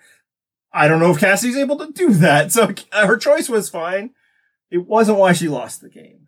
I 0.72 0.88
don't 0.88 0.98
know 0.98 1.12
if 1.12 1.20
Cassie's 1.20 1.56
able 1.56 1.78
to 1.78 1.92
do 1.92 2.12
that. 2.14 2.50
So 2.50 2.74
her 2.92 3.18
choice 3.18 3.48
was 3.48 3.70
fine. 3.70 4.14
It 4.68 4.84
wasn't 4.88 5.18
why 5.18 5.32
she 5.32 5.46
lost 5.46 5.80
the 5.80 5.88
game. 5.88 6.26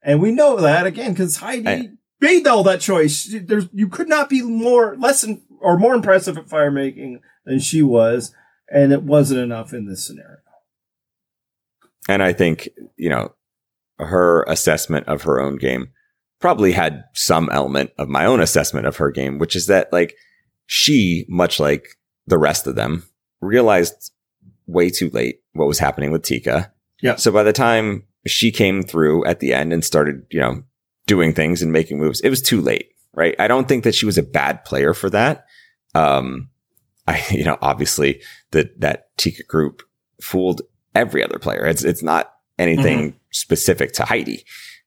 And 0.00 0.22
we 0.22 0.30
know 0.30 0.60
that 0.60 0.86
again 0.86 1.10
because 1.10 1.38
Heidi 1.38 1.96
made 2.20 2.46
all 2.46 2.62
that 2.64 2.80
choice. 2.80 3.34
There's, 3.44 3.68
you 3.72 3.88
could 3.88 4.08
not 4.08 4.28
be 4.28 4.42
more, 4.42 4.96
less 4.96 5.22
than, 5.22 5.42
or 5.60 5.78
more 5.78 5.94
impressive 5.94 6.38
at 6.38 6.48
fire 6.48 6.70
making 6.70 7.20
than 7.44 7.58
she 7.58 7.82
was. 7.82 8.34
And 8.68 8.92
it 8.92 9.02
wasn't 9.02 9.40
enough 9.40 9.72
in 9.72 9.86
this 9.86 10.06
scenario. 10.06 10.38
And 12.08 12.22
I 12.22 12.32
think, 12.32 12.68
you 12.96 13.08
know, 13.08 13.34
her 13.98 14.42
assessment 14.44 15.06
of 15.06 15.22
her 15.22 15.40
own 15.40 15.56
game 15.56 15.88
probably 16.40 16.72
had 16.72 17.04
some 17.14 17.48
element 17.52 17.90
of 17.98 18.08
my 18.08 18.26
own 18.26 18.40
assessment 18.40 18.86
of 18.86 18.96
her 18.96 19.10
game, 19.10 19.38
which 19.38 19.56
is 19.56 19.66
that 19.66 19.92
like 19.92 20.14
she, 20.66 21.24
much 21.28 21.60
like 21.60 21.98
the 22.26 22.38
rest 22.38 22.66
of 22.66 22.74
them, 22.74 23.04
realized 23.40 24.12
way 24.66 24.90
too 24.90 25.10
late 25.10 25.40
what 25.52 25.68
was 25.68 25.78
happening 25.78 26.10
with 26.10 26.22
Tika. 26.22 26.72
Yeah. 27.00 27.16
So 27.16 27.30
by 27.30 27.42
the 27.42 27.52
time 27.52 28.04
she 28.26 28.50
came 28.50 28.82
through 28.82 29.24
at 29.26 29.40
the 29.40 29.52
end 29.52 29.72
and 29.72 29.84
started, 29.84 30.26
you 30.30 30.40
know, 30.40 30.64
doing 31.06 31.34
things 31.34 31.62
and 31.62 31.72
making 31.72 31.98
moves, 31.98 32.20
it 32.20 32.30
was 32.30 32.42
too 32.42 32.60
late, 32.60 32.90
right? 33.12 33.34
I 33.38 33.48
don't 33.48 33.68
think 33.68 33.84
that 33.84 33.94
she 33.94 34.06
was 34.06 34.18
a 34.18 34.22
bad 34.22 34.64
player 34.64 34.94
for 34.94 35.10
that. 35.10 35.46
Um, 35.94 36.50
I, 37.06 37.24
you 37.30 37.44
know, 37.44 37.58
obviously 37.60 38.22
that, 38.50 38.80
that 38.80 39.16
Tika 39.16 39.44
group 39.44 39.82
fooled 40.20 40.62
every 40.94 41.22
other 41.22 41.38
player. 41.38 41.66
It's, 41.66 41.84
it's 41.84 42.02
not 42.02 42.32
anything 42.58 43.18
specific 43.30 43.92
to 43.94 44.04
Heidi. 44.04 44.44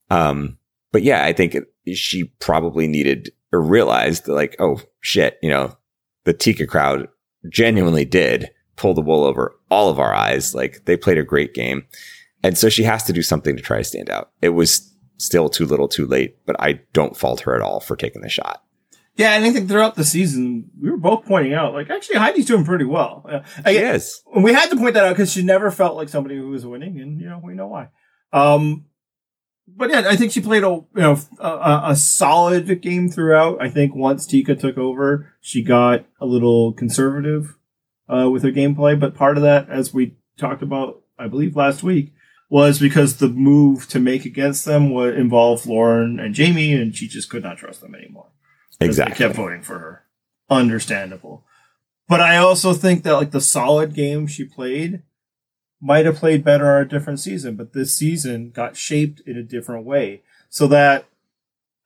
Um, 0.09 0.57
but 0.91 1.03
yeah, 1.03 1.25
I 1.25 1.33
think 1.33 1.53
it, 1.53 1.65
she 1.95 2.25
probably 2.39 2.87
needed 2.87 3.31
or 3.51 3.61
realized 3.61 4.25
that 4.25 4.33
like, 4.33 4.55
oh 4.59 4.81
shit, 5.01 5.37
you 5.41 5.49
know, 5.49 5.77
the 6.23 6.33
Tika 6.33 6.65
crowd 6.65 7.07
genuinely 7.49 8.05
did 8.05 8.49
pull 8.75 8.93
the 8.93 9.01
wool 9.01 9.23
over 9.23 9.55
all 9.69 9.89
of 9.89 9.99
our 9.99 10.13
eyes. 10.13 10.55
Like 10.55 10.85
they 10.85 10.97
played 10.97 11.17
a 11.17 11.23
great 11.23 11.53
game. 11.53 11.85
And 12.43 12.57
so 12.57 12.69
she 12.69 12.83
has 12.83 13.03
to 13.03 13.13
do 13.13 13.21
something 13.21 13.57
to 13.57 13.63
try 13.63 13.79
to 13.79 13.83
stand 13.83 14.09
out. 14.09 14.31
It 14.41 14.49
was 14.49 14.93
still 15.17 15.49
too 15.49 15.65
little 15.65 15.87
too 15.87 16.05
late, 16.05 16.37
but 16.45 16.55
I 16.59 16.81
don't 16.93 17.17
fault 17.17 17.41
her 17.41 17.55
at 17.55 17.61
all 17.61 17.79
for 17.79 17.95
taking 17.95 18.21
the 18.21 18.29
shot. 18.29 18.63
Yeah, 19.15 19.33
and 19.33 19.43
I 19.43 19.51
think 19.51 19.67
throughout 19.67 19.95
the 19.95 20.03
season, 20.03 20.69
we 20.79 20.91
were 20.91 20.97
both 20.97 21.25
pointing 21.25 21.53
out, 21.55 21.73
like, 21.73 21.89
actually, 21.89 22.17
Heidi's 22.19 22.45
doing 22.45 22.63
pretty 22.63 22.85
well. 22.85 23.25
Uh, 23.27 23.39
I- 23.65 23.73
She 23.73 23.79
is. 23.79 24.21
and 24.33 24.43
we 24.43 24.53
had 24.53 24.69
to 24.69 24.77
point 24.77 24.93
that 24.93 25.05
out 25.05 25.09
because 25.15 25.31
she 25.31 25.41
never 25.43 25.71
felt 25.71 25.95
like 25.95 26.07
somebody 26.09 26.37
who 26.37 26.49
was 26.49 26.65
winning, 26.67 26.99
and 26.99 27.19
you 27.19 27.27
know 27.27 27.41
we 27.43 27.55
know 27.55 27.65
why. 27.67 27.89
Um, 28.31 28.85
but 29.67 29.89
yeah, 29.89 30.03
I 30.07 30.15
think 30.15 30.31
she 30.31 30.39
played 30.41 30.63
a 30.63 30.67
you 30.69 30.85
know 30.95 31.17
a, 31.39 31.81
a 31.91 31.95
solid 31.95 32.81
game 32.81 33.09
throughout. 33.09 33.59
I 33.61 33.69
think 33.69 33.95
once 33.95 34.25
Tika 34.27 34.55
took 34.55 34.77
over, 34.77 35.33
she 35.41 35.63
got 35.63 36.05
a 36.21 36.25
little 36.27 36.73
conservative 36.73 37.57
uh, 38.07 38.29
with 38.29 38.43
her 38.43 38.51
gameplay. 38.51 38.97
But 38.99 39.15
part 39.15 39.37
of 39.37 39.43
that, 39.43 39.67
as 39.69 39.93
we 39.93 40.15
talked 40.37 40.61
about, 40.61 41.01
I 41.17 41.27
believe 41.27 41.55
last 41.55 41.81
week, 41.83 42.13
was 42.49 42.79
because 42.79 43.17
the 43.17 43.27
move 43.27 43.87
to 43.89 43.99
make 43.99 44.25
against 44.25 44.65
them 44.65 44.93
would 44.93 45.17
involve 45.17 45.67
Lauren 45.67 46.19
and 46.19 46.37
Jaime, 46.37 46.73
and 46.73 46.95
she 46.95 47.07
just 47.07 47.29
could 47.29 47.43
not 47.43 47.57
trust 47.57 47.81
them 47.81 47.95
anymore. 47.95 48.27
Exactly. 48.79 49.13
They 49.13 49.17
kept 49.17 49.35
voting 49.35 49.61
for 49.61 49.79
her. 49.79 50.03
Understandable. 50.49 51.43
But 52.07 52.21
I 52.21 52.37
also 52.37 52.73
think 52.73 53.03
that 53.03 53.15
like 53.15 53.31
the 53.31 53.41
solid 53.41 53.93
game 53.93 54.27
she 54.27 54.45
played 54.45 55.01
might 55.81 56.05
have 56.05 56.15
played 56.15 56.43
better 56.43 56.75
on 56.75 56.81
a 56.81 56.85
different 56.85 57.19
season, 57.19 57.55
but 57.55 57.73
this 57.73 57.93
season 57.93 58.51
got 58.51 58.77
shaped 58.77 59.21
in 59.25 59.37
a 59.37 59.43
different 59.43 59.85
way. 59.85 60.23
So 60.49 60.67
that 60.67 61.05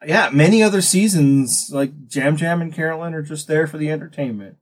yeah, 0.06 0.30
many 0.32 0.64
other 0.64 0.82
seasons 0.82 1.70
like 1.72 1.92
Yam 2.10 2.38
Yam 2.38 2.62
and 2.62 2.74
Carolyn 2.74 3.14
are 3.14 3.22
just 3.22 3.48
there 3.48 3.68
for 3.68 3.78
the 3.78 3.92
entertainment. 3.92 4.58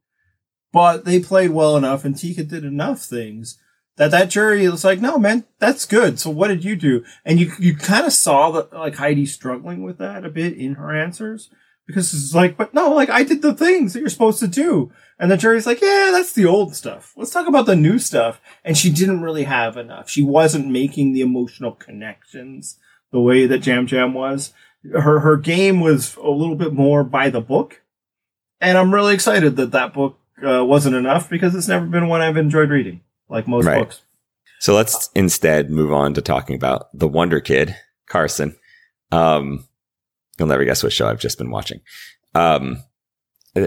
But 0.72 1.06
they 1.06 1.20
played 1.20 1.52
well 1.52 1.76
enough 1.76 2.06
and 2.06 2.18
Tika 2.18 2.44
did 2.44 2.64
enough 2.64 3.02
things 3.02 3.58
that 4.00 4.12
that 4.12 4.30
jury 4.30 4.66
was 4.70 4.86
like, 4.86 5.02
no, 5.02 5.20
man, 5.20 5.44
that's 5.60 5.86
good. 5.86 6.22
So 6.22 6.30
what 6.30 6.48
did 6.48 6.64
you 6.64 6.78
do? 6.78 7.04
And 7.26 7.38
you, 7.38 7.52
you 7.60 7.76
kind 7.76 8.06
of 8.06 8.14
saw 8.14 8.50
that 8.52 8.72
like 8.72 8.96
Heidi 8.96 9.26
struggling 9.26 9.84
with 9.84 9.98
that 9.98 10.24
a 10.24 10.30
bit 10.30 10.54
in 10.54 10.76
her 10.76 10.96
answers 10.96 11.50
because 11.86 12.14
it's 12.14 12.34
like, 12.34 12.56
but 12.56 12.74
no, 12.74 12.94
like 12.94 13.10
I 13.10 13.24
did 13.24 13.42
the 13.42 13.54
things 13.54 13.92
that 13.92 14.00
you're 14.00 14.08
supposed 14.08 14.40
to 14.40 14.48
do. 14.48 14.90
And 15.20 15.30
the 15.30 15.36
jury's 15.36 15.66
like, 15.66 15.82
yeah, 15.82 16.12
that's 16.14 16.32
the 16.32 16.46
old 16.46 16.76
stuff. 16.76 17.14
Let's 17.18 17.32
talk 17.32 17.46
about 17.46 17.66
the 17.66 17.76
new 17.76 18.00
stuff. 18.00 18.40
And 18.64 18.78
she 18.78 18.90
didn't 18.90 19.22
really 19.22 19.44
have 19.44 19.76
enough. 19.76 20.10
She 20.10 20.24
wasn't 20.24 20.72
making 20.72 21.12
the 21.12 21.20
emotional 21.20 21.74
connections 21.74 22.80
the 23.12 23.20
way 23.20 23.48
that 23.48 23.68
Yam 23.68 23.86
Yam 23.90 24.14
was. 24.14 24.54
Her, 24.94 25.20
her 25.20 25.36
game 25.36 25.82
was 25.82 26.16
a 26.16 26.30
little 26.30 26.56
bit 26.56 26.72
more 26.72 27.04
by 27.04 27.30
the 27.30 27.42
book. 27.42 27.82
And 28.62 28.78
I'm 28.78 28.94
really 28.94 29.14
excited 29.14 29.58
that 29.58 29.72
that 29.72 29.94
book 29.94 30.18
uh, 30.42 30.64
wasn't 30.64 30.96
enough 30.96 31.30
because 31.30 31.54
it's 31.54 31.68
never 31.68 31.86
been 31.86 32.08
one 32.08 32.22
I've 32.22 32.38
enjoyed 32.38 32.70
reading, 32.70 33.02
like 33.30 33.48
most 33.48 33.66
Right. 33.66 33.80
books. 33.80 34.02
So 34.60 34.76
let's 34.76 35.10
instead 35.16 35.70
move 35.70 35.94
on 35.94 36.14
to 36.16 36.22
talking 36.22 36.56
about 36.56 36.88
the 36.94 37.08
Wonder 37.08 37.40
Kid, 37.40 37.76
Carson. 38.08 38.58
Um, 39.12 39.68
you'll 40.38 40.50
never 40.50 40.66
guess 40.66 40.84
what 40.84 40.92
show 40.92 41.08
I've 41.08 41.20
just 41.20 41.38
been 41.38 41.52
watching. 41.52 41.80
Um, 42.36 42.84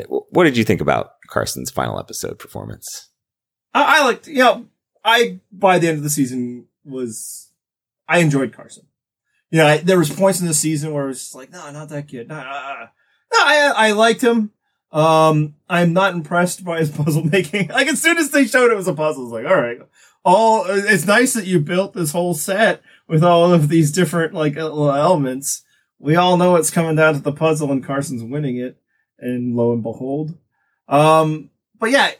what 0.08 0.44
did 0.44 0.56
you 0.56 0.64
think 0.64 0.80
about 0.80 1.14
Carson's 1.28 1.70
final 1.70 1.98
episode 1.98 2.38
performance? 2.38 3.08
I, 3.74 4.00
I 4.00 4.04
liked, 4.04 4.26
you 4.28 4.38
know, 4.38 4.66
I 5.04 5.40
by 5.50 5.78
the 5.78 5.88
end 5.88 5.96
of 5.98 6.04
the 6.04 6.10
season 6.10 6.66
was 6.84 7.50
I 8.08 8.18
enjoyed 8.18 8.52
Carson. 8.52 8.86
You 9.50 9.58
know, 9.58 9.66
I, 9.66 9.78
there 9.78 9.98
was 9.98 10.10
points 10.10 10.40
in 10.40 10.46
the 10.46 10.54
season 10.54 10.92
where 10.92 11.04
it 11.04 11.08
was 11.08 11.34
like, 11.34 11.50
no, 11.50 11.70
not 11.72 11.88
that 11.90 12.08
kid. 12.08 12.28
No, 12.28 12.36
no, 12.36 12.42
no. 12.42 12.86
no 13.32 13.38
I 13.38 13.72
I 13.76 13.92
liked 13.92 14.22
him. 14.22 14.50
Um, 14.92 15.54
I'm 15.68 15.92
not 15.92 16.14
impressed 16.14 16.64
by 16.64 16.80
his 16.80 16.90
puzzle 16.96 17.24
making. 17.24 17.68
Like 17.68 17.88
as 17.88 18.00
soon 18.00 18.18
as 18.18 18.30
they 18.30 18.44
showed 18.44 18.70
it 18.70 18.76
was 18.76 18.88
a 18.88 18.94
puzzle, 18.94 19.24
it's 19.24 19.32
like, 19.32 19.46
all 19.46 19.60
right, 19.60 19.78
all 20.24 20.66
it's 20.68 21.06
nice 21.06 21.34
that 21.34 21.46
you 21.46 21.58
built 21.60 21.94
this 21.94 22.12
whole 22.12 22.34
set 22.34 22.82
with 23.08 23.24
all 23.24 23.52
of 23.52 23.68
these 23.68 23.90
different 23.90 24.34
like 24.34 24.56
elements. 24.56 25.64
We 25.98 26.16
all 26.16 26.36
know 26.36 26.56
it's 26.56 26.70
coming 26.70 26.96
down 26.96 27.14
to 27.14 27.20
the 27.20 27.32
puzzle, 27.32 27.70
and 27.72 27.84
Carson's 27.84 28.22
winning 28.22 28.56
it. 28.56 28.78
And 29.18 29.54
lo 29.54 29.72
and 29.72 29.84
behold, 29.84 30.36
um, 30.88 31.50
but 31.78 31.92
yeah, 31.92 32.10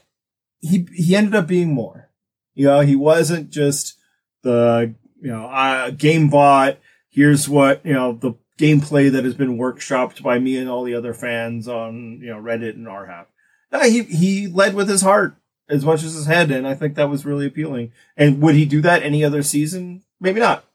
he 0.61 0.87
he 0.93 1.15
ended 1.15 1.35
up 1.35 1.47
being 1.47 1.73
more. 1.73 2.09
You 2.55 2.67
know, 2.67 2.79
he 2.79 2.95
wasn't 2.95 3.49
just 3.49 3.97
the 4.41 4.95
you 5.21 5.31
know 5.31 5.45
uh, 5.47 5.89
game 5.89 6.29
bot. 6.29 6.79
Here's 7.09 7.49
what 7.49 7.85
you 7.85 7.93
know 7.93 8.13
the 8.13 8.33
gameplay 8.57 9.11
that 9.11 9.23
has 9.23 9.33
been 9.33 9.57
workshopped 9.57 10.21
by 10.21 10.39
me 10.39 10.57
and 10.57 10.69
all 10.69 10.83
the 10.83 10.95
other 10.95 11.13
fans 11.13 11.67
on 11.67 12.19
you 12.21 12.27
know 12.27 12.41
Reddit 12.41 12.75
and 12.75 12.87
RHAP. 12.87 13.25
No, 13.71 13.81
he 13.81 14.03
he 14.03 14.47
led 14.47 14.75
with 14.75 14.87
his 14.87 15.01
heart 15.01 15.35
as 15.69 15.85
much 15.85 16.03
as 16.03 16.13
his 16.13 16.25
head, 16.25 16.51
and 16.51 16.67
I 16.67 16.75
think 16.75 16.95
that 16.95 17.09
was 17.09 17.25
really 17.25 17.47
appealing. 17.47 17.91
And 18.15 18.41
would 18.41 18.55
he 18.55 18.65
do 18.65 18.81
that 18.81 19.03
any 19.03 19.23
other 19.23 19.43
season? 19.43 20.03
Maybe 20.19 20.39
not. 20.39 20.65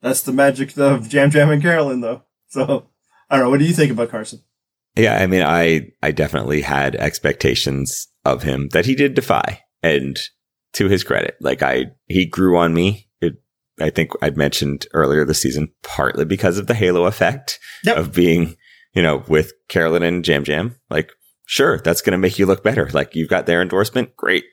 That's 0.00 0.22
the 0.22 0.32
magic 0.32 0.76
of 0.76 1.12
Yam 1.12 1.30
Yam 1.30 1.50
and 1.50 1.62
Carolyn, 1.62 2.00
though. 2.00 2.22
So 2.48 2.88
I 3.30 3.36
don't 3.36 3.46
know. 3.46 3.50
What 3.50 3.60
do 3.60 3.64
you 3.64 3.72
think 3.72 3.92
about 3.92 4.10
Carson? 4.10 4.42
Yeah, 4.96 5.16
I 5.22 5.26
mean, 5.26 5.42
I 5.42 5.92
I 6.02 6.10
definitely 6.10 6.62
had 6.62 6.96
expectations 6.96 8.08
of 8.24 8.42
him 8.42 8.68
that 8.72 8.86
he 8.86 8.94
did 8.94 9.14
defy, 9.14 9.60
and 9.82 10.18
to 10.74 10.88
his 10.88 11.04
credit, 11.04 11.36
like 11.40 11.62
I 11.62 11.92
he 12.08 12.26
grew 12.26 12.58
on 12.58 12.74
me 12.74 13.08
I 13.80 13.90
think 13.90 14.12
I'd 14.20 14.36
mentioned 14.36 14.86
earlier 14.92 15.24
this 15.24 15.40
season, 15.40 15.72
partly 15.82 16.24
because 16.24 16.58
of 16.58 16.66
the 16.66 16.74
halo 16.74 17.06
effect 17.06 17.58
yep. 17.84 17.96
of 17.96 18.12
being, 18.12 18.56
you 18.94 19.02
know, 19.02 19.24
with 19.28 19.52
Carolyn 19.68 20.02
and 20.02 20.26
Yam 20.26 20.44
Yam. 20.46 20.76
Like, 20.90 21.10
sure, 21.46 21.78
that's 21.78 22.02
going 22.02 22.12
to 22.12 22.18
make 22.18 22.38
you 22.38 22.46
look 22.46 22.62
better. 22.62 22.90
Like, 22.92 23.14
you've 23.14 23.30
got 23.30 23.46
their 23.46 23.62
endorsement. 23.62 24.14
Great. 24.16 24.44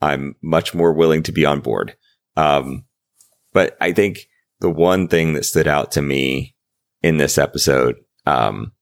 I'm 0.00 0.34
much 0.42 0.74
more 0.74 0.92
willing 0.92 1.22
to 1.24 1.32
be 1.32 1.44
on 1.44 1.60
board. 1.60 1.96
Um, 2.36 2.84
but 3.52 3.76
I 3.80 3.92
think 3.92 4.28
the 4.60 4.70
one 4.70 5.08
thing 5.08 5.32
that 5.32 5.44
stood 5.44 5.66
out 5.66 5.92
to 5.92 6.02
me 6.02 6.54
in 7.02 7.16
this 7.16 7.38
episode, 7.38 7.96
um, 8.26 8.72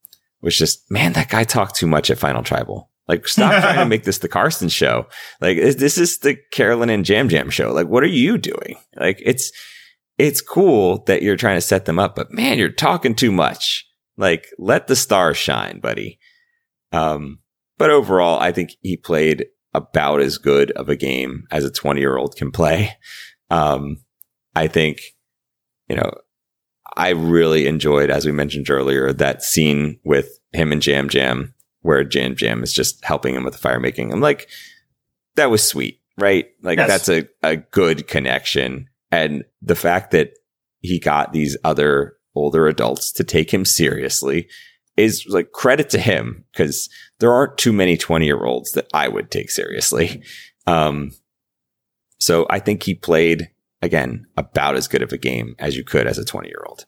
was 0.40 0.56
just, 0.56 0.90
man, 0.90 1.12
that 1.14 1.28
guy 1.28 1.44
talked 1.44 1.74
too 1.74 1.86
much 1.86 2.10
at 2.10 2.18
Final 2.18 2.42
Tribal. 2.42 2.87
Like, 3.08 3.26
stop 3.26 3.62
trying 3.62 3.78
to 3.78 3.84
make 3.88 4.04
this 4.04 4.18
the 4.18 4.28
Carson 4.28 4.68
show. 4.68 5.06
Like, 5.40 5.56
this 5.56 5.96
is 5.98 6.18
the 6.18 6.36
Carolyn 6.52 6.90
and 6.90 7.08
Yam 7.08 7.30
Yam 7.30 7.50
show. 7.50 7.72
Like, 7.72 7.88
what 7.88 8.02
are 8.02 8.06
you 8.06 8.38
doing? 8.38 8.76
Like, 8.96 9.20
it's, 9.24 9.50
it's 10.18 10.40
cool 10.40 11.04
that 11.04 11.22
you're 11.22 11.36
trying 11.36 11.56
to 11.56 11.62
set 11.62 11.86
them 11.86 11.98
up, 11.98 12.14
but 12.14 12.32
man, 12.32 12.58
you're 12.58 12.68
talking 12.68 13.14
too 13.14 13.32
much. 13.32 13.86
Like, 14.16 14.48
let 14.58 14.88
the 14.88 14.96
stars 14.96 15.36
shine, 15.36 15.80
buddy. 15.80 16.18
Um, 16.92 17.38
but 17.78 17.90
overall, 17.90 18.38
I 18.40 18.52
think 18.52 18.72
he 18.82 18.96
played 18.96 19.46
about 19.72 20.20
as 20.20 20.38
good 20.38 20.70
of 20.72 20.88
a 20.88 20.96
game 20.96 21.44
as 21.50 21.64
a 21.64 21.70
20 21.70 22.00
year 22.00 22.16
old 22.16 22.36
can 22.36 22.50
play. 22.50 22.96
Um, 23.50 23.98
I 24.54 24.66
think, 24.66 25.00
you 25.88 25.96
know, 25.96 26.10
I 26.96 27.10
really 27.10 27.66
enjoyed, 27.66 28.10
as 28.10 28.26
we 28.26 28.32
mentioned 28.32 28.70
earlier, 28.70 29.12
that 29.12 29.42
scene 29.42 30.00
with 30.04 30.38
him 30.52 30.72
and 30.72 30.84
Yam 30.84 31.08
Yam 31.12 31.54
where 31.82 32.06
Yam 32.10 32.34
Yam 32.40 32.62
is 32.62 32.72
just 32.72 33.04
helping 33.04 33.34
him 33.34 33.44
with 33.44 33.54
the 33.54 33.60
fire 33.60 33.80
making. 33.80 34.12
I'm 34.12 34.20
like, 34.20 34.48
that 35.36 35.50
was 35.50 35.62
sweet, 35.62 36.00
right? 36.16 36.46
Like 36.62 36.78
yes. 36.78 36.88
that's 36.88 37.08
a, 37.08 37.28
a 37.42 37.56
good 37.56 38.06
connection. 38.06 38.88
And 39.10 39.44
the 39.62 39.76
fact 39.76 40.10
that 40.10 40.32
he 40.80 40.98
got 40.98 41.32
these 41.32 41.56
other 41.64 42.16
older 42.34 42.66
adults 42.66 43.12
to 43.12 43.24
take 43.24 43.52
him 43.52 43.64
seriously 43.64 44.48
is 44.96 45.24
like 45.28 45.52
credit 45.52 45.90
to 45.90 45.98
him 45.98 46.44
because 46.52 46.88
there 47.20 47.32
aren't 47.32 47.58
too 47.58 47.72
many 47.72 47.96
20 47.96 48.26
year 48.26 48.44
olds 48.44 48.72
that 48.72 48.88
I 48.92 49.08
would 49.08 49.30
take 49.30 49.50
seriously. 49.50 50.22
Um, 50.66 51.12
so 52.18 52.46
I 52.50 52.58
think 52.58 52.82
he 52.82 52.94
played 52.94 53.50
again 53.80 54.26
about 54.36 54.76
as 54.76 54.88
good 54.88 55.02
of 55.02 55.12
a 55.12 55.18
game 55.18 55.54
as 55.58 55.76
you 55.76 55.84
could 55.84 56.06
as 56.06 56.18
a 56.18 56.24
20 56.24 56.48
year 56.48 56.62
old. 56.66 56.84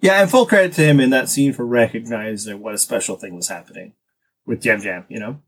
Yeah, 0.00 0.20
and 0.20 0.30
full 0.30 0.46
credit 0.46 0.72
to 0.72 0.82
him 0.82 0.98
in 0.98 1.10
that 1.10 1.28
scene 1.28 1.52
for 1.52 1.64
recognizing 1.64 2.60
what 2.60 2.74
a 2.74 2.78
special 2.78 3.16
thing 3.16 3.36
was 3.36 3.46
happening 3.46 3.92
with 4.46 4.64
Yam 4.64 4.80
Yam, 4.80 5.04
you 5.08 5.20
know? 5.20 5.40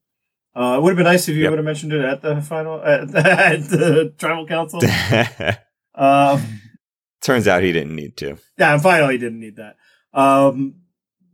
Uh, 0.56 0.76
it 0.78 0.82
would 0.82 0.90
have 0.90 0.96
been 0.96 1.04
nice 1.04 1.28
if 1.28 1.34
you 1.34 1.42
yep. 1.42 1.50
would 1.50 1.58
have 1.58 1.64
mentioned 1.64 1.92
it 1.92 2.04
at 2.04 2.22
the 2.22 2.40
final, 2.40 2.80
at, 2.80 3.02
at 3.14 3.68
the 3.68 4.14
tribal 4.16 4.46
council. 4.46 4.80
um, 5.94 6.60
Turns 7.20 7.48
out 7.48 7.62
he 7.62 7.72
didn't 7.72 7.96
need 7.96 8.16
to. 8.18 8.36
Yeah, 8.56 8.74
and 8.74 8.82
finally 8.82 9.14
he 9.14 9.18
didn't 9.18 9.40
need 9.40 9.56
that. 9.56 9.76
Um, 10.12 10.76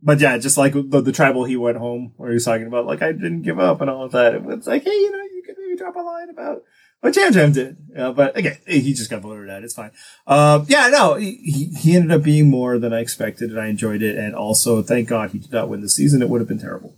but 0.01 0.19
yeah, 0.19 0.37
just 0.39 0.57
like 0.57 0.73
the, 0.73 1.01
the, 1.01 1.11
tribal 1.11 1.43
he 1.43 1.55
went 1.55 1.77
home 1.77 2.13
where 2.17 2.29
he 2.29 2.33
was 2.33 2.45
talking 2.45 2.65
about, 2.65 2.87
like, 2.87 3.03
I 3.03 3.11
didn't 3.11 3.43
give 3.43 3.59
up 3.59 3.81
and 3.81 3.89
all 3.89 4.05
of 4.05 4.11
that. 4.13 4.33
It 4.33 4.43
was 4.43 4.65
like, 4.65 4.83
hey, 4.83 4.89
you 4.89 5.11
know, 5.11 5.21
you 5.21 5.43
could 5.45 5.55
maybe 5.59 5.77
drop 5.77 5.95
a 5.95 5.99
line 5.99 6.29
about 6.29 6.63
what 7.01 7.15
Yam 7.15 7.33
Yam 7.33 7.51
did. 7.51 7.77
Uh, 7.95 8.11
but 8.11 8.35
again, 8.35 8.57
he 8.65 8.93
just 8.93 9.11
got 9.11 9.21
voted 9.21 9.51
out. 9.51 9.63
It's 9.63 9.75
fine. 9.75 9.91
Uh, 10.25 10.65
yeah, 10.67 10.89
no, 10.89 11.15
he, 11.15 11.71
he 11.77 11.95
ended 11.95 12.11
up 12.11 12.23
being 12.23 12.49
more 12.49 12.79
than 12.79 12.93
I 12.93 13.01
expected 13.01 13.51
and 13.51 13.59
I 13.59 13.67
enjoyed 13.67 14.01
it. 14.01 14.17
And 14.17 14.33
also, 14.33 14.81
thank 14.81 15.09
God 15.09 15.31
he 15.31 15.39
did 15.39 15.51
not 15.51 15.69
win 15.69 15.81
the 15.81 15.89
season. 15.89 16.23
It 16.23 16.29
would 16.29 16.41
have 16.41 16.47
been 16.47 16.59
terrible. 16.59 16.95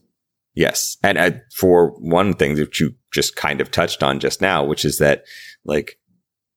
Yes. 0.56 0.97
And 1.04 1.18
uh, 1.18 1.32
for 1.56 1.91
one 1.99 2.34
thing 2.34 2.56
that 2.56 2.80
you 2.80 2.93
just 3.12 3.36
kind 3.36 3.60
of 3.60 3.72
touched 3.72 4.04
on 4.04 4.20
just 4.20 4.41
now, 4.41 4.64
which 4.64 4.86
is 4.86 4.99
that 4.99 5.24
like 5.66 5.97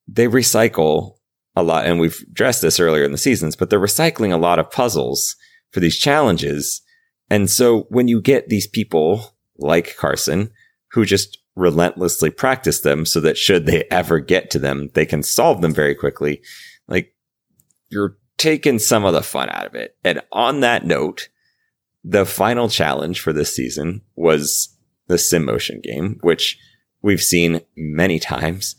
they 0.07 0.27
recycle 0.27 1.17
a 1.55 1.63
lot. 1.63 1.87
And 1.87 1.99
we've 1.99 2.23
addressed 2.31 2.63
this 2.63 2.79
earlier 2.79 3.05
in 3.05 3.13
the 3.13 3.19
seasons, 3.19 3.57
but 3.57 3.71
they're 3.71 3.81
recycling 3.81 4.33
a 4.33 4.39
lot 4.39 4.59
of 4.59 4.71
puzzles 4.71 5.35
for 5.71 5.81
these 5.81 5.99
challenges. 5.99 6.83
And 7.31 7.51
so 7.51 7.87
when 7.89 8.09
you 8.09 8.21
get 8.21 8.49
these 8.49 8.67
people 8.67 9.35
like 9.59 9.97
Carson 9.97 10.51
who 10.93 11.05
just 11.05 11.39
relentlessly 11.57 12.29
practice 12.29 12.81
them 12.81 13.07
so 13.07 13.19
that 13.21 13.39
should 13.39 13.65
they 13.65 13.85
ever 13.91 14.21
get 14.21 14.51
to 14.51 14.59
them, 14.59 14.91
they 14.93 15.07
can 15.07 15.23
solve 15.23 15.63
them 15.63 15.73
very 15.73 15.95
quickly. 15.95 16.43
Like 16.87 17.15
you're 17.89 18.19
taking 18.37 18.79
some 18.79 19.07
of 19.07 19.15
the 19.15 19.23
fun 19.23 19.49
out 19.49 19.67
of 19.67 19.75
it. 19.75 19.97
And 20.05 20.21
on 20.31 20.61
that 20.61 20.85
note, 20.85 21.31
the 22.09 22.25
final 22.25 22.69
challenge 22.69 23.21
for 23.21 23.33
this 23.33 23.55
season 23.55 24.01
was 24.15 24.77
the 25.09 25.17
Simmotion 25.17 25.83
game, 25.83 26.19
which 26.23 26.57
we've 27.03 27.21
seen 27.21 27.63
many 27.77 28.21
times. 28.21 28.77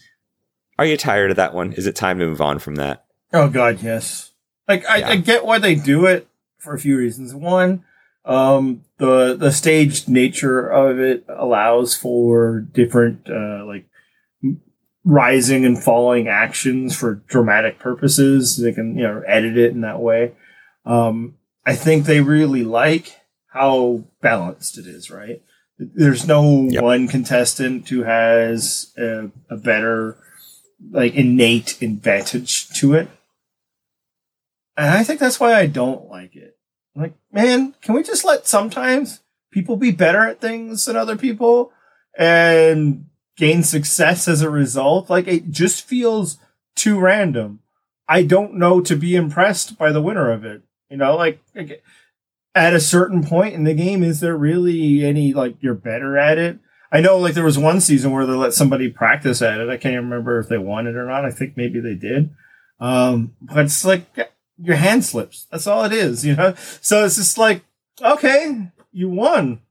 Are 0.79 0.85
you 0.85 0.95
tired 0.95 1.31
of 1.31 1.37
that 1.37 1.53
one? 1.53 1.73
Is 1.73 1.87
it 1.87 1.95
time 1.95 2.19
to 2.19 2.25
move 2.25 2.39
on 2.39 2.57
from 2.59 2.75
that? 2.75 3.05
Oh 3.33 3.49
God, 3.49 3.81
yes. 3.83 4.31
Like 4.67 4.85
I, 4.85 4.97
yeah. 4.97 5.09
I 5.09 5.15
get 5.17 5.45
why 5.45 5.59
they 5.59 5.75
do 5.75 6.05
it 6.05 6.27
for 6.57 6.73
a 6.73 6.79
few 6.79 6.97
reasons. 6.97 7.35
One, 7.35 7.83
um, 8.23 8.85
the 8.97 9.35
the 9.35 9.51
staged 9.51 10.07
nature 10.07 10.65
of 10.65 10.99
it 10.99 11.25
allows 11.27 11.95
for 11.95 12.61
different 12.61 13.29
uh, 13.29 13.65
like 13.65 13.85
rising 15.03 15.65
and 15.65 15.81
falling 15.81 16.29
actions 16.29 16.95
for 16.95 17.15
dramatic 17.27 17.79
purposes. 17.79 18.55
They 18.55 18.71
can 18.71 18.97
you 18.97 19.03
know 19.03 19.21
edit 19.27 19.57
it 19.57 19.71
in 19.71 19.81
that 19.81 19.99
way. 19.99 20.33
Um, 20.85 21.36
I 21.67 21.75
think 21.75 22.05
they 22.05 22.21
really 22.21 22.63
like 22.63 23.19
how 23.47 24.05
balanced 24.21 24.77
it 24.77 24.87
is, 24.87 25.11
right? 25.11 25.43
There's 25.77 26.25
no 26.25 26.69
yep. 26.69 26.81
one 26.81 27.09
contestant 27.09 27.89
who 27.89 28.03
has 28.03 28.93
a, 28.97 29.29
a 29.49 29.57
better, 29.57 30.17
like, 30.91 31.13
innate 31.15 31.81
advantage 31.81 32.69
to 32.79 32.93
it. 32.93 33.09
And 34.77 34.91
I 34.91 35.03
think 35.03 35.19
that's 35.19 35.41
why 35.41 35.55
I 35.55 35.65
don't 35.65 36.07
like 36.07 36.37
it. 36.37 36.57
like, 36.95 37.13
man, 37.33 37.75
can 37.81 37.93
we 37.95 38.01
just 38.01 38.23
let 38.23 38.47
sometimes 38.47 39.19
people 39.51 39.75
be 39.75 39.91
better 39.91 40.25
at 40.25 40.39
things 40.39 40.85
than 40.85 40.95
other 40.95 41.17
people 41.17 41.73
and 42.17 43.07
gain 43.35 43.61
success 43.61 44.29
as 44.29 44.41
a 44.41 44.49
result? 44.49 45.09
Like, 45.09 45.27
it 45.27 45.51
just 45.51 45.85
feels 45.85 46.37
too 46.77 46.97
random. 46.97 47.59
I 48.07 48.23
don't 48.23 48.53
know 48.53 48.79
to 48.79 48.95
be 48.95 49.17
impressed 49.17 49.77
by 49.77 49.91
the 49.91 50.01
winner 50.01 50.31
of 50.31 50.45
it. 50.45 50.61
You 50.89 50.97
know, 50.97 51.15
like, 51.15 51.41
like 51.55 51.83
at 52.55 52.73
a 52.73 52.79
certain 52.79 53.23
point 53.23 53.53
in 53.53 53.63
the 53.63 53.73
game, 53.73 54.03
is 54.03 54.19
there 54.19 54.37
really 54.37 55.05
any 55.05 55.33
like 55.33 55.55
you're 55.61 55.73
better 55.73 56.17
at 56.17 56.37
it? 56.37 56.59
I 56.91 57.01
know 57.01 57.17
like 57.17 57.33
there 57.33 57.43
was 57.43 57.59
one 57.59 57.81
season 57.81 58.11
where 58.11 58.25
they 58.25 58.33
let 58.33 58.53
somebody 58.53 58.89
practice 58.89 59.41
at 59.41 59.59
it. 59.59 59.69
I 59.69 59.77
can't 59.77 60.03
remember 60.03 60.39
if 60.39 60.47
they 60.47 60.57
won 60.57 60.87
it 60.87 60.95
or 60.95 61.05
not. 61.05 61.25
I 61.25 61.31
think 61.31 61.57
maybe 61.57 61.79
they 61.79 61.95
did. 61.95 62.29
Um, 62.79 63.35
but 63.41 63.65
it's 63.65 63.83
like 63.83 64.05
your 64.57 64.75
hand 64.75 65.03
slips. 65.03 65.47
That's 65.51 65.67
all 65.67 65.83
it 65.83 65.93
is, 65.93 66.25
you 66.25 66.35
know? 66.35 66.53
So 66.81 67.05
it's 67.05 67.17
just 67.17 67.37
like, 67.37 67.63
okay, 68.01 68.71
you 68.91 69.09
won. 69.09 69.61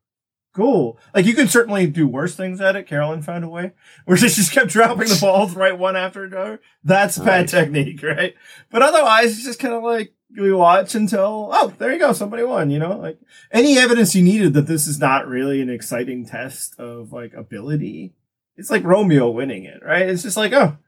Cool. 0.55 0.99
Like 1.15 1.27
you 1.27 1.35
can 1.35 1.49
certainly 1.49 1.87
do 1.87 2.07
worse 2.07 2.35
things 2.35 2.61
at 2.61 2.77
it. 2.77 2.87
Carolyn 2.87 3.23
found 3.23 3.45
a 3.45 3.49
way 3.49 3.73
where 4.05 4.17
she 4.17 4.29
just 4.29 4.53
kept 4.53 4.71
dropping 4.71 5.09
the 5.09 5.19
balls 5.21 5.55
right 5.55 5.79
one 5.79 5.97
after 5.97 6.25
another. 6.25 6.61
That's 6.83 7.19
bad 7.19 7.27
right. 7.27 7.49
technique, 7.49 8.03
right? 8.03 8.35
But 8.71 8.83
otherwise, 8.83 9.33
it's 9.33 9.45
just 9.45 9.59
kind 9.59 9.75
of 9.75 9.83
like, 9.83 10.13
we 10.39 10.53
watch 10.53 10.95
until 10.95 11.51
oh, 11.53 11.73
there 11.79 11.93
you 11.93 11.99
go, 11.99 12.13
somebody 12.13 12.43
won. 12.43 12.71
You 12.71 12.79
know, 12.79 12.99
like 12.99 13.19
any 13.51 13.79
evidence 13.79 14.15
you 14.15 14.23
needed 14.23 14.55
that 14.55 14.67
this 14.67 14.87
is 14.87 14.99
not 14.99 15.29
really 15.29 15.61
an 15.61 15.71
exciting 15.71 16.27
test 16.27 16.79
of 16.79 17.13
like 17.13 17.35
ability. 17.35 18.15
It's 18.57 18.71
like 18.71 18.85
Romeo 18.85 19.31
winning 19.31 19.65
it, 19.65 19.83
right? 19.85 20.09
It's 20.09 20.23
just 20.23 20.37
like 20.37 20.53
oh, 20.53 20.79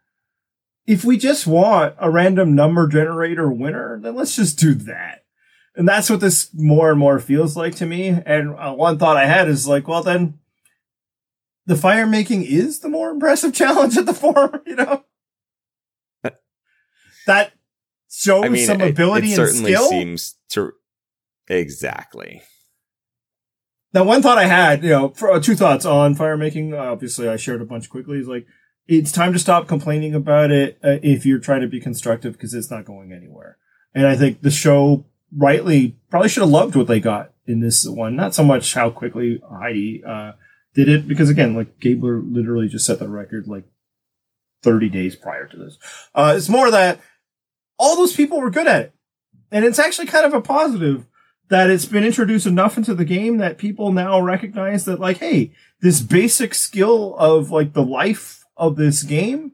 if 0.86 1.04
we 1.04 1.18
just 1.18 1.46
want 1.46 1.94
a 1.98 2.10
random 2.10 2.54
number 2.54 2.88
generator 2.88 3.50
winner, 3.50 4.00
then 4.00 4.14
let's 4.14 4.34
just 4.34 4.58
do 4.58 4.74
that. 4.74 5.24
And 5.76 5.86
that's 5.86 6.10
what 6.10 6.20
this 6.20 6.48
more 6.54 6.90
and 6.90 6.98
more 6.98 7.20
feels 7.20 7.56
like 7.56 7.76
to 7.76 7.86
me. 7.86 8.08
And 8.08 8.56
uh, 8.58 8.72
one 8.72 8.98
thought 8.98 9.16
I 9.16 9.26
had 9.26 9.48
is 9.48 9.68
like, 9.68 9.86
well, 9.86 10.02
then 10.02 10.38
the 11.66 11.76
fire 11.76 12.06
making 12.06 12.42
is 12.42 12.80
the 12.80 12.88
more 12.88 13.10
impressive 13.10 13.52
challenge 13.54 13.96
at 13.96 14.06
the 14.06 14.14
forum, 14.14 14.62
you 14.66 14.76
know? 14.76 15.04
that 17.26 17.52
shows 18.10 18.44
I 18.44 18.48
mean, 18.48 18.66
some 18.66 18.80
it- 18.80 18.90
ability 18.90 19.28
it, 19.32 19.38
and 19.38 19.48
certainly 19.48 19.72
skill. 19.74 19.88
seems 19.88 20.36
to 20.50 20.72
exactly. 21.48 22.42
Now, 23.94 24.04
one 24.04 24.20
thought 24.20 24.36
I 24.38 24.44
had, 24.46 24.82
you 24.84 24.90
know, 24.90 25.08
for, 25.10 25.30
uh, 25.32 25.40
two 25.40 25.54
thoughts 25.56 25.86
on 25.86 26.14
fire 26.14 26.36
making. 26.36 26.74
Obviously, 26.74 27.26
I 27.28 27.36
shared 27.36 27.62
a 27.62 27.64
bunch 27.64 27.88
quickly. 27.88 28.18
Is 28.18 28.28
like, 28.28 28.46
it's 28.86 29.10
time 29.10 29.32
to 29.32 29.38
stop 29.38 29.66
complaining 29.66 30.14
about 30.14 30.50
it 30.50 30.78
uh, 30.84 30.98
if 31.02 31.24
you're 31.24 31.38
trying 31.38 31.62
to 31.62 31.66
be 31.68 31.80
constructive 31.80 32.34
because 32.34 32.52
it's 32.52 32.70
not 32.70 32.84
going 32.84 33.12
anywhere. 33.12 33.56
And 33.94 34.06
I 34.06 34.14
think 34.14 34.42
the 34.42 34.50
show 34.50 35.06
rightly 35.34 35.96
probably 36.10 36.28
should 36.28 36.42
have 36.42 36.50
loved 36.50 36.76
what 36.76 36.86
they 36.86 37.00
got 37.00 37.32
in 37.46 37.60
this 37.60 37.86
one. 37.86 38.14
Not 38.14 38.34
so 38.34 38.44
much 38.44 38.74
how 38.74 38.90
quickly 38.90 39.40
Heidi 39.50 40.02
uh, 40.06 40.32
did 40.74 40.88
it, 40.90 41.08
because 41.08 41.30
again, 41.30 41.54
like 41.54 41.80
Gabler 41.80 42.20
literally 42.20 42.68
just 42.68 42.84
set 42.84 42.98
the 42.98 43.08
record 43.08 43.48
like 43.48 43.64
30 44.62 44.90
days 44.90 45.16
prior 45.16 45.46
to 45.46 45.56
this. 45.56 45.78
Uh, 46.14 46.34
it's 46.36 46.48
more 46.50 46.70
that 46.70 47.00
all 47.78 47.96
those 47.96 48.14
people 48.14 48.40
were 48.40 48.50
good 48.50 48.66
at 48.66 48.82
it. 48.82 48.94
And 49.50 49.64
it's 49.64 49.78
actually 49.78 50.06
kind 50.06 50.26
of 50.26 50.34
a 50.34 50.40
positive 50.40 51.06
that 51.48 51.70
it's 51.70 51.86
been 51.86 52.04
introduced 52.04 52.46
enough 52.46 52.76
into 52.76 52.94
the 52.94 53.04
game 53.04 53.38
that 53.38 53.56
people 53.58 53.92
now 53.92 54.20
recognize 54.20 54.84
that 54.84 55.00
like, 55.00 55.18
hey, 55.18 55.52
this 55.80 56.00
basic 56.00 56.54
skill 56.54 57.16
of 57.16 57.50
like 57.50 57.72
the 57.72 57.84
life 57.84 58.44
of 58.56 58.76
this 58.76 59.02
game, 59.02 59.52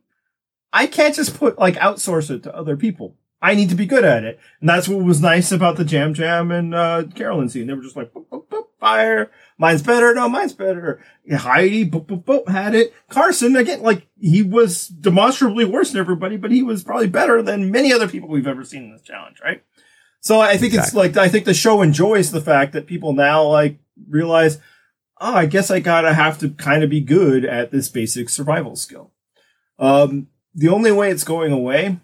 I 0.72 0.87
can't 0.87 1.14
just 1.14 1.39
put 1.39 1.59
like 1.59 1.77
outsource 1.77 2.31
it 2.31 2.43
to 2.45 2.57
other 2.57 2.77
people. 2.77 3.16
I 3.41 3.55
need 3.55 3.68
to 3.68 3.77
be 3.77 3.87
good 3.87 4.05
at 4.05 4.25
it. 4.25 4.41
And 4.61 4.68
that's 4.68 4.89
what 4.89 5.05
was 5.05 5.20
nice 5.20 5.53
about 5.53 5.77
the 5.77 5.85
Yam 5.85 6.14
Yam 6.14 6.51
and 6.51 6.75
uh, 6.75 7.05
Carolyn 7.14 7.51
scene. 7.51 7.66
They 7.66 7.75
were 7.75 7.83
just 7.83 7.95
like, 7.95 8.12
boop, 8.12 8.27
boop, 8.27 8.47
boop, 8.47 8.64
fire. 8.81 9.31
Mine's 9.57 9.83
better. 9.83 10.13
No, 10.15 10.29
mine's 10.29 10.53
better. 10.53 11.01
Heidi, 11.31 11.89
boop, 11.89 12.07
boop, 12.07 12.25
boop, 12.25 12.49
had 12.49 12.75
it. 12.75 12.93
Carson, 13.09 13.55
again, 13.55 13.83
like, 13.83 14.07
he 14.21 14.43
was 14.43 14.89
demonstrably 14.89 15.65
worse 15.65 15.93
than 15.93 16.01
everybody, 16.01 16.37
but 16.37 16.51
he 16.51 16.63
was 16.63 16.83
probably 16.83 17.07
better 17.07 17.41
than 17.41 17.71
many 17.71 17.93
other 17.93 18.09
people 18.09 18.29
we've 18.29 18.47
ever 18.47 18.65
seen 18.65 18.85
in 18.85 18.93
this 18.93 19.03
challenge, 19.03 19.41
right? 19.43 19.63
So 20.21 20.41
I 20.41 20.57
think 20.57 20.73
it's 20.73 20.95
like, 20.95 21.17
I 21.19 21.29
think 21.29 21.45
the 21.45 21.53
show 21.53 21.83
enjoys 21.83 22.31
the 22.31 22.41
fact 22.41 22.73
that 22.73 22.87
people 22.87 23.13
now 23.13 23.45
like 23.45 23.79
realize, 24.09 24.59
oh, 25.21 25.35
I 25.35 25.45
guess 25.45 25.71
I 25.71 25.81
gotta 25.81 26.15
have 26.15 26.39
to 26.39 26.49
kind 26.49 26.83
of 26.83 26.89
be 26.89 27.03
good 27.03 27.45
at 27.45 27.71
this 27.71 27.91
basic 27.91 28.31
survival 28.31 28.75
skill. 28.75 29.13
Um, 29.79 30.29
the 30.55 30.69
only 30.69 30.91
way 30.93 31.11
it's 31.11 31.25
going 31.25 31.53
away 31.53 32.01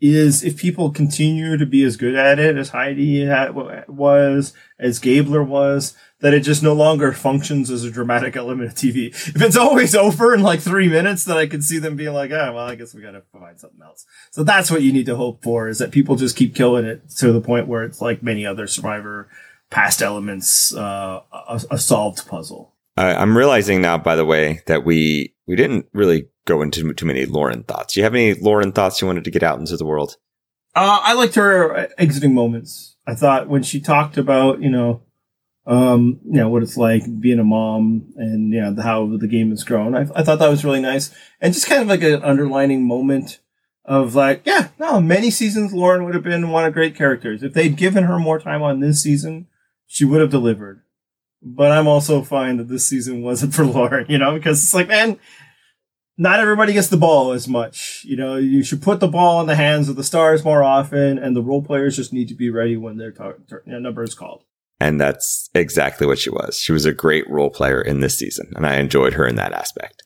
is 0.00 0.44
if 0.44 0.56
people 0.56 0.90
continue 0.90 1.58
to 1.58 1.66
be 1.66 1.82
as 1.82 1.98
good 1.98 2.14
at 2.14 2.38
it 2.38 2.56
as 2.56 2.70
Heidi 2.70 3.26
had, 3.26 3.54
was, 3.54 4.54
as 4.78 4.98
Gabler 4.98 5.42
was, 5.42 5.94
that 6.20 6.32
it 6.32 6.40
just 6.40 6.62
no 6.62 6.72
longer 6.72 7.12
functions 7.12 7.70
as 7.70 7.84
a 7.84 7.90
dramatic 7.90 8.36
element 8.36 8.70
of 8.70 8.74
TV. 8.74 9.08
If 9.08 9.42
it's 9.42 9.56
always 9.56 9.94
over 9.94 10.34
in 10.34 10.42
like 10.42 10.60
three 10.60 10.88
minutes, 10.88 11.24
then 11.24 11.36
I 11.36 11.46
could 11.46 11.62
see 11.62 11.78
them 11.78 11.96
being 11.96 12.14
like, 12.14 12.30
ah, 12.32 12.52
well, 12.52 12.66
I 12.66 12.74
guess 12.74 12.94
we 12.94 13.02
gotta 13.02 13.22
find 13.32 13.58
something 13.58 13.82
else. 13.82 14.06
So 14.30 14.42
that's 14.42 14.70
what 14.70 14.82
you 14.82 14.92
need 14.92 15.06
to 15.06 15.16
hope 15.16 15.42
for 15.42 15.68
is 15.68 15.78
that 15.78 15.90
people 15.90 16.16
just 16.16 16.36
keep 16.36 16.54
killing 16.54 16.86
it 16.86 17.08
to 17.18 17.32
the 17.32 17.40
point 17.40 17.68
where 17.68 17.84
it's 17.84 18.00
like 18.00 18.22
many 18.22 18.46
other 18.46 18.66
Survivor 18.66 19.28
past 19.70 20.00
elements, 20.00 20.74
uh, 20.74 21.20
a, 21.32 21.60
a 21.72 21.78
solved 21.78 22.26
puzzle. 22.26 22.74
I, 22.96 23.14
I'm 23.14 23.36
realizing 23.36 23.82
now, 23.82 23.98
by 23.98 24.16
the 24.16 24.24
way, 24.24 24.62
that 24.66 24.84
we 24.84 25.34
we 25.46 25.54
didn't 25.54 25.86
really 25.92 26.28
go 26.46 26.62
into 26.62 26.92
too 26.94 27.06
many 27.06 27.26
Lauren 27.26 27.62
thoughts. 27.64 27.94
Do 27.94 28.00
you 28.00 28.04
have 28.04 28.14
any 28.14 28.34
Lauren 28.34 28.72
thoughts 28.72 29.00
you 29.00 29.06
wanted 29.06 29.24
to 29.24 29.30
get 29.30 29.42
out 29.42 29.58
into 29.58 29.76
the 29.76 29.84
world? 29.84 30.16
Uh, 30.74 31.00
I 31.02 31.14
liked 31.14 31.34
her 31.34 31.88
exiting 31.98 32.34
moments. 32.34 32.96
I 33.06 33.14
thought 33.14 33.48
when 33.48 33.62
she 33.62 33.80
talked 33.80 34.18
about, 34.18 34.60
you 34.60 34.70
know, 34.70 35.02
um, 35.66 36.20
you 36.24 36.38
know, 36.38 36.48
what 36.48 36.62
it's 36.62 36.76
like 36.76 37.02
being 37.20 37.40
a 37.40 37.44
mom 37.44 38.12
and, 38.16 38.52
you 38.52 38.60
know, 38.60 38.80
how 38.80 39.16
the 39.16 39.26
game 39.26 39.50
has 39.50 39.64
grown. 39.64 39.96
I, 39.96 40.02
I 40.14 40.22
thought 40.22 40.38
that 40.38 40.48
was 40.48 40.64
really 40.64 40.80
nice. 40.80 41.12
And 41.40 41.52
just 41.52 41.66
kind 41.66 41.82
of 41.82 41.88
like 41.88 42.02
an 42.02 42.22
underlining 42.22 42.86
moment 42.86 43.40
of 43.84 44.14
like, 44.14 44.42
yeah, 44.44 44.68
no, 44.78 45.00
many 45.00 45.30
seasons 45.30 45.72
Lauren 45.72 46.04
would 46.04 46.14
have 46.14 46.22
been 46.22 46.50
one 46.50 46.64
of 46.64 46.72
great 46.72 46.94
characters. 46.94 47.42
If 47.42 47.52
they'd 47.52 47.76
given 47.76 48.04
her 48.04 48.18
more 48.18 48.38
time 48.38 48.62
on 48.62 48.78
this 48.78 49.02
season, 49.02 49.48
she 49.86 50.04
would 50.04 50.20
have 50.20 50.30
delivered. 50.30 50.82
But 51.42 51.72
I'm 51.72 51.88
also 51.88 52.22
fine 52.22 52.56
that 52.58 52.68
this 52.68 52.86
season 52.86 53.22
wasn't 53.22 53.54
for 53.54 53.64
Lauren, 53.66 54.06
you 54.08 54.18
know, 54.18 54.34
because 54.34 54.62
it's 54.62 54.74
like, 54.74 54.88
man, 54.88 55.18
not 56.16 56.40
everybody 56.40 56.72
gets 56.72 56.88
the 56.88 56.96
ball 56.96 57.32
as 57.32 57.46
much. 57.46 58.02
You 58.04 58.16
know, 58.16 58.36
you 58.36 58.62
should 58.62 58.82
put 58.82 59.00
the 59.00 59.08
ball 59.08 59.40
in 59.40 59.46
the 59.46 59.56
hands 59.56 59.88
of 59.88 59.96
the 59.96 60.04
stars 60.04 60.44
more 60.44 60.62
often, 60.62 61.18
and 61.18 61.36
the 61.36 61.42
role 61.42 61.62
players 61.62 61.96
just 61.96 62.12
need 62.12 62.28
to 62.28 62.34
be 62.34 62.50
ready 62.50 62.76
when 62.76 62.96
their 62.96 63.12
tar- 63.12 63.38
tar- 63.48 63.62
number 63.66 64.02
is 64.02 64.14
called. 64.14 64.44
And 64.78 65.00
that's 65.00 65.48
exactly 65.54 66.06
what 66.06 66.18
she 66.18 66.30
was. 66.30 66.58
She 66.58 66.72
was 66.72 66.84
a 66.84 66.92
great 66.92 67.28
role 67.30 67.50
player 67.50 67.80
in 67.80 68.00
this 68.00 68.18
season, 68.18 68.52
and 68.56 68.66
I 68.66 68.76
enjoyed 68.76 69.14
her 69.14 69.26
in 69.26 69.36
that 69.36 69.52
aspect. 69.52 70.02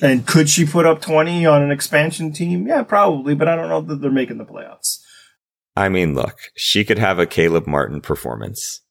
And 0.00 0.26
could 0.26 0.48
she 0.48 0.64
put 0.64 0.86
up 0.86 1.00
20 1.00 1.44
on 1.46 1.62
an 1.62 1.70
expansion 1.70 2.32
team? 2.32 2.66
Yeah, 2.66 2.82
probably, 2.82 3.34
but 3.34 3.48
I 3.48 3.56
don't 3.56 3.68
know 3.68 3.80
that 3.80 4.00
they're 4.00 4.10
making 4.10 4.38
the 4.38 4.44
playoffs. 4.44 5.00
I 5.76 5.88
mean, 5.88 6.14
look, 6.14 6.38
she 6.54 6.84
could 6.84 6.98
have 6.98 7.18
a 7.18 7.26
Caleb 7.26 7.66
Martin 7.66 8.00
performance. 8.00 8.82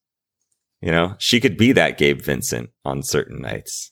You 0.82 0.92
know, 0.92 1.16
she 1.20 1.40
could 1.40 1.58
be 1.58 1.72
that 1.74 1.98
Gabe 1.98 2.22
Vincent 2.22 2.72
on 2.84 3.04
certain 3.04 3.42
nights. 3.42 3.92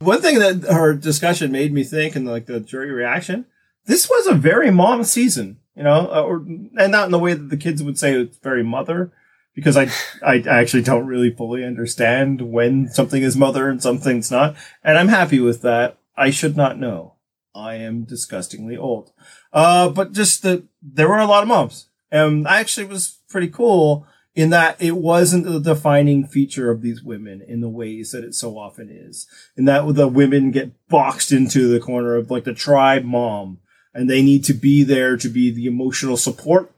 One 0.00 0.22
thing 0.22 0.38
that 0.38 0.62
her 0.72 0.94
discussion 0.94 1.50
made 1.50 1.72
me 1.72 1.82
think, 1.82 2.14
and 2.14 2.26
like 2.26 2.46
the 2.46 2.60
jury 2.60 2.92
reaction, 2.92 3.46
this 3.86 4.08
was 4.08 4.26
a 4.26 4.34
very 4.34 4.70
mom 4.70 5.02
season, 5.02 5.58
you 5.74 5.82
know, 5.82 6.06
or 6.06 6.36
and 6.36 6.92
not 6.92 7.06
in 7.06 7.10
the 7.10 7.18
way 7.18 7.34
that 7.34 7.50
the 7.50 7.56
kids 7.56 7.82
would 7.82 7.98
say 7.98 8.12
it's 8.12 8.38
very 8.38 8.62
mother, 8.62 9.12
because 9.58 9.76
I 9.76 9.90
I 10.24 10.40
actually 10.46 10.84
don't 10.84 11.06
really 11.06 11.30
fully 11.30 11.64
understand 11.64 12.40
when 12.40 12.88
something 12.88 13.24
is 13.24 13.36
mother 13.36 13.68
and 13.68 13.82
something's 13.82 14.30
not, 14.30 14.54
and 14.84 14.96
I'm 14.96 15.08
happy 15.08 15.40
with 15.40 15.62
that. 15.62 15.98
I 16.16 16.30
should 16.30 16.56
not 16.56 16.78
know. 16.78 17.14
I 17.56 17.74
am 17.74 18.04
disgustingly 18.04 18.76
old. 18.76 19.10
Uh, 19.52 19.88
but 19.88 20.12
just 20.12 20.44
that 20.44 20.62
there 20.80 21.08
were 21.08 21.18
a 21.18 21.26
lot 21.26 21.42
of 21.42 21.48
moms, 21.48 21.88
and 22.12 22.46
I 22.46 22.60
actually 22.60 22.86
was 22.86 23.18
pretty 23.28 23.48
cool 23.48 24.06
in 24.36 24.50
that 24.50 24.80
it 24.80 24.94
wasn't 24.94 25.44
the 25.44 25.58
defining 25.58 26.24
feature 26.24 26.70
of 26.70 26.80
these 26.80 27.02
women 27.02 27.42
in 27.42 27.60
the 27.60 27.68
ways 27.68 28.12
that 28.12 28.22
it 28.22 28.36
so 28.36 28.56
often 28.56 28.88
is. 28.88 29.26
In 29.56 29.64
that 29.64 29.92
the 29.94 30.06
women 30.06 30.52
get 30.52 30.70
boxed 30.88 31.32
into 31.32 31.66
the 31.66 31.80
corner 31.80 32.14
of 32.14 32.30
like 32.30 32.44
the 32.44 32.54
tribe 32.54 33.02
mom 33.02 33.58
and 33.92 34.08
they 34.08 34.22
need 34.22 34.44
to 34.44 34.54
be 34.54 34.84
there 34.84 35.16
to 35.16 35.28
be 35.28 35.50
the 35.50 35.66
emotional 35.66 36.16
support 36.16 36.72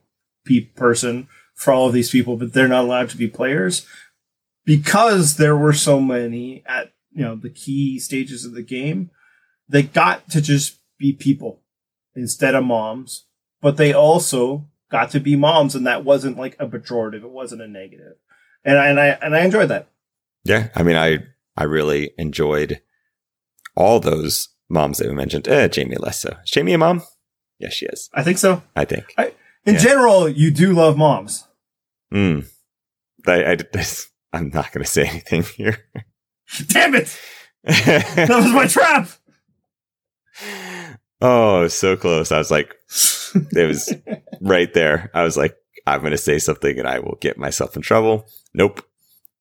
pe- 0.46 0.60
person 0.60 1.28
for 1.60 1.72
all 1.74 1.86
of 1.88 1.92
these 1.92 2.10
people, 2.10 2.36
but 2.38 2.54
they're 2.54 2.66
not 2.66 2.84
allowed 2.84 3.10
to 3.10 3.18
be 3.18 3.28
players 3.28 3.86
because 4.64 5.36
there 5.36 5.56
were 5.56 5.74
so 5.74 6.00
many 6.00 6.62
at, 6.66 6.92
you 7.12 7.22
know, 7.22 7.36
the 7.36 7.50
key 7.50 7.98
stages 7.98 8.46
of 8.46 8.54
the 8.54 8.62
game. 8.62 9.10
They 9.68 9.82
got 9.82 10.28
to 10.30 10.40
just 10.40 10.78
be 10.98 11.12
people 11.12 11.60
instead 12.16 12.54
of 12.54 12.64
moms, 12.64 13.26
but 13.60 13.76
they 13.76 13.92
also 13.92 14.68
got 14.90 15.10
to 15.10 15.20
be 15.20 15.36
moms, 15.36 15.74
and 15.74 15.86
that 15.86 16.02
wasn't 16.04 16.38
like 16.38 16.56
a 16.58 16.66
pejorative. 16.66 17.22
It 17.22 17.30
wasn't 17.30 17.62
a 17.62 17.68
negative, 17.68 18.14
and 18.64 18.78
I 18.78 18.88
and 18.88 18.98
I 19.00 19.06
and 19.22 19.36
I 19.36 19.40
enjoyed 19.44 19.68
that. 19.68 19.88
Yeah, 20.44 20.68
I 20.74 20.82
mean, 20.82 20.96
I 20.96 21.18
I 21.56 21.64
really 21.64 22.12
enjoyed 22.16 22.80
all 23.76 24.00
those 24.00 24.48
moms 24.68 24.98
that 24.98 25.08
we 25.08 25.14
mentioned. 25.14 25.46
Eh, 25.46 25.68
Jaime 25.74 25.96
less 25.96 26.20
so. 26.22 26.36
Is 26.42 26.52
Jaime 26.54 26.72
a 26.72 26.78
mom? 26.78 27.02
Yes, 27.58 27.74
she 27.74 27.86
is. 27.86 28.08
I 28.14 28.22
think 28.22 28.38
so. 28.38 28.62
I 28.74 28.84
think. 28.86 29.14
In 29.66 29.74
Yeah. 29.74 29.80
general, 29.80 30.28
you 30.28 30.50
do 30.50 30.72
love 30.72 30.96
moms. 30.96 31.46
Mm. 32.12 32.46
I, 33.26 33.52
I, 33.52 33.56
I'm 34.32 34.48
not 34.50 34.72
going 34.72 34.84
to 34.84 34.90
say 34.90 35.06
anything 35.06 35.42
here. 35.42 35.78
Damn 36.66 36.94
it! 36.94 37.16
That 37.64 38.28
was 38.28 38.52
my 38.52 38.66
trap. 38.66 39.08
oh, 41.20 41.68
so 41.68 41.96
close. 41.96 42.32
I 42.32 42.38
was 42.38 42.50
like, 42.50 42.74
it 43.52 43.66
was 43.66 43.92
right 44.40 44.72
there. 44.74 45.10
I 45.14 45.22
was 45.22 45.36
like, 45.36 45.56
I'm 45.86 46.00
going 46.00 46.10
to 46.12 46.18
say 46.18 46.38
something 46.38 46.78
and 46.78 46.88
I 46.88 46.98
will 46.98 47.18
get 47.20 47.38
myself 47.38 47.76
in 47.76 47.82
trouble. 47.82 48.26
Nope. 48.54 48.84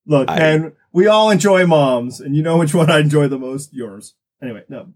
Look, 0.05 0.29
I- 0.29 0.39
and 0.39 0.73
we 0.91 1.07
all 1.07 1.29
enjoy 1.29 1.65
moms, 1.65 2.19
and 2.19 2.35
you 2.35 2.43
know 2.43 2.57
which 2.57 2.73
one 2.73 2.89
I 2.89 2.99
enjoy 2.99 3.27
the 3.27 3.39
most? 3.39 3.73
Yours. 3.73 4.15
Anyway, 4.41 4.63
no. 4.69 4.89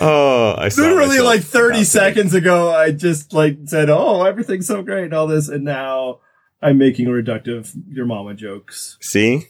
Oh, 0.00 0.54
I 0.58 0.68
Literally, 0.68 1.20
like 1.20 1.42
thirty 1.42 1.84
seconds 1.84 2.34
ago, 2.34 2.72
I 2.74 2.92
just 2.92 3.32
like 3.32 3.58
said, 3.64 3.90
"Oh, 3.90 4.24
everything's 4.24 4.66
so 4.66 4.82
great," 4.82 5.04
and 5.04 5.14
all 5.14 5.26
this, 5.26 5.48
and 5.48 5.64
now 5.64 6.20
I'm 6.62 6.78
making 6.78 7.06
reductive 7.06 7.72
your 7.88 8.06
mama 8.06 8.34
jokes. 8.34 8.98
See, 9.00 9.46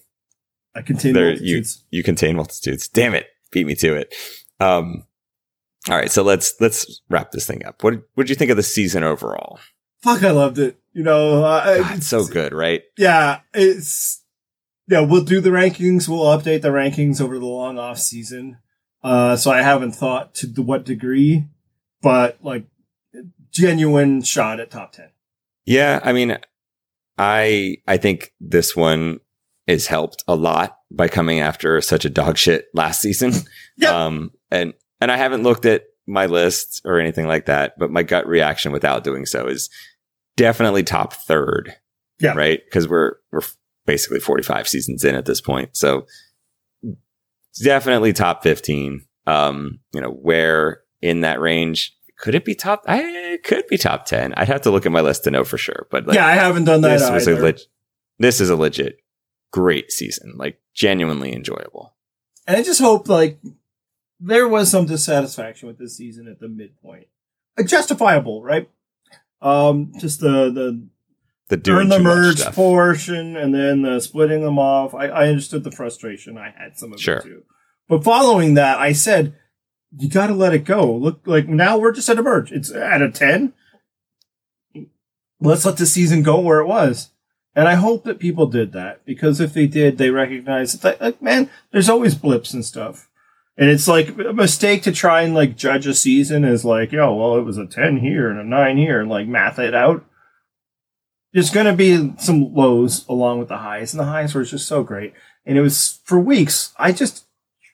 I 0.75 0.83
continue. 0.83 1.15
there 1.15 1.31
you 1.31 1.35
multitudes. 1.35 1.85
you 1.91 2.03
contain 2.03 2.37
multitudes. 2.37 2.89
Damn 2.89 3.15
it, 3.15 3.27
beat 3.51 3.67
me 3.67 3.75
to 3.77 3.95
it. 3.95 4.15
Um, 4.61 5.05
All 5.89 5.97
right, 5.97 6.11
so 6.11 6.23
let's 6.23 6.55
let's 6.61 7.01
wrap 7.09 7.31
this 7.33 7.47
thing 7.47 7.65
up. 7.65 7.83
What 7.83 7.95
what 8.15 8.25
did 8.25 8.31
you 8.31 8.37
think 8.37 8.51
of 8.51 8.57
the 8.57 8.63
season 8.63 9.03
overall? 9.03 9.59
Fuck, 10.03 10.23
I 10.23 10.31
loved 10.31 10.59
it. 10.59 10.79
You 10.93 11.03
know, 11.03 11.45
uh, 11.45 11.79
God, 11.79 11.97
it's 11.97 12.07
so 12.07 12.25
good, 12.25 12.53
right? 12.53 12.83
Yeah, 12.97 13.41
it's 13.55 14.23
yeah. 14.89 15.01
We'll 15.01 15.25
do 15.25 15.41
the 15.41 15.51
rankings. 15.51 16.09
We'll 16.09 16.25
update 16.25 16.63
the 16.63 16.69
rankings 16.69 17.21
over 17.21 17.39
the 17.39 17.47
long 17.47 17.79
off 17.79 17.99
season. 17.99 18.59
Uh, 19.03 19.37
so 19.37 19.51
I 19.51 19.63
haven't 19.63 19.93
thought 19.93 20.35
to 20.37 20.47
the, 20.47 20.63
what 20.63 20.85
degree, 20.85 21.45
but 22.03 22.39
like 22.43 22.67
genuine 23.51 24.23
shot 24.23 24.61
at 24.61 24.71
top 24.71 24.93
ten. 24.93 25.11
Yeah, 25.65 26.01
I 26.03 26.13
mean, 26.13 26.39
I 27.19 27.79
I 27.87 27.97
think 27.97 28.33
this 28.41 28.75
one 28.75 29.21
is 29.67 29.89
helped 29.89 30.23
a 30.29 30.37
lot 30.37 30.79
by 30.91 31.09
coming 31.09 31.41
after 31.41 31.81
such 31.81 32.05
a 32.05 32.11
dog 32.11 32.39
shit 32.39 32.67
last 32.75 33.01
season. 33.01 33.33
Yep. 33.79 33.93
Um, 33.93 34.31
and 34.51 34.73
and 35.03 35.13
I 35.13 35.19
haven't 35.19 35.43
looked 35.43 35.67
at 35.67 35.83
my 36.07 36.25
list 36.25 36.81
or 36.87 36.99
anything 36.99 37.27
like 37.27 37.45
that, 37.45 37.79
but 37.79 37.91
my 37.91 38.03
gut 38.03 38.27
reaction 38.27 38.73
without 38.73 39.05
doing 39.05 39.27
so 39.27 39.47
is 39.47 39.69
definitely 40.37 40.83
top 40.83 41.13
third. 41.13 41.75
Yeah. 42.21 42.33
Right. 42.33 42.63
Cause 42.73 42.89
we're, 42.89 43.17
we're 43.33 43.43
basically 43.85 44.21
45 44.21 44.67
seasons 44.67 45.05
in 45.05 45.15
at 45.15 45.27
this 45.27 45.43
point. 45.43 45.77
So 45.77 46.07
definitely 47.63 48.13
top 48.13 48.43
15. 48.43 49.05
Um, 49.27 49.81
you 49.93 50.01
know, 50.01 50.11
where 50.11 50.83
in 51.03 51.23
that 51.23 51.41
range 51.41 51.93
could 52.19 52.35
it 52.35 52.45
be 52.45 52.55
top? 52.55 52.83
I 52.87 53.03
it 53.03 53.43
could 53.43 53.67
be 53.67 53.77
top 53.77 54.07
10. 54.07 54.35
I'd 54.35 54.49
have 54.49 54.63
to 54.63 54.71
look 54.71 54.87
at 54.87 54.93
my 54.93 55.01
list 55.01 55.25
to 55.25 55.31
know 55.31 55.45
for 55.45 55.59
sure, 55.59 55.87
but 55.91 56.07
like, 56.07 56.15
yeah, 56.15 56.27
I 56.27 56.33
haven't 56.35 56.65
done 56.65 56.81
that 56.83 56.99
this 56.99 57.11
was 57.11 57.27
a 57.29 57.33
either. 57.33 57.43
leg- 57.43 57.61
this 58.19 58.41
is 58.41 58.49
a 58.51 58.57
legit 58.57 58.99
great 59.53 59.91
season, 59.91 60.35
like 60.37 60.61
genuinely 60.75 61.33
enjoyable. 61.35 61.95
and 62.47 62.57
I 62.57 62.63
just 62.63 62.81
hope 62.81 63.09
like 63.09 63.39
there 64.21 64.49
was 64.49 64.71
some 64.71 64.87
dissatisfaction 64.87 65.67
with 65.69 65.79
this 65.79 65.97
season 65.97 66.27
at 66.29 66.41
the 66.41 66.49
midpoint, 66.49 67.09
justifiable, 67.65 68.43
right? 68.43 68.71
Um, 69.43 69.93
just 69.99 70.21
the 70.21 70.51
the 70.51 70.87
The 71.49 71.57
doing 71.57 71.83
earn 71.83 71.89
the 71.89 71.99
merge 72.01 72.45
portion 72.47 73.37
and 73.37 73.55
then 73.55 73.83
the 73.83 74.01
splitting 74.01 74.43
them 74.43 74.59
off. 74.59 74.95
I, 74.95 75.07
I 75.07 75.29
understood 75.29 75.63
the 75.63 75.71
frustration. 75.71 76.37
I 76.37 76.53
had 76.57 76.77
some 76.77 76.93
of 76.93 77.01
Sure. 77.01 77.19
it 77.19 77.23
too. 77.25 77.43
But 77.89 78.03
following 78.03 78.55
that, 78.55 78.79
I 78.79 78.93
said, 78.93 79.37
you 79.97 80.09
got 80.09 80.27
to 80.27 80.35
let 80.35 80.55
it 80.55 80.65
go. 80.65 80.93
Look, 80.93 81.21
like 81.25 81.47
now 81.49 81.79
we're 81.79 81.93
just 81.93 82.09
at 82.09 82.19
a 82.19 82.23
merge. 82.23 82.51
It's 82.51 82.73
at 82.73 83.01
a 83.01 83.11
10. 83.11 83.53
Let's 85.41 85.65
let 85.65 85.77
the 85.77 85.87
season 85.87 86.23
go 86.23 86.41
where 86.41 86.61
it 86.61 86.67
was. 86.67 87.11
And 87.55 87.69
I 87.69 87.75
hope 87.75 88.05
that 88.05 88.19
people 88.19 88.47
did 88.47 88.73
that 88.73 89.05
because 89.07 89.41
if 89.41 89.55
they 89.55 89.67
did, 89.67 89.97
they 89.99 90.11
recognize 90.11 90.75
that, 90.81 91.01
like, 91.01 91.23
man, 91.23 91.49
there's 91.71 91.89
always 91.89 92.15
blips 92.15 92.53
and 92.53 92.65
stuff. 92.65 93.09
And 93.57 93.71
it's 93.71 93.89
like 93.89 94.09
a 94.19 94.33
mistake 94.35 94.83
to 94.83 94.93
try 94.93 95.23
and 95.23 95.35
like 95.35 95.57
judge 95.57 95.87
a 95.87 95.95
season 95.95 96.45
as 96.45 96.65
like, 96.65 96.93
yo, 96.93 97.15
well, 97.15 97.37
it 97.39 97.43
was 97.45 97.57
a 97.57 97.67
10 97.67 97.99
here 97.99 98.29
and 98.29 98.39
a 98.39 98.45
9 98.45 98.77
here 98.77 99.01
and 99.01 99.09
like 99.09 99.27
math 99.27 99.59
it 99.59 99.75
out 99.75 100.05
there's 101.33 101.51
going 101.51 101.67
to 101.67 101.73
be 101.73 102.15
some 102.19 102.55
lows 102.55 103.07
along 103.09 103.39
with 103.39 103.49
the 103.49 103.59
highs, 103.59 103.93
and 103.93 104.01
the 104.01 104.05
highs 104.05 104.35
were 104.35 104.45
just 104.45 104.67
so 104.67 104.83
great. 104.83 105.13
And 105.45 105.59
it 105.59 105.61
was 105.61 106.01
for 106.05 106.19
weeks. 106.19 106.73
I 106.79 106.93
just 106.93 107.27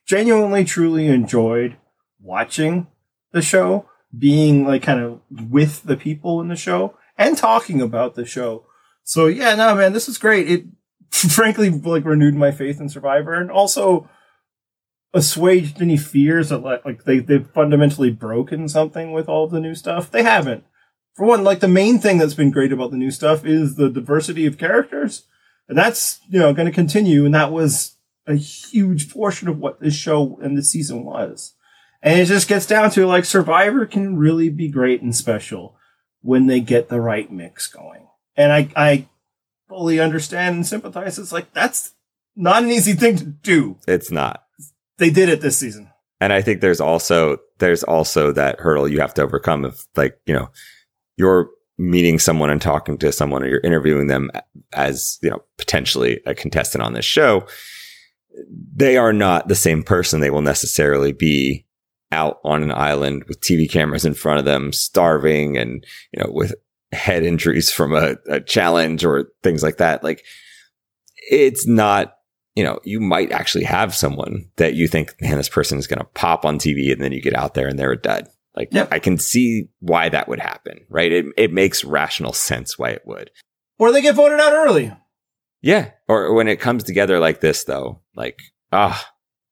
genuinely, 0.06 0.64
truly 0.64 1.06
enjoyed 1.06 1.76
watching 2.20 2.86
the 3.32 3.42
show, 3.42 3.88
being 4.16 4.66
like 4.66 4.82
kind 4.82 5.00
of 5.00 5.20
with 5.50 5.82
the 5.84 5.96
people 5.96 6.40
in 6.40 6.48
the 6.48 6.56
show 6.56 6.96
and 7.16 7.36
talking 7.36 7.80
about 7.80 8.14
the 8.14 8.24
show. 8.24 8.66
So 9.04 9.26
yeah, 9.26 9.54
no, 9.54 9.74
man, 9.74 9.92
this 9.92 10.08
is 10.08 10.18
great. 10.18 10.50
It 10.50 10.64
frankly 11.10 11.70
like 11.70 12.04
renewed 12.04 12.34
my 12.34 12.50
faith 12.50 12.80
in 12.80 12.88
Survivor 12.88 13.34
and 13.34 13.50
also 13.50 14.08
assuaged 15.14 15.80
any 15.80 15.96
fears 15.96 16.48
that 16.48 16.58
like, 16.58 16.84
like 16.84 17.04
they, 17.04 17.18
they've 17.18 17.46
fundamentally 17.48 18.10
broken 18.10 18.68
something 18.68 19.12
with 19.12 19.28
all 19.28 19.46
the 19.46 19.60
new 19.60 19.74
stuff. 19.74 20.10
They 20.10 20.22
haven't 20.22 20.64
for 21.14 21.26
one, 21.26 21.44
like 21.44 21.60
the 21.60 21.68
main 21.68 21.98
thing 21.98 22.18
that's 22.18 22.34
been 22.34 22.50
great 22.50 22.72
about 22.72 22.90
the 22.90 22.96
new 22.96 23.10
stuff 23.10 23.44
is 23.44 23.76
the 23.76 23.90
diversity 23.90 24.46
of 24.46 24.58
characters. 24.58 25.26
And 25.68 25.76
that's, 25.78 26.20
you 26.28 26.38
know, 26.38 26.52
going 26.52 26.66
to 26.66 26.74
continue. 26.74 27.24
And 27.24 27.34
that 27.34 27.52
was 27.52 27.96
a 28.26 28.34
huge 28.34 29.12
portion 29.12 29.48
of 29.48 29.58
what 29.58 29.80
this 29.80 29.94
show 29.94 30.38
and 30.42 30.56
this 30.56 30.70
season 30.70 31.04
was. 31.04 31.54
And 32.02 32.18
it 32.20 32.26
just 32.26 32.48
gets 32.48 32.66
down 32.66 32.90
to 32.90 33.06
like 33.06 33.24
Survivor 33.24 33.86
can 33.86 34.16
really 34.16 34.48
be 34.48 34.68
great 34.68 35.02
and 35.02 35.14
special 35.14 35.76
when 36.20 36.46
they 36.46 36.60
get 36.60 36.88
the 36.88 37.00
right 37.00 37.30
mix 37.30 37.68
going. 37.68 38.08
And 38.36 38.52
I, 38.52 38.68
I 38.74 39.08
fully 39.68 40.00
understand 40.00 40.56
and 40.56 40.66
sympathize. 40.66 41.18
It's 41.18 41.32
like, 41.32 41.52
that's 41.52 41.92
not 42.34 42.62
an 42.62 42.70
easy 42.70 42.94
thing 42.94 43.16
to 43.16 43.24
do. 43.24 43.76
It's 43.86 44.10
not. 44.10 44.44
They 44.98 45.10
did 45.10 45.28
it 45.28 45.40
this 45.40 45.58
season. 45.58 45.90
And 46.20 46.32
I 46.32 46.40
think 46.40 46.60
there's 46.60 46.80
also 46.80 47.38
there's 47.58 47.82
also 47.82 48.30
that 48.32 48.60
hurdle 48.60 48.88
you 48.88 49.00
have 49.00 49.14
to 49.14 49.22
overcome 49.22 49.64
of 49.64 49.84
like, 49.96 50.20
you 50.24 50.34
know, 50.34 50.50
you're 51.16 51.50
meeting 51.78 52.18
someone 52.18 52.50
and 52.50 52.60
talking 52.60 52.98
to 52.98 53.12
someone 53.12 53.42
or 53.42 53.46
you're 53.46 53.60
interviewing 53.60 54.06
them 54.06 54.30
as, 54.72 55.18
you 55.22 55.30
know, 55.30 55.42
potentially 55.58 56.20
a 56.26 56.34
contestant 56.34 56.82
on 56.82 56.92
this 56.92 57.04
show. 57.04 57.46
They 58.74 58.96
are 58.96 59.12
not 59.12 59.48
the 59.48 59.54
same 59.54 59.82
person 59.82 60.20
they 60.20 60.30
will 60.30 60.42
necessarily 60.42 61.12
be 61.12 61.66
out 62.10 62.40
on 62.44 62.62
an 62.62 62.72
island 62.72 63.24
with 63.26 63.40
TV 63.40 63.70
cameras 63.70 64.04
in 64.04 64.14
front 64.14 64.38
of 64.38 64.44
them, 64.44 64.72
starving 64.72 65.56
and, 65.56 65.84
you 66.12 66.22
know, 66.22 66.30
with 66.30 66.54
head 66.92 67.24
injuries 67.24 67.70
from 67.70 67.94
a, 67.94 68.16
a 68.28 68.40
challenge 68.40 69.04
or 69.04 69.30
things 69.42 69.62
like 69.62 69.78
that. 69.78 70.04
Like 70.04 70.24
it's 71.16 71.66
not 71.66 72.14
you 72.54 72.62
know, 72.62 72.80
you 72.84 73.00
might 73.00 73.32
actually 73.32 73.64
have 73.64 73.94
someone 73.94 74.48
that 74.56 74.74
you 74.74 74.86
think, 74.86 75.14
man, 75.20 75.36
this 75.36 75.48
person 75.48 75.78
is 75.78 75.86
going 75.86 75.98
to 75.98 76.04
pop 76.04 76.44
on 76.44 76.58
TV 76.58 76.92
and 76.92 77.00
then 77.00 77.12
you 77.12 77.22
get 77.22 77.34
out 77.34 77.54
there 77.54 77.66
and 77.66 77.78
they're 77.78 77.92
a 77.92 78.00
dud. 78.00 78.28
Like 78.54 78.68
Yep. 78.72 78.88
I 78.92 78.98
can 78.98 79.18
see 79.18 79.68
why 79.80 80.08
that 80.10 80.28
would 80.28 80.40
happen, 80.40 80.80
right? 80.88 81.10
It, 81.10 81.26
it 81.36 81.52
makes 81.52 81.84
rational 81.84 82.32
sense 82.32 82.78
why 82.78 82.90
it 82.90 83.02
would. 83.06 83.30
Or 83.78 83.90
they 83.92 84.02
get 84.02 84.14
voted 84.14 84.40
out 84.40 84.52
early. 84.52 84.92
Yeah. 85.62 85.90
Or 86.08 86.34
when 86.34 86.48
it 86.48 86.60
comes 86.60 86.84
together 86.84 87.18
like 87.18 87.40
this 87.40 87.64
though, 87.64 88.02
like, 88.14 88.38
ah, 88.70 89.08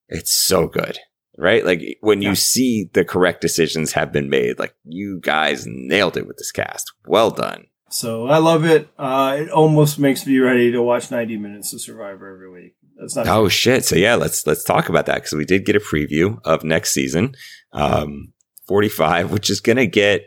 it's 0.08 0.32
so 0.32 0.66
good, 0.66 0.98
right? 1.38 1.64
Like 1.64 1.80
when 2.00 2.20
you 2.20 2.30
Yeah. 2.30 2.34
see 2.34 2.90
the 2.92 3.04
correct 3.04 3.40
decisions 3.40 3.92
have 3.92 4.12
been 4.12 4.28
made, 4.28 4.58
like 4.58 4.74
you 4.84 5.18
guys 5.22 5.64
nailed 5.66 6.16
it 6.16 6.26
with 6.26 6.36
this 6.36 6.52
cast. 6.52 6.92
Well 7.06 7.30
done. 7.30 7.66
So 7.92 8.26
I 8.28 8.38
love 8.38 8.64
it. 8.64 8.88
Uh, 8.98 9.36
it 9.40 9.50
almost 9.50 9.98
makes 9.98 10.26
me 10.26 10.38
ready 10.38 10.70
to 10.72 10.82
watch 10.82 11.10
90 11.10 11.36
minutes 11.38 11.72
of 11.72 11.80
Survivor 11.80 12.32
every 12.34 12.50
week. 12.50 12.74
That's 13.00 13.16
not 13.16 13.26
Oh 13.28 13.48
shit. 13.48 13.84
So 13.84 13.96
yeah, 13.96 14.14
let's, 14.14 14.46
let's 14.46 14.62
talk 14.62 14.88
about 14.88 15.06
that 15.06 15.14
because 15.16 15.32
we 15.32 15.44
did 15.44 15.64
get 15.64 15.74
a 15.74 15.80
preview 15.80 16.38
of 16.44 16.62
next 16.64 16.92
season. 16.92 17.34
Um, 17.72 18.32
45, 18.70 19.32
which 19.32 19.50
is 19.50 19.60
going 19.60 19.78
to 19.78 19.86
get 19.88 20.22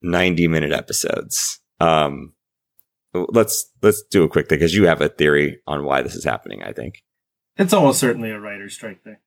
90 0.00 0.48
minute 0.48 0.72
episodes. 0.72 1.60
Um, 1.78 2.32
let's, 3.12 3.70
let's 3.82 4.02
do 4.10 4.24
a 4.24 4.30
quick 4.30 4.48
thing 4.48 4.58
because 4.58 4.74
you 4.74 4.86
have 4.86 5.02
a 5.02 5.10
theory 5.10 5.58
on 5.66 5.84
why 5.84 6.00
this 6.00 6.14
is 6.14 6.24
happening, 6.24 6.62
I 6.62 6.72
think. 6.72 7.02
It's 7.58 7.74
almost 7.74 8.00
certainly 8.00 8.30
a 8.30 8.40
writer's 8.40 8.72
strike 8.72 9.04
thing. 9.04 9.18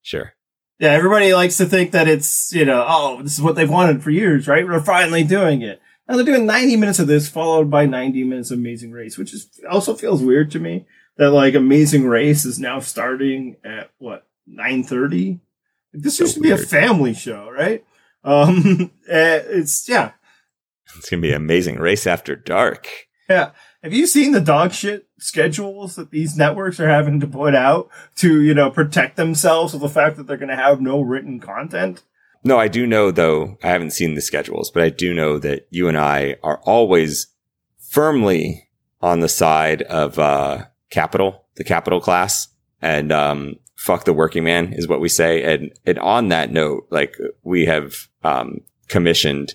Sure. 0.00 0.32
Yeah, 0.78 0.92
everybody 0.92 1.34
likes 1.34 1.58
to 1.58 1.66
think 1.66 1.90
that 1.90 2.08
it's, 2.08 2.50
you 2.54 2.64
know, 2.64 2.82
oh, 2.88 3.22
this 3.22 3.34
is 3.34 3.42
what 3.42 3.56
they've 3.56 3.68
wanted 3.68 4.02
for 4.02 4.10
years, 4.10 4.48
right? 4.48 4.66
We're 4.66 4.80
finally 4.80 5.22
doing 5.22 5.60
it. 5.60 5.78
Now 6.08 6.16
they're 6.16 6.24
doing 6.24 6.46
90 6.46 6.76
minutes 6.76 6.98
of 6.98 7.08
this 7.08 7.28
followed 7.28 7.70
by 7.70 7.84
90 7.84 8.24
minutes 8.24 8.50
of 8.50 8.58
Amazing 8.58 8.92
Race, 8.92 9.18
which 9.18 9.34
is 9.34 9.50
also 9.70 9.94
feels 9.94 10.22
weird 10.22 10.50
to 10.52 10.58
me 10.58 10.86
that 11.18 11.30
like 11.30 11.54
Amazing 11.54 12.06
Race 12.06 12.46
is 12.46 12.58
now 12.58 12.80
starting 12.80 13.56
at 13.62 13.90
what, 13.98 14.26
930? 14.46 15.40
This 15.92 16.18
So 16.18 16.24
used 16.24 16.34
to 16.34 16.40
be 16.40 16.50
a 16.50 16.58
family 16.58 17.14
show, 17.14 17.50
right? 17.50 17.84
Um, 18.24 18.90
eh, 19.08 19.40
it's, 19.46 19.88
yeah, 19.88 20.12
It's 20.96 21.10
going 21.10 21.22
to 21.22 21.28
be 21.28 21.34
amazing. 21.34 21.78
Race 21.78 22.06
after 22.06 22.34
dark. 22.36 22.88
Yeah. 23.28 23.50
Have 23.82 23.92
you 23.92 24.06
seen 24.06 24.32
the 24.32 24.40
dog 24.40 24.72
shit 24.72 25.08
schedules 25.18 25.96
that 25.96 26.10
these 26.10 26.36
networks 26.36 26.78
are 26.78 26.88
having 26.88 27.18
to 27.20 27.26
put 27.26 27.54
out 27.54 27.88
to, 28.16 28.40
you 28.40 28.54
know, 28.54 28.70
protect 28.70 29.16
themselves 29.16 29.72
with 29.72 29.82
the 29.82 29.88
fact 29.88 30.16
that 30.16 30.26
they're 30.26 30.36
going 30.36 30.48
to 30.48 30.56
have 30.56 30.80
no 30.80 31.00
written 31.00 31.40
content? 31.40 32.02
No, 32.44 32.58
I 32.58 32.68
do 32.68 32.86
know 32.86 33.10
though, 33.10 33.58
I 33.62 33.68
haven't 33.68 33.92
seen 33.92 34.14
the 34.14 34.20
schedules, 34.20 34.70
but 34.70 34.82
I 34.82 34.88
do 34.88 35.12
know 35.14 35.38
that 35.38 35.66
you 35.70 35.88
and 35.88 35.98
I 35.98 36.36
are 36.42 36.60
always 36.64 37.28
firmly 37.78 38.68
on 39.00 39.20
the 39.20 39.28
side 39.28 39.82
of, 39.82 40.18
uh, 40.18 40.66
capital, 40.90 41.46
the 41.56 41.64
capital 41.64 42.00
class 42.00 42.48
and, 42.80 43.10
um, 43.10 43.56
fuck 43.76 44.04
the 44.04 44.12
working 44.12 44.44
man 44.44 44.72
is 44.72 44.88
what 44.88 45.00
we 45.00 45.08
say. 45.08 45.42
And, 45.42 45.72
and 45.86 45.98
on 45.98 46.28
that 46.28 46.52
note, 46.52 46.86
like 46.90 47.16
we 47.42 47.66
have, 47.66 48.08
um, 48.22 48.60
commissioned 48.88 49.54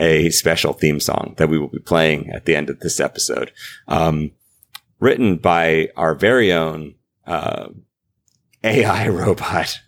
a 0.00 0.30
special 0.30 0.72
theme 0.72 1.00
song 1.00 1.34
that 1.36 1.48
we 1.48 1.58
will 1.58 1.68
be 1.68 1.78
playing 1.78 2.30
at 2.30 2.44
the 2.44 2.56
end 2.56 2.70
of 2.70 2.80
this 2.80 3.00
episode. 3.00 3.52
Um, 3.86 4.30
written 5.00 5.36
by 5.36 5.88
our 5.96 6.14
very 6.14 6.52
own, 6.52 6.94
uh, 7.26 7.68
AI 8.64 9.08
robot. 9.08 9.78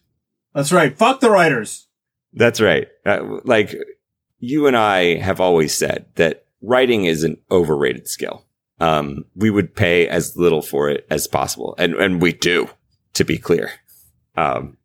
That's 0.54 0.72
right. 0.72 0.96
Fuck 0.96 1.20
the 1.20 1.30
writers. 1.30 1.86
That's 2.32 2.60
right. 2.60 2.88
Uh, 3.04 3.40
like 3.44 3.74
you 4.38 4.66
and 4.66 4.76
I 4.76 5.16
have 5.16 5.40
always 5.40 5.74
said 5.74 6.06
that 6.16 6.46
writing 6.62 7.04
is 7.04 7.24
an 7.24 7.36
overrated 7.50 8.08
skill. 8.08 8.46
Um, 8.80 9.24
we 9.34 9.50
would 9.50 9.74
pay 9.74 10.08
as 10.08 10.36
little 10.36 10.62
for 10.62 10.88
it 10.88 11.06
as 11.10 11.26
possible. 11.26 11.74
And, 11.78 11.94
and 11.94 12.22
we 12.22 12.32
do, 12.32 12.68
to 13.14 13.24
be 13.24 13.38
clear. 13.38 13.70
Um, 14.36 14.76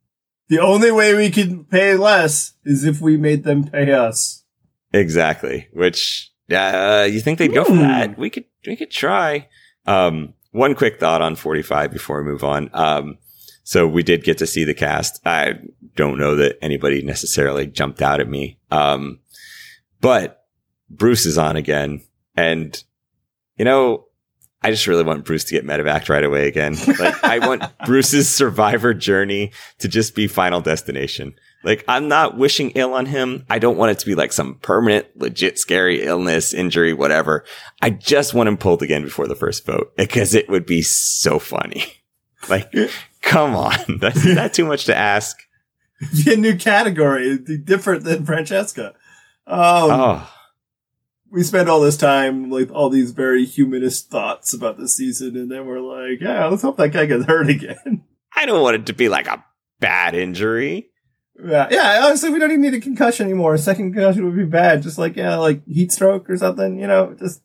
The 0.49 0.59
only 0.59 0.91
way 0.91 1.13
we 1.15 1.29
can 1.31 1.65
pay 1.65 1.95
less 1.95 2.53
is 2.63 2.83
if 2.83 3.01
we 3.01 3.17
made 3.17 3.43
them 3.43 3.67
pay 3.67 3.91
us. 3.91 4.43
Exactly. 4.93 5.67
Which, 5.73 6.31
uh, 6.51 7.07
you 7.09 7.19
think 7.19 7.39
they'd 7.39 7.53
go 7.53 7.63
for 7.65 7.71
Hmm. 7.73 7.79
that? 7.81 8.17
We 8.17 8.29
could, 8.29 8.45
we 8.65 8.75
could 8.75 8.91
try. 8.91 9.47
Um, 9.85 10.33
one 10.51 10.75
quick 10.75 10.99
thought 10.99 11.21
on 11.21 11.35
45 11.35 11.91
before 11.91 12.21
we 12.23 12.29
move 12.31 12.43
on. 12.43 12.69
Um, 12.73 13.17
so 13.63 13.87
we 13.87 14.03
did 14.03 14.23
get 14.23 14.37
to 14.37 14.47
see 14.47 14.63
the 14.63 14.73
cast. 14.73 15.19
I 15.25 15.55
don't 15.95 16.17
know 16.19 16.35
that 16.35 16.57
anybody 16.61 17.01
necessarily 17.01 17.65
jumped 17.67 18.01
out 18.01 18.19
at 18.19 18.29
me. 18.29 18.59
Um, 18.71 19.19
but 20.01 20.45
Bruce 20.89 21.25
is 21.25 21.37
on 21.37 21.55
again. 21.55 22.01
And, 22.37 22.81
you 23.57 23.65
know, 23.65 24.04
I 24.65 24.71
just 24.71 24.87
really 24.87 25.03
want 25.03 25.25
Bruce 25.25 25.43
to 25.43 25.53
get 25.53 25.63
medevac 25.63 26.09
right 26.09 26.23
away 26.23 26.47
again. 26.47 26.75
Like, 26.99 27.23
I 27.23 27.37
want 27.37 27.63
Bruce's 27.85 28.27
survivor 28.27 28.95
journey 28.95 29.51
to 29.77 29.87
just 29.87 30.15
be 30.15 30.25
final 30.25 30.59
destination. 30.59 31.35
Like, 31.63 31.85
I'm 31.87 32.07
not 32.07 32.35
wishing 32.35 32.71
ill 32.71 32.95
on 32.95 33.05
him. 33.05 33.45
I 33.47 33.59
don't 33.59 33.77
want 33.77 33.91
it 33.91 33.99
to 33.99 34.07
be 34.07 34.15
like 34.15 34.33
some 34.33 34.55
permanent, 34.55 35.05
legit 35.15 35.59
scary 35.59 36.01
illness, 36.01 36.51
injury, 36.51 36.93
whatever. 36.93 37.45
I 37.79 37.91
just 37.91 38.33
want 38.33 38.49
him 38.49 38.57
pulled 38.57 38.81
again 38.81 39.03
before 39.03 39.27
the 39.27 39.35
first 39.35 39.67
vote 39.67 39.95
because 39.97 40.33
it 40.33 40.49
would 40.49 40.65
be 40.65 40.81
so 40.81 41.37
funny. 41.37 41.85
Like, 42.47 42.71
come 43.21 43.55
on. 43.55 43.75
That's 43.99 44.23
is 44.23 44.35
that 44.35 44.53
too 44.53 44.65
much 44.65 44.85
to 44.85 44.95
ask. 44.95 45.35
Be 46.23 46.33
a 46.33 46.37
new 46.37 46.55
category, 46.55 47.27
It'd 47.27 47.45
be 47.45 47.57
different 47.57 48.03
than 48.03 48.23
Francesca. 48.23 48.93
Um, 49.47 49.91
Oh, 49.91 50.34
we 51.31 51.43
spend 51.43 51.69
all 51.69 51.79
this 51.79 51.97
time 51.97 52.49
like 52.49 52.71
all 52.71 52.89
these 52.89 53.11
very 53.11 53.45
humanist 53.45 54.09
thoughts 54.09 54.53
about 54.53 54.77
the 54.77 54.87
season, 54.87 55.35
and 55.35 55.51
then 55.51 55.65
we're 55.65 55.79
like, 55.79 56.21
yeah, 56.21 56.45
let's 56.47 56.61
hope 56.61 56.77
that 56.77 56.89
guy 56.89 57.05
gets 57.05 57.25
hurt 57.25 57.49
again. 57.49 58.03
I 58.35 58.45
don't 58.45 58.61
want 58.61 58.75
it 58.75 58.85
to 58.87 58.93
be 58.93 59.09
like 59.09 59.27
a 59.27 59.43
bad 59.79 60.15
injury. 60.15 60.89
yeah, 61.43 61.67
yeah. 61.71 62.01
Honestly, 62.05 62.29
we 62.29 62.39
don't 62.39 62.51
even 62.51 62.61
need 62.61 62.73
a 62.73 62.81
concussion 62.81 63.25
anymore. 63.25 63.53
A 63.53 63.57
second 63.57 63.93
concussion 63.93 64.25
would 64.25 64.35
be 64.35 64.45
bad. 64.45 64.83
Just 64.83 64.97
like 64.97 65.15
yeah, 65.15 65.37
like 65.37 65.65
heat 65.67 65.91
stroke 65.91 66.29
or 66.29 66.37
something. 66.37 66.79
You 66.79 66.87
know, 66.87 67.15
just 67.17 67.41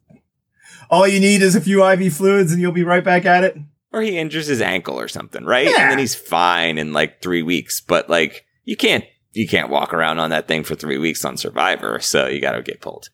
all 0.90 1.06
you 1.06 1.20
need 1.20 1.42
is 1.42 1.54
a 1.54 1.60
few 1.60 1.84
IV 1.84 2.12
fluids, 2.12 2.52
and 2.52 2.60
you'll 2.60 2.72
be 2.72 2.84
right 2.84 3.04
back 3.04 3.24
at 3.24 3.44
it. 3.44 3.56
Or 3.92 4.02
he 4.02 4.18
injures 4.18 4.46
his 4.46 4.60
ankle 4.60 4.98
or 4.98 5.08
something, 5.08 5.44
right? 5.44 5.66
Yeah. 5.66 5.82
And 5.82 5.90
then 5.90 5.98
he's 5.98 6.14
fine 6.14 6.78
in 6.78 6.92
like 6.92 7.20
three 7.22 7.42
weeks. 7.42 7.80
But 7.80 8.08
like, 8.08 8.44
you 8.64 8.76
can't, 8.76 9.04
you 9.32 9.48
can't 9.48 9.68
walk 9.68 9.92
around 9.92 10.20
on 10.20 10.30
that 10.30 10.46
thing 10.46 10.62
for 10.62 10.76
three 10.76 10.98
weeks 10.98 11.24
on 11.24 11.36
Survivor. 11.36 11.98
So 12.00 12.28
you 12.28 12.40
got 12.40 12.52
to 12.52 12.62
get 12.62 12.80
pulled. 12.80 13.10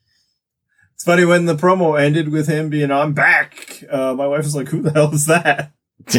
It's 0.97 1.05
funny 1.05 1.25
when 1.25 1.45
the 1.45 1.55
promo 1.55 2.01
ended 2.01 2.31
with 2.31 2.49
him 2.49 2.69
being 2.71 2.91
"I'm 2.91 3.13
back." 3.13 3.85
Uh, 3.89 4.15
my 4.15 4.27
wife 4.27 4.45
was 4.45 4.57
like, 4.57 4.69
"Who 4.69 4.83
the 4.83 4.91
hell 4.93 5.13
is 5.15 5.27
that?" 5.27 5.73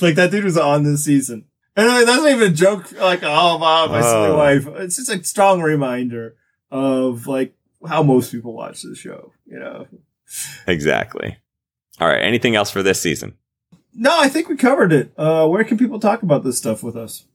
like 0.00 0.14
that 0.16 0.30
dude 0.30 0.44
was 0.44 0.58
on 0.58 0.82
this 0.82 1.04
season, 1.04 1.44
and 1.76 1.86
like, 1.88 2.06
that's 2.06 2.22
not 2.22 2.30
even 2.30 2.52
a 2.52 2.54
joke. 2.54 2.92
Like, 2.92 3.22
oh, 3.22 3.56
wow, 3.58 3.86
my 3.86 4.02
silly 4.02 4.28
Oh. 4.28 4.36
wife. 4.36 4.66
It's 4.82 4.96
just 4.96 5.08
a 5.10 5.22
strong 5.24 5.62
reminder 5.62 6.36
of 6.70 7.26
like 7.26 7.54
how 7.88 8.02
most 8.02 8.32
people 8.32 8.52
watch 8.52 8.82
this 8.82 8.98
show. 8.98 9.32
You 9.46 9.58
know. 9.60 9.86
exactly. 10.66 11.38
All 12.00 12.08
right. 12.08 12.22
Anything 12.22 12.56
else 12.56 12.70
for 12.70 12.82
this 12.82 13.00
season? 13.00 13.34
No, 13.94 14.18
I 14.18 14.28
think 14.28 14.48
we 14.48 14.56
covered 14.56 14.92
it. 14.92 15.12
Uh, 15.16 15.46
where 15.46 15.62
can 15.64 15.76
people 15.78 16.00
talk 16.00 16.22
about 16.22 16.42
this 16.44 16.56
stuff 16.58 16.82
with 16.82 16.96
us? 16.96 17.26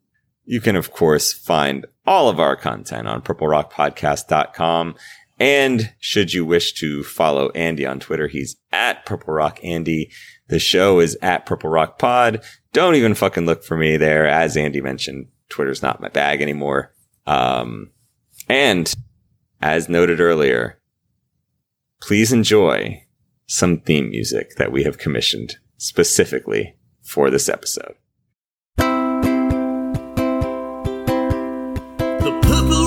You 0.45 0.59
can, 0.61 0.75
of 0.75 0.91
course, 0.91 1.31
find 1.31 1.85
all 2.05 2.29
of 2.29 2.39
our 2.39 2.55
content 2.55 3.07
on 3.07 3.21
purplerockpodcast.com. 3.21 4.95
And 5.39 5.93
should 5.99 6.33
you 6.33 6.45
wish 6.45 6.73
to 6.73 7.03
follow 7.03 7.49
Andy 7.49 7.85
on 7.85 7.99
Twitter, 7.99 8.27
he's 8.27 8.55
at 8.71 9.05
Purple 9.05 9.33
Rock 9.33 9.59
Andy. 9.63 10.11
The 10.47 10.59
show 10.59 10.99
is 10.99 11.17
at 11.21 11.45
Purple 11.45 11.69
Rock 11.69 11.99
Pod. 11.99 12.43
Don't 12.73 12.95
even 12.95 13.13
fucking 13.13 13.45
look 13.45 13.63
for 13.63 13.77
me 13.77 13.97
there. 13.97 14.25
As 14.25 14.57
Andy 14.57 14.81
mentioned, 14.81 15.27
Twitter's 15.49 15.83
not 15.83 16.01
my 16.01 16.09
bag 16.09 16.41
anymore. 16.41 16.93
Um, 17.25 17.91
and 18.49 18.93
as 19.61 19.89
noted 19.89 20.19
earlier, 20.19 20.79
please 22.01 22.31
enjoy 22.31 23.03
some 23.45 23.79
theme 23.79 24.09
music 24.09 24.55
that 24.55 24.71
we 24.71 24.83
have 24.83 24.97
commissioned 24.97 25.57
specifically 25.77 26.75
for 27.03 27.29
this 27.29 27.47
episode. 27.47 27.95
The 32.19 32.39
Purple 32.41 32.86